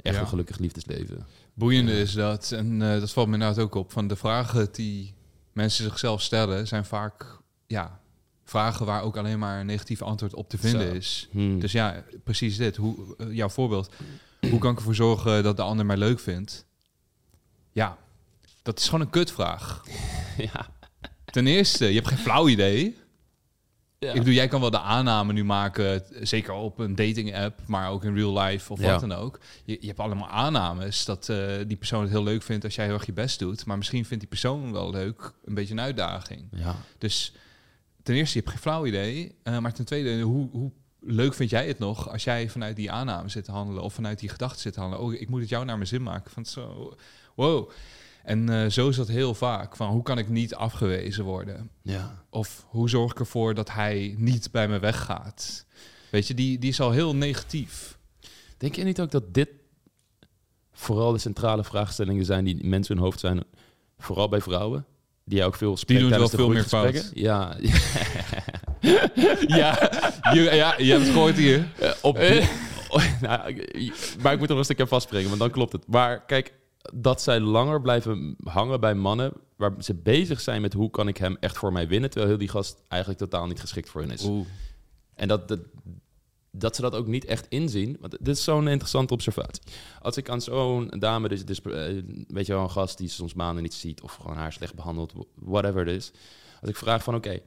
echt 0.01 0.15
Ja. 0.15 0.21
een 0.21 0.27
gelukkig 0.27 0.57
liefdesleven. 0.57 1.25
Boeiende 1.53 1.91
Ja. 1.91 1.97
is 1.99 2.13
dat, 2.13 2.51
en 2.51 2.81
eh, 2.81 2.99
dat 2.99 3.11
valt 3.11 3.27
me 3.27 3.33
inderdaad 3.33 3.59
ook 3.59 3.75
op, 3.75 3.91
van 3.91 4.07
de 4.07 4.15
vragen 4.15 4.67
die 4.71 5.13
mensen 5.53 5.83
zichzelf 5.83 6.21
stellen, 6.21 6.67
zijn 6.67 6.85
vaak 6.85 7.39
ja, 7.67 7.99
vragen 8.43 8.85
waar 8.85 9.01
ook 9.03 9.17
alleen 9.17 9.39
maar 9.39 9.59
een 9.59 9.65
negatief 9.65 10.01
antwoord 10.01 10.33
op 10.33 10.49
te 10.49 10.57
vinden 10.57 10.87
Zo. 10.87 10.93
is. 10.93 11.27
Hmm. 11.31 11.59
Dus 11.59 11.71
ja, 11.71 12.03
precies 12.23 12.57
dit. 12.57 12.75
Hoe, 12.75 13.15
eh, 13.17 13.33
jouw 13.33 13.49
voorbeeld. 13.49 13.89
Hoe 14.49 14.59
kan 14.59 14.71
ik 14.71 14.77
ervoor 14.77 14.95
zorgen 14.95 15.43
dat 15.43 15.55
de 15.55 15.61
ander 15.61 15.85
mij 15.85 15.97
leuk 15.97 16.19
vindt? 16.19 16.65
Ja, 17.71 17.97
dat 18.61 18.79
is 18.79 18.85
gewoon 18.85 19.01
een 19.01 19.09
kutvraag. 19.09 19.83
ja. 20.53 20.67
Ten 21.25 21.47
eerste, 21.47 21.85
je 21.85 21.93
hebt 21.93 22.07
geen 22.07 22.17
flauw 22.17 22.47
idee. 22.47 22.97
Ja. 24.05 24.11
Ik 24.11 24.17
bedoel, 24.17 24.33
jij 24.33 24.47
kan 24.47 24.61
wel 24.61 24.69
de 24.69 24.79
aanname 24.79 25.33
nu 25.33 25.43
maken, 25.43 26.03
zeker 26.27 26.53
op 26.53 26.79
een 26.79 26.95
dating 26.95 27.35
app, 27.35 27.59
maar 27.67 27.89
ook 27.89 28.03
in 28.03 28.15
real 28.15 28.39
life 28.39 28.71
of 28.73 28.79
Ja. 28.81 28.91
wat 28.91 28.99
dan 28.99 29.11
ook. 29.11 29.39
Je, 29.63 29.77
je 29.79 29.87
hebt 29.87 29.99
allemaal 29.99 30.27
aannames 30.29 31.05
dat 31.05 31.29
eh, 31.29 31.47
die 31.67 31.77
persoon 31.77 32.01
het 32.01 32.09
heel 32.11 32.23
leuk 32.23 32.43
vindt 32.43 32.63
als 32.63 32.75
jij 32.75 32.85
heel 32.85 32.93
erg 32.93 33.05
je 33.05 33.13
best 33.13 33.39
doet. 33.39 33.65
Maar 33.65 33.77
misschien 33.77 34.05
vindt 34.05 34.19
die 34.19 34.29
persoon 34.29 34.71
wel 34.71 34.91
leuk, 34.91 35.31
een 35.45 35.53
beetje 35.53 35.73
een 35.73 35.79
uitdaging. 35.79 36.47
ja. 36.51 36.75
Dus 36.97 37.33
ten 38.03 38.15
eerste, 38.15 38.33
je 38.37 38.39
hebt 38.43 38.51
geen 38.55 38.61
flauw 38.63 38.85
idee. 38.85 39.35
eh, 39.43 39.57
maar 39.57 39.73
ten 39.73 39.85
tweede, 39.85 40.21
hoe, 40.21 40.49
hoe 40.51 40.71
leuk 40.99 41.33
vind 41.33 41.49
jij 41.49 41.67
het 41.67 41.79
nog 41.79 42.09
als 42.11 42.23
jij 42.23 42.49
vanuit 42.49 42.75
die 42.75 42.91
aanname 42.91 43.29
zit 43.29 43.43
te 43.43 43.51
handelen 43.51 43.83
of 43.83 43.93
vanuit 43.93 44.19
die 44.19 44.29
gedachten 44.29 44.61
zit 44.61 44.73
te 44.73 44.79
handelen? 44.79 45.05
Oh, 45.05 45.13
ik 45.13 45.29
moet 45.29 45.39
het 45.41 45.49
jou 45.49 45.65
naar 45.65 45.75
mijn 45.75 45.87
zin 45.87 46.03
maken. 46.03 46.31
Van 46.31 46.45
zo, 46.45 46.93
wow. 47.35 47.69
En 48.23 48.49
eh, 48.49 48.69
zo 48.69 48.89
is 48.89 48.95
dat 48.95 49.07
heel 49.07 49.33
vaak. 49.33 49.75
Van 49.75 49.89
hoe 49.89 50.03
kan 50.03 50.17
ik 50.17 50.29
niet 50.29 50.55
afgewezen 50.55 51.23
worden? 51.23 51.69
Ja. 51.81 52.23
Of 52.29 52.65
hoe 52.67 52.89
zorg 52.89 53.11
ik 53.11 53.19
ervoor 53.19 53.53
dat 53.53 53.71
hij 53.71 54.15
niet 54.17 54.51
bij 54.51 54.67
me 54.67 54.79
weggaat? 54.79 55.65
Weet 56.09 56.27
je, 56.27 56.33
die, 56.33 56.59
die 56.59 56.69
is 56.69 56.81
al 56.81 56.91
heel 56.91 57.15
negatief. 57.15 57.97
Denk 58.57 58.75
je 58.75 58.83
niet 58.83 59.01
ook 59.01 59.11
dat 59.11 59.33
dit 59.33 59.49
vooral 60.73 61.11
de 61.11 61.17
centrale 61.19 61.63
vraagstellingen 61.63 62.25
zijn 62.25 62.43
die 62.45 62.65
mensen 62.67 62.95
hun 62.95 63.03
hoofd 63.03 63.19
zijn, 63.19 63.43
vooral 63.97 64.29
bij 64.29 64.41
vrouwen, 64.41 64.85
die 65.25 65.43
ook 65.43 65.55
veel 65.55 65.77
spreekt 65.77 66.01
doen 66.01 66.09
wel 66.09 66.29
veel 66.29 66.49
meer 66.49 66.63
groepsgesprekken? 66.63 67.21
Ja, 67.21 67.55
ja, 69.47 69.89
je, 70.33 70.41
ja, 70.41 70.73
je 70.77 70.91
hebt 70.91 71.01
het 71.03 71.11
gehoord 71.11 71.37
hier. 71.37 71.67
Eh, 71.79 71.91
op 72.01 72.17
die- 72.19 72.49
nou, 73.21 73.67
maar 74.21 74.33
ik 74.33 74.39
moet 74.39 74.49
er 74.49 74.57
een 74.57 74.63
stukje 74.63 74.87
vastspringen, 74.87 75.27
want 75.27 75.39
dan 75.39 75.51
klopt 75.51 75.71
het. 75.71 75.87
Maar 75.87 76.25
kijk, 76.25 76.53
dat 76.93 77.21
zij 77.21 77.39
langer 77.39 77.81
blijven 77.81 78.35
hangen 78.43 78.79
bij 78.79 78.95
mannen, 78.95 79.33
waar 79.55 79.73
ze 79.79 79.93
bezig 79.93 80.41
zijn 80.41 80.61
met 80.61 80.73
hoe 80.73 80.89
kan 80.89 81.07
ik 81.07 81.17
hem 81.17 81.37
echt 81.39 81.57
voor 81.57 81.71
mij 81.71 81.87
winnen, 81.87 82.09
terwijl 82.09 82.31
heel 82.31 82.41
die 82.41 82.49
gast 82.49 82.83
eigenlijk 82.87 83.21
totaal 83.21 83.47
niet 83.47 83.59
geschikt 83.59 83.89
voor 83.89 84.01
hen 84.01 84.11
is. 84.11 84.23
Oeh. 84.23 84.47
En 85.13 85.27
dat, 85.27 85.47
dat, 85.47 85.59
dat 86.51 86.75
ze 86.75 86.81
dat 86.81 86.95
ook 86.95 87.07
niet 87.07 87.25
echt 87.25 87.45
inzien. 87.49 87.97
Want 87.99 88.17
dit 88.19 88.35
is 88.35 88.43
zo'n 88.43 88.67
interessante 88.67 89.13
observatie. 89.13 89.63
Als 90.01 90.17
ik 90.17 90.29
aan 90.29 90.41
zo'n 90.41 90.87
dame, 90.99 91.27
dus, 91.27 91.45
dus 91.45 91.61
eh, 91.61 92.03
weet 92.27 92.45
je 92.45 92.53
wel, 92.53 92.63
een 92.63 92.71
gast 92.71 92.97
die 92.97 93.09
soms 93.09 93.33
maanden 93.33 93.63
niet 93.63 93.73
ziet... 93.73 94.01
of 94.01 94.15
gewoon 94.15 94.37
haar 94.37 94.53
slecht 94.53 94.75
behandelt, 94.75 95.13
whatever 95.35 95.85
het 95.85 95.95
is. 95.95 96.11
Als 96.61 96.69
ik 96.69 96.75
vraag 96.75 97.03
van, 97.03 97.15
oké, 97.15 97.39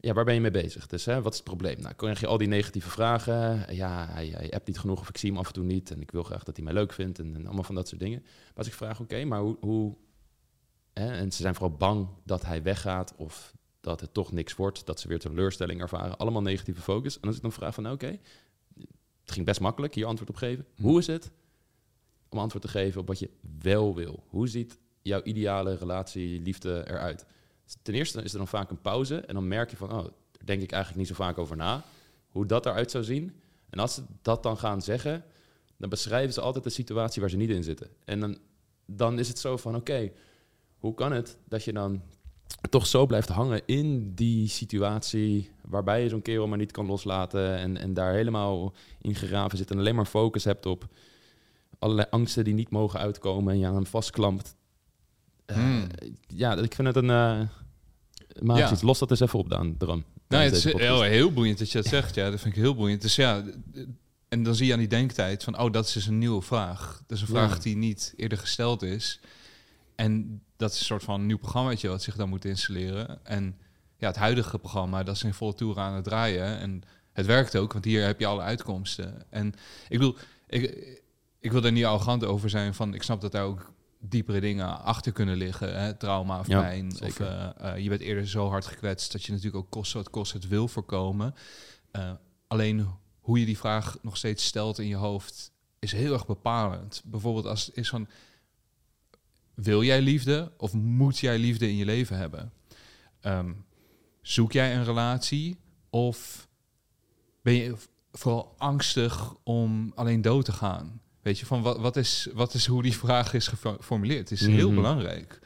ja, 0.00 0.12
waar 0.12 0.24
ben 0.24 0.34
je 0.34 0.40
mee 0.40 0.50
bezig? 0.50 0.86
Dus 0.86 1.04
hè, 1.04 1.22
wat 1.22 1.32
is 1.32 1.38
het 1.38 1.48
probleem? 1.48 1.80
Nou, 1.80 1.94
krijg 1.94 2.20
je 2.20 2.26
al 2.26 2.38
die 2.38 2.48
negatieve 2.48 2.90
vragen. 2.90 3.74
Ja, 3.74 4.06
hij, 4.10 4.26
hij 4.28 4.50
appt 4.50 4.66
niet 4.66 4.78
genoeg 4.78 5.00
of 5.00 5.08
ik 5.08 5.18
zie 5.18 5.30
hem 5.30 5.38
af 5.38 5.46
en 5.46 5.52
toe 5.52 5.64
niet... 5.64 5.90
en 5.90 6.00
ik 6.00 6.10
wil 6.10 6.22
graag 6.22 6.44
dat 6.44 6.56
hij 6.56 6.64
mij 6.64 6.74
leuk 6.74 6.92
vindt 6.92 7.18
en, 7.18 7.34
en 7.34 7.46
allemaal 7.46 7.64
van 7.64 7.74
dat 7.74 7.88
soort 7.88 8.00
dingen. 8.00 8.20
Maar 8.20 8.56
als 8.56 8.66
ik 8.66 8.72
vraag, 8.72 9.00
oké, 9.00 9.24
maar 9.24 9.40
hoe... 9.40 9.56
hoe 9.60 9.96
hè, 10.92 11.16
en 11.16 11.32
ze 11.32 11.42
zijn 11.42 11.54
vooral 11.54 11.76
bang 11.76 12.08
dat 12.24 12.44
hij 12.44 12.62
weggaat 12.62 13.14
of 13.16 13.54
dat 13.80 14.00
het 14.00 14.14
toch 14.14 14.32
niks 14.32 14.54
wordt, 14.54 14.86
dat 14.86 15.00
ze 15.00 15.08
weer 15.08 15.18
teleurstelling 15.18 15.80
ervaren. 15.80 16.16
Allemaal 16.16 16.42
negatieve 16.42 16.80
focus. 16.80 17.20
En 17.20 17.26
als 17.26 17.36
ik 17.36 17.42
dan 17.42 17.52
vraag 17.52 17.74
van, 17.74 17.82
nou, 17.82 17.94
oké, 17.94 18.18
het 19.20 19.32
ging 19.32 19.46
best 19.46 19.60
makkelijk, 19.60 19.94
hier 19.94 20.06
antwoord 20.06 20.30
op 20.30 20.36
geven. 20.36 20.66
Hm. 20.74 20.82
Hoe 20.82 20.98
is 20.98 21.06
het 21.06 21.30
om 22.28 22.38
antwoord 22.38 22.64
te 22.64 22.70
geven 22.70 23.00
op 23.00 23.06
wat 23.06 23.18
je 23.18 23.30
wel 23.60 23.94
wil? 23.94 24.24
Hoe 24.28 24.48
ziet 24.48 24.78
jouw 25.02 25.22
ideale 25.22 25.74
relatie, 25.74 26.40
liefde 26.40 26.84
eruit? 26.86 27.26
Ten 27.82 27.94
eerste 27.94 28.22
is 28.22 28.32
er 28.32 28.38
dan 28.38 28.48
vaak 28.48 28.70
een 28.70 28.80
pauze 28.80 29.16
en 29.16 29.34
dan 29.34 29.48
merk 29.48 29.70
je 29.70 29.76
van, 29.76 29.92
oh, 29.92 30.04
daar 30.04 30.44
denk 30.44 30.62
ik 30.62 30.72
eigenlijk 30.72 31.00
niet 31.00 31.16
zo 31.16 31.24
vaak 31.24 31.38
over 31.38 31.56
na. 31.56 31.84
Hoe 32.28 32.46
dat 32.46 32.66
eruit 32.66 32.90
zou 32.90 33.04
zien. 33.04 33.40
En 33.70 33.78
als 33.78 33.94
ze 33.94 34.02
dat 34.22 34.42
dan 34.42 34.58
gaan 34.58 34.82
zeggen, 34.82 35.24
dan 35.76 35.88
beschrijven 35.88 36.32
ze 36.32 36.40
altijd 36.40 36.64
de 36.64 36.70
situatie 36.70 37.20
waar 37.20 37.30
ze 37.30 37.36
niet 37.36 37.50
in 37.50 37.64
zitten. 37.64 37.88
En 38.04 38.20
dan, 38.20 38.38
dan 38.86 39.18
is 39.18 39.28
het 39.28 39.38
zo 39.38 39.56
van, 39.56 39.76
oké, 39.76 40.12
hoe 40.78 40.94
kan 40.94 41.12
het 41.12 41.38
dat 41.48 41.64
je 41.64 41.72
dan 41.72 42.02
toch 42.70 42.86
zo 42.86 43.06
blijft 43.06 43.28
hangen 43.28 43.62
in 43.66 44.14
die 44.14 44.48
situatie 44.48 45.50
waarbij 45.64 46.02
je 46.02 46.08
zo'n 46.08 46.22
kerel 46.22 46.46
maar 46.46 46.58
niet 46.58 46.72
kan 46.72 46.86
loslaten 46.86 47.56
en, 47.56 47.76
en 47.76 47.94
daar 47.94 48.12
helemaal 48.12 48.74
in 49.00 49.14
geraven 49.14 49.58
zit 49.58 49.70
en 49.70 49.78
alleen 49.78 49.94
maar 49.94 50.04
focus 50.04 50.44
hebt 50.44 50.66
op 50.66 50.88
allerlei 51.78 52.08
angsten 52.10 52.44
die 52.44 52.54
niet 52.54 52.70
mogen 52.70 53.00
uitkomen 53.00 53.52
en 53.52 53.58
je 53.58 53.66
aan 53.66 53.74
hem 53.74 53.86
vastklampt. 53.86 54.56
Eh, 55.48 55.56
Hmm. 55.56 55.86
Ja, 56.26 56.56
ik 56.56 56.74
vind 56.74 56.86
het 56.88 56.96
een... 56.96 57.10
eh 57.10 57.40
maak 58.42 58.58
Ja. 58.58 58.72
iets. 58.72 58.82
Los 58.82 58.98
dat 58.98 59.10
eens 59.10 59.20
even 59.20 59.38
op, 59.38 59.48
dan, 59.48 59.76
Bram. 59.76 60.04
Nou, 60.28 60.44
het 60.44 60.54
is 60.54 60.64
heel, 60.64 61.02
heel 61.02 61.32
boeiend 61.32 61.58
dat 61.58 61.70
je 61.72 61.78
dat 61.78 61.86
zegt. 61.86 62.14
Ja, 62.14 62.30
dat 62.30 62.40
vind 62.40 62.56
ik 62.56 62.60
heel 62.62 62.74
boeiend. 62.74 63.02
Dus 63.02 63.16
ja, 63.16 63.42
en 64.28 64.42
dan 64.42 64.54
zie 64.54 64.66
je 64.66 64.72
aan 64.72 64.78
die 64.78 64.88
denktijd 64.88 65.44
van, 65.44 65.58
oh, 65.58 65.72
dat 65.72 65.86
is 65.86 65.92
dus 65.92 66.06
een 66.06 66.18
nieuwe 66.18 66.42
vraag. 66.42 67.02
Dat 67.06 67.16
is 67.16 67.22
een 67.22 67.28
vraag 67.28 67.54
Ja. 67.54 67.60
die 67.62 67.76
niet 67.76 68.12
eerder 68.16 68.38
gesteld 68.38 68.82
is. 68.82 69.20
En 69.94 70.42
dat 70.56 70.72
is 70.72 70.78
een 70.78 70.84
soort 70.84 71.02
van 71.02 71.26
nieuw 71.26 71.38
programmaatje 71.38 71.88
wat 71.88 72.02
zich 72.02 72.16
dan 72.16 72.28
moet 72.28 72.44
installeren. 72.44 73.24
En 73.24 73.56
ja, 73.96 74.06
het 74.06 74.16
huidige 74.16 74.58
programma, 74.58 75.02
dat 75.02 75.14
is 75.14 75.22
in 75.24 75.34
volle 75.34 75.54
toer 75.54 75.78
aan 75.78 75.94
het 75.94 76.04
draaien. 76.04 76.58
En 76.58 76.82
het 77.12 77.26
werkt 77.26 77.56
ook, 77.56 77.72
want 77.72 77.84
hier 77.84 78.04
heb 78.04 78.20
je 78.20 78.26
alle 78.26 78.42
uitkomsten. 78.42 79.22
En 79.30 79.46
ik 79.88 79.98
bedoel, 79.98 80.16
ik, 80.48 80.62
ik 81.40 81.52
wil 81.52 81.64
er 81.64 81.72
niet 81.72 81.84
arrogant 81.84 82.24
over 82.24 82.50
zijn 82.50 82.74
van, 82.74 82.94
ik 82.94 83.02
snap 83.02 83.20
dat 83.20 83.32
daar 83.32 83.44
ook 83.44 83.72
diepere 84.00 84.40
dingen 84.40 84.82
achter 84.82 85.12
kunnen 85.12 85.36
liggen. 85.36 85.80
Hè? 85.80 85.94
Trauma 85.94 86.38
of 86.38 86.46
Ja, 86.46 86.60
pijn. 86.60 86.92
Of 87.02 87.20
eh, 87.20 87.50
eh, 87.56 87.82
je 87.82 87.88
bent 87.88 88.00
eerder 88.00 88.28
zo 88.28 88.48
hard 88.48 88.66
gekwetst 88.66 89.12
dat 89.12 89.24
je 89.24 89.32
natuurlijk 89.32 89.64
ook 89.64 89.70
kost 89.70 89.92
wat 89.92 90.10
kost 90.10 90.32
het 90.32 90.48
wil 90.48 90.68
voorkomen. 90.68 91.34
Eh, 91.90 92.12
alleen 92.46 92.86
hoe 93.20 93.38
je 93.38 93.46
die 93.46 93.58
vraag 93.58 93.98
nog 94.02 94.16
steeds 94.16 94.44
stelt 94.44 94.78
in 94.78 94.86
je 94.86 94.96
hoofd 94.96 95.52
is 95.78 95.92
heel 95.92 96.12
erg 96.12 96.26
bepalend. 96.26 97.02
Bijvoorbeeld 97.04 97.46
als 97.46 97.66
het 97.66 97.76
is 97.76 97.88
van, 97.88 98.08
wil 99.54 99.82
jij 99.82 100.00
liefde 100.00 100.52
of 100.56 100.72
moet 100.72 101.18
jij 101.18 101.38
liefde 101.38 101.68
in 101.68 101.76
je 101.76 101.84
leven 101.84 102.16
hebben? 102.16 102.52
Ehm, 103.20 103.52
zoek 104.22 104.52
jij 104.52 104.76
een 104.76 104.84
relatie 104.84 105.58
of 105.90 106.48
ben 107.42 107.54
je 107.54 107.76
vooral 108.12 108.54
angstig 108.58 109.34
om 109.42 109.92
alleen 109.94 110.22
dood 110.22 110.44
te 110.44 110.52
gaan? 110.52 111.00
Weet 111.28 111.38
je, 111.38 111.46
van 111.46 111.62
wat, 111.62 111.78
wat, 111.78 111.96
is, 111.96 112.28
wat 112.34 112.54
is 112.54 112.66
hoe 112.66 112.82
die 112.82 112.96
vraag 113.06 113.32
is 113.34 113.46
gefo- 113.48 113.76
geformuleerd? 113.76 114.30
Het 114.30 114.40
is 114.40 114.46
heel 114.46 114.66
Mhm. 114.66 114.74
belangrijk. 114.76 115.40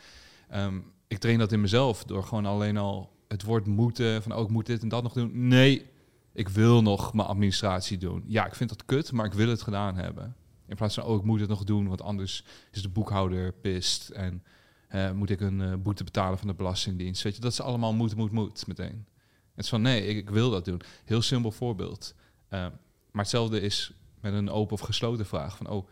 Ehm, 0.48 0.78
ik 1.08 1.18
train 1.18 1.38
dat 1.38 1.52
in 1.52 1.60
mezelf 1.60 2.04
door 2.04 2.24
gewoon 2.24 2.46
alleen 2.46 2.76
al 2.76 3.12
het 3.28 3.42
woord 3.42 3.66
moeten, 3.66 4.22
van 4.22 4.32
ook 4.32 4.50
moet 4.50 4.66
dit 4.66 4.82
en 4.82 4.88
dat 4.88 5.02
nog 5.02 5.12
doen. 5.12 5.48
Nee, 5.48 5.86
ik 6.32 6.48
wil 6.48 6.82
nog 6.82 7.12
mijn 7.14 7.28
administratie 7.28 7.98
doen. 7.98 8.24
Ja, 8.26 8.46
ik 8.46 8.54
vind 8.54 8.68
dat 8.70 8.84
kut, 8.84 9.12
maar 9.12 9.26
ik 9.26 9.32
wil 9.32 9.48
het 9.48 9.62
gedaan 9.62 9.96
hebben. 9.96 10.36
In 10.68 10.76
plaats 10.76 10.94
van, 10.94 11.04
oh, 11.04 11.16
ik 11.16 11.24
moet 11.24 11.40
het 11.40 11.48
nog 11.48 11.64
doen, 11.64 11.88
want 11.88 12.02
anders 12.02 12.44
is 12.72 12.82
de 12.82 12.88
boekhouder 12.88 13.52
pist 13.52 14.08
en 14.08 14.42
eh, 14.88 15.10
moet 15.12 15.30
ik 15.30 15.40
een 15.40 15.60
eh, 15.60 15.72
boete 15.74 16.04
betalen 16.04 16.38
van 16.38 16.48
de 16.48 16.54
Belastingdienst. 16.54 17.22
Weet 17.22 17.34
je, 17.34 17.40
dat 17.40 17.52
is 17.52 17.60
allemaal 17.60 17.92
moet, 17.94 18.16
moet, 18.16 18.30
moet 18.32 18.66
meteen. 18.66 19.06
Het 19.54 19.64
is 19.64 19.70
van, 19.70 19.82
nee, 19.82 20.06
ik, 20.06 20.16
ik 20.16 20.30
wil 20.30 20.50
dat 20.50 20.64
doen. 20.64 20.80
Heel 21.04 21.22
simpel 21.22 21.50
voorbeeld. 21.50 22.14
Eh, 22.48 22.60
maar 23.10 23.22
hetzelfde 23.22 23.60
is 23.60 23.92
met 24.22 24.32
een 24.32 24.50
open 24.50 24.72
of 24.74 24.80
gesloten 24.80 25.26
vraag. 25.26 25.56
Van, 25.56 25.68
oh, 25.68 25.88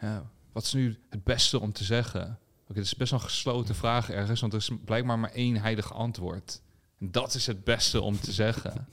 ja, 0.00 0.30
wat 0.52 0.62
is 0.62 0.72
nu 0.72 0.98
het 1.10 1.24
beste 1.24 1.60
om 1.60 1.72
te 1.72 1.84
zeggen? 1.84 2.38
Oké, 2.68 2.78
het 2.78 2.84
is 2.86 2.96
best 2.96 3.10
wel 3.10 3.20
een 3.20 3.26
gesloten 3.26 3.74
vraag 3.74 4.10
ergens, 4.10 4.40
want 4.40 4.52
er 4.52 4.58
is 4.58 4.70
blijkbaar 4.84 5.18
maar 5.18 5.30
één 5.32 5.56
heilig 5.56 5.92
antwoord. 5.92 6.62
En 6.98 7.10
dat 7.10 7.34
is 7.34 7.46
het 7.46 7.64
beste 7.64 8.00
om 8.00 8.20
te 8.20 8.32
zeggen. 8.32 8.86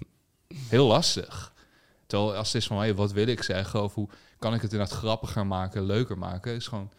Heel 0.53 0.87
lastig. 0.87 1.53
Terwijl 2.05 2.35
als 2.35 2.53
het 2.53 2.61
is 2.61 2.67
van, 2.67 2.77
hey, 2.77 2.95
wat 2.95 3.11
wil 3.11 3.27
ik 3.27 3.43
zeggen? 3.43 3.83
Of 3.83 3.93
hoe 3.93 4.09
kan 4.39 4.53
ik 4.53 4.61
het 4.61 4.71
inderdaad 4.71 4.97
grappiger 4.97 5.47
maken, 5.47 5.83
leuker 5.83 6.17
maken? 6.17 6.53
Is 6.55 6.67
gewoon, 6.67 6.91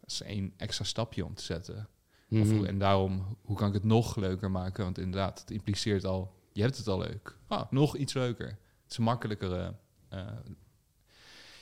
dat 0.00 0.10
is 0.10 0.22
één 0.22 0.52
extra 0.56 0.84
stapje 0.84 1.24
om 1.24 1.34
te 1.34 1.42
zetten. 1.44 1.88
Of 2.30 2.38
Mhm. 2.38 2.56
hoe- 2.56 2.66
en 2.66 2.78
daarom, 2.78 3.36
hoe 3.42 3.56
kan 3.56 3.68
ik 3.68 3.74
het 3.74 3.84
nog 3.84 4.16
leuker 4.16 4.50
maken? 4.50 4.84
Want 4.84 4.98
inderdaad, 4.98 5.40
het 5.40 5.50
impliceert 5.50 6.04
al, 6.04 6.34
je 6.52 6.62
hebt 6.62 6.76
het 6.76 6.86
al 6.88 6.98
leuk. 6.98 7.36
Ah, 7.46 7.70
nog 7.70 7.96
iets 7.96 8.12
leuker. 8.14 8.46
Het 8.48 8.90
is 8.90 8.96
een 8.96 9.04
makkelijkere... 9.04 9.74
eh, 10.08 10.26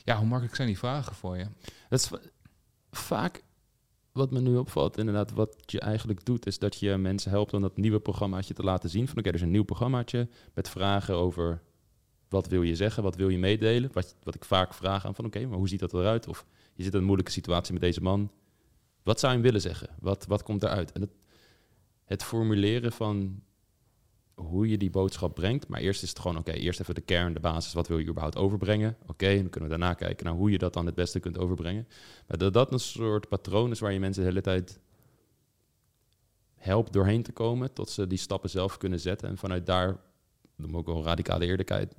ja, 0.03 0.17
hoe 0.17 0.27
makkelijk 0.27 0.55
zijn 0.55 0.67
die 0.67 0.77
vragen 0.77 1.15
voor 1.15 1.37
je? 1.37 1.47
Dat 1.89 1.99
is 1.99 2.07
va- 2.07 2.21
vaak 2.91 3.43
wat 4.11 4.31
me 4.31 4.41
nu 4.41 4.57
opvalt, 4.57 4.97
inderdaad, 4.97 5.31
wat 5.31 5.55
je 5.65 5.79
eigenlijk 5.79 6.25
doet, 6.25 6.45
is 6.45 6.59
dat 6.59 6.79
je 6.79 6.97
mensen 6.97 7.31
helpt 7.31 7.53
om 7.53 7.61
dat 7.61 7.77
nieuwe 7.77 7.99
programmaatje 7.99 8.53
te 8.53 8.63
laten 8.63 8.89
zien. 8.89 9.07
Van 9.07 9.17
oké, 9.17 9.27
er 9.27 9.35
is 9.35 9.41
een 9.41 9.51
nieuw 9.51 9.63
programmaatje 9.63 10.27
met 10.53 10.69
vragen 10.69 11.15
over 11.15 11.61
wat 12.29 12.47
wil 12.47 12.61
je 12.61 12.75
zeggen, 12.75 13.03
wat 13.03 13.15
wil 13.15 13.29
je 13.29 13.37
meedelen. 13.37 13.89
Wat, 13.93 14.15
wat 14.23 14.35
ik 14.35 14.45
vaak 14.45 14.73
vraag 14.73 15.05
aan 15.05 15.15
van 15.15 15.25
oké, 15.25 15.45
maar 15.45 15.57
hoe 15.57 15.67
ziet 15.67 15.79
dat 15.79 15.93
eruit? 15.93 16.27
Of 16.27 16.45
je 16.73 16.83
zit 16.83 16.93
in 16.93 16.99
een 16.99 17.05
moeilijke 17.05 17.31
situatie 17.31 17.73
met 17.73 17.81
deze 17.81 18.01
man. 18.01 18.31
Wat 19.03 19.19
zou 19.19 19.33
je 19.35 19.39
willen 19.39 19.61
zeggen? 19.61 19.89
Wat, 19.99 20.25
wat 20.25 20.43
komt 20.43 20.63
eruit? 20.63 20.91
En 20.91 21.11
het 22.05 22.23
formuleren 22.23 22.91
van 22.91 23.41
hoe 24.39 24.69
je 24.69 24.77
die 24.77 24.89
boodschap 24.89 25.35
brengt. 25.35 25.67
Maar 25.67 25.79
eerst 25.79 26.03
is 26.03 26.09
het 26.09 26.19
gewoon, 26.19 26.37
oké, 26.37 26.51
eerst 26.51 26.79
even 26.79 26.95
de 26.95 27.01
kern, 27.01 27.33
de 27.33 27.39
basis. 27.39 27.73
Wat 27.73 27.87
wil 27.87 27.97
je 27.97 28.07
überhaupt 28.07 28.37
overbrengen? 28.37 28.97
Oké, 29.07 29.35
dan 29.35 29.49
kunnen 29.49 29.69
we 29.69 29.77
daarna 29.77 29.93
kijken 29.93 30.25
naar 30.25 30.33
hoe 30.33 30.51
je 30.51 30.57
dat 30.57 30.73
dan 30.73 30.85
het 30.85 30.95
beste 30.95 31.19
kunt 31.19 31.37
overbrengen. 31.37 31.87
Maar 32.27 32.37
dat 32.37 32.53
dat 32.53 32.71
een 32.71 32.79
soort 32.79 33.27
patroon 33.27 33.71
is 33.71 33.79
waar 33.79 33.93
je 33.93 33.99
mensen 33.99 34.23
de 34.23 34.29
hele 34.29 34.41
tijd 34.41 34.79
helpt 36.55 36.93
doorheen 36.93 37.23
te 37.23 37.31
komen, 37.31 37.73
tot 37.73 37.89
ze 37.89 38.07
die 38.07 38.17
stappen 38.17 38.49
zelf 38.49 38.77
kunnen 38.77 38.99
zetten. 38.99 39.29
En 39.29 39.37
vanuit 39.37 39.65
daar, 39.65 39.99
noem 40.55 40.77
ook 40.77 40.85
wel 40.85 41.03
radicale 41.03 41.45
eerlijkheid, 41.45 41.95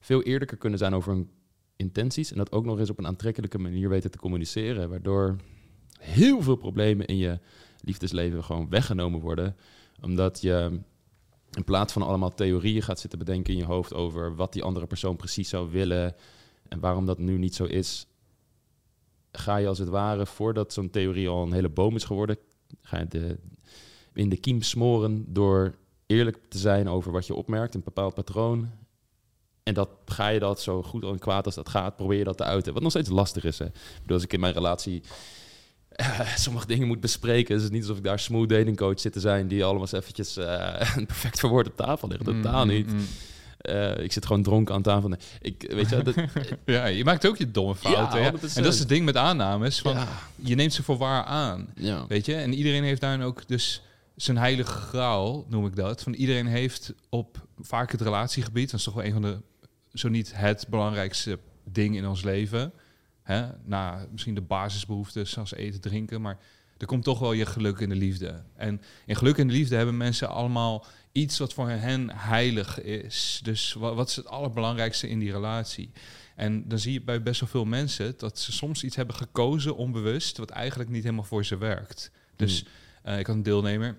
veel 0.00 0.22
eerlijker 0.22 0.56
kunnen 0.56 0.78
zijn 0.78 0.94
over 0.94 1.12
hun 1.12 1.30
intenties. 1.76 2.30
En 2.30 2.36
dat 2.36 2.52
ook 2.52 2.64
nog 2.64 2.78
eens 2.78 2.90
op 2.90 2.98
een 2.98 3.06
aantrekkelijke 3.06 3.58
manier 3.58 3.88
weten 3.88 4.10
te 4.10 4.18
communiceren. 4.18 4.88
Waardoor 4.88 5.36
heel 5.98 6.42
veel 6.42 6.56
problemen 6.56 7.06
in 7.06 7.16
je 7.16 7.38
liefdesleven 7.80 8.44
gewoon 8.44 8.68
weggenomen 8.68 9.20
worden. 9.20 9.56
Omdat 10.00 10.40
je 10.40 10.80
in 11.56 11.64
plaats 11.64 11.92
van 11.92 12.02
allemaal 12.02 12.34
theorieën 12.34 12.82
gaat 12.82 13.00
zitten 13.00 13.18
bedenken 13.18 13.52
in 13.52 13.58
je 13.58 13.66
hoofd 13.66 13.94
over 13.94 14.34
wat 14.36 14.52
die 14.52 14.62
andere 14.62 14.86
persoon 14.86 15.16
precies 15.16 15.48
zou 15.48 15.70
willen 15.70 16.14
en 16.68 16.80
waarom 16.80 17.06
dat 17.06 17.18
nu 17.18 17.38
niet 17.38 17.54
zo 17.54 17.64
is, 17.64 18.06
ga 19.32 19.56
je 19.56 19.68
als 19.68 19.78
het 19.78 19.88
ware, 19.88 20.26
voordat 20.26 20.72
zo'n 20.72 20.90
theorie 20.90 21.28
al 21.28 21.42
een 21.42 21.52
hele 21.52 21.68
boom 21.68 21.96
is 21.96 22.04
geworden, 22.04 22.36
ga 22.80 22.98
je 22.98 23.08
de, 23.08 23.38
in 24.12 24.28
de 24.28 24.36
kiem 24.36 24.62
smoren 24.62 25.24
door 25.28 25.74
eerlijk 26.06 26.38
te 26.48 26.58
zijn 26.58 26.88
over 26.88 27.12
wat 27.12 27.26
je 27.26 27.34
opmerkt, 27.34 27.74
een 27.74 27.82
bepaald 27.84 28.14
patroon. 28.14 28.70
En 29.62 29.74
dat 29.74 29.88
ga 30.04 30.28
je 30.28 30.38
dat 30.38 30.60
zo 30.60 30.82
goed 30.82 31.04
en 31.04 31.18
kwaad 31.18 31.46
als 31.46 31.54
dat 31.54 31.68
gaat, 31.68 31.96
probeer 31.96 32.18
je 32.18 32.24
dat 32.24 32.36
te 32.36 32.44
uiten. 32.44 32.72
Wat 32.72 32.82
nog 32.82 32.90
steeds 32.90 33.08
lastig 33.08 33.44
is. 33.44 33.58
Hè? 33.58 33.66
Bedoel, 34.00 34.14
als 34.14 34.24
ik 34.24 34.32
in 34.32 34.40
mijn 34.40 34.52
relatie 34.52 35.02
sommige 36.36 36.66
dingen 36.66 36.86
moet 36.86 37.00
bespreken. 37.00 37.54
Het 37.54 37.64
is 37.64 37.70
niet 37.70 37.80
alsof 37.82 37.96
ik 37.96 38.04
daar 38.04 38.18
smooth 38.18 38.48
dating 38.48 38.76
coach 38.76 39.00
zit 39.00 39.12
te 39.12 39.20
zijn... 39.20 39.48
die 39.48 39.64
allemaal 39.64 39.82
eens 39.82 39.92
eventjes 39.92 40.36
eh, 40.36 40.96
perfect 41.06 41.38
verwoord 41.38 41.66
op 41.66 41.76
tafel 41.76 42.08
ligt. 42.08 42.24
Totaal 42.24 42.64
Mm, 42.64 42.70
niet. 42.70 42.86
mm, 42.86 42.96
mm. 42.98 43.06
Eh, 43.58 43.98
ik 43.98 44.12
zit 44.12 44.26
gewoon 44.26 44.42
dronken 44.42 44.74
aan 44.74 44.82
tafel. 44.82 45.12
Ik, 45.40 45.64
weet 45.68 45.88
je, 45.88 46.02
dat, 46.02 46.14
Ja, 46.64 46.86
je 46.86 47.04
maakt 47.04 47.26
ook 47.26 47.36
je 47.36 47.50
domme 47.50 47.74
fouten. 47.74 48.20
Ja, 48.20 48.24
Ja, 48.24 48.32
100%. 48.32 48.34
En 48.54 48.62
dat 48.62 48.72
is 48.72 48.78
het 48.78 48.88
ding 48.88 49.04
met 49.04 49.16
aannames. 49.16 49.80
Van, 49.80 49.92
ja, 49.94 50.08
Je 50.36 50.54
neemt 50.54 50.72
ze 50.72 50.82
voor 50.82 50.96
waar 50.96 51.24
aan. 51.24 51.68
ja. 51.74 52.06
Weet 52.08 52.26
je? 52.26 52.34
En 52.34 52.52
iedereen 52.54 52.84
heeft 52.84 53.00
daarin 53.00 53.22
ook 53.22 53.48
dus 53.48 53.82
zijn 54.16 54.36
heilige 54.36 54.72
graal, 54.72 55.46
noem 55.48 55.66
ik 55.66 55.76
dat. 55.76 56.02
Van 56.02 56.12
iedereen 56.12 56.46
heeft 56.46 56.92
op 57.08 57.46
vaak 57.60 57.92
het 57.92 58.00
relatiegebied, 58.00 58.70
dat 58.70 58.78
is 58.78 58.84
toch 58.86 58.94
wel 58.94 59.04
een 59.04 59.12
van 59.12 59.22
de, 59.22 59.38
zo 59.92 60.08
niet 60.08 60.32
het 60.34 60.66
belangrijkste 60.70 61.38
ding 61.64 61.96
in 61.96 62.06
ons 62.06 62.22
leven. 62.22 62.72
Hè? 63.22 63.46
Na 63.64 64.06
misschien 64.10 64.34
de 64.34 64.40
basisbehoeften, 64.40 65.26
zoals 65.26 65.54
eten, 65.54 65.80
drinken, 65.80 66.20
maar 66.20 66.38
er 66.78 66.86
komt 66.86 67.04
toch 67.04 67.18
wel 67.18 67.32
je 67.32 67.46
geluk 67.46 67.78
in 67.78 67.88
de 67.88 67.94
liefde. 67.96 68.42
En 68.56 68.82
in 69.06 69.16
geluk 69.16 69.36
in 69.36 69.46
de 69.46 69.52
liefde 69.52 69.76
hebben 69.76 69.96
mensen 69.96 70.28
allemaal 70.28 70.84
iets 71.12 71.38
wat 71.38 71.52
voor 71.52 71.68
hen 71.68 72.10
heilig 72.10 72.80
is. 72.82 73.40
Dus 73.42 73.72
wa- 73.72 73.94
wat 73.94 74.08
is 74.08 74.16
het 74.16 74.26
allerbelangrijkste 74.26 75.08
in 75.08 75.18
die 75.18 75.32
relatie? 75.32 75.90
En 76.36 76.68
dan 76.68 76.78
zie 76.78 76.92
je 76.92 77.00
bij 77.02 77.22
best 77.22 77.40
wel 77.40 77.48
veel 77.48 77.64
mensen 77.64 78.14
dat 78.16 78.38
ze 78.38 78.52
soms 78.52 78.84
iets 78.84 78.96
hebben 78.96 79.14
gekozen 79.16 79.76
onbewust, 79.76 80.36
wat 80.36 80.50
eigenlijk 80.50 80.90
niet 80.90 81.02
helemaal 81.02 81.24
voor 81.24 81.44
ze 81.44 81.56
werkt. 81.56 82.10
Dus 82.36 82.64
eh, 83.02 83.18
ik 83.18 83.26
had 83.26 83.36
een 83.36 83.42
deelnemer 83.42 83.96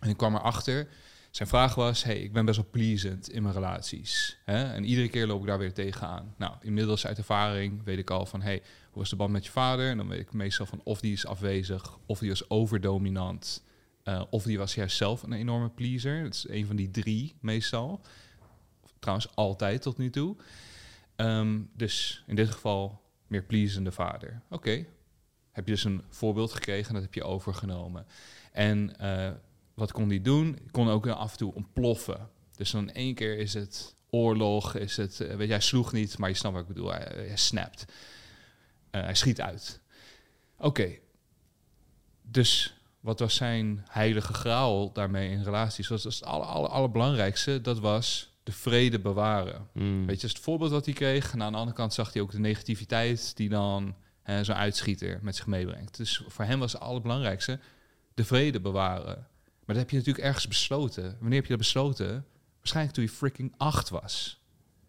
en 0.00 0.08
ik 0.08 0.16
kwam 0.16 0.34
erachter. 0.34 0.88
Zijn 1.32 1.48
vraag 1.48 1.74
was: 1.74 2.04
Hey, 2.04 2.18
ik 2.18 2.32
ben 2.32 2.44
best 2.44 2.56
wel 2.56 2.70
pleasant 2.70 3.30
in 3.30 3.42
mijn 3.42 3.54
relaties. 3.54 4.38
Hè? 4.44 4.72
En 4.72 4.84
iedere 4.84 5.08
keer 5.08 5.26
loop 5.26 5.40
ik 5.40 5.46
daar 5.46 5.58
weer 5.58 5.72
tegenaan. 5.72 6.34
Nou, 6.36 6.54
inmiddels 6.60 7.06
uit 7.06 7.18
ervaring 7.18 7.84
weet 7.84 7.98
ik 7.98 8.10
al 8.10 8.26
van: 8.26 8.42
Hey, 8.42 8.62
hoe 8.90 9.00
was 9.00 9.10
de 9.10 9.16
band 9.16 9.32
met 9.32 9.44
je 9.44 9.50
vader? 9.50 9.90
En 9.90 9.96
dan 9.96 10.08
weet 10.08 10.20
ik 10.20 10.32
meestal 10.32 10.66
van 10.66 10.80
of 10.84 11.00
die 11.00 11.12
is 11.12 11.26
afwezig, 11.26 11.98
of 12.06 12.18
die 12.18 12.28
was 12.28 12.50
overdominant, 12.50 13.64
eh, 14.02 14.22
of 14.30 14.42
die 14.42 14.58
was 14.58 14.74
juist 14.74 14.96
zelf 14.96 15.22
een 15.22 15.32
enorme 15.32 15.70
pleaser. 15.70 16.22
Dat 16.22 16.34
is 16.34 16.48
een 16.48 16.66
van 16.66 16.76
die 16.76 16.90
drie 16.90 17.34
meestal. 17.40 18.00
Trouwens, 18.98 19.34
altijd 19.34 19.82
tot 19.82 19.98
nu 19.98 20.10
toe. 20.10 20.36
Ehm, 21.16 21.60
dus 21.76 22.24
in 22.26 22.36
dit 22.36 22.50
geval 22.50 23.02
meer 23.26 23.42
pleasende 23.42 23.92
vader. 23.92 24.42
Oké, 24.50 24.86
heb 25.50 25.66
je 25.66 25.72
dus 25.72 25.84
een 25.84 26.02
voorbeeld 26.08 26.52
gekregen 26.52 26.88
en 26.88 26.94
dat 26.94 27.02
heb 27.02 27.14
je 27.14 27.24
overgenomen. 27.24 28.06
En 28.52 28.98
eh, 28.98 29.30
wat 29.82 29.92
kon 29.92 30.08
die 30.08 30.20
doen? 30.20 30.56
Ik 30.64 30.72
kon 30.72 30.88
ook 30.88 31.06
af 31.06 31.32
en 31.32 31.38
toe 31.38 31.54
ontploffen. 31.54 32.28
Dus 32.54 32.70
dan 32.70 32.90
één 32.90 33.14
keer 33.14 33.38
is 33.38 33.54
het 33.54 33.94
oorlog, 34.10 34.74
is 34.74 34.96
het, 34.96 35.20
eh, 35.20 35.36
weet 35.36 35.46
je, 35.46 35.52
hij 35.52 35.62
sloeg 35.62 35.92
niet, 35.92 36.18
maar 36.18 36.28
je 36.28 36.34
snapt 36.34 36.54
wat 36.54 36.62
ik 36.62 36.74
bedoel, 36.74 36.92
hij, 36.92 37.12
hij 37.14 37.36
snapt. 37.36 37.84
Eh, 38.90 39.02
hij 39.02 39.14
schiet 39.14 39.40
uit. 39.40 39.80
Oké, 40.58 40.98
dus 42.22 42.74
wat 43.00 43.18
was 43.18 43.34
zijn 43.34 43.84
heilige 43.88 44.34
graal 44.34 44.92
daarmee 44.92 45.30
in 45.30 45.42
relaties? 45.42 45.88
Dat 45.88 46.02
was 46.02 46.14
het 46.14 46.24
aller, 46.24 46.46
aller, 46.46 46.70
allerbelangrijkste, 46.70 47.60
dat 47.60 47.78
was 47.78 48.36
de 48.42 48.52
vrede 48.52 48.98
bewaren. 48.98 49.68
Mm. 49.72 50.06
Weet 50.06 50.20
je, 50.20 50.26
dat 50.26 50.36
het 50.36 50.44
voorbeeld 50.44 50.70
wat 50.70 50.84
hij 50.84 50.94
kreeg. 50.94 51.32
En 51.32 51.42
aan 51.42 51.52
de 51.52 51.58
andere 51.58 51.76
kant 51.76 51.94
zag 51.94 52.12
hij 52.12 52.22
ook 52.22 52.30
de 52.30 52.38
negativiteit 52.38 53.36
die 53.36 53.48
dan 53.48 53.94
zo'n 54.24 54.54
uitschieter 54.54 55.18
met 55.22 55.36
zich 55.36 55.46
meebrengt. 55.46 55.96
Dus 55.96 56.22
voor 56.28 56.44
hem 56.44 56.58
was 56.58 56.72
het 56.72 56.82
allerbelangrijkste 56.82 57.58
de 58.14 58.24
vrede 58.24 58.60
bewaren. 58.60 59.26
Maar 59.64 59.76
dat 59.76 59.84
heb 59.84 59.90
je 59.90 59.96
natuurlijk 59.96 60.24
ergens 60.24 60.48
besloten. 60.48 61.16
Wanneer 61.20 61.34
heb 61.34 61.42
je 61.42 61.48
dat 61.48 61.58
besloten? 61.58 62.24
Waarschijnlijk 62.58 62.94
toen 62.94 63.04
je 63.04 63.10
freaking 63.10 63.54
acht 63.56 63.88
was. 63.88 64.40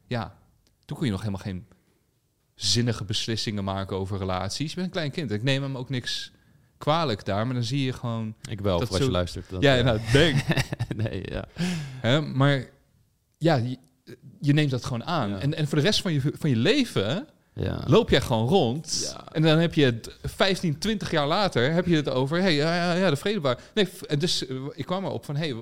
Ja, 0.08 0.38
toen 0.86 0.98
kon 0.98 1.06
je 1.06 1.12
nog 1.12 1.22
helemaal 1.22 1.44
geen 1.44 1.66
zinnige 2.56 3.04
beslissingen 3.04 3.64
maken 3.64 3.98
over 3.98 4.18
relaties. 4.18 4.70
Je 4.70 4.76
bent 4.76 4.88
een 4.88 4.94
klein 4.94 5.12
kind. 5.12 5.32
Ik 5.32 5.44
neem 5.44 5.62
hem 5.62 5.78
ook 5.78 5.90
niks 5.90 6.32
kwalijk 6.78 7.26
daar, 7.26 7.46
maar 7.46 7.56
dan 7.56 7.64
zie 7.64 7.86
je 7.86 7.94
gewoon... 7.94 8.36
Ik 8.50 8.62
wel, 8.62 8.80
Dat 8.80 8.90
als 8.90 8.98
je 8.98 9.12
luistert. 9.12 9.50
Dat, 9.50 9.62
ja, 9.62 9.78
eh, 9.78 9.84
nou, 9.84 10.00
denk. 10.12 10.44
nee, 11.04 11.24
ja. 11.26 11.46
Hè, 12.02 12.22
maar 12.22 12.66
ja, 13.38 13.56
je, 13.56 13.78
je 14.40 14.54
neemt 14.54 14.72
dat 14.72 14.86
gewoon 14.86 15.04
aan. 15.04 15.30
Ja. 15.30 15.40
En, 15.40 15.54
en 15.54 15.68
voor 15.68 15.78
de 15.78 15.84
rest 15.84 16.02
van 16.02 16.14
je, 16.14 16.22
van 16.22 16.50
je 16.50 16.56
leven 16.56 17.28
ja. 17.54 17.84
loop 17.86 18.10
jij 18.10 18.22
gewoon 18.22 18.48
rond. 18.48 19.12
Ja. 19.14 19.32
En 19.32 19.42
dan 19.42 19.58
heb 19.58 19.74
je 19.74 19.86
het 19.86 20.18
15, 20.24 20.78
20 20.78 21.12
jaar 21.12 21.28
later 21.28 21.72
heb 21.72 21.86
je 21.86 21.96
het 21.96 22.10
over, 22.10 22.42
hey, 22.42 22.54
ja, 22.56 22.76
ja, 22.76 22.94
ja 22.94 23.10
de 23.10 23.16
vredebaar. 23.16 23.60
Nee, 23.74 23.88
dus 24.18 24.48
eh, 24.48 24.56
ik 24.74 24.86
kwam 24.86 25.06
erop 25.06 25.26
van, 25.26 25.36
hey, 25.36 25.56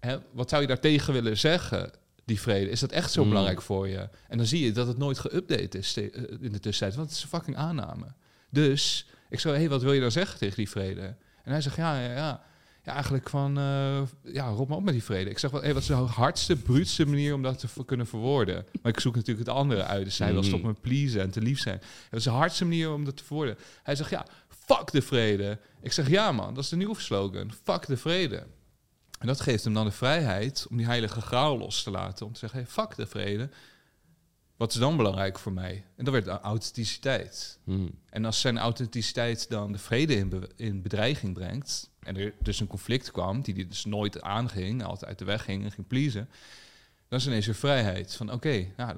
hè, 0.00 0.16
wat 0.32 0.48
zou 0.48 0.62
je 0.62 0.68
daartegen 0.68 1.12
willen 1.12 1.36
zeggen? 1.38 1.90
Die 2.24 2.40
vrede, 2.40 2.70
is 2.70 2.80
dat 2.80 2.92
echt 2.92 3.12
zo 3.12 3.22
Mm. 3.22 3.28
belangrijk 3.28 3.62
voor 3.62 3.88
je? 3.88 4.08
En 4.28 4.36
dan 4.36 4.46
zie 4.46 4.64
je 4.64 4.72
dat 4.72 4.86
het 4.86 4.98
nooit 4.98 5.18
geüpdate 5.18 5.78
is 5.78 5.96
eh, 5.96 6.04
in 6.40 6.52
de 6.52 6.60
tussentijd, 6.60 6.94
want 6.94 7.08
het 7.08 7.16
is 7.16 7.22
een 7.22 7.28
fucking 7.28 7.56
aanname. 7.56 8.06
Dus 8.50 9.06
ik 9.28 9.40
zei, 9.40 9.56
hey, 9.56 9.68
wat 9.68 9.82
wil 9.82 9.92
je 9.92 10.00
dan 10.00 10.10
zeggen 10.12 10.38
tegen 10.38 10.56
die 10.56 10.68
vrede? 10.70 11.14
En 11.42 11.52
hij 11.52 11.60
zegt, 11.60 11.76
ja, 11.76 12.00
ja, 12.00 12.12
ja. 12.12 12.42
Ja, 12.86 12.92
eigenlijk 12.92 13.28
van, 13.30 13.58
eh, 13.58 14.02
ja, 14.32 14.48
rot 14.48 14.68
maar 14.68 14.76
op 14.76 14.84
met 14.84 14.92
die 14.92 15.02
vrede. 15.02 15.30
Ik 15.30 15.38
zeg, 15.38 15.50
wel, 15.50 15.60
hey, 15.62 15.72
wat 15.72 15.82
is 15.82 15.88
de 15.88 15.94
hardste, 15.94 16.56
bruutste 16.56 17.06
manier 17.06 17.34
om 17.34 17.42
dat 17.42 17.58
te 17.58 17.84
kunnen 17.84 18.06
verwoorden? 18.06 18.66
Maar 18.82 18.92
ik 18.92 19.00
zoek 19.00 19.14
natuurlijk 19.14 19.46
het 19.46 19.56
andere 19.56 19.84
uit. 19.84 20.04
Dus 20.04 20.18
hij 20.18 20.28
wil 20.30 20.38
Mhm. 20.38 20.46
stoppen 20.48 20.68
met 20.70 20.80
pleasen 20.80 21.20
en 21.20 21.30
te 21.30 21.40
lief 21.40 21.60
zijn. 21.60 21.78
Dat 22.10 22.18
is 22.18 22.24
de 22.24 22.30
hardste 22.30 22.64
manier 22.64 22.92
om 22.92 23.04
dat 23.04 23.16
te 23.16 23.24
verwoorden. 23.24 23.56
Hij 23.82 23.96
zegt, 23.96 24.10
ja, 24.10 24.26
fuck 24.48 24.90
de 24.90 25.02
vrede. 25.02 25.58
Ik 25.82 25.92
zeg, 25.92 26.08
ja 26.08 26.32
man, 26.32 26.54
dat 26.54 26.64
is 26.64 26.70
de 26.70 26.76
nieuwe 26.76 27.00
slogan. 27.00 27.52
Fuck 27.62 27.86
de 27.86 27.96
vrede. 27.96 28.46
En 29.18 29.26
dat 29.26 29.40
geeft 29.40 29.64
hem 29.64 29.74
dan 29.74 29.84
de 29.84 29.90
vrijheid 29.90 30.66
om 30.70 30.76
die 30.76 30.86
heilige 30.86 31.20
graal 31.20 31.58
los 31.58 31.82
te 31.82 31.90
laten. 31.90 32.26
Om 32.26 32.32
te 32.32 32.38
zeggen, 32.38 32.58
hey, 32.58 32.68
fuck 32.68 32.96
de 32.96 33.06
vrede. 33.06 33.50
Wat 34.56 34.72
is 34.72 34.78
dan 34.78 34.96
belangrijk 34.96 35.38
voor 35.38 35.52
mij? 35.52 35.84
En 35.96 36.04
dat 36.04 36.14
werd 36.14 36.26
authenticiteit. 36.26 37.58
Mm. 37.64 37.90
En 38.10 38.24
als 38.24 38.40
zijn 38.40 38.58
authenticiteit 38.58 39.48
dan 39.50 39.72
de 39.72 39.78
vrede 39.78 40.16
in, 40.16 40.28
be- 40.28 40.48
in 40.56 40.82
bedreiging 40.82 41.34
brengt... 41.34 41.90
en 42.06 42.16
er 42.16 42.34
dus 42.42 42.60
een 42.60 42.66
conflict 42.66 43.10
kwam, 43.10 43.42
die 43.42 43.54
hij 43.54 43.66
dus 43.66 43.84
nooit 43.84 44.22
aanging... 44.22 44.84
altijd 44.84 45.04
uit 45.04 45.18
de 45.18 45.24
weg 45.24 45.44
ging 45.44 45.64
en 45.64 45.72
ging 45.72 45.86
pleasen... 45.86 46.28
dan 47.08 47.18
is 47.18 47.26
ineens 47.26 47.46
weer 47.46 47.54
vrijheid. 47.54 48.14
Van 48.14 48.32
oké, 48.32 48.66
nou, 48.76 48.96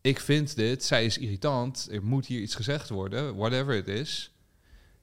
ik 0.00 0.20
vind 0.20 0.56
dit, 0.56 0.84
zij 0.84 1.04
is 1.04 1.18
irritant... 1.18 1.88
er 1.90 2.04
moet 2.04 2.26
hier 2.26 2.40
iets 2.40 2.54
gezegd 2.54 2.88
worden, 2.88 3.36
whatever 3.36 3.74
het 3.74 3.88
is... 3.88 4.30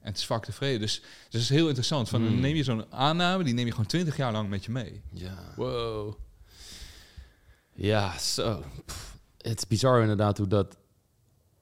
En 0.00 0.10
het 0.10 0.18
is 0.18 0.26
vaak 0.26 0.46
de 0.46 0.52
vrede. 0.52 0.78
Dus, 0.78 1.00
dus 1.00 1.10
het 1.30 1.42
is 1.42 1.48
heel 1.48 1.66
interessant. 1.66 2.08
Van, 2.08 2.22
dan 2.22 2.32
Hmm. 2.32 2.40
neem 2.40 2.56
je 2.56 2.62
zo'n 2.62 2.92
aanname, 2.92 3.44
die 3.44 3.54
neem 3.54 3.64
je 3.64 3.70
gewoon 3.70 3.86
twintig 3.86 4.16
jaar 4.16 4.32
lang 4.32 4.48
met 4.48 4.64
je 4.64 4.70
mee. 4.70 5.02
Ja. 5.10 5.52
Wow. 5.56 6.14
Ja, 7.74 8.18
zo. 8.18 8.62
Het 9.38 9.58
is 9.58 9.66
bizar 9.66 10.00
inderdaad 10.00 10.38
hoe 10.38 10.46
dat 10.46 10.76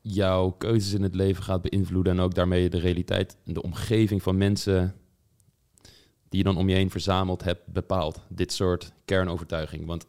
jouw 0.00 0.50
keuzes 0.50 0.92
in 0.92 1.02
het 1.02 1.14
leven 1.14 1.42
gaat 1.42 1.62
beïnvloeden. 1.62 2.12
En 2.12 2.20
ook 2.20 2.34
daarmee 2.34 2.70
de 2.70 2.78
realiteit 2.78 3.36
en 3.44 3.52
de 3.52 3.62
omgeving 3.62 4.22
van 4.22 4.36
mensen 4.36 4.94
die 6.32 6.38
je 6.40 6.44
dan 6.46 6.56
om 6.56 6.68
je 6.68 6.74
heen 6.74 6.90
verzameld 6.90 7.42
hebt 7.44 7.66
bepaald. 7.66 8.20
Dit 8.28 8.52
soort 8.52 8.92
kernovertuiging. 9.04 9.86
Want 9.86 10.06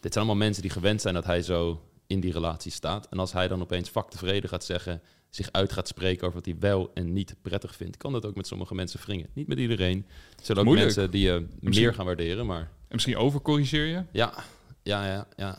dit 0.00 0.12
zijn 0.12 0.24
allemaal 0.24 0.44
mensen 0.44 0.62
die 0.62 0.70
gewend 0.70 1.00
zijn 1.00 1.14
dat 1.14 1.24
hij 1.24 1.42
zo 1.42 1.82
in 2.06 2.20
die 2.20 2.32
relatie 2.32 2.72
staat. 2.72 3.08
En 3.08 3.18
als 3.18 3.32
hij 3.32 3.48
dan 3.48 3.60
opeens 3.60 3.90
vak 3.90 4.10
tevreden 4.10 4.48
gaat 4.48 4.64
zeggen, 4.64 5.02
zich 5.30 5.52
uit 5.52 5.72
gaat 5.72 5.88
spreken 5.88 6.22
over 6.26 6.36
wat 6.38 6.44
hij 6.46 6.56
wel 6.58 6.90
en 6.94 7.12
niet 7.12 7.34
prettig 7.42 7.74
vindt, 7.76 7.96
kan 7.96 8.12
dat 8.12 8.26
ook 8.26 8.34
met 8.34 8.46
sommige 8.46 8.74
mensen 8.74 9.00
wringen. 9.00 9.26
Niet 9.32 9.46
met 9.46 9.58
iedereen. 9.58 10.06
Er 10.38 10.44
zullen 10.44 10.60
ook 10.62 10.68
Moeilijk. 10.68 10.94
mensen 10.94 11.10
die 11.10 11.24
je 11.26 11.46
Misschien- 11.60 11.84
meer 11.84 11.94
gaan 11.94 12.06
waarderen, 12.06 12.46
maar... 12.46 12.60
En 12.60 13.00
misschien 13.00 13.16
overcorrigeer 13.16 13.84
je. 13.86 14.02
Ja, 14.12 14.34
ja, 14.82 15.06
ja, 15.06 15.26
ja. 15.36 15.58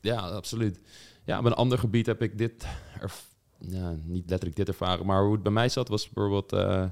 Ja, 0.00 0.16
absoluut. 0.20 0.80
Ja, 1.24 1.38
op 1.38 1.44
een 1.44 1.52
ander 1.54 1.78
gebied 1.78 2.06
heb 2.06 2.22
ik 2.22 2.38
dit, 2.38 2.66
erv- 3.00 3.22
ja, 3.58 3.94
niet 4.04 4.24
letterlijk 4.30 4.56
dit 4.56 4.68
ervaren, 4.68 5.06
maar 5.06 5.22
hoe 5.22 5.32
het 5.32 5.42
bij 5.42 5.52
mij 5.52 5.68
zat 5.68 5.88
was 5.88 6.08
bijvoorbeeld 6.08 6.52
eh, 6.52 6.84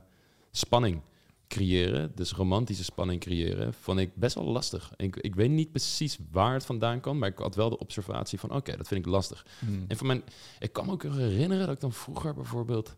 spanning 0.51 1.01
creëren. 1.49 2.13
Dus 2.15 2.33
romantische 2.33 2.85
spanning 2.85 3.21
creëren, 3.21 3.75
vond 3.75 3.99
ik 3.99 4.15
best 4.15 4.35
wel 4.35 4.45
lastig. 4.45 4.93
Ik, 4.97 5.17
ik 5.17 5.35
weet 5.35 5.51
niet 5.51 5.71
precies 5.71 6.19
waar 6.31 6.53
het 6.53 6.65
vandaan 6.65 7.01
kwam, 7.01 7.19
maar 7.19 7.29
ik 7.29 7.39
had 7.39 7.55
wel 7.55 7.71
de 7.71 7.79
observatie 7.79 8.39
van, 8.39 8.51
oké, 8.51 8.77
dat 8.77 8.89
vind 8.89 9.07
ik 9.07 9.13
lastig. 9.13 9.47
Hmm. 9.59 9.85
En 9.89 9.97
van 9.97 10.07
mijn, 10.07 10.23
ik 10.59 10.73
kan 10.73 10.87
me 10.87 10.93
ook 10.93 11.03
herinneren 11.03 11.67
dat 11.67 11.75
ik 11.75 11.81
dan 11.81 11.93
vroeger 11.93 12.35
bijvoorbeeld. 12.35 12.95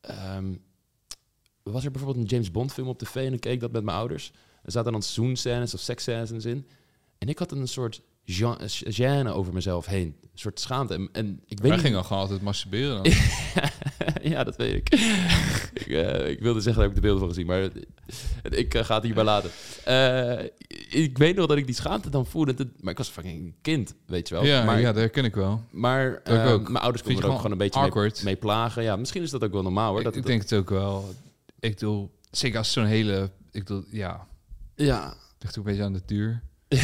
ehm, 0.00 0.54
was 1.62 1.84
er 1.84 1.90
bijvoorbeeld 1.90 2.24
een 2.24 2.30
James 2.30 2.50
Bond 2.50 2.72
film 2.72 2.88
op 2.88 2.98
tv 2.98 3.14
en 3.26 3.32
ik 3.32 3.40
keek 3.40 3.60
dat 3.60 3.72
met 3.72 3.84
mijn 3.84 3.96
ouders. 3.96 4.32
Er 4.62 4.72
zaten 4.72 4.92
dan 4.92 5.02
zoenscènes 5.02 5.74
of 5.74 5.80
seksscènes 5.80 6.44
in. 6.44 6.66
En 7.18 7.28
ik 7.28 7.38
had 7.38 7.52
een 7.52 7.68
soort 7.68 8.02
gêne 8.26 9.28
over 9.28 9.52
mezelf 9.52 9.86
heen. 9.86 10.16
Een 10.22 10.42
soort 10.42 10.60
schaamte. 10.60 10.94
En, 10.94 11.08
en 11.12 11.40
ik 11.46 11.58
weet 11.58 11.70
Wij 11.70 11.78
gingen 11.78 12.04
gewoon 12.04 12.22
altijd 12.22 12.42
masturberen. 12.42 13.02
Dan. 13.02 13.12
ja, 14.32 14.44
dat 14.44 14.56
weet 14.56 14.74
ik. 14.74 14.88
ik, 15.84 15.86
eh, 15.86 16.30
ik 16.30 16.40
wilde 16.40 16.60
zeggen 16.60 16.82
dat 16.82 16.90
ik 16.90 16.96
de 16.96 17.02
beelden 17.02 17.20
van 17.20 17.28
gezien, 17.28 17.46
maar 17.46 17.62
ik 18.42 18.74
eh, 18.74 18.84
ga 18.84 18.94
het 18.94 19.04
hierbij 19.04 19.24
laten. 19.24 19.50
Eh, 19.84 20.44
ik 21.02 21.18
weet 21.18 21.36
nog 21.36 21.46
dat 21.46 21.56
ik 21.56 21.66
die 21.66 21.74
schaamte 21.74 22.10
dan 22.10 22.26
voelde. 22.26 22.54
Maar 22.80 22.92
ik 22.92 22.98
was 22.98 23.08
fucking 23.08 23.54
kind, 23.62 23.94
weet 24.06 24.28
je 24.28 24.34
wel. 24.34 24.44
ja, 24.44 24.64
maar 24.64 24.80
ja, 24.80 24.86
dat 24.86 24.96
herken 24.96 25.24
ik 25.24 25.34
wel. 25.34 25.64
maar 25.70 26.20
ook. 26.24 26.68
mijn 26.68 26.82
ouders 26.82 27.02
konden 27.02 27.22
er 27.22 27.30
ook 27.30 27.36
gewoon 27.36 27.52
een 27.52 27.58
beetje 27.58 27.90
mee, 27.92 28.12
mee 28.24 28.36
plagen. 28.36 28.82
Ja, 28.82 28.96
misschien 28.96 29.22
is 29.22 29.30
dat 29.30 29.44
ook 29.44 29.52
wel 29.52 29.62
normaal 29.62 29.90
hoor. 29.90 29.98
ik, 29.98 30.04
Dat, 30.04 30.16
ik 30.16 30.26
denk 30.26 30.42
het 30.42 30.52
ook 30.52 30.70
wel. 30.70 31.14
Ik 31.60 31.74
bedoel, 31.74 32.10
zeker 32.30 32.58
als 32.58 32.72
zo'n 32.72 32.84
hele... 32.84 33.30
Ik 33.50 33.64
bedoel, 33.64 33.84
ja, 33.90 34.26
ja, 34.74 35.14
ligt 35.38 35.58
ook 35.58 35.64
een 35.64 35.70
beetje 35.70 35.84
aan 35.84 35.92
de 35.92 36.02
duur. 36.06 36.42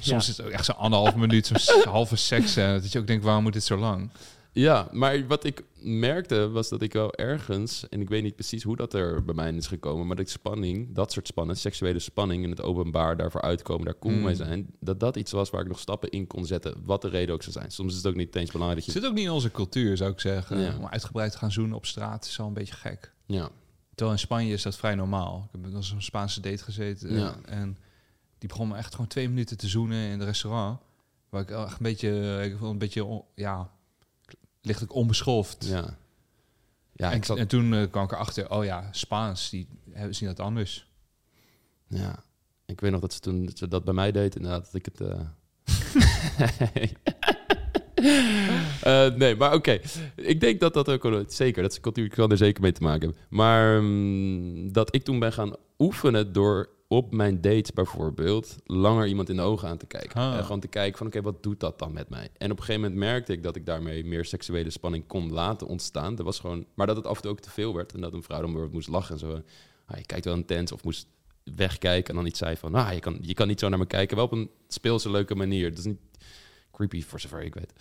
Ja. 0.00 0.12
Soms 0.12 0.28
is 0.28 0.36
het 0.36 0.46
ook 0.46 0.52
echt 0.52 0.64
zo'n 0.64 0.76
anderhalf 0.76 1.14
minuut, 1.26 1.46
zo'n 1.54 1.82
halve 1.84 2.16
seks. 2.16 2.56
En 2.56 2.72
dat 2.80 2.92
je 2.92 2.98
ook 2.98 3.06
denkt, 3.06 3.24
waarom 3.24 3.42
moet 3.42 3.52
dit 3.52 3.64
zo 3.64 3.76
lang? 3.76 4.10
Ja, 4.52 4.88
maar 4.92 5.26
wat 5.26 5.44
ik 5.44 5.62
merkte 5.80 6.48
was 6.48 6.68
dat 6.68 6.82
ik 6.82 6.92
wel 6.92 7.14
ergens, 7.14 7.88
en 7.88 8.00
ik 8.00 8.08
weet 8.08 8.22
niet 8.22 8.34
precies 8.34 8.62
hoe 8.62 8.76
dat 8.76 8.94
er 8.94 9.24
bij 9.24 9.34
mij 9.34 9.52
is 9.52 9.66
gekomen, 9.66 10.06
maar 10.06 10.16
dat 10.16 10.28
spanning, 10.30 10.94
dat 10.94 11.12
soort 11.12 11.26
spanning, 11.26 11.58
seksuele 11.58 11.98
spanning 11.98 12.44
in 12.44 12.50
het 12.50 12.62
openbaar, 12.62 13.16
daarvoor 13.16 13.40
uitkomen, 13.40 13.84
daar 13.84 13.98
cool 13.98 14.14
Mm. 14.14 14.22
mee 14.22 14.34
zijn, 14.34 14.66
dat 14.80 15.00
dat 15.00 15.16
iets 15.16 15.32
was 15.32 15.50
waar 15.50 15.60
ik 15.60 15.68
nog 15.68 15.78
stappen 15.78 16.10
in 16.10 16.26
kon 16.26 16.46
zetten, 16.46 16.74
wat 16.84 17.02
de 17.02 17.08
reden 17.08 17.34
ook 17.34 17.42
zou 17.42 17.52
zijn. 17.52 17.70
Soms 17.70 17.90
is 17.90 17.96
het 17.96 18.06
ook 18.06 18.14
niet 18.14 18.36
eens 18.36 18.50
belangrijk 18.50 18.84
Het 18.84 18.94
dat 18.94 18.94
je... 18.94 19.00
zit 19.00 19.10
ook 19.10 19.16
niet 19.16 19.26
in 19.28 19.34
onze 19.34 19.50
cultuur, 19.50 19.96
zou 19.96 20.10
ik 20.10 20.20
zeggen. 20.20 20.58
Ja. 20.60 20.76
Om 20.78 20.86
uitgebreid 20.86 21.32
te 21.32 21.38
gaan 21.38 21.52
zoenen 21.52 21.76
op 21.76 21.86
straat 21.86 22.24
is 22.26 22.40
al 22.40 22.46
een 22.46 22.52
beetje 22.52 22.74
gek. 22.74 23.12
Ja, 23.26 23.48
Terwijl 23.94 24.16
in 24.16 24.22
Spanje 24.22 24.52
is 24.52 24.62
dat 24.62 24.76
vrij 24.76 24.94
normaal. 24.94 25.48
Ik 25.52 25.60
heb 25.62 25.70
op 25.74 25.82
een 25.92 26.02
Spaanse 26.02 26.40
date 26.40 26.62
gezeten. 26.64 27.14
Ja. 27.14 27.36
En 27.44 27.76
die 28.46 28.56
begon 28.56 28.68
me 28.68 28.76
echt 28.76 28.92
gewoon 28.92 29.06
twee 29.06 29.28
minuten 29.28 29.56
te 29.56 29.68
zoenen 29.68 29.98
in 30.08 30.18
het 30.18 30.28
restaurant. 30.28 30.80
Waar 31.28 31.42
ik 31.42 31.50
echt 31.50 31.70
een 31.70 31.76
beetje, 31.78 32.40
ik 32.44 32.56
vond 32.58 32.72
een 32.72 32.78
beetje, 32.78 33.04
on- 33.04 33.24
ja, 33.34 33.70
lichtelijk 34.60 34.94
onbeschoft. 34.94 35.66
ja. 35.68 35.96
Ja, 36.92 37.10
en, 37.10 37.16
ik 37.16 37.24
zat... 37.24 37.36
en 37.38 37.48
toen 37.48 37.74
eh, 37.74 37.90
kwam 37.90 38.04
ik 38.04 38.12
erachter, 38.12 38.50
oh 38.50 38.64
ja, 38.64 38.88
Spaans, 38.92 39.50
die 39.50 39.68
hebben 39.90 40.14
zien 40.14 40.28
dat 40.28 40.40
anders. 40.40 40.90
Ja, 41.88 42.22
ik 42.66 42.80
weet 42.80 42.90
nog 42.90 43.00
dat 43.00 43.12
ze 43.12 43.20
toen 43.20 43.46
dat 43.46 43.58
ze 43.58 43.68
dat 43.68 43.84
bij 43.84 43.94
mij 43.94 44.12
deed, 44.12 44.36
inderdaad, 44.36 44.64
dat 44.64 44.74
ik 44.74 44.84
het... 44.84 45.00
eh, 45.00 45.20
Eh, 48.82 49.14
nee, 49.14 49.36
maar 49.36 49.54
oké. 49.54 49.80
Ik 50.16 50.40
denk 50.40 50.60
dat 50.60 50.74
dat 50.74 50.88
ook 50.88 51.02
wel- 51.02 51.24
zeker, 51.28 51.62
dat 51.62 51.74
een 51.74 51.80
cultuur, 51.80 52.04
ik 52.04 52.10
kan 52.10 52.30
er 52.30 52.36
zeker 52.36 52.62
mee 52.62 52.72
te 52.72 52.82
maken 52.82 53.00
hebben. 53.08 53.18
Maar 53.28 53.82
mm, 53.82 54.72
dat 54.72 54.94
ik 54.94 55.04
toen 55.04 55.18
ben 55.18 55.32
gaan 55.32 55.56
oefenen 55.78 56.32
door 56.32 56.68
op 56.88 57.14
mijn 57.14 57.40
dates 57.40 57.72
bijvoorbeeld 57.72 58.56
langer 58.64 59.06
iemand 59.06 59.28
in 59.28 59.36
de 59.36 59.42
ogen 59.42 59.68
aan 59.68 59.78
te 59.78 59.86
kijken. 59.86 60.20
Ah. 60.20 60.36
En 60.36 60.42
gewoon 60.42 60.60
te 60.60 60.68
kijken 60.68 60.98
van 60.98 61.06
oké, 61.06 61.22
wat 61.22 61.42
doet 61.42 61.60
dat 61.60 61.78
dan 61.78 61.92
met 61.92 62.08
mij? 62.08 62.28
En 62.38 62.50
op 62.50 62.58
een 62.58 62.64
gegeven 62.64 62.80
moment 62.80 63.00
merkte 63.00 63.32
ik 63.32 63.42
dat 63.42 63.56
ik 63.56 63.66
daarmee 63.66 64.04
meer 64.04 64.24
seksuele 64.24 64.70
spanning 64.70 65.06
kon 65.06 65.32
laten 65.32 65.66
ontstaan. 65.66 66.14
Dat 66.14 66.24
was 66.24 66.40
gewoon, 66.40 66.66
maar 66.74 66.86
dat 66.86 66.96
het 66.96 67.06
af 67.06 67.16
en 67.16 67.22
toe 67.22 67.30
ook 67.30 67.40
te 67.40 67.50
veel 67.50 67.74
werd 67.74 67.94
en 67.94 68.00
dat 68.00 68.12
een 68.12 68.22
vrouw 68.22 68.40
dan 68.40 68.70
moest 68.70 68.88
lachen 68.88 69.14
en 69.14 69.20
zo. 69.20 69.42
Ah, 69.86 69.98
je 69.98 70.06
kijkt 70.06 70.24
wel 70.24 70.34
intens 70.34 70.72
of 70.72 70.84
moest 70.84 71.06
wegkijken 71.44 72.08
en 72.10 72.14
dan 72.14 72.26
iets 72.26 72.38
zei 72.38 72.56
van, 72.56 72.74
ah, 72.74 72.92
je 72.92 73.00
kan, 73.00 73.18
je 73.20 73.34
kan 73.34 73.48
niet 73.48 73.60
zo 73.60 73.68
naar 73.68 73.78
me 73.78 73.86
kijken. 73.86 74.16
Wel 74.16 74.24
op 74.24 74.32
een 74.32 74.50
speelse, 74.68 75.10
leuke 75.10 75.34
manier. 75.34 75.70
Dat 75.70 75.78
is 75.78 75.84
niet 75.84 76.00
creepy 76.76 77.02
voor 77.02 77.20
zover 77.20 77.42
ik 77.42 77.54
weet. 77.54 77.72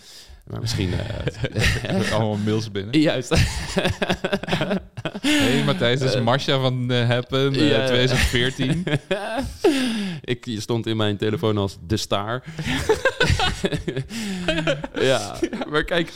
Maar 0.47 0.59
misschien... 0.59 0.93
eh, 0.93 1.25
Ik 1.63 1.81
heb 1.81 2.11
allemaal 2.11 2.37
mails 2.37 2.71
binnen. 2.71 2.99
Juist. 3.09 3.33
Hey 5.21 5.63
Matthijs, 5.65 5.99
dit 5.99 6.13
is 6.13 6.21
Marcia 6.21 6.59
van 6.59 6.91
eh, 6.91 7.07
Happen 7.07 7.53
eh, 7.53 7.69
Ja. 7.69 7.85
2014. 7.85 8.83
ik 10.33 10.45
je 10.45 10.59
stond 10.59 10.87
in 10.87 10.97
mijn 10.97 11.17
telefoon 11.17 11.57
als 11.57 11.77
de 11.87 11.97
staar. 11.97 12.43
ja, 14.95 15.39
maar 15.69 15.83
kijk, 15.83 16.11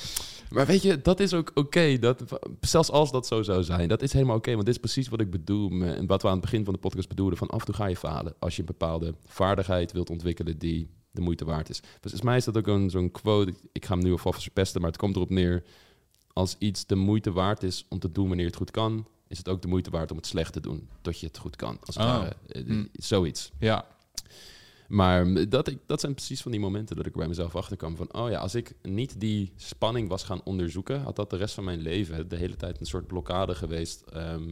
maar 0.49 0.65
weet 0.65 0.81
je, 0.81 1.01
dat 1.01 1.19
is 1.19 1.33
ook 1.33 1.51
oké. 1.53 1.97
dat 1.99 2.23
zelfs 2.61 2.91
als 2.91 3.11
dat 3.11 3.27
zo 3.27 3.41
zou 3.41 3.63
zijn, 3.63 3.87
dat 3.87 4.01
is 4.01 4.13
helemaal 4.13 4.35
oké. 4.35 4.51
want 4.53 4.65
dit 4.65 4.75
is 4.75 4.81
precies 4.81 5.07
wat 5.07 5.19
ik 5.21 5.31
bedoel 5.31 5.71
en 5.81 6.05
wat 6.07 6.21
we 6.21 6.27
aan 6.27 6.33
het 6.33 6.43
begin 6.43 6.63
van 6.65 6.73
de 6.73 6.79
podcast 6.79 7.07
bedoelden. 7.07 7.37
Van 7.37 7.49
af 7.49 7.59
en 7.59 7.65
toe 7.65 7.75
ga 7.75 7.85
je 7.87 7.95
falen 7.95 8.33
als 8.39 8.53
je 8.55 8.59
een 8.59 8.67
bepaalde 8.67 9.13
vaardigheid 9.25 9.91
wilt 9.91 10.09
ontwikkelen 10.09 10.57
die 10.57 10.89
de 11.19 11.25
moeite 11.25 11.45
waard 11.45 11.69
is. 11.69 11.79
Volgens 12.01 12.21
mij 12.21 12.37
is 12.37 12.43
dat 12.45 12.57
ook 12.57 12.67
een, 12.67 12.89
zo'n 12.89 13.11
quote. 13.11 13.53
Ik, 13.71 13.85
ga 13.85 13.93
hem 13.93 14.03
nu 14.03 14.11
alvast 14.11 14.41
verpesten, 14.41 14.81
maar 14.81 14.89
het 14.89 14.99
komt 14.99 15.15
erop 15.15 15.29
neer. 15.29 15.63
Als 16.33 16.55
iets 16.59 16.85
de 16.85 16.95
moeite 16.95 17.31
waard 17.31 17.63
is 17.63 17.85
om 17.89 17.99
te 17.99 18.11
doen 18.11 18.27
wanneer 18.27 18.45
het 18.45 18.55
goed 18.55 18.71
kan, 18.71 19.07
is 19.27 19.37
het 19.37 19.49
ook 19.49 19.61
de 19.61 19.67
moeite 19.67 19.89
waard 19.89 20.11
om 20.11 20.17
het 20.17 20.25
slecht 20.25 20.53
te 20.53 20.59
doen, 20.59 20.89
tot 21.01 21.19
je 21.19 21.27
het 21.27 21.37
goed 21.37 21.55
kan. 21.55 21.77
Als 21.85 21.95
het 21.95 22.05
Oh. 22.05 22.11
ware. 22.17 22.35
Eh, 22.47 22.63
Hm. 22.65 22.85
Zoiets. 22.93 23.51
Ja, 23.59 23.85
Maar 24.87 25.49
dat, 25.49 25.67
ik, 25.67 25.77
dat 25.85 25.99
zijn 25.99 26.13
precies 26.13 26.41
van 26.41 26.51
die 26.51 26.59
momenten 26.59 26.95
dat 26.95 27.05
ik 27.05 27.13
bij 27.15 27.27
mezelf 27.27 27.55
achter 27.55 27.77
kwam 27.77 27.95
van... 27.95 28.13
oh 28.13 28.29
ja, 28.29 28.39
als 28.39 28.55
ik 28.55 28.73
niet 28.81 29.19
die 29.19 29.51
spanning 29.55 30.09
was 30.09 30.23
gaan 30.23 30.41
onderzoeken... 30.43 31.01
had 31.01 31.15
dat 31.15 31.29
de 31.29 31.37
rest 31.37 31.53
van 31.53 31.63
mijn 31.63 31.79
leven 31.81 32.29
de 32.29 32.35
hele 32.35 32.55
tijd 32.55 32.79
een 32.79 32.85
soort 32.85 33.07
blokkade 33.07 33.55
geweest. 33.55 34.01
Ehm, 34.01 34.49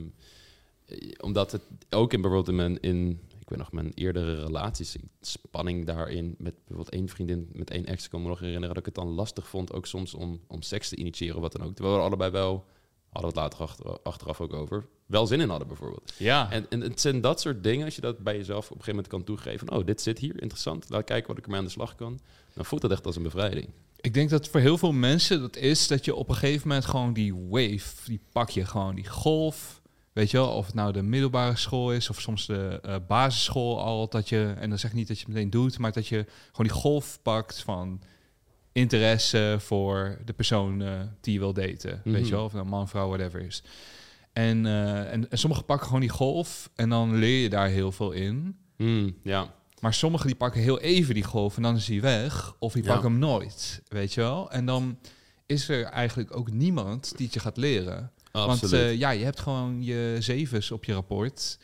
eh, 0.86 0.98
omdat 1.18 1.52
het 1.52 1.62
ook 1.90 2.14
in 2.14 2.22
bijvoorbeeld 2.22 2.50
in 2.50 2.56
mijn, 2.56 2.80
in, 2.80 3.22
ik 3.48 3.54
weet 3.54 3.62
nog, 3.62 3.72
mijn 3.72 3.92
eerdere 3.94 4.44
relaties... 4.44 4.96
spanning 5.22 5.86
daarin 5.86 6.36
met 6.38 6.54
bijvoorbeeld 6.56 6.90
één 6.90 7.10
vriendin, 7.10 7.50
met 7.54 7.70
één 7.70 7.86
ex... 7.86 8.04
ik 8.04 8.10
kan 8.10 8.22
me 8.22 8.28
nog 8.28 8.40
herinneren 8.40 8.70
dat 8.70 8.78
ik 8.78 8.86
het 8.86 8.96
dan 8.96 9.14
lastig 9.14 9.48
vond... 9.48 9.74
ook 9.74 9.86
soms 9.86 10.14
om, 10.14 10.42
om 10.48 10.62
seks 10.62 10.90
te 10.90 10.96
initiëren 10.96 11.42
wat 11.42 11.52
dan 11.52 11.64
ook. 11.64 11.76
Terwijl 11.76 11.98
we 11.98 12.04
allebei 12.04 12.32
wel, 12.32 12.66
hadden 13.10 13.34
we 13.34 13.40
het 13.40 13.50
later 13.50 13.60
achter, 13.60 14.02
achteraf 14.02 14.42
ook 14.42 14.54
over... 14.54 14.88
wel 15.06 15.28
zin 15.28 15.42
in 15.42 15.50
hadden 15.50 15.68
bijvoorbeeld. 15.68 16.14
ja. 16.18 16.52
En, 16.52 16.66
en 16.70 16.82
het 16.82 17.02
zijn 17.02 17.22
dat 17.22 17.42
soort 17.42 17.64
dingen, 17.64 17.86
als 17.86 17.96
je 17.96 18.02
dat 18.02 18.18
bij 18.18 18.38
jezelf 18.38 18.66
op 18.66 18.78
een 18.78 18.84
gegeven 18.84 18.96
moment 18.96 19.14
kan 19.14 19.24
toegeven. 19.24 19.72
Oh, 19.72 19.86
dit 19.86 20.02
zit 20.02 20.20
hier, 20.20 20.42
interessant. 20.42 20.90
Laat 20.90 21.04
kijken 21.04 21.28
wat 21.28 21.38
ik 21.38 21.44
ermee 21.44 21.60
aan 21.60 21.66
de 21.66 21.72
slag 21.72 21.96
kan. 21.96 22.20
Dan 22.54 22.66
voelt 22.66 22.82
dat 22.82 22.92
echt 22.92 23.06
als 23.06 23.16
een 23.16 23.24
bevrijding. 23.24 23.70
Ik 24.02 24.14
denk 24.14 24.30
dat 24.30 24.48
voor 24.48 24.60
heel 24.60 24.78
veel 24.78 24.92
mensen 24.92 25.42
dat 25.42 25.56
is 25.56 25.88
dat 25.88 26.06
je 26.06 26.16
op 26.16 26.30
een 26.30 26.36
gegeven 26.36 26.68
moment 26.68 26.86
gewoon 26.86 27.14
die 27.14 27.36
wave, 27.36 27.96
die 28.06 28.20
pak 28.32 28.50
je 28.50 28.66
gewoon, 28.66 28.96
die 28.96 29.10
golf. 29.10 29.77
Weet 30.18 30.32
je 30.32 30.38
wel, 30.38 30.50
of 30.50 30.66
het 30.66 30.76
nou 30.76 30.92
de 30.94 31.02
middelbare 31.02 31.56
school 31.56 31.94
is 31.94 32.10
of 32.10 32.22
soms 32.22 32.46
de 32.46 32.80
eh, 32.82 32.96
basisschool 33.08 33.82
al. 33.82 34.10
Dat 34.10 34.30
je, 34.30 34.54
en 34.60 34.70
dan 34.70 34.80
zeg 34.80 34.90
ik 34.92 34.96
niet 34.98 35.08
dat 35.08 35.20
je 35.20 35.26
het 35.26 35.34
meteen 35.34 35.50
doet, 35.50 35.78
maar 35.78 35.92
dat 35.92 36.08
je 36.08 36.26
gewoon 36.52 36.68
die 36.68 36.82
golf 36.82 37.20
pakt 37.22 37.62
van 37.62 38.02
interesse 38.72 39.56
voor 39.60 40.18
de 40.26 40.34
persoon 40.34 40.82
eh, 40.82 41.00
die 41.22 41.34
je 41.34 41.40
wil 41.40 41.54
daten. 41.54 42.02
Weet 42.04 42.14
Mhm. 42.14 42.24
je 42.24 42.32
wel, 42.32 42.44
of 42.44 42.52
het 42.52 42.62
nou 42.62 42.74
man, 42.76 42.88
vrouw, 42.88 43.08
whatever 43.08 43.42
is. 43.42 43.64
En, 44.34 44.66
eh, 44.66 45.12
en, 45.14 45.30
en 45.30 45.38
sommigen 45.38 45.66
pakken 45.66 45.86
gewoon 45.86 46.02
die 46.02 46.10
golf 46.10 46.70
en 46.76 46.90
dan 46.90 47.16
leer 47.16 47.42
je 47.42 47.50
daar 47.50 47.68
heel 47.68 47.92
veel 47.92 48.12
in. 48.12 48.58
Hmm, 48.76 49.16
ja, 49.24 49.56
Maar 49.80 49.94
sommigen 49.94 50.28
die 50.28 50.36
pakken 50.36 50.62
heel 50.62 50.80
even 50.80 51.14
die 51.14 51.24
golf 51.24 51.56
en 51.56 51.62
dan 51.62 51.76
is 51.76 51.88
hij 51.88 52.02
weg. 52.02 52.56
Of 52.60 52.74
die 52.74 52.84
Ja. 52.84 52.92
pakken 52.92 53.10
hem 53.12 53.20
nooit, 53.20 53.82
weet 53.88 54.14
je 54.14 54.22
wel. 54.22 54.52
En 54.52 54.66
dan 54.66 54.98
is 55.46 55.70
er 55.70 55.84
eigenlijk 55.84 56.36
ook 56.38 56.52
niemand 56.52 57.14
die 57.18 57.26
het 57.26 57.34
je 57.34 57.40
gaat 57.40 57.58
leren. 57.58 58.12
Absoluut. 58.38 58.72
Want 58.72 58.74
eh, 58.74 58.98
ja, 58.98 59.10
je 59.10 59.24
hebt 59.24 59.40
gewoon 59.40 59.84
je 59.84 60.16
zevens 60.20 60.72
op 60.72 60.84
je 60.84 60.94
rapport. 60.94 61.60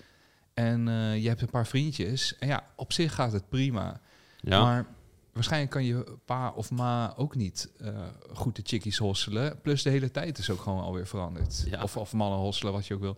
En 0.53 0.87
eh, 0.87 1.21
je 1.21 1.27
hebt 1.27 1.41
een 1.41 1.49
paar 1.49 1.67
vriendjes. 1.67 2.37
En 2.37 2.47
ja, 2.47 2.67
op 2.75 2.93
zich 2.93 3.13
gaat 3.13 3.31
het 3.31 3.49
prima. 3.49 4.01
ja. 4.41 4.61
Maar 4.61 4.85
waarschijnlijk 5.33 5.71
kan 5.71 5.83
je 5.83 6.17
pa 6.25 6.51
of 6.51 6.71
ma 6.71 7.13
ook 7.17 7.35
niet 7.35 7.69
eh, 7.79 8.07
goed 8.33 8.55
de 8.55 8.61
chickies 8.65 8.97
hosselen. 8.97 9.61
Plus 9.61 9.83
de 9.83 9.89
hele 9.89 10.11
tijd 10.11 10.37
is 10.37 10.49
ook 10.49 10.61
gewoon 10.61 10.83
alweer 10.83 11.07
veranderd. 11.07 11.63
Ja. 11.69 11.83
Of, 11.83 11.97
of 11.97 12.13
mannen 12.13 12.39
hosselen, 12.39 12.73
wat 12.73 12.87
je 12.87 12.93
ook 12.93 13.01
wil. 13.01 13.17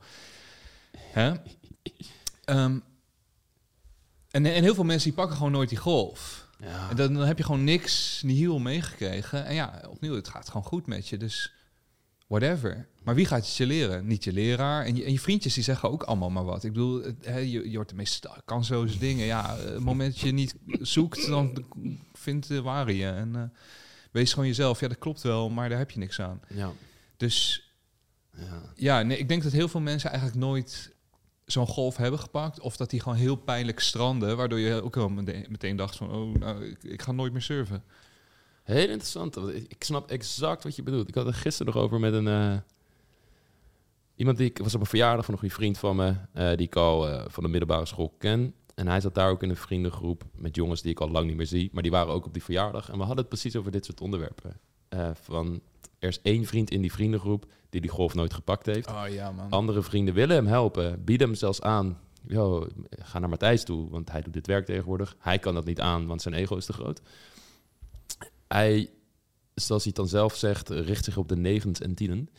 Hè? 0.98 1.34
Ehm, 2.44 2.80
en, 4.32 4.46
en 4.46 4.64
heel 4.64 4.76
veel 4.76 4.84
mensen 4.84 5.10
die 5.10 5.18
pakken 5.18 5.38
gewoon 5.38 5.52
nooit 5.52 5.70
die 5.70 5.78
golf. 5.78 6.48
ja. 6.60 6.90
En 6.90 6.96
dan, 6.96 7.14
dan 7.14 7.28
heb 7.28 7.38
je 7.38 7.44
gewoon 7.44 7.64
niks 7.64 8.22
nihil 8.24 8.60
meegekregen. 8.60 9.46
En 9.46 9.54
ja, 9.54 9.84
opnieuw, 9.90 10.16
het 10.16 10.28
gaat 10.28 10.48
gewoon 10.48 10.66
goed 10.66 10.88
met 10.88 11.08
je. 11.08 11.18
Dus 11.18 11.54
whatever. 12.28 12.88
Maar 13.04 13.16
wie 13.16 13.26
gaat 13.26 13.46
het 13.46 13.56
je 13.56 13.66
leren? 13.66 14.08
Niet 14.08 14.24
je 14.24 14.34
leraar. 14.34 14.86
En 14.86 14.96
je, 14.96 15.04
en 15.04 15.12
je 15.12 15.20
vriendjes 15.20 15.54
die 15.54 15.64
zeggen 15.64 15.92
ook 15.92 16.04
allemaal 16.04 16.30
maar 16.30 16.44
wat. 16.44 16.64
Ik 16.64 16.74
bedoel, 16.74 17.04
je, 17.24 17.70
je 17.70 17.76
hoort 17.76 17.90
de 17.90 17.96
meest 17.96 18.28
kansloze 18.46 18.98
dingen. 18.98 19.26
Ja, 19.26 19.58
eh, 19.58 19.64
het 19.64 19.80
moment 19.84 20.14
dat 20.14 20.22
je 20.22 20.32
niet 20.32 20.56
zoekt, 20.82 21.28
dan 21.28 21.66
vindt 22.14 22.48
de 22.48 22.62
ware 22.62 22.98
je. 22.98 23.08
En 23.08 23.36
eh, 23.36 23.60
wees 24.12 24.34
gewoon 24.34 24.48
jezelf. 24.48 24.80
Ja, 24.80 24.88
dat 24.88 24.98
klopt 24.98 25.22
wel, 25.22 25.50
maar 25.50 25.70
daar 25.70 25.78
heb 25.78 25.92
je 25.92 26.00
niks 26.00 26.22
aan. 26.22 26.40
ja. 26.48 26.72
Dus 27.18 27.70
ja. 28.38 28.62
ja, 28.76 29.02
nee, 29.02 29.18
ik 29.18 29.28
denk 29.28 29.44
dat 29.44 29.52
heel 29.52 29.68
veel 29.68 29.80
mensen 29.80 30.10
eigenlijk 30.10 30.40
nooit 30.40 30.94
zo'n 31.46 31.68
golf 31.68 31.98
hebben 31.98 32.20
gepakt. 32.20 32.60
Of 32.60 32.78
dat 32.78 32.90
die 32.90 33.00
gewoon 33.00 33.18
heel 33.18 33.36
pijnlijk 33.36 33.80
stranden. 33.80 34.38
Waardoor 34.38 34.60
je 34.60 34.84
ook 34.84 34.96
wel 34.96 35.10
meteen, 35.10 35.46
meteen 35.50 35.76
dacht 35.76 35.96
van... 35.96 36.12
oh, 36.12 36.36
nou, 36.36 36.66
ik, 36.66 36.84
ik 36.84 37.02
ga 37.02 37.12
nooit 37.12 37.32
meer 37.32 37.42
surfen. 37.42 37.84
Heel 38.66 38.90
interessant. 38.90 39.38
Ik 39.68 39.84
snap 39.84 40.10
exact 40.10 40.64
wat 40.64 40.76
je 40.76 40.84
bedoelt. 40.84 41.08
Ik 41.08 41.16
had 41.16 41.26
het 41.26 41.36
gisteren 41.36 41.74
nog 41.74 41.84
over 41.84 42.00
met 42.00 42.14
een... 42.14 42.28
eh, 42.28 42.58
iemand 44.16 44.38
die 44.38 44.50
ik 44.50 44.58
was 44.58 44.76
op 44.76 44.80
een 44.80 44.86
verjaardag 44.86 45.26
van 45.26 45.34
een 45.34 45.40
goede 45.40 45.56
vriend 45.56 45.78
van 45.78 45.96
me... 45.96 46.16
eh, 46.34 46.48
die 46.48 46.66
ik 46.66 46.76
al 46.76 47.10
eh, 47.10 47.26
van 47.28 47.44
de 47.44 47.50
middelbare 47.50 47.86
school 47.86 48.14
ken. 48.18 48.54
En 48.76 48.88
hij 48.88 49.00
zat 49.02 49.16
daar 49.16 49.30
ook 49.30 49.44
in 49.44 49.50
een 49.50 49.56
vriendengroep 49.56 50.24
met 50.36 50.56
jongens 50.56 50.82
die 50.82 50.92
ik 50.92 51.00
al 51.00 51.10
lang 51.10 51.28
niet 51.28 51.36
meer 51.36 51.46
zie. 51.46 51.70
Maar 51.74 51.84
die 51.84 51.92
waren 51.92 52.14
ook 52.14 52.26
op 52.26 52.34
die 52.34 52.44
verjaardag. 52.44 52.90
En 52.90 52.94
we 52.94 53.00
hadden 53.04 53.18
het 53.18 53.28
precies 53.28 53.56
over 53.56 53.72
dit 53.72 53.86
soort 53.86 54.02
onderwerpen. 54.02 54.60
Van, 55.22 55.62
er 56.00 56.10
is 56.10 56.22
één 56.22 56.46
vriend 56.46 56.72
in 56.72 56.82
die 56.82 56.92
vriendengroep 56.92 57.46
die 57.70 57.82
die 57.82 57.90
golf 57.90 58.14
nooit 58.14 58.34
gepakt 58.34 58.66
heeft. 58.66 58.88
Oh 58.88 59.04
ja, 59.10 59.32
man. 59.32 59.50
Andere 59.50 59.82
vrienden 59.82 60.14
willen 60.14 60.36
hem 60.36 60.46
helpen, 60.48 61.04
bieden 61.04 61.28
hem 61.28 61.36
zelfs 61.36 61.62
aan. 61.62 62.00
Yo, 62.28 62.68
ga 62.90 63.20
naar 63.20 63.30
Matthijs 63.30 63.64
toe, 63.64 63.90
want 63.90 64.12
hij 64.12 64.22
doet 64.22 64.34
dit 64.34 64.48
werk 64.48 64.66
tegenwoordig. 64.66 65.16
Hij 65.20 65.40
kan 65.40 65.54
dat 65.54 65.66
niet 65.66 65.80
aan, 65.80 66.08
want 66.08 66.22
zijn 66.22 66.34
ego 66.34 66.56
is 66.56 66.66
te 66.66 66.74
groot. 66.74 67.02
Hij, 68.48 68.90
zoals 69.54 69.84
hij 69.84 69.94
het 69.96 69.96
dan 69.96 70.08
zelf 70.20 70.36
zegt, 70.36 70.70
richt 70.70 71.04
zich 71.04 71.18
op 71.18 71.30
de 71.30 71.36
negens 71.36 71.82
en 71.82 71.94
tienen. 71.94 72.30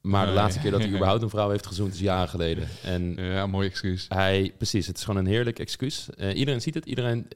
Maar 0.00 0.26
de 0.26 0.32
laatste 0.32 0.60
keer 0.60 0.70
dat 0.70 0.80
hij 0.80 0.88
überhaupt 0.96 1.22
een 1.22 1.30
vrouw 1.30 1.50
heeft 1.50 1.66
gezoend 1.66 1.92
is 1.94 2.00
jaren 2.00 2.28
geleden. 2.28 2.68
En 2.82 3.14
Ja, 3.16 3.46
mooi 3.46 3.68
excuus. 3.68 4.06
hij, 4.08 4.54
precies, 4.56 4.86
het 4.86 4.96
is 4.96 5.04
gewoon 5.04 5.24
een 5.24 5.30
heerlijk 5.30 5.58
excuus. 5.58 6.08
Eh, 6.16 6.36
iedereen 6.36 6.60
ziet 6.60 6.74
het, 6.74 6.84
iedereen 6.86 7.28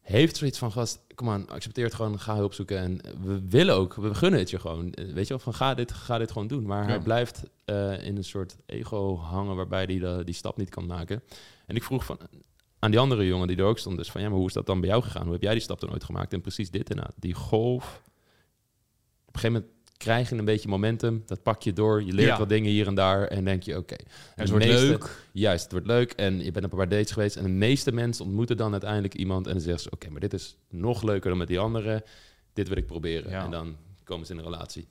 heeft 0.00 0.36
zoiets 0.36 0.58
van, 0.58 0.72
gast, 0.72 1.00
kom 1.14 1.30
aan, 1.30 1.48
accepteer 1.48 1.84
het 1.84 1.94
gewoon, 1.94 2.20
ga 2.20 2.34
hulp 2.34 2.54
zoeken. 2.54 2.78
En 2.78 3.00
we 3.22 3.48
willen 3.48 3.74
ook, 3.74 3.94
we 3.94 4.14
gunnen 4.14 4.40
het 4.40 4.50
je 4.50 4.58
gewoon. 4.58 4.92
Eh, 4.92 5.04
Weet 5.04 5.26
je 5.26 5.34
wel, 5.34 5.38
van 5.42 5.54
ga 5.54 5.74
dit, 5.74 5.92
ga 5.92 6.18
dit 6.18 6.30
gewoon 6.30 6.48
doen. 6.48 6.66
Maar 6.66 6.86
hij 6.88 7.00
blijft 7.00 7.42
eh, 7.64 8.06
in 8.06 8.16
een 8.16 8.24
soort 8.24 8.56
ego 8.66 9.16
hangen 9.16 9.56
waarbij 9.56 9.84
hij 9.84 10.24
die 10.24 10.34
stap 10.34 10.56
niet 10.56 10.70
kan 10.70 10.86
maken. 10.86 11.22
En 11.66 11.76
ik 11.76 11.82
vroeg 11.82 12.04
van, 12.04 12.18
aan 12.78 12.90
die 12.90 13.00
andere 13.00 13.26
jongen 13.26 13.48
die 13.48 13.56
er 13.56 13.64
ook 13.64 13.78
stond, 13.78 13.96
dus 13.96 14.10
van, 14.10 14.20
ja, 14.20 14.28
maar 14.28 14.38
hoe 14.38 14.46
is 14.46 14.52
dat 14.52 14.66
dan 14.66 14.80
bij 14.80 14.88
jou 14.88 15.02
gegaan? 15.02 15.22
Hoe 15.22 15.32
heb 15.32 15.42
jij 15.42 15.52
die 15.52 15.60
stap 15.62 15.80
dan 15.80 15.90
ooit 15.92 16.04
gemaakt? 16.04 16.32
En 16.32 16.40
precies 16.40 16.70
dit 16.70 16.90
inderdaad, 16.90 17.14
die 17.18 17.34
golf 17.34 18.02
een 19.26 19.40
gegeven 19.40 19.52
moment 19.52 19.76
krijg 19.96 20.28
je 20.30 20.36
een 20.36 20.44
beetje 20.44 20.68
momentum. 20.68 21.22
Dat 21.26 21.42
pak 21.42 21.62
je 21.62 21.72
door. 21.72 22.02
Je 22.02 22.12
leert 22.12 22.28
Ja. 22.28 22.38
wat 22.38 22.48
dingen 22.48 22.70
hier 22.70 22.86
en 22.86 22.94
daar. 22.94 23.24
En 23.24 23.44
denk 23.44 23.62
je, 23.62 23.76
oké. 23.76 23.94
En 23.94 24.04
Het 24.34 24.50
wordt 24.50 24.64
meeste- 24.66 24.86
leuk. 24.86 25.26
Juist, 25.32 25.62
het 25.62 25.72
wordt 25.72 25.86
leuk. 25.86 26.12
En 26.12 26.44
je 26.44 26.50
bent 26.50 26.64
op 26.64 26.72
een 26.72 26.78
paar 26.78 26.88
dates 26.88 27.10
geweest. 27.10 27.36
En 27.36 27.42
de 27.42 27.48
meeste 27.48 27.92
mensen 27.92 28.24
ontmoeten 28.24 28.56
dan 28.56 28.72
uiteindelijk 28.72 29.14
iemand. 29.14 29.46
En 29.46 29.52
dan 29.52 29.60
zeggen 29.62 29.82
ze, 29.82 29.90
oké, 29.90 30.10
maar 30.10 30.20
dit 30.20 30.32
is 30.32 30.56
nog 30.70 31.02
leuker 31.02 31.28
dan 31.28 31.38
met 31.38 31.48
die 31.48 31.58
andere. 31.58 32.04
Dit 32.52 32.68
wil 32.68 32.76
ik 32.76 32.86
proberen. 32.86 33.30
Ja. 33.30 33.44
En 33.44 33.50
dan 33.50 33.76
komen 34.04 34.26
ze 34.26 34.32
in 34.32 34.38
een 34.38 34.44
relatie. 34.44 34.86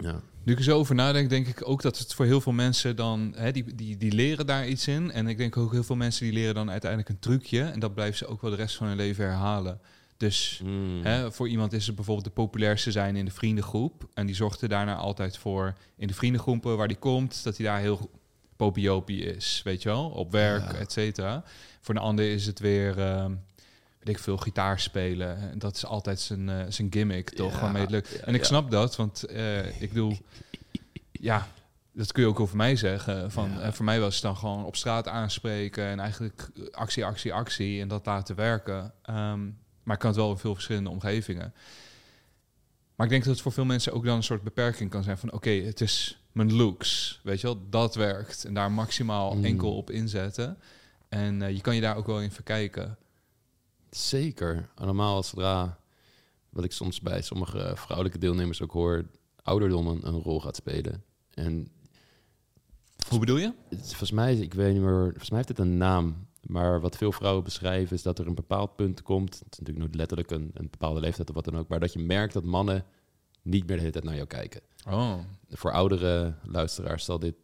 Ja. 0.00 0.20
Nu 0.42 0.52
ik 0.52 0.58
er 0.58 0.64
zo 0.64 0.78
over 0.78 0.94
nadenk, 0.94 1.30
denk 1.30 1.46
ik 1.46 1.68
ook 1.68 1.82
dat 1.82 1.98
het 1.98 2.14
voor 2.14 2.24
heel 2.24 2.40
veel 2.40 2.52
mensen 2.52 2.96
dan... 2.96 3.32
Hè, 3.36 3.52
die, 3.52 3.74
die, 3.74 3.96
die 3.96 4.12
leren 4.12 4.46
daar 4.46 4.68
iets 4.68 4.88
in. 4.88 5.10
En 5.10 5.26
ik 5.26 5.38
denk 5.38 5.56
ook 5.56 5.72
heel 5.72 5.82
veel 5.84 5.96
mensen 5.96 6.24
die 6.24 6.32
leren 6.32 6.54
dan 6.54 6.70
uiteindelijk 6.70 7.10
een 7.10 7.18
trucje. 7.18 7.62
En 7.62 7.80
dat 7.80 7.94
blijven 7.94 8.16
ze 8.18 8.26
ook 8.26 8.40
wel 8.42 8.50
de 8.50 8.56
rest 8.56 8.76
van 8.76 8.86
hun 8.86 8.96
leven 8.96 9.24
herhalen. 9.24 9.80
Dus 10.16 10.60
Mm. 10.64 11.00
hè, 11.02 11.32
voor 11.32 11.48
iemand 11.48 11.72
is 11.72 11.86
het 11.86 11.94
bijvoorbeeld 11.96 12.26
de 12.26 12.32
populairste 12.32 12.90
zijn 12.90 13.16
in 13.16 13.24
de 13.24 13.30
vriendengroep. 13.30 14.08
En 14.14 14.26
die 14.26 14.34
zorgt 14.34 14.60
er 14.60 14.68
daarna 14.68 14.94
altijd 14.96 15.36
voor 15.38 15.74
in 15.96 16.06
de 16.06 16.14
vriendengroepen 16.14 16.76
waar 16.76 16.88
die 16.88 16.96
komt... 16.96 17.44
dat 17.44 17.56
hij 17.56 17.66
daar 17.66 17.80
heel 17.80 18.10
popiopie 18.56 19.22
is, 19.24 19.60
weet 19.64 19.82
je 19.82 19.88
wel? 19.88 20.08
Op 20.08 20.32
werk, 20.32 20.72
Ja. 20.72 20.78
et 20.78 20.92
cetera. 20.92 21.44
Voor 21.80 21.94
een 21.94 22.00
ander 22.00 22.32
is 22.32 22.46
het 22.46 22.58
weer... 22.58 22.98
ehm, 22.98 23.32
weet 24.00 24.16
ik 24.16 24.22
veel, 24.22 24.36
gitaar 24.36 24.80
spelen. 24.80 25.50
En 25.50 25.58
dat 25.58 25.76
is 25.76 25.84
altijd 25.84 26.20
zijn, 26.20 26.48
eh, 26.48 26.64
zijn 26.68 26.92
gimmick, 26.92 27.30
toch? 27.30 27.52
Ja, 27.54 27.60
Waarmee 27.60 27.82
het 27.82 27.90
lukt. 27.90 28.10
ja, 28.10 28.20
en 28.20 28.34
ik 28.34 28.40
ja. 28.40 28.46
snap 28.46 28.70
dat, 28.70 28.96
want 28.96 29.24
eh, 29.24 29.80
ik 29.82 29.88
bedoel... 29.88 30.16
Ja, 31.12 31.46
dat 31.92 32.12
kun 32.12 32.22
je 32.22 32.28
ook 32.28 32.40
over 32.40 32.56
mij 32.56 32.76
zeggen. 32.76 33.30
Van, 33.30 33.60
eh, 33.60 33.72
voor 33.72 33.84
mij 33.84 34.00
was 34.00 34.14
het 34.14 34.22
dan 34.22 34.36
gewoon 34.36 34.64
op 34.64 34.76
straat 34.76 35.08
aanspreken... 35.08 35.84
en 35.84 36.00
eigenlijk 36.00 36.48
actie, 36.70 37.04
actie, 37.04 37.32
actie 37.32 37.80
en 37.80 37.88
dat 37.88 38.06
laten 38.06 38.36
werken. 38.36 38.92
Ehm, 39.02 39.44
maar 39.82 39.94
ik 39.94 40.00
kan 40.00 40.10
het 40.10 40.18
wel 40.18 40.30
in 40.30 40.38
veel 40.38 40.54
verschillende 40.54 40.90
omgevingen. 40.90 41.54
Maar 42.94 43.06
ik 43.06 43.12
denk 43.12 43.24
dat 43.24 43.32
het 43.32 43.42
voor 43.42 43.52
veel 43.52 43.64
mensen 43.64 43.92
ook 43.92 44.04
dan 44.04 44.16
een 44.16 44.22
soort 44.22 44.42
beperking 44.42 44.90
kan 44.90 45.02
zijn 45.02 45.18
van... 45.18 45.32
oké, 45.32 45.50
het 45.50 45.80
is 45.80 46.22
mijn 46.32 46.54
looks, 46.56 47.20
weet 47.22 47.40
je 47.40 47.46
wel, 47.46 47.68
dat 47.70 47.94
werkt. 47.94 48.44
En 48.44 48.54
daar 48.54 48.72
maximaal 48.72 49.34
Mm. 49.34 49.44
enkel 49.44 49.76
op 49.76 49.90
inzetten. 49.90 50.58
En 51.08 51.54
je 51.54 51.60
kan 51.60 51.74
je 51.74 51.80
daar 51.80 51.96
ook 51.96 52.06
wel 52.06 52.20
in 52.20 52.32
verkijken. 52.32 52.98
Zeker. 53.90 54.68
Allemaal 54.74 55.22
zodra, 55.22 55.78
wat 56.50 56.64
ik 56.64 56.72
soms 56.72 57.00
bij 57.00 57.22
sommige 57.22 57.72
vrouwelijke 57.76 58.18
deelnemers 58.18 58.62
ook 58.62 58.72
hoor, 58.72 59.04
ouderdom 59.42 59.86
een, 59.86 60.06
een 60.06 60.20
rol 60.22 60.40
gaat 60.40 60.56
spelen. 60.56 61.04
En 61.30 61.68
Hoe 63.08 63.18
bedoel 63.18 63.36
je? 63.36 63.52
volgens 63.70 64.10
mij, 64.10 64.36
ik 64.36 64.54
weet 64.54 64.72
niet 64.72 64.82
meer, 64.82 65.02
volgens 65.02 65.28
mij 65.30 65.38
heeft 65.38 65.48
het 65.58 65.58
een 65.66 65.76
naam. 65.76 66.28
Maar 66.40 66.80
wat 66.80 66.96
veel 66.96 67.12
vrouwen 67.12 67.44
beschrijven 67.44 67.96
is 67.96 68.02
dat 68.02 68.18
er 68.18 68.26
een 68.26 68.34
bepaald 68.34 68.76
punt 68.76 69.02
komt. 69.02 69.34
Het 69.34 69.52
is 69.52 69.58
natuurlijk 69.58 69.78
nooit 69.78 69.94
letterlijk 69.94 70.30
een, 70.30 70.50
een 70.54 70.68
bepaalde 70.70 71.00
leeftijd 71.00 71.28
of 71.28 71.34
wat 71.34 71.44
dan 71.44 71.56
ook. 71.58 71.68
Maar 71.68 71.80
dat 71.80 71.92
je 71.92 71.98
merkt 71.98 72.32
dat 72.32 72.44
mannen 72.44 72.84
niet 73.42 73.66
meer 73.66 73.76
de 73.76 73.80
hele 73.82 73.92
tijd 73.92 74.04
naar 74.04 74.14
jou 74.14 74.26
kijken. 74.26 74.60
Oh, 74.88 75.14
Voor 75.50 75.72
oudere 75.72 76.34
luisteraars 76.42 77.04
zal 77.04 77.18
dit 77.18 77.34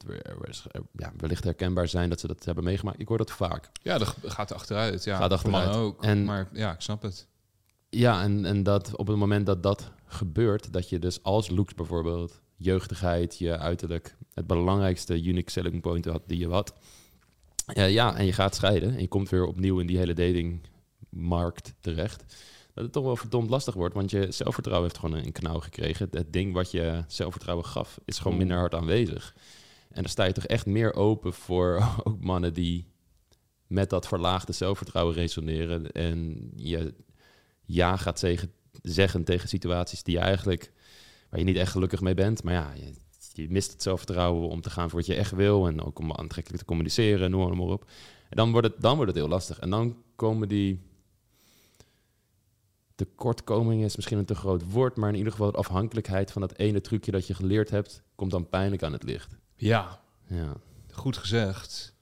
ja, 0.92 1.12
wellicht 1.16 1.44
herkenbaar 1.44 1.88
zijn 1.88 2.08
dat 2.08 2.20
ze 2.20 2.26
dat 2.26 2.44
hebben 2.44 2.64
meegemaakt. 2.64 3.00
Ik 3.00 3.08
hoor 3.08 3.18
dat 3.18 3.30
vaak. 3.30 3.70
ja, 3.82 3.98
dat 3.98 4.16
gaat 4.22 4.52
achteruit. 4.52 5.04
Ja, 5.04 5.16
Gaat 5.16 5.32
achteruit. 5.32 5.74
ook. 5.76 6.02
En- 6.04 6.24
maar 6.24 6.48
ja, 6.52 6.72
ik 6.72 6.80
snap 6.80 7.02
het. 7.02 7.26
Ja, 7.90 8.22
en, 8.22 8.44
en 8.44 8.62
dat 8.62 8.96
op 8.96 9.06
het 9.06 9.16
moment 9.16 9.46
dat 9.46 9.62
dat 9.62 9.90
gebeurt, 10.06 10.72
dat 10.72 10.88
je 10.88 10.98
dus 10.98 11.22
als 11.22 11.48
looks 11.50 11.74
bijvoorbeeld, 11.74 12.40
jeugdigheid, 12.56 13.38
je 13.38 13.58
uiterlijk, 13.58 14.16
het 14.34 14.46
belangrijkste 14.46 15.22
unique 15.22 15.50
selling 15.50 15.80
point 15.80 16.04
had 16.04 16.22
die 16.26 16.38
je 16.38 16.48
had. 16.48 16.72
Ja, 17.74 17.84
ja, 17.84 18.16
en 18.16 18.24
je 18.26 18.32
gaat 18.32 18.54
scheiden 18.54 18.94
en 18.94 19.00
je 19.00 19.08
komt 19.08 19.28
weer 19.28 19.44
opnieuw 19.46 19.78
in 19.78 19.86
die 19.86 19.98
hele 19.98 20.14
datingmarkt 21.10 21.74
terecht. 21.80 22.24
Dat 22.76 22.84
het 22.84 22.92
toch 22.94 23.04
wel 23.04 23.16
verdomd 23.16 23.50
lastig 23.50 23.74
wordt, 23.74 23.94
want 23.94 24.10
je 24.10 24.26
zelfvertrouwen 24.30 24.88
heeft 24.88 25.00
gewoon 25.00 25.24
een 25.24 25.32
knauw 25.32 25.60
gekregen. 25.60 26.08
Het 26.10 26.32
ding 26.32 26.52
wat 26.52 26.70
je 26.70 27.04
zelfvertrouwen 27.06 27.66
gaf, 27.66 28.00
is 28.04 28.18
gewoon 28.18 28.36
minder 28.36 28.56
hard 28.56 28.74
aanwezig. 28.74 29.34
En 29.88 30.02
dan 30.02 30.10
sta 30.10 30.24
je 30.24 30.32
toch 30.32 30.46
echt 30.46 30.66
meer 30.66 30.94
open 30.94 31.32
voor 31.32 31.88
ook 32.04 32.20
mannen 32.20 32.54
die 32.54 32.86
met 33.66 33.90
dat 33.90 34.08
verlaagde 34.08 34.52
zelfvertrouwen 34.52 35.14
resoneren. 35.14 35.92
En 35.92 36.50
je 36.56 36.94
ja 37.64 37.96
gaat 37.96 38.18
zeggen, 38.18 38.52
zeggen 38.82 39.24
tegen 39.24 39.48
situaties 39.48 40.02
die 40.02 40.14
je 40.14 40.20
eigenlijk, 40.20 40.72
waar 41.30 41.38
je 41.38 41.46
niet 41.46 41.56
echt 41.56 41.72
gelukkig 41.72 42.00
mee 42.00 42.14
bent. 42.14 42.42
Maar 42.42 42.54
ja, 42.54 42.72
je, 42.74 42.92
je 43.42 43.50
mist 43.50 43.72
het 43.72 43.82
zelfvertrouwen 43.82 44.48
om 44.48 44.60
te 44.60 44.70
gaan 44.70 44.90
voor 44.90 44.98
wat 44.98 45.08
je 45.08 45.14
echt 45.14 45.32
wil. 45.32 45.66
En 45.66 45.82
ook 45.82 45.98
om 45.98 46.12
aantrekkelijk 46.12 46.62
te 46.62 46.68
communiceren, 46.68 47.30
noem 47.30 47.56
maar 47.56 47.66
op. 47.66 47.90
En 48.28 48.36
dan 48.36 48.52
wordt, 48.52 48.66
het, 48.66 48.80
dan 48.80 48.96
wordt 48.96 49.10
het 49.10 49.20
heel 49.20 49.30
lastig. 49.30 49.58
En 49.58 49.70
dan 49.70 49.96
komen 50.16 50.48
die 50.48 50.85
tekortkomingen, 52.96 53.84
is 53.84 53.96
misschien 53.96 54.18
een 54.18 54.24
te 54.24 54.34
groot 54.34 54.70
woord, 54.70 54.96
maar 54.96 55.08
in 55.08 55.16
ieder 55.16 55.32
geval 55.32 55.50
de 55.50 55.58
afhankelijkheid 55.58 56.32
van 56.32 56.40
dat 56.40 56.56
ene 56.56 56.80
trucje 56.80 57.10
dat 57.10 57.26
je 57.26 57.34
geleerd 57.34 57.70
hebt, 57.70 58.02
komt 58.14 58.30
dan 58.30 58.48
pijnlijk 58.48 58.82
aan 58.82 58.92
het 58.92 59.02
licht. 59.02 59.36
Ja, 59.56 60.00
Ja, 60.26 60.52
goed 60.92 61.16
gezegd. 61.16 61.94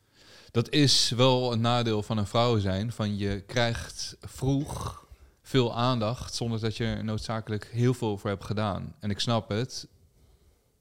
Dat 0.51 0.71
is 0.71 1.11
wel 1.11 1.53
een 1.53 1.61
nadeel 1.61 2.03
van 2.03 2.19
een 2.19 2.27
vrouw 2.27 2.59
zijn. 2.59 2.93
Van 2.93 3.17
je 3.17 3.41
krijgt 3.41 4.17
vroeg 4.21 5.07
veel 5.43 5.77
aandacht 5.77 6.35
zonder 6.35 6.61
dat 6.61 6.77
je 6.77 6.85
er 6.85 7.05
noodzakelijk 7.05 7.69
heel 7.73 7.95
veel 7.95 8.19
voor 8.19 8.31
hebt 8.31 8.45
gedaan. 8.45 8.95
En 9.01 9.11
ik 9.11 9.21
snap 9.21 9.49
het. 9.49 9.89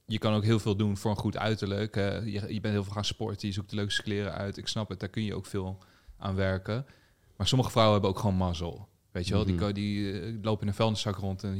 Je 0.05 0.18
kan 0.18 0.34
ook 0.34 0.43
heel 0.43 0.59
veel 0.59 0.76
doen 0.76 0.97
voor 0.97 1.11
een 1.11 1.18
goed 1.18 1.38
uiterlijk. 1.38 1.95
je, 1.95 2.43
je 2.47 2.61
bent 2.61 2.74
heel 2.74 2.84
veel 2.84 2.93
gaan 2.93 3.05
sporten, 3.05 3.47
je 3.47 3.53
zoekt 3.53 3.70
de 3.70 3.76
leukste 3.76 4.03
kleren 4.03 4.34
uit. 4.34 4.57
Ik 4.57 4.68
snap 4.68 4.89
het, 4.89 4.99
daar 4.99 5.09
kun 5.09 5.24
je 5.24 5.36
ook 5.36 5.45
veel 5.45 5.78
aan 6.18 6.36
werken. 6.36 6.86
Maar 7.38 7.47
sommige 7.47 7.72
vrouwen 7.72 7.93
hebben 7.93 8.11
ook 8.11 8.20
gewoon 8.20 8.36
mazzel. 8.36 8.88
Weet 9.14 9.28
je 9.28 9.34
wel, 9.34 9.45
die, 9.45 9.55
Mhm. 9.55 9.74
die 9.74 10.22
eh, 10.22 10.34
lopen 10.41 10.61
in 10.61 10.68
een 10.68 10.74
vuilniszak 10.74 11.16
rond 11.16 11.43
en, 11.43 11.57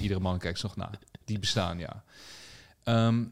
iedere 0.00 0.20
man 0.20 0.38
kijkt 0.38 0.62
nog 0.62 0.76
na. 0.76 0.90
Die 1.24 1.38
bestaan, 1.38 1.78
ja. 1.78 2.04
Ehm, 2.84 3.24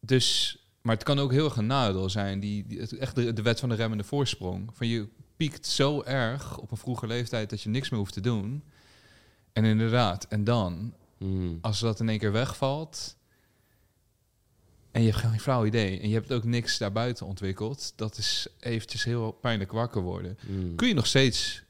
dus, 0.00 0.56
maar 0.82 0.94
het 0.94 1.04
kan 1.04 1.18
ook 1.18 1.32
heel 1.32 1.44
erg 1.44 1.56
een 1.56 1.66
nadeel 1.66 2.10
zijn. 2.10 2.40
Die, 2.40 2.66
die, 2.66 2.80
het, 2.80 2.96
echt 2.96 3.14
de, 3.14 3.32
de 3.32 3.42
wet 3.42 3.60
van 3.60 3.68
de 3.68 3.74
remmende 3.74 4.04
voorsprong. 4.04 4.70
Van 4.72 4.86
je 4.86 5.08
piekt 5.36 5.66
zo 5.66 6.02
erg 6.02 6.58
op 6.58 6.70
een 6.70 6.76
vroege 6.76 7.06
leeftijd 7.06 7.50
dat 7.50 7.62
je 7.62 7.68
niks 7.68 7.90
meer 7.90 7.98
hoeft 7.98 8.12
te 8.12 8.20
doen. 8.20 8.62
En 9.52 9.64
inderdaad, 9.64 10.26
en 10.28 10.44
dan, 10.44 10.94
Hmm. 11.18 11.58
als 11.60 11.80
dat 11.80 12.00
in 12.00 12.08
één 12.08 12.18
keer 12.18 12.32
wegvalt... 12.32 13.16
en 14.90 15.02
je 15.02 15.10
hebt 15.10 15.20
geen 15.20 15.40
flauw 15.40 15.66
idee... 15.66 16.00
en 16.00 16.08
je 16.08 16.14
hebt 16.14 16.32
ook 16.32 16.44
niks 16.44 16.78
daarbuiten 16.78 17.26
ontwikkeld... 17.26 17.92
dat 17.96 18.18
is 18.18 18.46
eventjes 18.60 19.04
heel 19.04 19.32
pijnlijk 19.32 19.72
wakker 19.72 20.02
worden. 20.02 20.38
Hmm. 20.46 20.74
Kun 20.74 20.88
je 20.88 20.94
nog 20.94 21.06
steeds 21.06 21.62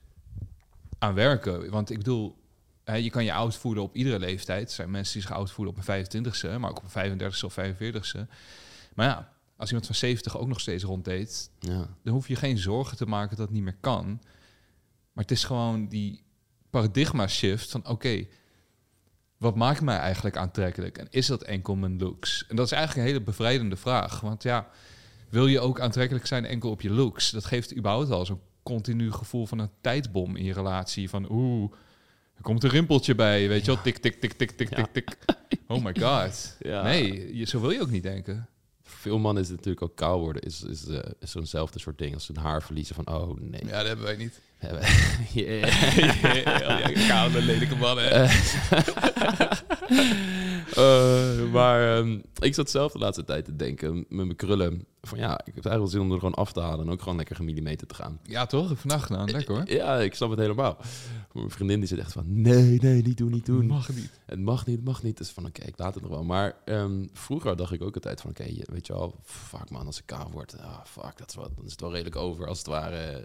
aan 1.03 1.15
werken? 1.15 1.71
Want 1.71 1.91
ik 1.91 1.97
bedoel, 1.97 2.37
hè, 2.85 2.95
je 2.95 3.11
kan 3.11 3.25
je 3.25 3.33
oud 3.33 3.57
voelen 3.57 3.83
op 3.83 3.95
iedere 3.95 4.19
leeftijd. 4.19 4.69
Er 4.69 4.75
zijn 4.75 4.91
mensen 4.91 5.13
die 5.13 5.23
zich 5.23 5.33
oud 5.33 5.51
voelen 5.51 5.75
op 5.75 5.87
een 5.87 6.07
25ste... 6.07 6.59
maar 6.61 6.71
ook 6.71 6.83
op 6.83 6.95
een 6.95 7.19
35ste 7.19 7.45
of 7.45 7.59
45ste. 7.59 8.21
Maar 8.95 9.07
ja, 9.07 9.33
als 9.57 9.69
iemand 9.69 9.87
van 9.87 9.95
70 9.95 10.39
ook 10.39 10.49
nog 10.49 10.61
steeds 10.61 10.85
ronddeed... 10.85 11.51
Ja. 11.59 11.89
dan 12.03 12.15
hoef 12.15 12.29
je 12.29 12.37
geen 12.37 12.59
zorgen 12.59 12.97
te 12.97 13.07
maken 13.07 13.37
dat 13.37 13.47
het 13.47 13.55
niet 13.55 13.65
meer 13.65 13.77
kan. 13.81 14.07
Maar 15.13 15.25
het 15.25 15.31
is 15.31 15.45
gewoon 15.45 15.89
die 15.89 16.23
paradigma 16.71 17.27
shift 17.27 17.71
van 17.71 17.87
oké, 17.87 18.27
wat 19.39 19.57
maakt 19.57 19.81
mij 19.81 19.97
eigenlijk 19.97 20.37
aantrekkelijk? 20.37 20.99
En 20.99 21.07
is 21.11 21.27
dat 21.27 21.43
enkel 21.43 21.75
mijn 21.75 21.99
looks? 21.99 22.45
En 22.49 22.57
dat 22.57 22.67
is 22.67 22.73
eigenlijk 22.73 23.07
een 23.07 23.13
hele 23.13 23.25
bevrijdende 23.25 23.77
vraag. 23.77 24.21
Want 24.21 24.43
ja, 24.43 24.69
wil 25.29 25.47
je 25.47 25.61
ook 25.61 25.81
aantrekkelijk 25.81 26.27
zijn 26.27 26.45
enkel 26.45 26.71
op 26.71 26.81
je 26.81 26.91
looks? 26.91 27.31
Dat 27.31 27.45
geeft 27.45 27.77
überhaupt 27.77 28.11
al 28.11 28.27
zo'n 28.27 28.41
continu 28.63 29.13
gevoel 29.13 29.47
van 29.47 29.59
een 29.59 29.71
tijdbom 29.81 30.37
in 30.37 30.45
je 30.45 30.53
relatie. 30.53 31.09
Van 31.11 31.31
oeh, 31.33 31.73
er 32.35 32.43
komt 32.43 32.65
een 32.65 32.71
rimpeltje 32.71 33.15
bij, 33.15 33.49
weet 33.49 33.65
je 33.65 33.73
wel? 33.73 33.83
Tik, 33.83 33.97
tik, 33.99 34.21
tik, 34.21 34.33
tik, 34.33 34.51
tik, 34.51 34.71
Ja. 34.77 34.89
tik, 34.93 34.93
tik. 34.93 35.17
Oh 35.67 35.85
my 35.85 35.95
god. 36.01 36.57
Ja. 36.59 36.83
Nee, 36.83 37.37
je, 37.37 37.47
zo 37.47 37.61
wil 37.61 37.71
je 37.71 37.81
ook 37.81 37.91
niet 37.91 38.03
denken. 38.03 38.49
Voor 38.83 38.99
veel 39.01 39.19
mannen 39.19 39.43
is 39.43 39.49
het 39.49 39.57
natuurlijk 39.57 39.85
ook 39.85 39.97
kaal 39.97 40.21
worden. 40.21 40.43
Is, 40.43 40.63
is, 40.63 40.87
eh, 40.87 40.99
is 41.21 41.31
zo'nzelfde 41.31 41.79
soort 41.79 41.99
ding 41.99 42.15
als 42.15 42.27
hun 42.27 42.37
haar 42.37 42.63
verliezen. 42.63 42.95
Van, 42.95 43.07
oh 43.07 43.39
nee. 43.41 43.65
Ja, 43.67 43.79
dat 43.79 43.87
hebben 43.87 44.05
wij 44.05 44.17
niet. 44.17 44.41
Yeah. 45.33 47.09
koude, 47.09 47.43
lelijke 47.43 47.77
mannen. 47.77 48.31
Eh, 50.77 51.51
maar 51.53 51.97
ehm, 51.97 52.19
ik 52.39 52.55
zat 52.55 52.71
zelf 52.71 52.93
de 52.93 52.99
laatste 52.99 53.25
tijd 53.25 53.45
te 53.45 53.57
denken 53.57 53.95
met 53.95 54.07
mijn 54.09 54.37
krullen. 54.37 54.87
Van 55.03 55.19
ja, 55.19 55.33
ik 55.33 55.55
heb 55.55 55.65
eigenlijk 55.65 55.79
wel 55.79 55.87
zin 55.87 56.01
om 56.01 56.13
er 56.13 56.19
gewoon 56.19 56.35
af 56.35 56.53
te 56.53 56.61
halen. 56.61 56.87
En 56.87 56.93
ook 56.93 57.03
gewoon 57.03 57.17
lekker 57.17 57.37
gemillimeter 57.37 57.87
te 57.87 57.95
gaan. 57.95 58.19
Ja, 58.23 58.47
toch? 58.47 58.73
Vandaag 58.79 59.07
gedaan. 59.07 59.31
Lekker 59.31 59.55
hoor. 59.55 59.71
Ja, 59.73 59.99
ik 60.01 60.15
snap 60.15 60.31
het 60.31 60.39
helemaal. 60.39 60.77
Mijn 61.33 61.51
vriendin 61.51 61.79
die 61.79 61.89
zit 61.89 61.99
echt 61.99 62.13
van, 62.13 62.25
nee, 62.43 62.79
nee, 62.81 63.03
niet 63.03 63.17
doen, 63.17 63.31
niet 63.31 63.47
doen. 63.47 63.67
Mag 63.67 63.89
niet. 63.89 64.11
Het 64.27 64.41
mag 64.41 64.67
niet, 64.67 64.77
het 64.77 64.85
mag 64.85 65.03
niet. 65.03 65.19
Dus 65.19 65.29
van, 65.31 65.47
oké, 65.47 65.63
ik 65.63 65.79
laat 65.79 65.95
het 65.95 66.03
nog 66.03 66.13
wel. 66.13 66.25
Maar 66.25 66.55
ehm, 66.65 67.07
vroeger 67.13 67.57
dacht 67.57 67.73
ik 67.73 67.83
ook 67.83 67.95
altijd 67.95 68.21
van, 68.21 68.31
oké, 68.31 68.45
je- 68.45 68.67
weet 68.73 68.87
je 68.87 68.93
wel, 68.93 69.15
fuck 69.25 69.71
man, 69.71 69.87
als 69.87 69.99
ik 69.99 70.07
kaal 70.07 70.31
word, 70.33 70.59
ah, 70.61 70.79
fuck, 70.85 71.19
dat 71.19 71.29
is 71.29 71.35
wat, 71.35 71.51
dan 71.57 71.65
is 71.65 71.71
het 71.71 71.81
wel 71.81 71.91
redelijk 71.93 72.17
over, 72.17 72.47
als 72.47 72.59
het 72.59 72.67
ware. 72.67 73.25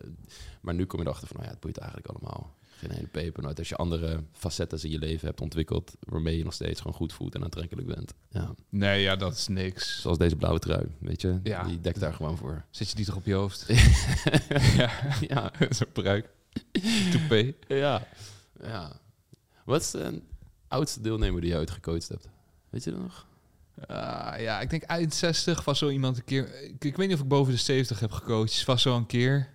Maar 0.62 0.74
nu 0.74 0.86
kom 0.86 1.00
je 1.00 1.06
erachter 1.06 1.27
van, 1.28 1.36
nou 1.36 1.46
ja, 1.48 1.52
het 1.52 1.60
boeit 1.62 1.78
eigenlijk 1.78 2.10
allemaal. 2.10 2.56
Geen 2.78 2.92
hele 2.92 3.08
peper 3.08 3.44
nooit. 3.44 3.60
Als 3.60 3.70
je 3.70 3.76
andere 3.76 4.24
facetten 4.34 4.84
in 4.84 4.90
je 4.90 5.00
leven 5.00 5.28
hebt 5.28 5.42
ontwikkeld, 5.42 5.96
waarmee 6.00 6.38
je 6.38 6.44
nog 6.44 6.54
steeds 6.54 6.82
gewoon 6.82 6.96
goed 6.96 7.14
voelt 7.14 7.36
en 7.36 7.44
aantrekkelijk 7.44 7.88
bent. 7.88 8.14
Ja, 8.30 8.54
Nee, 8.70 9.02
ja, 9.02 9.16
dat 9.16 9.34
is 9.34 9.48
niks. 9.48 10.02
zoals 10.02 10.18
deze 10.18 10.36
blauwe 10.36 10.60
trui, 10.60 10.86
weet 11.00 11.22
je. 11.22 11.40
Ja. 11.44 11.64
Die 11.64 11.82
dekt 11.82 12.00
daar 12.00 12.14
gewoon 12.14 12.38
voor. 12.38 12.66
Zet 12.70 12.90
je 12.90 12.96
die 12.96 13.06
toch 13.06 13.16
op 13.16 13.26
je 13.26 13.34
hoofd? 13.34 13.66
ja, 14.78 14.92
ja, 15.34 15.52
zo'n 15.70 15.92
pruik. 15.94 16.30
Ja, 17.68 18.08
ja. 18.62 19.00
Wat 19.66 19.82
is, 19.82 19.94
een- 19.94 20.24
oudste 20.68 21.02
deelnemer 21.02 21.42
die 21.42 21.50
je 21.50 21.58
ooit 21.58 21.72
gecoacht 21.72 22.08
hebt? 22.10 22.30
Weet 22.70 22.84
je 22.84 22.92
dat 22.92 23.00
nog? 23.00 23.26
Ah, 23.88 24.40
ja, 24.40 24.60
ik 24.62 24.70
denk 24.70 24.84
eind 24.84 25.14
60 25.14 25.64
was 25.64 25.78
zo 25.80 25.90
iemand 25.90 26.18
een 26.18 26.24
keer... 26.24 26.64
Ik, 26.64 26.84
ik 26.86 26.96
weet 26.96 27.08
niet 27.08 27.16
of 27.18 27.22
ik 27.24 27.28
boven 27.28 27.54
de 27.54 27.60
70 27.60 28.00
heb 28.00 28.12
gecoacht. 28.12 28.66
Was 28.66 28.82
zo 28.82 28.96
een 28.98 29.06
keer. 29.06 29.50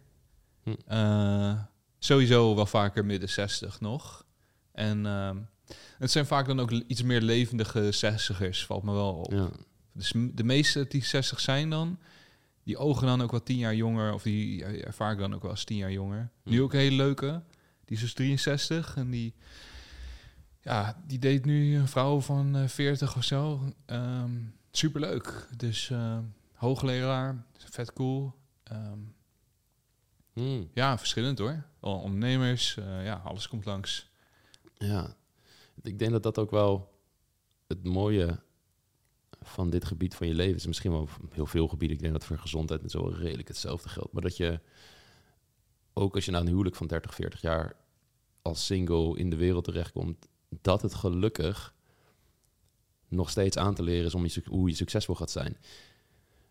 Hm. 0.62 0.74
Eh, 0.86 1.62
sowieso 1.98 2.54
wel 2.54 2.66
vaker 2.66 3.04
midden 3.04 3.28
60 3.28 3.80
nog. 3.80 4.24
En 4.72 5.06
ehm, 5.06 5.36
het 5.98 6.10
zijn 6.10 6.26
vaak 6.26 6.46
dan 6.46 6.60
ook 6.60 6.70
iets 6.70 7.02
meer 7.02 7.20
levendige 7.20 7.92
60ers, 7.92 8.66
valt 8.66 8.82
me 8.82 8.92
wel 8.92 9.14
op. 9.14 9.32
Ja. 9.32 9.48
Dus 9.92 10.12
de 10.34 10.44
meeste 10.44 10.86
die 10.88 11.04
60 11.04 11.40
zijn 11.40 11.70
dan, 11.70 11.98
die 12.64 12.76
ogen 12.76 13.06
dan 13.06 13.22
ook 13.22 13.30
wel 13.30 13.42
10 13.42 13.58
jaar 13.58 13.74
jonger, 13.74 14.12
of 14.12 14.22
die 14.22 14.64
ervaar 14.64 15.12
ik 15.12 15.18
dan 15.18 15.34
ook 15.34 15.42
wel 15.42 15.50
als 15.50 15.64
10 15.64 15.76
jaar 15.76 15.92
jonger. 15.92 16.30
Nu 16.44 16.56
Hm. 16.56 16.62
ook 16.62 16.72
een 16.72 16.78
hele 16.78 16.96
leuke, 16.96 17.42
die 17.84 17.96
is 17.96 18.02
dus 18.02 18.14
63 18.14 18.96
en 18.96 19.10
die, 19.10 19.34
ja, 20.60 21.02
die 21.06 21.18
deed 21.18 21.44
nu 21.44 21.76
een 21.76 21.88
vrouw 21.88 22.20
van 22.20 22.56
eh, 22.56 22.68
40 22.68 23.16
of 23.16 23.24
zo. 23.24 23.72
Ehm 23.86 24.30
superleuk. 24.72 25.48
Dus 25.56 25.90
eh, 25.90 26.18
hoogleraar, 26.54 27.44
vet 27.70 27.92
cool. 27.92 28.34
Ehm, 28.62 28.98
Hmm. 30.32 30.70
ja, 30.74 30.98
verschillend 30.98 31.38
hoor. 31.38 31.64
Al 31.80 31.98
ondernemers, 31.98 32.76
eh, 32.76 33.04
ja, 33.04 33.22
alles 33.24 33.48
komt 33.48 33.64
langs. 33.64 34.10
Ja, 34.74 35.16
ik 35.82 35.98
denk 35.98 36.10
dat 36.10 36.22
dat 36.22 36.38
ook 36.38 36.50
wel 36.50 36.92
het 37.66 37.84
mooie 37.84 38.40
van 39.42 39.70
dit 39.70 39.84
gebied 39.84 40.14
van 40.14 40.26
je 40.26 40.34
leven 40.34 40.56
is. 40.56 40.66
Misschien 40.66 40.92
wel 40.92 41.08
heel 41.30 41.46
veel 41.46 41.68
gebieden. 41.68 41.96
Ik 41.96 42.02
denk 42.02 42.14
dat 42.14 42.24
voor 42.24 42.38
gezondheid 42.38 42.82
en 42.82 42.90
zo 42.90 43.06
redelijk 43.06 43.48
hetzelfde 43.48 43.88
geldt. 43.88 44.12
Maar 44.12 44.22
dat 44.22 44.36
je, 44.36 44.60
ook 45.92 46.14
als 46.14 46.24
je 46.24 46.30
na 46.30 46.40
een 46.40 46.46
huwelijk 46.46 46.76
van 46.76 46.86
30, 46.86 47.14
40 47.14 47.40
jaar 47.40 47.76
als 48.42 48.66
single 48.66 49.18
in 49.18 49.30
de 49.30 49.36
wereld 49.36 49.64
terechtkomt, 49.64 50.28
dat 50.48 50.82
het 50.82 50.94
gelukkig 50.94 51.74
nog 53.08 53.30
steeds 53.30 53.56
aan 53.56 53.74
te 53.74 53.82
leren 53.82 54.06
is 54.06 54.14
om 54.14 54.24
je, 54.24 54.42
hoe 54.44 54.68
je 54.68 54.74
succesvol 54.74 55.14
gaat 55.14 55.30
zijn. 55.30 55.56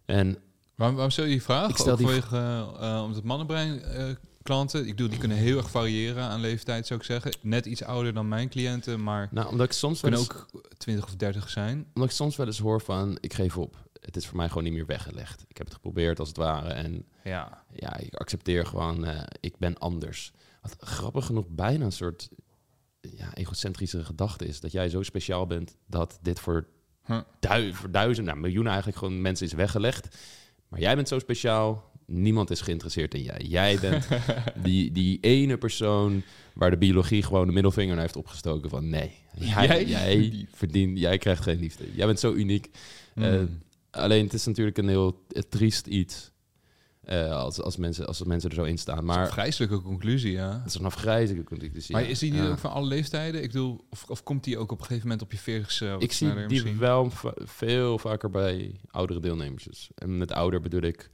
En 0.05 0.43
Waarom, 0.82 0.97
waarom 0.97 1.13
stel 1.13 1.25
je 1.25 1.32
die 1.32 1.43
vraag? 1.43 1.69
Ik 1.69 1.77
stel 1.77 1.95
die 1.95 2.05
vanwege, 2.05 2.38
eh, 2.79 3.01
omdat 3.03 3.23
mannenbrein 3.23 3.82
eh, 3.84 4.05
klanten, 4.43 4.82
ik 4.82 4.88
bedoel, 4.88 5.09
die 5.09 5.17
kunnen 5.19 5.38
heel 5.38 5.57
erg 5.57 5.69
variëren 5.69 6.23
aan 6.23 6.39
leeftijd, 6.39 6.88
zou 6.88 6.99
ik 6.99 7.05
zeggen. 7.05 7.36
Net 7.41 7.65
iets 7.65 7.84
ouder 7.84 8.13
dan 8.13 8.27
mijn 8.27 8.49
cliënten, 8.49 9.03
maar 9.03 9.27
nou, 9.32 9.47
omdat 9.47 9.65
ik 9.65 9.71
soms 9.71 10.01
wel 10.01 10.11
kunnen 10.11 10.29
ook 10.29 10.63
20 10.77 11.05
of 11.05 11.15
30 11.15 11.49
zijn. 11.49 11.86
omdat 11.93 12.09
ik 12.09 12.15
soms 12.15 12.36
wel 12.36 12.45
eens 12.45 12.59
hoor 12.59 12.82
van, 12.82 13.17
ik 13.19 13.34
geef 13.34 13.57
op. 13.57 13.89
Het 13.99 14.15
is 14.15 14.27
voor 14.27 14.38
mij 14.38 14.47
gewoon 14.47 14.63
niet 14.63 14.73
meer 14.73 14.86
weggelegd. 14.86 15.45
Ik 15.47 15.57
heb 15.57 15.65
het 15.65 15.75
geprobeerd 15.75 16.19
als 16.19 16.27
het 16.27 16.38
ware 16.38 16.69
en 16.69 17.05
Ja. 17.23 17.63
ja, 17.73 17.97
ik 17.97 18.15
accepteer 18.15 18.65
gewoon, 18.65 19.05
eh, 19.05 19.23
ik 19.39 19.57
ben 19.57 19.77
anders. 19.77 20.32
Wat 20.61 20.75
grappig 20.79 21.25
genoeg 21.25 21.47
bijna 21.49 21.86
een 21.86 21.91
soort 21.91 22.29
ja, 23.01 23.34
egocentrische 23.34 24.03
gedachte 24.05 24.45
is. 24.45 24.59
Dat 24.59 24.71
jij 24.71 24.89
zo 24.89 25.01
speciaal 25.01 25.47
bent 25.47 25.75
dat 25.88 26.19
dit 26.21 26.39
voor, 26.39 26.67
Huh. 27.05 27.73
voor 27.73 27.91
duizenden, 27.91 28.34
nou, 28.34 28.45
miljoenen 28.45 28.71
eigenlijk 28.71 29.01
gewoon 29.01 29.21
mensen 29.21 29.45
is 29.45 29.53
weggelegd. 29.53 30.17
Maar 30.72 30.80
jij 30.80 30.95
bent 30.95 31.07
zo 31.07 31.19
speciaal, 31.19 31.91
niemand 32.05 32.49
is 32.49 32.61
geïnteresseerd 32.61 33.13
in 33.13 33.22
jij. 33.24 33.41
Jij 33.47 33.78
bent 33.82 34.07
die, 34.63 34.91
die 34.91 35.17
ene 35.22 35.57
persoon 35.57 36.24
waar 36.53 36.69
de 36.69 36.78
biologie 36.78 37.24
gewoon 37.24 37.47
de 37.47 37.53
middelvinger 37.53 37.93
naar 37.93 38.03
heeft 38.03 38.15
opgestoken 38.15 38.69
van 38.69 38.89
nee, 38.89 39.11
jij, 39.39 39.67
Jij 39.67 39.86
jij, 39.86 40.45
verdient- 40.53 40.97
jij 40.99 41.17
krijgt 41.17 41.43
geen 41.43 41.59
liefde. 41.59 41.84
Jij 41.95 42.05
bent 42.05 42.19
zo 42.19 42.34
uniek. 42.34 42.69
Eh, 43.15 43.32
Mm. 43.39 43.59
Alleen 43.91 44.24
het 44.24 44.34
is 44.34 44.45
natuurlijk 44.45 44.78
een 44.78 44.88
heel 44.88 45.24
eh, 45.30 45.41
triest 45.49 45.88
iets 45.88 46.32
eh, 47.02 47.32
als, 47.32 47.62
als, 47.62 47.78
mensen, 47.78 48.08
als 48.08 48.24
mensen 48.24 48.49
er 48.49 48.56
zo 48.56 48.64
in 48.64 48.78
staan. 48.78 49.06
Maar 49.06 49.22
een 49.26 49.32
vrijselijke 49.32 49.82
conclusie, 49.82 50.32
ja. 50.32 50.58
het 50.58 50.66
is 50.66 50.74
een 50.80 50.86
afgrijzelijke 50.86 51.47
conclusie. 51.56 51.93
Maar 51.95 52.04
ja. 52.04 52.08
is 52.10 52.20
die 52.20 52.32
niet 52.32 52.41
Ja. 52.41 52.49
ook 52.49 52.58
van 52.58 52.72
alle 52.72 52.88
leeftijden? 52.88 53.41
Ik 53.43 53.52
bedoel, 53.52 53.86
of, 53.89 54.06
of 54.10 54.24
komt 54.24 54.43
die 54.43 54.58
ook 54.58 54.72
op 54.72 54.80
een 54.80 54.86
gegeven 54.86 55.08
moment 55.08 55.22
op 55.26 55.32
je 55.32 55.64
40ste? 55.64 55.97
Ik 56.02 56.12
zie 56.12 56.45
die 56.47 56.76
wel 56.78 57.10
va- 57.10 57.34
veel 57.36 57.97
vaker 57.99 58.30
bij 58.30 58.80
oudere 58.88 59.20
deelnemers. 59.20 59.89
En 59.95 60.18
met 60.18 60.32
ouder 60.32 60.62
bedoel 60.62 60.82
ik 60.82 61.10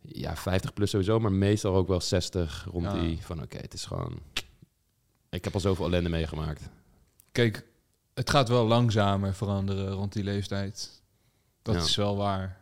ja, 0.00 0.36
50 0.36 0.72
plus 0.72 0.90
sowieso, 0.90 1.20
maar 1.20 1.32
meestal 1.32 1.74
ook 1.74 1.88
wel 1.88 2.00
60 2.00 2.66
rond 2.70 2.84
Ja. 2.84 3.00
die 3.00 3.18
van 3.20 3.42
oké, 3.42 3.56
het 3.56 3.74
is 3.74 3.84
gewoon... 3.84 4.20
Ik 5.30 5.44
heb 5.44 5.54
al 5.54 5.60
zoveel 5.60 5.84
ellende 5.86 6.08
meegemaakt. 6.08 6.68
Kijk, 7.32 7.64
het 8.14 8.30
gaat 8.30 8.48
wel 8.48 8.66
langzamer 8.66 9.34
veranderen 9.34 9.88
rond 9.92 10.12
die 10.12 10.24
leeftijd. 10.24 11.02
Dat 11.62 11.74
is 11.84 11.96
wel 11.96 12.16
waar. 12.16 12.60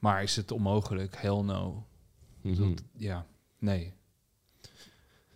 Maar 0.00 0.22
is 0.22 0.36
het 0.36 0.50
onmogelijk? 0.50 1.16
Hell 1.16 1.40
no. 1.42 1.86
Mhm. 2.40 2.58
Dat- 2.68 2.82
ja, 2.96 3.26
nee. 3.58 3.92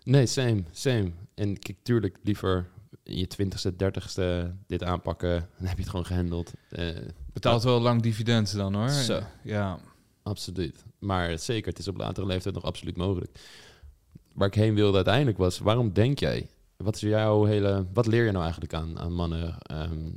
Nee, 0.03 0.27
same, 0.27 0.63
same. 0.71 1.11
En 1.35 1.59
kijk, 1.59 1.79
tuurlijk 1.83 2.19
liever 2.23 2.69
in 3.03 3.17
je 3.19 3.27
twintigste, 3.27 3.77
dertigste 3.77 4.55
dit 4.67 4.83
aanpakken. 4.83 5.31
Dan 5.59 5.67
heb 5.67 5.77
je 5.77 5.83
het 5.83 5.91
gewoon 5.91 6.07
gehandeld. 6.07 6.53
Eh, 6.69 6.89
Betaalt 7.33 7.63
wel 7.63 7.81
lang 7.81 8.03
dividend 8.03 8.55
dan 8.57 8.75
hoor. 8.75 8.89
Zo. 8.91 9.21
Ja. 9.43 9.79
Absoluut. 10.23 10.85
Maar 10.99 11.39
zeker, 11.39 11.69
het 11.69 11.79
is 11.79 11.89
op 11.89 11.97
latere 11.97 12.27
leeftijd 12.27 12.55
nog 12.55 12.65
absoluut 12.65 12.97
mogelijk. 12.97 13.39
Waar 14.33 14.49
ik 14.49 14.55
heen 14.55 14.75
wilde 14.75 14.97
uiteindelijk 14.97 15.39
was, 15.39 15.59
waarom 15.59 15.93
denk 15.93 16.19
jij? 16.19 16.49
Wat 16.77 16.95
is 16.95 17.01
jouw 17.01 17.45
hele... 17.45 17.87
Wat 17.93 18.07
leer 18.07 18.25
je 18.25 18.31
nou 18.31 18.43
eigenlijk 18.43 18.75
aan, 18.75 18.99
aan 18.99 19.13
mannen? 19.13 19.59
Ehm, 19.59 20.11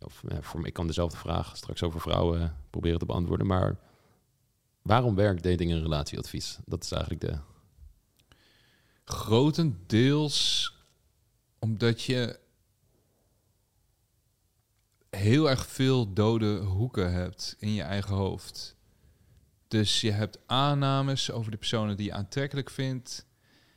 of, 0.00 0.22
ja, 0.28 0.42
voor, 0.42 0.66
ik 0.66 0.72
kan 0.72 0.86
dezelfde 0.86 1.16
vraag 1.16 1.56
straks 1.56 1.82
over 1.82 2.00
vrouwen 2.00 2.56
proberen 2.70 2.98
te 2.98 3.06
beantwoorden. 3.06 3.46
Maar 3.46 3.76
waarom 4.82 5.14
werkt 5.14 5.42
dating 5.42 5.70
en 5.70 5.82
relatieadvies? 5.82 6.58
Dat 6.64 6.84
is 6.84 6.92
eigenlijk 6.92 7.22
de... 7.22 7.38
Grotendeels 9.04 10.72
omdat 11.58 12.02
je 12.02 12.38
heel 15.10 15.50
erg 15.50 15.66
veel 15.66 16.12
dode 16.12 16.58
hoeken 16.58 17.12
hebt 17.12 17.56
in 17.58 17.72
je 17.72 17.82
eigen 17.82 18.14
hoofd. 18.14 18.76
Dus 19.68 20.00
je 20.00 20.10
hebt 20.10 20.38
aannames 20.46 21.30
over 21.30 21.50
de 21.50 21.56
personen 21.56 21.96
die 21.96 22.06
je 22.06 22.12
aantrekkelijk 22.12 22.70
vindt. 22.70 23.26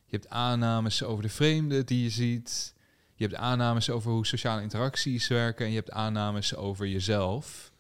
Je 0.06 0.16
hebt 0.16 0.30
aannames 0.30 1.04
over 1.04 1.24
de 1.24 1.30
vreemden 1.30 1.86
die 1.86 2.04
je 2.04 2.10
ziet. 2.10 2.74
Je 3.16 3.24
hebt 3.24 3.36
aannames 3.36 3.90
over 3.90 4.12
hoe 4.12 4.26
sociale 4.26 4.62
interacties 4.62 5.28
werken. 5.28 5.66
En 5.66 5.72
je 5.72 5.78
hebt 5.78 5.92
aannames 5.92 6.56
over 6.56 6.88
jezelf. 6.88 7.73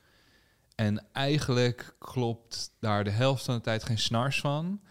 En 0.75 1.05
eigenlijk 1.11 1.95
klopt 1.99 2.71
daar 2.79 3.03
de 3.03 3.09
helft 3.09 3.45
van 3.45 3.55
de 3.55 3.61
tijd 3.61 3.83
geen 3.83 3.97
snars 3.97 4.39
van. 4.39 4.81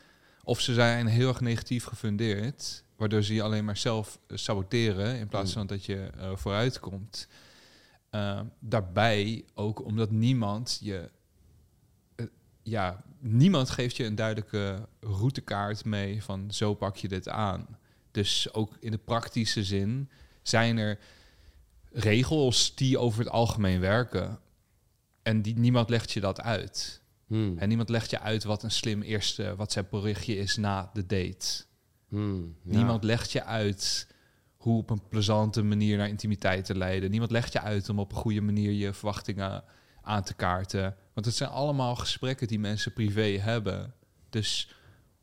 Of 0.45 0.61
ze 0.61 0.75
zijn 0.75 1.07
heel 1.07 1.29
erg 1.29 1.41
negatief 1.41 1.85
gefundeerd, 1.85 2.85
waardoor 2.97 3.23
ze 3.23 3.35
je 3.35 3.43
alleen 3.43 3.65
maar 3.65 3.77
zelf 3.77 4.19
eh, 4.27 4.37
saboteren 4.37 5.19
in 5.19 5.29
plaats 5.29 5.51
Mm. 5.51 5.57
van 5.57 5.67
dat 5.67 5.85
je 5.85 6.11
eh, 6.17 6.37
vooruit 6.37 6.81
komt. 6.81 7.29
Eh, 8.11 8.41
daarbij 8.59 9.45
ook 9.55 9.85
omdat 9.85 10.11
niemand 10.11 10.79
je, 10.81 11.11
ja, 12.63 13.03
niemand 13.19 13.71
geeft 13.71 13.97
je 13.97 14.05
een 14.05 14.15
duidelijke 14.15 14.89
routekaart 15.01 15.85
mee 15.85 16.23
van 16.23 16.51
zo 16.51 16.75
pak 16.75 16.97
je 16.97 17.09
dit 17.09 17.29
aan. 17.29 17.79
Dus 18.11 18.55
ook 18.55 18.77
in 18.81 18.91
de 18.91 18.99
praktische 18.99 19.65
zin 19.65 20.11
zijn 20.43 20.79
er 20.79 20.99
regels 21.91 22.75
die 22.75 22.99
over 22.99 23.19
het 23.19 23.29
algemeen 23.29 23.81
werken. 23.81 24.39
En 25.23 25.43
die, 25.43 25.59
niemand 25.59 25.89
legt 25.91 26.11
je 26.13 26.21
dat 26.21 26.41
uit. 26.41 27.01
Hmm, 27.27 27.59
En 27.59 27.69
niemand 27.69 27.89
legt 27.89 28.11
je 28.11 28.21
uit 28.21 28.45
wat 28.45 28.63
een 28.63 28.71
slim 28.71 29.03
eerste 29.03 29.55
WhatsApp-berichtje 29.57 30.37
is 30.37 30.57
na 30.57 30.91
de 30.93 31.07
date. 31.07 31.65
hmm, 32.09 32.57
ja. 32.65 32.77
Niemand 32.77 33.05
legt 33.05 33.33
je 33.33 33.45
uit 33.45 34.07
hoe 34.57 34.79
op 34.79 34.91
een 34.91 35.09
plezante 35.09 35.63
manier 35.63 35.97
naar 35.97 36.09
intimiteit 36.09 36.65
te 36.65 36.77
leiden. 36.77 37.11
Niemand 37.11 37.31
legt 37.31 37.53
je 37.53 37.61
uit 37.61 37.89
om 37.89 37.99
op 37.99 38.11
een 38.13 38.17
goede 38.19 38.41
manier 38.41 38.71
je 38.73 38.93
verwachtingen 38.93 39.65
aan 40.03 40.23
te 40.23 40.35
kaarten. 40.35 40.97
Want 41.15 41.27
het 41.27 41.35
zijn 41.35 41.51
allemaal 41.51 41.97
gesprekken 41.97 42.47
die 42.47 42.59
mensen 42.59 42.93
privé 42.93 43.39
hebben. 43.41 43.95
Dus 44.31 44.75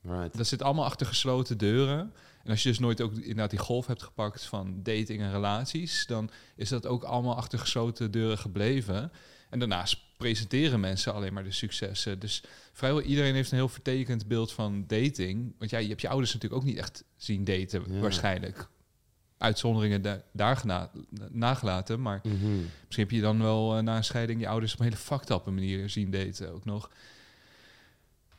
Right. 0.02 0.38
dat 0.38 0.48
zit 0.48 0.62
allemaal 0.62 0.86
achter 0.86 1.08
gesloten 1.08 1.58
deuren. 1.58 2.14
En 2.44 2.52
als 2.52 2.64
je 2.64 2.70
dus 2.70 2.80
nooit 2.80 3.02
ook 3.02 3.14
inderdaad 3.14 3.50
die 3.50 3.60
golf 3.60 3.88
hebt 3.88 4.04
gepakt 4.04 4.44
van 4.46 4.84
dating 4.84 5.22
en 5.22 5.32
relaties, 5.32 6.06
dan 6.06 6.30
is 6.56 6.70
dat 6.70 6.88
ook 6.88 7.04
allemaal 7.04 7.36
achter 7.36 7.60
gesloten 7.60 8.12
deuren 8.12 8.38
gebleven. 8.38 9.12
En 9.50 9.60
daarnaast 9.60 9.98
presenteren 10.18 10.80
mensen 10.80 11.14
alleen 11.14 11.34
maar 11.34 11.44
de 11.44 11.52
successen. 11.52 12.20
Dus 12.20 12.44
vrijwel 12.74 13.02
iedereen 13.02 13.34
heeft 13.34 13.52
een 13.52 13.58
heel 13.58 13.70
vertekend 13.70 14.28
beeld 14.28 14.52
van 14.52 14.84
dating. 14.88 15.54
Want 15.58 15.72
ja, 15.72 15.78
je 15.78 15.88
hebt 15.88 16.02
je 16.02 16.10
ouders 16.10 16.34
natuurlijk 16.34 16.62
ook 16.62 16.68
niet 16.68 16.78
echt 16.78 17.04
zien 17.18 17.44
daten, 17.44 17.84
Ja. 17.94 18.00
waarschijnlijk. 18.00 18.68
Uitzonderingen 19.38 20.02
da- 20.02 20.22
daar 20.34 20.62
nagelaten, 21.32 22.02
maar 22.02 22.20
Mhm. 22.24 22.58
Misschien 22.86 23.04
heb 23.04 23.12
je 23.12 23.22
dan 23.22 23.42
wel 23.42 23.78
eh, 23.78 23.84
na 23.84 23.96
een 23.98 24.04
scheiding 24.04 24.40
je 24.40 24.48
ouders 24.48 24.74
op 24.74 24.80
een 24.80 24.86
hele 24.86 24.98
fucked 24.98 25.30
up 25.30 25.46
manier 25.46 25.90
zien 25.90 26.12
daten 26.12 26.54
ook 26.54 26.66
nog. 26.66 26.90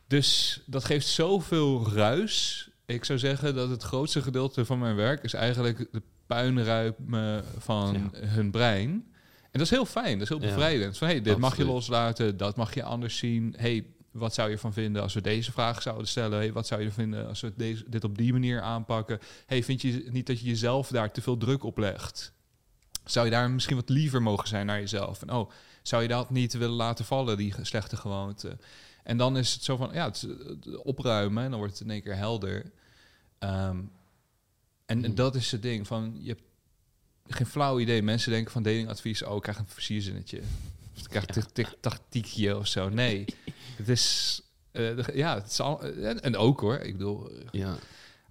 Dus 0.07 0.61
dat 0.65 0.85
geeft 0.85 1.07
zoveel 1.07 1.89
ruis. 1.93 2.69
Ik 2.85 3.05
zou 3.05 3.19
zeggen 3.19 3.55
dat 3.55 3.69
het 3.69 3.83
grootste 3.83 4.21
gedeelte 4.21 4.65
van 4.65 4.79
mijn 4.79 4.95
werk 4.95 5.23
is 5.23 5.33
eigenlijk 5.33 5.87
de 5.91 6.01
puinruimen 6.27 7.45
van 7.57 8.11
hun 8.15 8.51
brein. 8.51 9.10
En 9.51 9.59
dat 9.59 9.61
is 9.61 9.69
heel 9.69 9.85
fijn, 9.85 10.13
dat 10.13 10.21
is 10.21 10.29
heel 10.29 10.47
bevrijdend. 10.47 10.97
Van 10.97 11.07
hey, 11.07 11.21
dit 11.21 11.37
mag 11.37 11.57
je 11.57 11.65
loslaten, 11.65 12.37
dat 12.37 12.55
mag 12.55 12.73
je 12.73 12.83
anders 12.83 13.17
zien. 13.17 13.53
hey, 13.57 13.85
wat 14.11 14.33
zou 14.33 14.47
je 14.47 14.53
ervan 14.53 14.73
vinden 14.73 15.01
als 15.01 15.13
we 15.13 15.21
deze 15.21 15.51
vraag 15.51 15.81
zouden 15.81 16.07
stellen? 16.07 16.37
Hey, 16.37 16.53
wat 16.53 16.67
zou 16.67 16.81
je 16.81 16.87
ervan 16.87 17.03
vinden 17.03 17.27
als 17.27 17.41
we 17.41 17.53
deze, 17.55 17.83
dit 17.87 18.03
op 18.03 18.17
die 18.17 18.31
manier 18.31 18.61
aanpakken? 18.61 19.19
hey, 19.45 19.63
vind 19.63 19.81
je 19.81 20.07
niet 20.11 20.27
dat 20.27 20.39
je 20.39 20.45
jezelf 20.45 20.87
daar 20.87 21.11
te 21.11 21.21
veel 21.21 21.37
druk 21.37 21.63
op 21.63 21.77
legt? 21.77 22.33
zou 23.05 23.25
je 23.25 23.31
daar 23.31 23.51
misschien 23.51 23.75
wat 23.75 23.89
liever 23.89 24.21
mogen 24.21 24.47
zijn 24.47 24.65
naar 24.65 24.79
jezelf? 24.79 25.21
En 25.21 25.31
oh, 25.33 25.49
zou 25.81 26.01
je 26.01 26.07
dat 26.07 26.29
niet 26.29 26.53
willen 26.53 26.75
laten 26.75 27.05
vallen, 27.05 27.37
die 27.37 27.53
slechte 27.61 27.97
gewoonte? 27.97 28.57
En 29.03 29.17
dan 29.17 29.37
is 29.37 29.53
het 29.53 29.63
zo 29.63 29.77
van, 29.77 29.89
ja, 29.93 30.05
het 30.05 30.27
eh, 30.27 30.79
opruimen 30.83 31.43
en 31.43 31.49
dan 31.49 31.59
wordt 31.59 31.73
het 31.73 31.83
in 31.87 31.91
één 31.93 32.01
keer 32.01 32.15
helder. 32.15 32.71
Ehm, 33.39 33.77
en 34.85 34.99
Mhm. 34.99 35.13
dat 35.15 35.35
is 35.35 35.51
het 35.51 35.61
ding 35.61 35.87
van, 35.87 36.17
je 36.19 36.29
hebt 36.29 36.43
geen 37.31 37.45
flauw 37.47 37.79
idee. 37.79 38.01
Mensen 38.01 38.31
denken 38.31 38.51
van 38.51 38.63
datingadvies, 38.63 39.23
oh, 39.23 39.35
ik 39.35 39.41
krijg 39.41 39.57
een 39.57 39.67
versierzinnetje. 39.67 40.41
Of 40.95 41.01
ik 41.01 41.09
krijg 41.09 41.25
Ja. 41.53 41.65
tactiekje 41.79 42.57
of 42.57 42.67
zo. 42.67 42.89
Nee, 42.89 43.25
het 43.77 43.89
is, 43.89 44.41
eh, 44.71 45.07
ja, 45.07 45.35
het 45.35 45.51
is 45.51 45.59
al, 45.59 45.81
en, 45.83 46.21
en 46.21 46.35
ook 46.37 46.59
hoor. 46.59 46.75
Ik 46.77 46.97
bedoel, 46.97 47.31
Ja, 47.51 47.77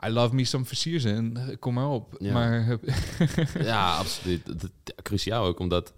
I 0.06 0.08
love 0.10 0.34
me 0.34 0.44
some 0.44 0.64
versierzin, 0.64 1.38
kom 1.58 1.74
maar 1.74 1.88
op. 1.88 2.14
Ja. 2.18 2.32
Maar 2.32 2.78
ja 3.62 3.96
absoluut. 3.96 4.46
Dat, 4.46 4.60
dat- 4.60 4.94
cruciaal 5.02 5.44
ook, 5.46 5.58
omdat 5.58 5.92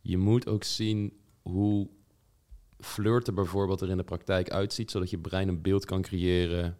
je 0.00 0.18
moet 0.18 0.46
ook 0.46 0.64
zien 0.64 1.12
hoe 1.42 1.88
flirten 2.78 3.34
bijvoorbeeld 3.34 3.80
er 3.80 3.90
in 3.90 3.96
de 3.96 4.02
praktijk 4.02 4.50
uitziet, 4.50 4.90
zodat 4.90 5.10
je 5.10 5.18
brein 5.18 5.48
een 5.48 5.62
beeld 5.62 5.84
kan 5.84 6.02
creëren 6.02 6.78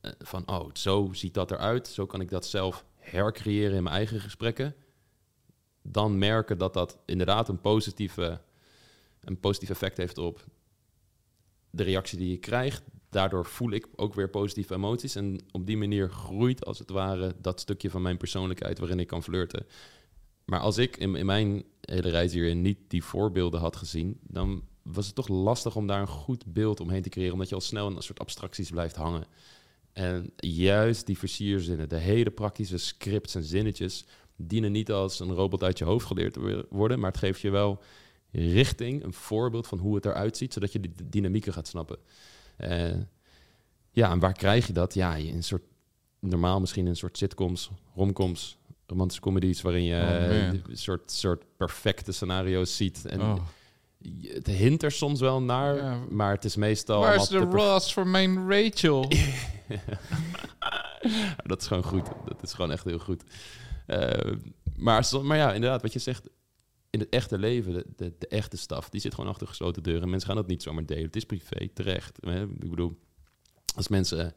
eh, 0.00 0.10
van, 0.18 0.48
oh, 0.48 0.70
zo 0.72 1.08
ziet 1.12 1.34
dat 1.34 1.50
eruit, 1.50 1.88
zo 1.88 2.06
kan 2.06 2.20
ik 2.20 2.28
dat 2.30 2.46
zelf 2.46 2.84
hercreëren 3.10 3.76
in 3.76 3.82
mijn 3.82 3.94
eigen 3.94 4.20
gesprekken. 4.20 4.74
Dan 5.82 6.18
merken 6.18 6.58
dat 6.58 6.74
dat 6.74 6.98
inderdaad 7.06 7.48
een 7.48 7.60
positieve, 7.60 8.40
een 9.20 9.40
positief 9.40 9.70
effect 9.70 9.96
heeft 9.96 10.18
op 10.18 10.44
de 11.70 11.82
reactie 11.82 12.18
die 12.18 12.30
je 12.30 12.38
krijgt. 12.38 12.82
Daardoor 13.10 13.46
voel 13.46 13.70
ik 13.70 13.88
ook 13.96 14.14
weer 14.14 14.28
positieve 14.28 14.74
emoties. 14.74 15.14
En 15.14 15.40
op 15.50 15.66
die 15.66 15.76
manier 15.76 16.10
groeit 16.10 16.64
als 16.64 16.78
het 16.78 16.90
ware 16.90 17.34
dat 17.40 17.60
stukje 17.60 17.90
van 17.90 18.02
mijn 18.02 18.16
persoonlijkheid 18.16 18.78
waarin 18.78 19.00
ik 19.00 19.06
kan 19.06 19.22
flirten. 19.22 19.66
Maar 20.44 20.60
als 20.60 20.78
ik 20.78 20.96
in, 20.96 21.26
mijn 21.26 21.64
hele 21.80 22.08
reis 22.08 22.32
hierin 22.32 22.62
niet 22.62 22.78
die 22.88 23.04
voorbeelden 23.04 23.60
had 23.60 23.76
gezien, 23.76 24.18
dan 24.22 24.62
was 24.82 25.06
het 25.06 25.14
toch 25.14 25.28
lastig 25.28 25.76
om 25.76 25.86
daar 25.86 26.00
een 26.00 26.06
goed 26.06 26.52
beeld 26.52 26.80
omheen 26.80 27.02
te 27.02 27.08
creëren, 27.08 27.32
omdat 27.32 27.48
je 27.48 27.54
al 27.54 27.60
snel 27.60 27.88
in 27.88 27.96
een 27.96 28.02
soort 28.02 28.20
abstracties 28.20 28.70
blijft 28.70 28.96
hangen. 28.96 29.26
En 29.98 30.32
juist 30.36 31.06
die 31.06 31.18
versierzinnen, 31.18 31.88
de 31.88 31.96
hele 31.96 32.30
praktische 32.30 32.78
scripts 32.78 33.34
en 33.34 33.44
zinnetjes, 33.44 34.04
dienen 34.36 34.72
niet 34.72 34.90
als 34.90 35.20
een 35.20 35.32
robot 35.32 35.62
uit 35.62 35.78
je 35.78 35.84
hoofd 35.84 36.06
geleerd 36.06 36.32
te 36.32 36.66
worden, 36.70 36.98
maar 36.98 37.10
het 37.10 37.20
geeft 37.20 37.40
je 37.40 37.50
wel 37.50 37.82
richting, 38.30 39.04
een 39.04 39.12
voorbeeld 39.12 39.66
van 39.66 39.78
hoe 39.78 39.94
het 39.94 40.04
eruit 40.04 40.36
ziet, 40.36 40.52
zodat 40.52 40.72
je 40.72 40.80
de 40.80 41.08
dynamieken 41.08 41.52
gaat 41.52 41.68
snappen. 41.68 41.98
Eh, 42.56 42.94
ja, 43.90 44.10
en 44.10 44.18
waar 44.18 44.32
krijg 44.32 44.66
je 44.66 44.72
dat? 44.72 44.94
Ja, 44.94 45.14
in 45.14 45.34
een 45.34 45.42
soort, 45.42 45.64
normaal 46.20 46.60
misschien 46.60 46.84
in 46.84 46.90
een 46.90 46.96
soort 46.96 47.18
sitcoms, 47.18 47.70
romcoms, 47.94 48.58
romantische 48.86 49.22
comedies, 49.22 49.62
waarin 49.62 49.84
je 49.84 49.94
Oh, 49.94 50.70
een 50.70 50.76
soort, 50.76 51.10
soort 51.12 51.44
perfecte 51.56 52.12
scenario's 52.12 52.76
ziet. 52.76 53.06
En 53.06 53.20
oh. 53.20 53.38
Het 54.22 54.46
hint 54.46 54.82
er 54.82 54.90
soms 54.92 55.20
wel 55.20 55.42
naar, 55.42 55.76
Ja. 55.76 55.98
maar 56.10 56.34
het 56.34 56.44
is 56.44 56.56
meestal... 56.56 57.00
Waar 57.00 57.14
is 57.14 57.28
de 57.28 57.38
Ross 57.38 57.92
voor 57.92 58.06
mijn 58.06 58.50
Rachel? 58.50 59.08
dat 61.46 61.60
is 61.60 61.66
gewoon 61.66 61.82
goed. 61.82 62.06
Dat 62.24 62.42
is 62.42 62.52
gewoon 62.52 62.72
echt 62.72 62.84
heel 62.84 62.98
goed. 62.98 63.22
Eh, 63.86 64.32
maar, 64.76 65.08
maar 65.22 65.36
ja, 65.36 65.52
inderdaad, 65.52 65.82
wat 65.82 65.92
je 65.92 65.98
zegt, 65.98 66.28
in 66.90 67.00
het 67.00 67.08
echte 67.08 67.38
leven, 67.38 67.72
de, 67.72 67.84
de, 67.96 68.14
de 68.18 68.28
echte 68.28 68.56
staf, 68.56 68.88
die 68.88 69.00
zit 69.00 69.14
gewoon 69.14 69.30
achter 69.30 69.46
gesloten 69.46 69.82
deuren. 69.82 70.10
Mensen 70.10 70.28
gaan 70.28 70.36
dat 70.38 70.46
niet 70.46 70.62
zomaar 70.62 70.86
delen. 70.86 71.04
Het 71.04 71.16
is 71.16 71.24
privé, 71.24 71.68
terecht. 71.74 72.18
Hè? 72.20 72.42
Ik 72.42 72.70
bedoel, 72.70 72.98
als 73.74 73.88
mensen... 73.88 74.34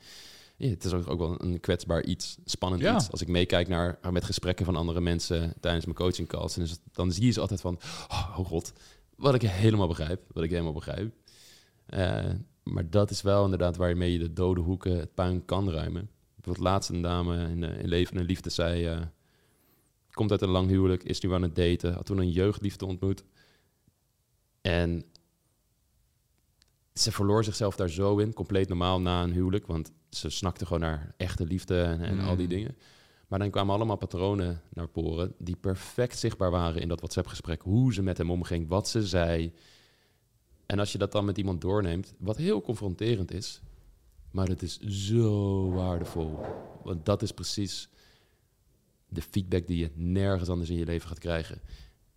ja, 0.58 0.70
het 0.70 0.84
is 0.84 0.94
ook, 0.94 1.20
wel 1.20 1.42
een 1.44 1.60
kwetsbaar 1.60 2.04
iets, 2.04 2.38
spannend 2.46 2.82
Ja. 2.82 2.96
iets. 2.96 3.12
Als 3.12 3.22
ik 3.22 3.28
meekijk 3.28 3.68
naar 3.68 4.00
met 4.12 4.24
gesprekken 4.24 4.66
van 4.66 4.76
andere 4.76 5.02
mensen 5.02 5.54
tijdens 5.60 5.86
mijn 5.86 5.98
coaching 5.98 6.28
calls, 6.28 6.56
dan, 6.56 6.64
is 6.64 6.72
het, 6.72 6.82
dan 6.92 7.12
zie 7.12 7.26
je 7.26 7.32
ze 7.32 7.40
altijd 7.40 7.62
van, 7.62 7.80
oh, 8.08 8.36
oh 8.40 8.46
god, 8.46 8.74
wat 9.22 9.34
ik 9.34 9.42
helemaal 9.42 9.88
begrijp, 9.88 10.22
wat 10.34 10.44
ik 10.44 10.50
helemaal 10.50 10.74
begrijp. 10.74 11.14
Eh, 11.86 12.30
maar 12.64 12.90
dat 12.90 13.10
is 13.10 13.22
wel 13.22 13.44
inderdaad 13.44 13.76
waarmee 13.76 14.12
je 14.12 14.20
de 14.20 14.34
dode 14.34 14.62
hoeken, 14.62 14.98
het 14.98 15.14
puin 15.14 15.46
kan 15.46 15.70
ruimen. 15.70 16.10
Bijvoorbeeld 16.36 16.66
laatst 16.66 16.90
een 16.90 17.02
dame 17.02 17.50
in, 17.50 17.64
eh, 17.64 17.80
in 17.80 17.88
Leven 17.88 18.18
en 18.18 18.26
Liefde 18.26 18.50
zei... 18.50 18.86
eh, 18.86 19.02
komt 20.12 20.32
uit 20.32 20.42
een 20.42 20.50
lang 20.50 20.70
huwelijk, 20.70 21.04
is 21.04 21.20
nu 21.20 21.34
aan 21.34 21.42
het 21.42 21.56
daten... 21.56 21.94
had 21.94 22.06
toen 22.06 22.18
een 22.18 22.32
jeugdliefde 22.32 22.86
ontmoet. 22.86 23.24
En 24.62 25.04
ze 26.94 27.12
verloor 27.12 27.44
zichzelf 27.44 27.76
daar 27.76 27.90
zo 27.90 28.18
in, 28.18 28.34
compleet 28.34 28.68
normaal 28.68 29.02
na 29.02 29.24
een 29.24 29.34
huwelijk... 29.34 29.68
want 29.68 29.92
ze 30.10 30.30
snakte 30.30 30.66
gewoon 30.66 30.82
naar 30.82 31.14
echte 31.18 31.46
liefde 31.46 31.82
en, 31.82 32.02
en 32.02 32.20
al 32.20 32.36
die 32.36 32.48
Mm. 32.48 32.54
dingen. 32.54 32.78
Maar 33.32 33.40
dan 33.40 33.50
kwamen 33.50 33.76
allemaal 33.76 33.98
patronen 33.98 34.62
naar 34.74 34.88
poren... 34.88 35.34
die 35.38 35.56
perfect 35.56 36.18
zichtbaar 36.18 36.52
waren 36.52 36.82
in 36.82 36.88
dat 36.88 37.00
WhatsApp-gesprek. 37.00 37.62
Hoe 37.62 37.94
ze 37.94 38.02
met 38.02 38.18
hem 38.18 38.32
omging, 38.32 38.68
wat 38.68 38.88
ze 38.88 39.08
zei... 39.08 39.54
En 40.66 40.80
als 40.80 40.92
je 40.92 40.98
dat 40.98 41.12
dan 41.12 41.26
met 41.26 41.38
iemand 41.38 41.62
doorneemt, 41.62 42.14
wat 42.18 42.38
heel 42.38 42.62
confronterend 42.62 43.34
is, 43.34 43.62
maar 44.32 44.48
het 44.48 44.62
is 44.62 44.80
zo 44.80 45.70
waardevol. 45.72 46.40
Want 46.84 47.06
dat 47.06 47.22
is 47.22 47.32
precies 47.32 47.90
de 49.08 49.22
feedback 49.22 49.68
die 49.68 49.78
je 49.78 49.92
nergens 49.94 50.50
anders 50.50 50.70
in 50.70 50.78
je 50.78 50.86
leven 50.86 51.08
gaat 51.08 51.20
krijgen. 51.20 51.62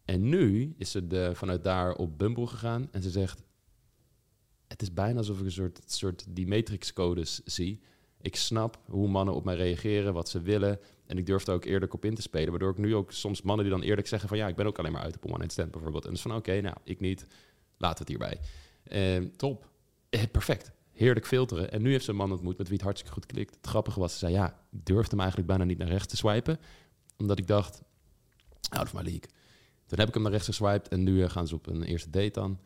En 0.04 0.28
nu 0.28 0.74
is 0.78 0.90
ze 0.90 1.30
vanuit 1.34 1.64
daar 1.64 1.94
op 1.94 2.18
Bumble 2.18 2.46
gegaan 2.46 2.88
en 2.92 3.02
ze 3.02 3.10
zegt: 3.10 3.42
Het 4.66 4.82
is 4.82 4.92
bijna 4.92 5.18
alsof 5.18 5.38
ik 5.38 5.44
een 5.44 5.52
soort, 5.52 5.80
soort 5.86 6.24
die 6.28 6.46
matrix-codes 6.46 7.40
zie. 7.44 7.80
Ik 8.20 8.36
snap 8.36 8.78
hoe 8.86 9.08
mannen 9.08 9.34
op 9.34 9.44
mij 9.44 9.56
reageren, 9.56 10.14
wat 10.14 10.28
ze 10.28 10.40
willen. 10.40 10.78
En 11.06 11.18
ik 11.18 11.26
durf 11.26 11.46
er 11.46 11.54
ook 11.54 11.64
eerlijk 11.64 11.94
op 11.94 12.04
in 12.04 12.14
te 12.14 12.22
spelen. 12.22 12.50
Waardoor 12.50 12.70
ik 12.70 12.78
nu 12.78 12.94
ook 12.94 13.12
soms 13.12 13.42
mannen 13.42 13.64
die 13.64 13.74
dan 13.74 13.84
eerlijk 13.84 14.06
zeggen: 14.06 14.28
van 14.28 14.38
ja, 14.38 14.48
ik 14.48 14.56
ben 14.56 14.66
ook 14.66 14.78
alleen 14.78 14.92
maar 14.92 15.02
uit 15.02 15.16
op 15.16 15.24
one-night 15.24 15.52
stand 15.52 15.70
bijvoorbeeld. 15.70 16.04
En 16.04 16.10
dus 16.10 16.22
van 16.22 16.34
oké, 16.34 16.60
nou, 16.60 16.76
ik 16.84 17.00
niet. 17.00 17.26
We 17.76 17.86
het 17.86 18.08
hierbij. 18.08 18.40
Ehm, 18.84 19.28
Top. 19.36 19.68
eh, 20.10 20.22
perfect. 20.30 20.72
Heerlijk 20.92 21.26
filteren. 21.26 21.72
En 21.72 21.82
nu 21.82 21.90
heeft 21.90 22.04
ze 22.04 22.10
een 22.10 22.16
man 22.16 22.32
ontmoet 22.32 22.58
met 22.58 22.66
wie 22.66 22.76
het 22.76 22.84
hartstikke 22.84 23.14
goed 23.14 23.26
klikt. 23.26 23.54
Het 23.54 23.66
grappige 23.66 24.00
was, 24.00 24.12
ze 24.12 24.18
zei 24.18 24.32
ja, 24.32 24.48
ik 24.70 24.86
durfde 24.86 25.10
hem 25.10 25.18
eigenlijk 25.18 25.48
bijna 25.48 25.64
niet 25.64 25.78
naar 25.78 25.88
rechts 25.88 26.06
te 26.06 26.16
swipen. 26.16 26.58
Omdat 27.16 27.38
ik 27.38 27.46
dacht, 27.46 27.82
out 28.68 28.84
of 28.84 28.94
my 28.94 29.02
league. 29.02 29.28
Toen 29.86 29.98
heb 29.98 30.08
ik 30.08 30.14
hem 30.14 30.22
naar 30.22 30.32
rechts 30.32 30.46
geswiped 30.46 30.88
en 30.88 31.02
nu 31.02 31.22
eh, 31.22 31.30
gaan 31.30 31.46
ze 31.46 31.54
op 31.54 31.66
een 31.66 31.82
eerste 31.82 32.10
date 32.10 32.30
dan. 32.30 32.60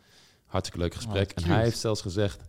Hartstikke 0.46 0.82
leuk 0.82 0.94
gesprek. 0.94 1.30
Oh, 1.30 1.36
en 1.36 1.42
cute. 1.42 1.48
hij 1.48 1.62
heeft 1.62 1.78
zelfs 1.78 2.00
gezegd, 2.00 2.42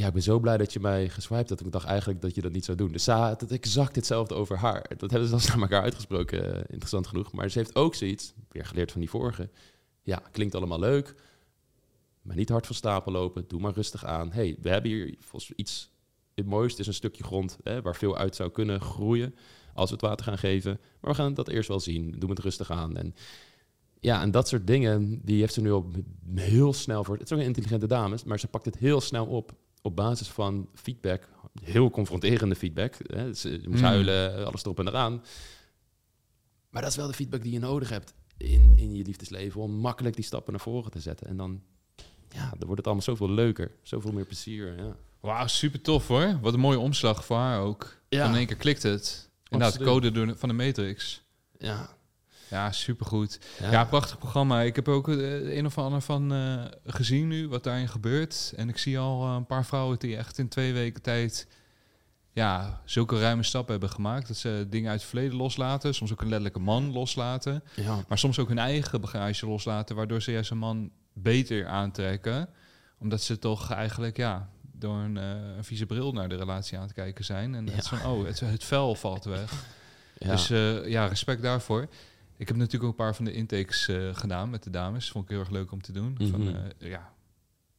ja, 0.00 0.06
ik 0.06 0.12
ben 0.12 0.22
zo 0.22 0.38
blij 0.38 0.56
dat 0.56 0.72
je 0.72 0.80
mij 0.80 1.08
geswiped 1.08 1.48
hebt. 1.48 1.60
Ik 1.60 1.72
dacht 1.72 1.86
eigenlijk 1.86 2.20
dat 2.20 2.34
je 2.34 2.40
dat 2.40 2.52
niet 2.52 2.64
zou 2.64 2.76
doen. 2.76 2.92
Dus 2.92 3.04
ze 3.04 3.10
had 3.10 3.40
het 3.40 3.50
exact 3.50 3.96
hetzelfde 3.96 4.34
over 4.34 4.56
haar. 4.56 4.88
Dat 4.96 5.10
hebben 5.10 5.22
ze 5.22 5.28
zelfs 5.28 5.46
naar 5.48 5.60
elkaar 5.60 5.82
uitgesproken, 5.82 6.54
eh, 6.54 6.62
interessant 6.68 7.06
genoeg. 7.06 7.32
Maar 7.32 7.50
ze 7.50 7.58
heeft 7.58 7.74
ook 7.74 7.94
zoiets, 7.94 8.32
weer 8.48 8.66
geleerd 8.66 8.92
van 8.92 9.00
die 9.00 9.10
vorige. 9.10 9.50
Ja, 10.02 10.22
klinkt 10.32 10.54
allemaal 10.54 10.78
leuk. 10.78 11.14
Maar 12.22 12.36
niet 12.36 12.48
hard 12.48 12.66
van 12.66 12.74
stapel 12.74 13.12
lopen. 13.12 13.44
Doe 13.48 13.60
maar 13.60 13.72
rustig 13.72 14.04
aan. 14.04 14.32
hey, 14.32 14.56
we 14.60 14.68
hebben 14.68 14.90
hier 14.90 15.14
volgens 15.18 15.52
iets... 15.52 15.90
Het 16.34 16.46
mooiste 16.46 16.80
is 16.80 16.86
een 16.86 16.94
stukje 16.94 17.24
grond 17.24 17.58
hè, 17.62 17.82
waar 17.82 17.96
veel 17.96 18.16
uit 18.16 18.36
zou 18.36 18.50
kunnen 18.50 18.80
groeien... 18.80 19.34
als 19.74 19.90
we 19.90 19.96
het 19.96 20.04
water 20.04 20.24
gaan 20.24 20.38
geven. 20.38 20.80
Maar 21.00 21.10
we 21.10 21.16
gaan 21.16 21.34
dat 21.34 21.48
eerst 21.48 21.68
wel 21.68 21.80
zien. 21.80 22.14
Doe 22.18 22.30
het 22.30 22.38
rustig 22.38 22.70
aan. 22.70 22.96
En 22.96 23.14
ja, 24.00 24.22
en 24.22 24.30
dat 24.30 24.48
soort 24.48 24.66
dingen, 24.66 25.20
die 25.24 25.40
heeft 25.40 25.54
ze 25.54 25.60
nu 25.60 25.70
op 25.70 25.94
heel 26.34 26.72
snel 26.72 27.04
voor... 27.04 27.14
Het 27.14 27.24
is 27.24 27.32
ook 27.32 27.38
een 27.38 27.44
intelligente 27.44 27.86
dame, 27.86 28.18
maar 28.26 28.38
ze 28.38 28.48
pakt 28.48 28.64
het 28.64 28.78
heel 28.78 29.00
snel 29.00 29.26
op... 29.26 29.52
op 29.82 29.96
basis 29.96 30.28
van 30.28 30.68
feedback. 30.74 31.28
Heel 31.62 31.90
confronterende 31.90 32.54
feedback. 32.54 32.94
Hè. 33.06 33.22
Je 33.24 33.60
moest 33.68 33.80
Mm. 33.80 33.86
huilen, 33.86 34.46
alles 34.46 34.62
erop 34.64 34.78
en 34.78 34.88
eraan. 34.88 35.22
Maar 36.70 36.82
dat 36.82 36.90
is 36.90 36.96
wel 36.96 37.06
de 37.06 37.12
feedback 37.12 37.42
die 37.42 37.52
je 37.52 37.58
nodig 37.58 37.88
hebt 37.88 38.14
in, 38.36 38.72
in 38.76 38.94
je 38.94 39.04
liefdesleven... 39.04 39.60
om 39.60 39.72
makkelijk 39.72 40.14
die 40.14 40.24
stappen 40.24 40.52
naar 40.52 40.62
voren 40.62 40.90
te 40.90 41.00
zetten. 41.00 41.26
En 41.26 41.36
dan, 41.36 41.62
ja, 42.28 42.48
dan 42.50 42.58
wordt 42.58 42.76
het 42.76 42.84
allemaal 42.86 43.04
zoveel 43.04 43.30
leuker. 43.30 43.70
Zoveel 43.82 44.12
meer 44.12 44.24
plezier, 44.24 44.76
ja. 44.78 44.96
Wauw, 45.20 45.46
super 45.46 45.80
tof 45.80 46.06
hoor. 46.08 46.38
Wat 46.40 46.54
een 46.54 46.60
mooie 46.60 46.78
omslag 46.78 47.24
voor 47.24 47.36
haar 47.36 47.60
ook. 47.60 47.96
Ja. 48.08 48.28
In 48.28 48.34
één 48.34 48.46
keer 48.46 48.56
klikt 48.56 48.82
het. 48.82 49.30
Inderdaad, 49.48 49.78
Absoluut. 49.80 50.12
code 50.14 50.34
van 50.38 50.48
de 50.48 50.54
Matrix. 50.54 51.22
Ja, 51.58 51.96
Ja, 52.50 52.72
supergoed. 52.72 53.38
ja. 53.60 53.70
Ja, 53.70 53.84
prachtig 53.84 54.18
programma. 54.18 54.60
Ik 54.60 54.76
heb 54.76 54.88
ook 54.88 55.08
eh, 55.08 55.56
een 55.56 55.66
of 55.66 55.78
ander 55.78 56.00
van 56.00 56.32
eh, 56.32 56.64
gezien 56.84 57.28
nu, 57.28 57.48
wat 57.48 57.64
daarin 57.64 57.88
gebeurt. 57.88 58.52
En 58.56 58.68
ik 58.68 58.78
zie 58.78 58.98
al 58.98 59.26
eh, 59.26 59.34
een 59.34 59.46
paar 59.46 59.64
vrouwen 59.64 59.98
die 59.98 60.16
echt 60.16 60.38
in 60.38 60.48
twee 60.48 60.72
weken 60.72 61.02
tijd... 61.02 61.46
Ja, 62.32 62.80
zulke 62.84 63.20
ruime 63.20 63.42
stappen 63.42 63.70
hebben 63.72 63.90
gemaakt. 63.90 64.28
Dat 64.28 64.36
ze 64.36 64.66
dingen 64.70 64.90
uit 64.90 65.00
het 65.00 65.08
verleden 65.08 65.36
loslaten. 65.36 65.94
Soms 65.94 66.12
ook 66.12 66.20
een 66.20 66.26
letterlijke 66.28 66.58
man 66.58 66.92
loslaten. 66.92 67.62
ja. 67.74 68.04
Maar 68.08 68.18
soms 68.18 68.38
ook 68.38 68.48
hun 68.48 68.58
eigen 68.58 69.00
bagage 69.00 69.46
loslaten. 69.46 69.96
Waardoor 69.96 70.22
ze 70.22 70.32
juist 70.32 70.50
een 70.50 70.58
man 70.58 70.90
beter 71.12 71.66
aantrekken. 71.66 72.48
Omdat 72.98 73.22
ze 73.22 73.38
toch 73.38 73.70
eigenlijk, 73.72 74.16
ja, 74.16 74.48
door 74.72 74.96
een, 74.96 75.16
een 75.16 75.64
vieze 75.64 75.86
bril 75.86 76.12
naar 76.12 76.28
de 76.28 76.36
relatie 76.36 76.76
aan 76.76 76.82
het 76.84 76.92
kijken 76.92 77.24
zijn. 77.24 77.54
En 77.54 77.66
het 77.66 77.84
is 77.84 77.90
Ja. 77.90 77.96
van, 77.98 78.10
oh, 78.12 78.26
het, 78.26 78.40
het 78.40 78.64
vel 78.64 78.94
valt 78.94 79.24
weg. 79.24 79.52
ja. 80.18 80.30
Dus 80.30 80.48
ja, 80.86 81.06
respect 81.06 81.42
daarvoor. 81.42 81.88
Ik 82.40 82.48
heb 82.48 82.56
natuurlijk 82.56 82.84
ook 82.84 82.90
een 82.98 83.04
paar 83.04 83.14
van 83.14 83.24
de 83.24 83.32
intakes 83.32 83.88
eh, 83.88 84.14
gedaan 84.14 84.50
met 84.50 84.62
de 84.62 84.70
dames. 84.70 85.10
Vond 85.10 85.24
ik 85.24 85.30
heel 85.30 85.40
erg 85.40 85.50
leuk 85.50 85.72
om 85.72 85.82
te 85.82 85.92
doen. 85.92 86.16
Van, 86.30 86.42
Mhm. 86.42 86.54
eh, 86.78 86.90
ja, 86.90 87.12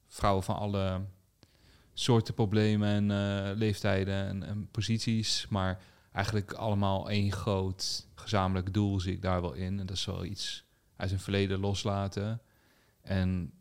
vrouwen 0.07 0.43
van 0.43 0.55
alle 0.55 1.01
soorten 1.93 2.34
problemen 2.34 2.89
en 2.89 3.12
eh, 3.12 3.55
leeftijden 3.57 4.28
en, 4.28 4.43
en 4.43 4.68
posities. 4.72 5.45
Maar 5.49 5.82
eigenlijk 6.12 6.53
allemaal 6.53 7.09
één 7.09 7.32
groot 7.32 8.07
gezamenlijk 8.16 8.74
doel 8.74 8.99
zie 8.99 9.14
ik 9.14 9.22
daar 9.22 9.41
wel 9.41 9.53
in. 9.53 9.80
En 9.80 9.86
dat 9.86 9.95
is 9.97 10.05
wel 10.05 10.26
iets 10.26 10.64
uit 10.95 11.09
zijn 11.09 11.22
verleden 11.22 11.59
loslaten. 11.59 12.41
En 13.01 13.51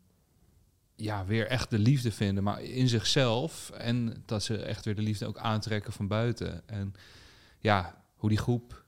ja, 0.95 1.25
weer 1.25 1.47
echt 1.47 1.69
de 1.69 1.79
liefde 1.79 2.11
vinden, 2.11 2.43
maar 2.43 2.61
in 2.61 2.87
zichzelf. 2.87 3.69
En 3.69 4.23
dat 4.25 4.43
ze 4.43 4.57
echt 4.57 4.85
weer 4.85 4.95
de 4.95 5.01
liefde 5.01 5.25
ook 5.27 5.37
aantrekken 5.37 5.93
van 5.93 6.07
buiten. 6.07 6.67
En 6.67 6.93
ja, 7.59 8.03
hoe 8.15 8.29
die 8.29 8.37
groep 8.37 8.80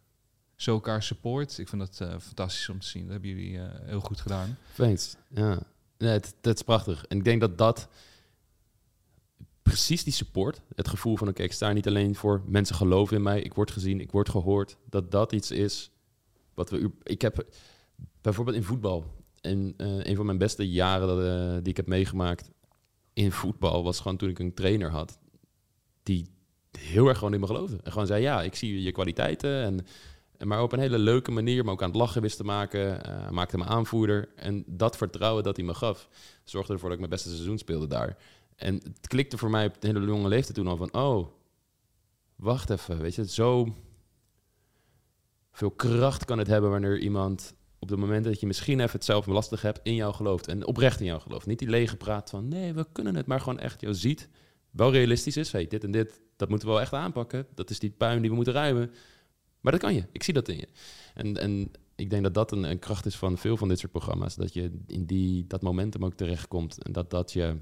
zo 0.63 0.73
elkaar 0.73 1.03
support. 1.03 1.57
Ik 1.57 1.67
vind 1.67 1.81
dat 1.81 2.09
eh, 2.09 2.19
fantastisch 2.19 2.69
om 2.69 2.79
te 2.79 2.87
zien. 2.87 3.01
Dat 3.01 3.11
hebben 3.11 3.29
jullie 3.29 3.59
eh, 3.59 3.65
heel 3.83 3.99
goed 3.99 4.21
gedaan. 4.21 4.57
Thanks. 4.75 5.15
Ja, 5.29 5.59
nee, 5.97 6.11
het 6.11 6.35
is 6.41 6.61
prachtig. 6.61 7.05
En 7.05 7.17
ik 7.17 7.23
denk 7.23 7.41
dat 7.41 7.57
dat 7.57 7.87
precies 9.63 10.03
die 10.03 10.13
support, 10.13 10.61
het 10.75 10.87
gevoel 10.87 11.17
van 11.17 11.27
oké, 11.27 11.43
ik 11.43 11.53
sta 11.53 11.71
niet 11.71 11.87
alleen 11.87 12.15
voor 12.15 12.41
mensen 12.45 12.75
geloven 12.75 13.17
in 13.17 13.23
mij, 13.23 13.41
ik 13.41 13.53
word 13.53 13.71
gezien, 13.71 14.01
ik 14.01 14.11
word 14.11 14.29
gehoord, 14.29 14.77
dat 14.89 15.11
dat 15.11 15.31
iets 15.31 15.51
is 15.51 15.91
wat 16.53 16.69
we. 16.69 16.91
Ik 17.03 17.21
heb 17.21 17.45
bijvoorbeeld 18.21 18.57
in 18.57 18.63
voetbal, 18.63 19.05
en 19.41 19.73
eh, 19.77 20.03
een 20.03 20.15
van 20.15 20.25
mijn 20.25 20.37
beste 20.37 20.69
jaren 20.69 21.07
dat, 21.07 21.63
die 21.63 21.69
ik 21.69 21.77
heb 21.77 21.87
meegemaakt 21.87 22.51
in 23.13 23.31
voetbal 23.31 23.83
was 23.83 23.99
gewoon 23.99 24.17
toen 24.17 24.29
ik 24.29 24.39
een 24.39 24.53
trainer 24.53 24.89
had 24.89 25.19
die 26.03 26.27
heel 26.71 27.07
erg 27.07 27.17
gewoon 27.17 27.33
in 27.33 27.39
me 27.39 27.45
geloofde 27.45 27.79
en 27.83 27.91
gewoon 27.91 28.07
zei 28.07 28.21
ja, 28.21 28.41
ik 28.41 28.55
zie 28.55 28.81
je 28.81 28.91
kwaliteiten 28.91 29.63
en 29.63 29.73
en 29.75 29.85
maar 30.45 30.61
op 30.61 30.71
een 30.71 30.79
hele 30.79 30.97
leuke 30.97 31.31
manier, 31.31 31.63
maar 31.63 31.73
ook 31.73 31.81
aan 31.81 31.89
het 31.89 31.97
lachen 31.97 32.21
wist 32.21 32.37
te 32.37 32.43
maken. 32.43 33.05
eh, 33.05 33.29
maakte 33.29 33.57
me 33.57 33.65
aanvoerder. 33.65 34.29
En 34.35 34.63
dat 34.67 34.97
vertrouwen 34.97 35.43
dat 35.43 35.55
hij 35.55 35.65
me 35.65 35.73
gaf, 35.73 36.09
zorgde 36.43 36.73
ervoor 36.73 36.89
dat 36.89 36.99
ik 36.99 37.05
mijn 37.07 37.19
beste 37.19 37.29
seizoen 37.29 37.57
speelde 37.57 37.87
daar. 37.87 38.17
En 38.55 38.73
het 38.73 39.07
klikte 39.07 39.37
voor 39.37 39.49
mij 39.49 39.65
op 39.65 39.81
de 39.81 39.87
hele 39.87 40.05
jonge 40.05 40.27
leeftijd 40.27 40.55
toen 40.55 40.67
al 40.67 40.77
van... 40.77 40.93
oh, 40.93 41.27
wacht 42.35 42.69
even, 42.69 43.01
weet 43.01 43.15
je, 43.15 43.27
zo 43.27 43.75
veel 45.51 45.71
kracht 45.71 46.25
kan 46.25 46.37
het 46.37 46.47
hebben... 46.47 46.69
wanneer 46.69 46.99
iemand 46.99 47.53
op 47.79 47.89
het 47.89 47.99
moment 47.99 48.23
dat 48.25 48.39
je 48.39 48.47
misschien 48.47 48.79
even 48.79 48.91
het 48.91 49.05
zelf 49.05 49.25
lastig 49.25 49.61
hebt... 49.61 49.79
in 49.83 49.95
jou 49.95 50.13
gelooft 50.13 50.47
en 50.47 50.65
oprecht 50.65 50.99
in 50.99 51.05
jou 51.05 51.21
gelooft. 51.21 51.45
Niet 51.45 51.59
die 51.59 51.69
lege 51.69 51.97
praat 51.97 52.29
van 52.29 52.47
nee, 52.47 52.73
we 52.73 52.85
kunnen 52.91 53.15
het, 53.15 53.25
maar 53.25 53.39
gewoon 53.39 53.59
echt 53.59 53.81
jou 53.81 53.93
ziet. 53.93 54.29
Wel 54.71 54.91
realistisch 54.91 55.37
is, 55.37 55.51
hey, 55.51 55.67
dit 55.67 55.83
en 55.83 55.91
dit, 55.91 56.21
dat 56.35 56.49
moeten 56.49 56.67
we 56.67 56.73
wel 56.73 56.83
echt 56.83 56.93
aanpakken. 56.93 57.47
Dat 57.55 57.69
is 57.69 57.79
die 57.79 57.91
puin 57.97 58.21
die 58.21 58.29
we 58.29 58.35
moeten 58.35 58.53
ruimen. 58.53 58.91
Maar 59.63 59.71
dat 59.71 59.81
kan 59.81 59.93
je, 59.93 60.05
ik 60.11 60.23
zie 60.23 60.33
dat 60.33 60.47
in 60.47 60.57
je. 60.57 60.67
En, 61.13 61.37
en 61.37 61.71
ik 61.95 62.09
denk 62.09 62.23
dat 62.23 62.33
dat 62.33 62.51
een, 62.51 62.63
een 62.63 62.79
kracht 62.79 63.05
is 63.05 63.15
van 63.15 63.37
veel 63.37 63.57
van 63.57 63.67
dit 63.67 63.79
soort 63.79 63.91
programma's. 63.91 64.35
Dat 64.35 64.53
je 64.53 64.71
in 64.87 65.05
die, 65.05 65.47
dat 65.47 65.61
momentum 65.61 66.05
ook 66.05 66.13
terechtkomt. 66.13 66.83
En 66.83 66.91
dat 66.91 67.09
dat 67.09 67.33
je 67.33 67.57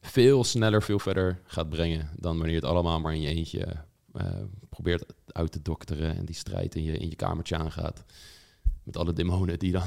veel 0.00 0.44
sneller, 0.44 0.82
veel 0.82 0.98
verder 0.98 1.40
gaat 1.44 1.68
brengen 1.68 2.08
dan 2.16 2.36
wanneer 2.36 2.54
je 2.54 2.60
het 2.60 2.70
allemaal 2.70 3.00
maar 3.00 3.14
in 3.14 3.20
je 3.20 3.28
eentje 3.28 3.66
eh, 4.12 4.24
probeert 4.68 5.04
uit 5.26 5.52
te 5.52 5.62
dokteren 5.62 6.16
en 6.16 6.24
die 6.24 6.34
strijd 6.34 6.74
in 6.74 6.82
je, 6.84 6.98
in 6.98 7.08
je 7.08 7.16
kamertje 7.16 7.56
aangaat. 7.56 8.04
Met 8.82 8.96
alle 8.96 9.12
demonen 9.12 9.58
die 9.58 9.72
dan 9.72 9.86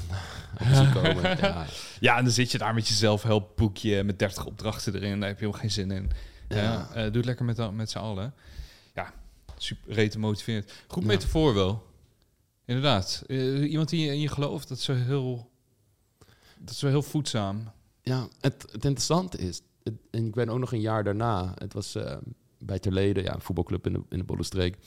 komen. 0.93 1.23
Ja, 1.37 1.65
Ja, 1.99 2.17
en 2.17 2.23
dan 2.23 2.33
zit 2.33 2.51
je 2.51 2.57
daar 2.57 2.73
met 2.73 2.87
je 2.87 2.93
zelfhelpboekje 2.93 4.03
met 4.03 4.19
30 4.19 4.45
opdrachten 4.45 4.95
erin. 4.95 5.19
Daar 5.19 5.29
heb 5.29 5.39
je 5.39 5.45
helemaal 5.45 5.61
geen 5.61 5.71
zin 5.71 5.91
in. 5.91 6.09
Ja. 6.47 6.57
Ja. 6.57 6.89
eh, 6.93 7.03
doe 7.03 7.15
het 7.15 7.25
lekker 7.25 7.45
met, 7.45 7.71
met 7.73 7.89
z'n 7.89 7.97
allen. 7.97 8.33
Ja, 8.93 9.13
super 9.57 9.93
rete 9.93 10.19
motiverend. 10.19 10.71
Goed 10.87 11.01
Ja. 11.03 11.07
metafoor 11.07 11.53
wel. 11.53 11.85
Inderdaad. 12.65 13.23
Eh, 13.27 13.71
iemand 13.71 13.89
die 13.89 14.07
in 14.11 14.19
je 14.19 14.27
gelooft, 14.27 14.67
dat 14.67 14.77
is 14.77 14.83
zo 14.83 14.93
heel, 14.93 15.49
dat 16.57 16.69
is 16.69 16.81
wel 16.81 16.91
heel 16.91 17.01
voedzaam. 17.01 17.71
Ja, 18.01 18.27
het, 18.39 18.61
het 18.61 18.85
interessante 18.85 19.37
is, 19.37 19.61
het- 19.83 19.93
en 20.11 20.25
ik 20.25 20.33
ben 20.33 20.49
ook 20.49 20.59
nog 20.59 20.71
een 20.73 20.81
jaar 20.81 21.03
daarna, 21.03 21.53
het 21.57 21.73
was 21.73 21.95
eh, 21.95 22.17
bij 22.59 22.79
Terlede, 22.79 23.21
ja, 23.23 23.33
een 23.33 23.41
voetbalclub 23.41 23.85
in 23.85 23.93
de, 23.93 24.01
in 24.09 24.17
de 24.17 24.23
Bollenstreek. 24.23 24.77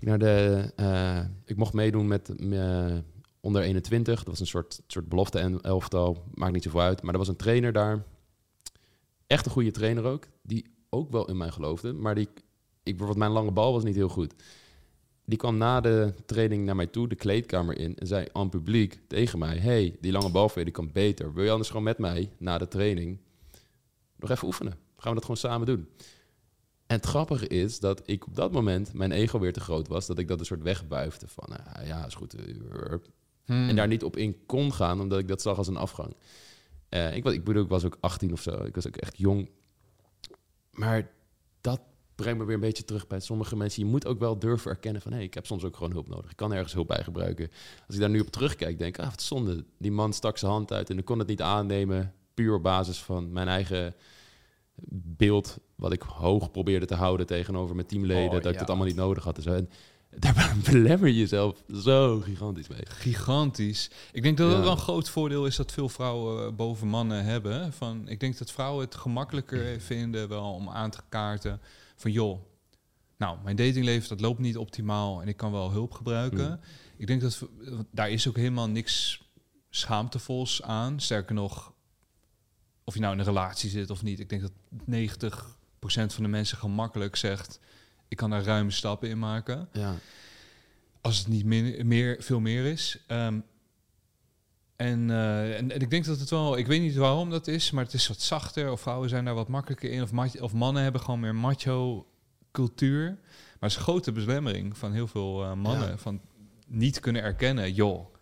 Ik, 0.00 0.06
naar 0.08 0.18
de, 0.18 0.72
eh, 0.76 1.20
ik 1.44 1.56
mocht 1.56 1.72
meedoen 1.72 2.06
met 2.08 2.30
onder 3.40 3.62
21, 3.62 4.18
dat 4.18 4.26
was 4.28 4.40
een 4.40 4.46
soort, 4.46 4.80
soort 4.86 5.08
belofte 5.08 5.38
en 5.38 5.60
elftal, 5.60 6.24
maakt 6.34 6.52
niet 6.52 6.62
zoveel 6.62 6.80
uit. 6.80 7.02
Maar 7.02 7.12
er 7.12 7.18
was 7.18 7.28
een 7.28 7.36
trainer 7.36 7.72
daar, 7.72 8.04
echt 9.26 9.46
een 9.46 9.52
goede 9.52 9.70
trainer 9.70 10.04
ook, 10.04 10.26
die 10.42 10.64
ook 10.90 11.10
wel 11.10 11.28
in 11.28 11.36
mij 11.36 11.50
geloofde, 11.50 11.92
maar 11.92 12.14
die, 12.14 12.28
ik, 12.88 12.96
bijvoorbeeld 12.96 13.18
mijn 13.28 13.32
lange 13.32 13.50
bal 13.50 13.72
was 13.72 13.84
niet 13.84 13.94
heel 13.94 14.08
goed. 14.08 14.34
Die 15.24 15.38
kwam 15.38 15.56
na 15.56 15.80
de 15.80 16.14
training 16.26 16.64
naar 16.64 16.76
mij 16.76 16.86
toe, 16.86 17.08
de 17.08 17.14
kleedkamer 17.14 17.78
in, 17.78 17.96
en 17.96 18.06
zei 18.06 18.26
aan 18.32 18.48
publiek 18.48 19.00
tegen 19.06 19.38
mij: 19.38 19.56
Hey, 19.58 19.96
die 20.00 20.12
lange 20.12 20.30
bal 20.30 20.48
van 20.48 20.58
je 20.58 20.64
die 20.64 20.74
kan 20.74 20.92
beter. 20.92 21.34
Wil 21.34 21.44
je 21.44 21.50
anders 21.50 21.68
gewoon 21.68 21.82
met 21.84 21.98
mij 21.98 22.30
na 22.38 22.58
de 22.58 22.68
training 22.68 23.18
nog 24.16 24.30
even 24.30 24.46
oefenen? 24.46 24.72
Gaan 24.72 25.08
we 25.08 25.14
dat 25.14 25.22
gewoon 25.22 25.36
samen 25.36 25.66
doen? 25.66 25.88
En 26.86 26.96
het 26.96 27.06
grappige 27.06 27.48
is 27.48 27.80
dat 27.80 28.02
ik 28.04 28.26
op 28.26 28.34
dat 28.34 28.52
moment 28.52 28.92
mijn 28.92 29.12
ego 29.12 29.38
weer 29.38 29.52
te 29.52 29.60
groot 29.60 29.88
was, 29.88 30.06
dat 30.06 30.18
ik 30.18 30.28
dat 30.28 30.40
een 30.40 30.46
soort 30.46 30.62
wegbuifde 30.62 31.28
van: 31.28 31.44
ah, 31.66 31.86
Ja, 31.86 32.06
is 32.06 32.14
goed. 32.14 32.34
eh, 32.34 32.94
Hmm. 33.44 33.68
En 33.68 33.76
daar 33.76 33.86
niet 33.86 34.04
op 34.04 34.16
in 34.16 34.46
kon 34.46 34.72
gaan, 34.72 35.00
omdat 35.00 35.18
ik 35.18 35.28
dat 35.28 35.42
zag 35.42 35.58
als 35.58 35.66
een 35.66 35.76
afgang. 35.76 36.16
Eh, 36.88 37.16
ik, 37.16 37.22
was, 37.24 37.32
ik 37.32 37.44
bedoel, 37.44 37.62
ik 37.62 37.68
was 37.68 37.84
ook 37.84 37.96
18 38.00 38.32
of 38.32 38.40
zo. 38.42 38.64
Ik 38.64 38.74
was 38.74 38.86
ook 38.86 38.96
echt 38.96 39.18
jong. 39.18 39.50
Maar 40.70 41.10
dat 41.60 41.80
brengt 42.22 42.38
me 42.38 42.44
weer 42.44 42.54
een 42.54 42.60
beetje 42.60 42.84
terug 42.84 43.06
bij 43.06 43.20
sommige 43.20 43.56
mensen. 43.56 43.82
Je 43.84 43.88
moet 43.88 44.06
ook 44.06 44.18
wel 44.18 44.38
durven 44.38 44.70
erkennen 44.70 45.02
van... 45.02 45.10
hé, 45.10 45.16
hey, 45.16 45.26
ik 45.26 45.34
heb 45.34 45.46
soms 45.46 45.64
ook 45.64 45.76
gewoon 45.76 45.92
hulp 45.92 46.08
nodig. 46.08 46.30
Ik 46.30 46.36
kan 46.36 46.52
ergens 46.52 46.72
hulp 46.72 46.86
bij 46.86 47.02
gebruiken. 47.02 47.50
Als 47.86 47.94
ik 47.94 48.00
daar 48.00 48.10
nu 48.10 48.20
op 48.20 48.30
terugkijk, 48.30 48.78
denk 48.78 48.96
ik... 48.96 49.04
ah, 49.04 49.10
wat 49.10 49.22
zonde. 49.22 49.64
Die 49.78 49.92
man 49.92 50.12
stak 50.12 50.38
zijn 50.38 50.50
hand 50.50 50.72
uit 50.72 50.90
en 50.90 50.98
ik 50.98 51.04
kon 51.04 51.18
het 51.18 51.28
niet 51.28 51.42
aannemen... 51.42 52.12
puur 52.34 52.54
op 52.54 52.62
basis 52.62 52.98
van 52.98 53.32
mijn 53.32 53.48
eigen 53.48 53.94
beeld... 55.16 55.58
wat 55.74 55.92
ik 55.92 56.02
hoog 56.02 56.50
probeerde 56.50 56.86
te 56.86 56.94
houden 56.94 57.26
tegenover 57.26 57.74
mijn 57.74 57.86
teamleden... 57.86 58.36
Oh, 58.36 58.42
dat 58.42 58.52
ik 58.52 58.58
dat 58.58 58.68
allemaal 58.68 58.86
niet 58.86 58.96
nodig 58.96 59.24
had 59.24 59.36
en 59.36 59.42
zo. 59.42 59.52
En 59.52 59.68
daar 60.16 60.56
belemmer 60.70 61.08
je 61.08 61.18
jezelf 61.18 61.62
zo 61.82 62.20
gigantisch 62.20 62.68
mee. 62.68 62.86
Gigantisch. 62.86 63.90
Ik 64.12 64.22
denk 64.22 64.36
dat 64.36 64.50
Ja. 64.50 64.56
ook 64.56 64.62
wel 64.62 64.72
een 64.72 64.78
groot 64.78 65.08
voordeel 65.08 65.46
is 65.46 65.56
dat 65.56 65.72
veel 65.72 65.88
vrouwen 65.88 66.56
boven 66.56 66.88
mannen 66.88 67.24
hebben. 67.24 67.72
Van, 67.72 68.08
ik 68.08 68.20
denk 68.20 68.38
dat 68.38 68.50
vrouwen 68.50 68.84
het 68.84 68.94
gemakkelijker 68.94 69.80
vinden 69.90 70.28
wel 70.28 70.52
om 70.52 70.68
aan 70.68 70.90
te 70.90 71.00
kaarten 71.08 71.60
van 71.98 72.12
joh, 72.12 72.40
nou, 73.16 73.38
mijn 73.42 73.56
datingleven 73.56 74.08
dat 74.08 74.20
loopt 74.20 74.38
niet 74.38 74.56
optimaal 74.56 75.22
en 75.22 75.28
ik 75.28 75.36
kan 75.36 75.52
wel 75.52 75.70
hulp 75.70 75.92
gebruiken. 75.92 76.48
Mm. 76.48 76.60
Ik 76.96 77.06
denk 77.06 77.20
dat 77.20 77.48
daar 77.90 78.10
is 78.10 78.28
ook 78.28 78.36
helemaal 78.36 78.68
niks 78.68 79.22
schaamtevols 79.70 80.62
aan. 80.62 81.00
Sterker 81.00 81.34
nog, 81.34 81.72
of 82.84 82.94
je 82.94 83.00
nou 83.00 83.12
in 83.12 83.18
een 83.18 83.24
relatie 83.24 83.70
zit 83.70 83.90
of 83.90 84.02
niet, 84.02 84.20
ik 84.20 84.28
denk 84.28 84.42
dat 84.42 84.52
90% 84.90 86.14
van 86.14 86.22
de 86.22 86.28
mensen 86.28 86.58
gemakkelijk 86.58 87.16
zegt, 87.16 87.60
ik 88.08 88.16
kan 88.16 88.30
daar 88.30 88.42
ruime 88.42 88.70
stappen 88.70 89.08
in 89.08 89.18
maken 89.18 89.68
Ja, 89.72 89.94
als 91.00 91.18
het 91.18 91.28
niet 91.28 91.44
meer, 91.44 91.86
meer, 91.86 92.16
veel 92.22 92.40
meer 92.40 92.64
is. 92.64 92.98
Ehm, 93.06 93.40
en, 94.78 95.10
eh, 95.10 95.56
en, 95.56 95.70
en 95.70 95.80
ik 95.80 95.90
denk 95.90 96.04
dat 96.04 96.20
het 96.20 96.30
wel, 96.30 96.56
ik 96.56 96.66
weet 96.66 96.80
niet 96.80 96.94
waarom 96.94 97.30
dat 97.30 97.46
is, 97.46 97.70
maar 97.70 97.84
het 97.84 97.94
is 97.94 98.08
wat 98.08 98.20
zachter. 98.20 98.70
Of 98.70 98.80
vrouwen 98.80 99.08
zijn 99.08 99.24
daar 99.24 99.34
wat 99.34 99.48
makkelijker 99.48 99.90
in. 99.90 100.02
Of, 100.02 100.40
of 100.40 100.52
mannen 100.52 100.82
hebben 100.82 101.00
gewoon 101.00 101.20
meer 101.20 101.34
macho 101.34 102.06
cultuur. 102.52 103.04
Maar 103.06 103.56
het 103.60 103.70
is 103.70 103.76
een 103.76 103.82
grote 103.82 104.12
belemmering 104.12 104.76
van 104.76 104.92
heel 104.92 105.06
veel 105.06 105.44
eh, 105.44 105.54
mannen. 105.54 105.88
Ja. 105.88 105.98
Van 105.98 106.20
niet 106.66 107.00
kunnen 107.00 107.22
erkennen, 107.22 107.72
joh. 107.72 108.14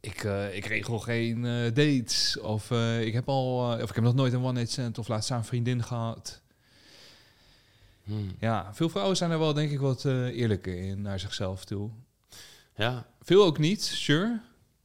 Ik, 0.00 0.24
eh, 0.24 0.56
ik 0.56 0.64
regel 0.64 0.98
geen 0.98 1.42
dates. 1.74 2.38
Of 2.38 2.70
ik 3.00 3.12
heb 3.12 3.28
al, 3.28 3.78
of 3.82 3.88
ik 3.88 3.94
heb 3.94 4.04
nog 4.04 4.14
nooit 4.14 4.32
een 4.32 4.42
one-night 4.42 4.70
stand 4.70 4.98
of 4.98 5.08
laatst 5.08 5.30
aan 5.30 5.38
een 5.38 5.44
vriendin 5.44 5.82
gehad. 5.82 6.40
Hmm. 8.04 8.34
Ja, 8.38 8.74
veel 8.74 8.88
vrouwen 8.88 9.16
zijn 9.16 9.30
er 9.30 9.38
wel 9.38 9.54
denk 9.54 9.70
ik 9.70 9.80
wat 9.80 10.04
eerlijker 10.04 10.78
in 10.78 11.02
naar 11.02 11.20
zichzelf 11.20 11.64
toe. 11.64 11.90
ja. 12.76 13.06
Veel 13.22 13.44
ook 13.44 13.58
niet, 13.58 13.82
sure. 13.82 14.40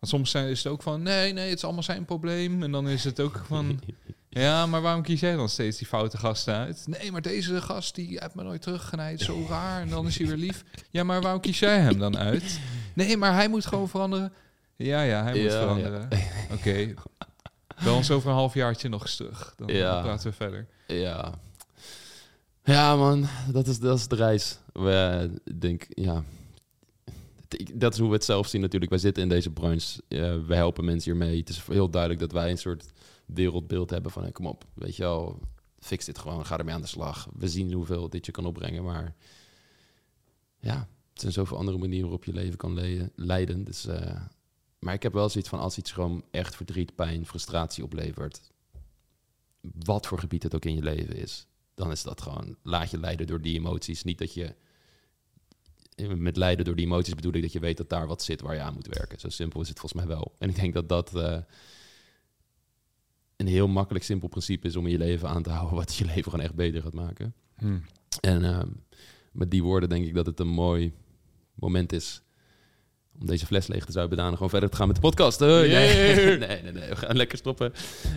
Want 0.05 0.17
soms 0.17 0.31
zijn, 0.31 0.47
is 0.47 0.63
het 0.63 0.71
ook 0.71 0.81
van, 0.81 1.01
nee, 1.01 1.33
nee, 1.33 1.49
het 1.49 1.57
is 1.57 1.63
allemaal 1.63 1.83
zijn 1.83 2.05
probleem. 2.05 2.63
En 2.63 2.71
dan 2.71 2.87
is 2.89 3.03
het 3.03 3.19
ook 3.19 3.41
van, 3.47 3.79
ja, 4.29 4.65
maar 4.65 4.81
waarom 4.81 5.01
kies 5.01 5.19
jij 5.19 5.35
dan 5.35 5.49
steeds 5.49 5.77
die 5.77 5.87
foute 5.87 6.17
gasten 6.17 6.53
uit? 6.55 6.83
Nee, 6.87 7.11
maar 7.11 7.21
deze 7.21 7.61
gast, 7.61 7.95
die 7.95 8.07
heeft 8.21 8.35
me 8.35 8.43
nooit 8.43 8.61
teruggenaaid, 8.61 9.21
zo 9.21 9.45
raar. 9.49 9.81
En 9.81 9.89
dan 9.89 10.07
is 10.07 10.17
hij 10.17 10.27
weer 10.27 10.37
lief. 10.37 10.63
Ja, 10.91 11.03
maar 11.03 11.21
waarom 11.21 11.41
kies 11.41 11.59
jij 11.59 11.79
hem 11.79 11.99
dan 11.99 12.17
uit? 12.17 12.59
Nee, 12.93 13.17
maar 13.17 13.33
hij 13.33 13.47
moet 13.47 13.65
gewoon 13.65 13.89
veranderen. 13.89 14.33
Ja, 14.75 15.01
ja, 15.01 15.23
hij 15.23 15.33
moet 15.33 15.51
Ja, 15.51 15.59
veranderen. 15.59 16.07
Oké. 16.51 16.93
Bel 17.83 17.95
ons 17.95 18.11
over 18.11 18.29
een 18.29 18.35
halfjaartje 18.35 18.89
nog 18.89 19.01
eens 19.01 19.15
terug. 19.15 19.53
Dan 19.57 19.67
eh, 19.69 19.77
Ja. 19.77 20.01
praten 20.01 20.29
we 20.29 20.35
verder. 20.35 20.67
Ja. 20.87 21.31
Ja, 22.63 22.95
man, 22.95 23.27
dat 23.51 23.67
is, 23.67 23.79
dat 23.79 23.97
is 23.97 24.07
de 24.07 24.15
reis. 24.15 24.57
We, 24.73 25.29
ik 25.45 25.61
denk, 25.61 25.85
ja. 25.89 26.23
Dat 27.73 27.93
is 27.93 27.99
hoe 27.99 28.07
we 28.07 28.13
het 28.15 28.23
zelf 28.23 28.47
zien 28.47 28.61
natuurlijk. 28.61 28.91
Wij 28.91 28.99
zitten 28.99 29.23
in 29.23 29.29
deze 29.29 29.51
branche. 29.51 30.01
eh, 30.07 30.45
we 30.45 30.55
helpen 30.55 30.85
mensen 30.85 31.11
hiermee. 31.11 31.39
Het 31.39 31.49
is 31.49 31.65
heel 31.67 31.89
duidelijk 31.89 32.21
dat 32.21 32.31
wij 32.31 32.51
een 32.51 32.57
soort 32.57 32.85
wereldbeeld 33.25 33.89
hebben 33.89 34.11
van... 34.11 34.31
kom 34.31 34.45
op, 34.45 34.65
weet 34.73 34.95
je 34.95 35.03
wel, 35.03 35.39
fix 35.79 36.05
dit 36.05 36.17
gewoon. 36.17 36.45
Ga 36.45 36.57
ermee 36.57 36.73
aan 36.73 36.81
de 36.81 36.87
slag. 36.87 37.27
We 37.33 37.47
zien 37.47 37.73
hoeveel 37.73 38.09
dit 38.09 38.25
je 38.25 38.31
kan 38.31 38.45
opbrengen. 38.45 38.83
Maar 38.83 39.15
ja, 40.59 40.87
het 41.11 41.21
zijn 41.21 41.31
zoveel 41.33 41.57
andere 41.57 41.77
manieren 41.77 42.03
waarop 42.03 42.25
je 42.25 42.33
leven 42.33 42.57
kan 42.57 42.73
le- 42.73 43.09
leiden. 43.15 43.63
Dus, 43.63 43.85
eh, 43.85 44.21
maar 44.79 44.93
ik 44.93 45.03
heb 45.03 45.13
wel 45.13 45.29
zoiets 45.29 45.49
van 45.49 45.59
als 45.59 45.77
iets 45.77 45.91
gewoon 45.91 46.23
echt 46.31 46.55
verdriet, 46.55 46.95
pijn, 46.95 47.25
frustratie 47.25 47.83
oplevert... 47.83 48.51
wat 49.61 50.07
voor 50.07 50.19
gebied 50.19 50.43
het 50.43 50.55
ook 50.55 50.65
in 50.65 50.75
je 50.75 50.83
leven 50.83 51.15
is 51.15 51.47
dan 51.75 51.91
is 51.91 52.03
dat 52.03 52.21
gewoon, 52.21 52.55
laat 52.63 52.91
je 52.91 52.99
leiden 52.99 53.27
door 53.27 53.41
die 53.41 53.57
emoties. 53.57 54.03
Niet 54.03 54.17
dat 54.17 54.33
je, 54.33 54.55
met 55.95 56.37
leiden 56.37 56.65
door 56.65 56.75
die 56.75 56.85
emoties 56.85 57.15
bedoel 57.15 57.33
ik 57.33 57.41
dat 57.41 57.51
je 57.51 57.59
weet 57.59 57.77
dat 57.77 57.89
daar 57.89 58.07
wat 58.07 58.23
zit 58.23 58.41
waar 58.41 58.53
je 58.53 58.61
aan 58.61 58.73
moet 58.73 58.87
werken. 58.87 59.19
Zo 59.19 59.29
simpel 59.29 59.61
is 59.61 59.69
het 59.69 59.79
volgens 59.79 60.05
mij 60.05 60.15
wel. 60.15 60.35
En 60.37 60.49
ik 60.49 60.55
denk 60.55 60.73
dat 60.73 60.89
dat 60.89 61.15
eh, 61.15 61.37
een 63.35 63.47
heel 63.47 63.67
makkelijk 63.67 64.05
simpel 64.05 64.27
principe 64.27 64.67
is 64.67 64.75
om 64.75 64.85
in 64.85 64.91
je 64.91 64.97
leven 64.97 65.29
aan 65.29 65.43
te 65.43 65.49
houden, 65.57 65.75
wat 65.75 65.95
je 65.95 66.05
leven 66.05 66.23
gewoon 66.23 66.45
echt 66.45 66.55
beter 66.55 66.81
gaat 66.81 66.93
maken. 66.93 67.33
Hm. 67.55 67.77
En 68.21 68.43
ehm, 68.43 68.69
met 69.31 69.51
die 69.51 69.63
woorden 69.63 69.89
denk 69.89 70.05
ik 70.05 70.13
dat 70.13 70.25
het 70.25 70.39
een 70.39 70.47
mooi 70.47 70.93
moment 71.53 71.93
is 71.93 72.21
om 73.19 73.25
deze 73.25 73.45
fles 73.45 73.67
leeg 73.67 73.85
te 73.85 73.91
zuipen 73.91 74.19
en 74.19 74.33
gewoon 74.33 74.49
verder 74.49 74.69
te 74.69 74.75
gaan 74.77 74.87
met 74.87 74.95
de 74.95 75.01
podcast. 75.01 75.39
Nee, 75.45 75.67
nee, 75.67 76.37
nee, 76.37 76.61
nee, 76.71 76.89
we 76.89 76.95
gaan 76.95 77.15
lekker 77.15 77.37
stoppen. 77.37 77.73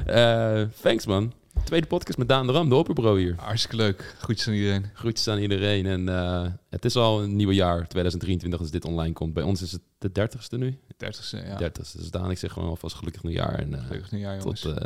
Eh, 0.07 0.63
thanks 0.81 1.07
man. 1.07 1.33
Tweede 1.65 1.87
podcast 1.87 2.19
met 2.19 2.29
Daan 2.29 2.47
de 2.47 2.53
Ram, 2.53 2.69
de 2.69 2.75
Opperbro 2.75 3.17
hier. 3.17 3.35
Hartstikke 3.39 3.77
leuk. 3.77 4.15
Groetjes 4.19 4.49
aan 4.49 4.55
iedereen. 4.55 4.91
Groetjes 4.95 5.29
aan 5.29 5.39
iedereen. 5.39 5.87
En 5.87 6.09
eh, 6.09 6.47
het 6.71 6.85
is 6.85 6.97
al 6.97 7.23
een 7.23 7.37
nieuwe 7.37 7.55
jaar, 7.55 7.89
2023, 7.89 8.61
als 8.61 8.71
dit 8.71 8.85
online 8.85 9.13
komt. 9.13 9.33
Bij 9.35 9.43
ons 9.43 9.63
is 9.63 9.73
het 9.73 9.83
de 9.99 10.09
30ste 10.09 10.59
nu. 10.59 10.79
30ste, 10.95 11.47
ja. 11.47 11.71
30ste. 11.71 11.97
Dus 11.97 12.11
Daan, 12.11 12.31
ik 12.31 12.39
zeg 12.39 12.53
gewoon 12.53 12.69
alvast 12.69 12.97
gelukkig 12.97 13.23
nieuwjaar. 13.23 13.55
En 13.59 13.75
eh, 13.75 13.85
Gelukkig 13.87 14.11
nieuwjaar, 14.11 14.39
jongens. 14.39 14.61
tot, 14.61 14.81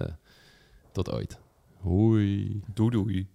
tot 0.92 1.10
ooit. 1.10 1.38
Hoi. 1.80 2.60
Doei 2.74 2.90
doei. 2.90 3.28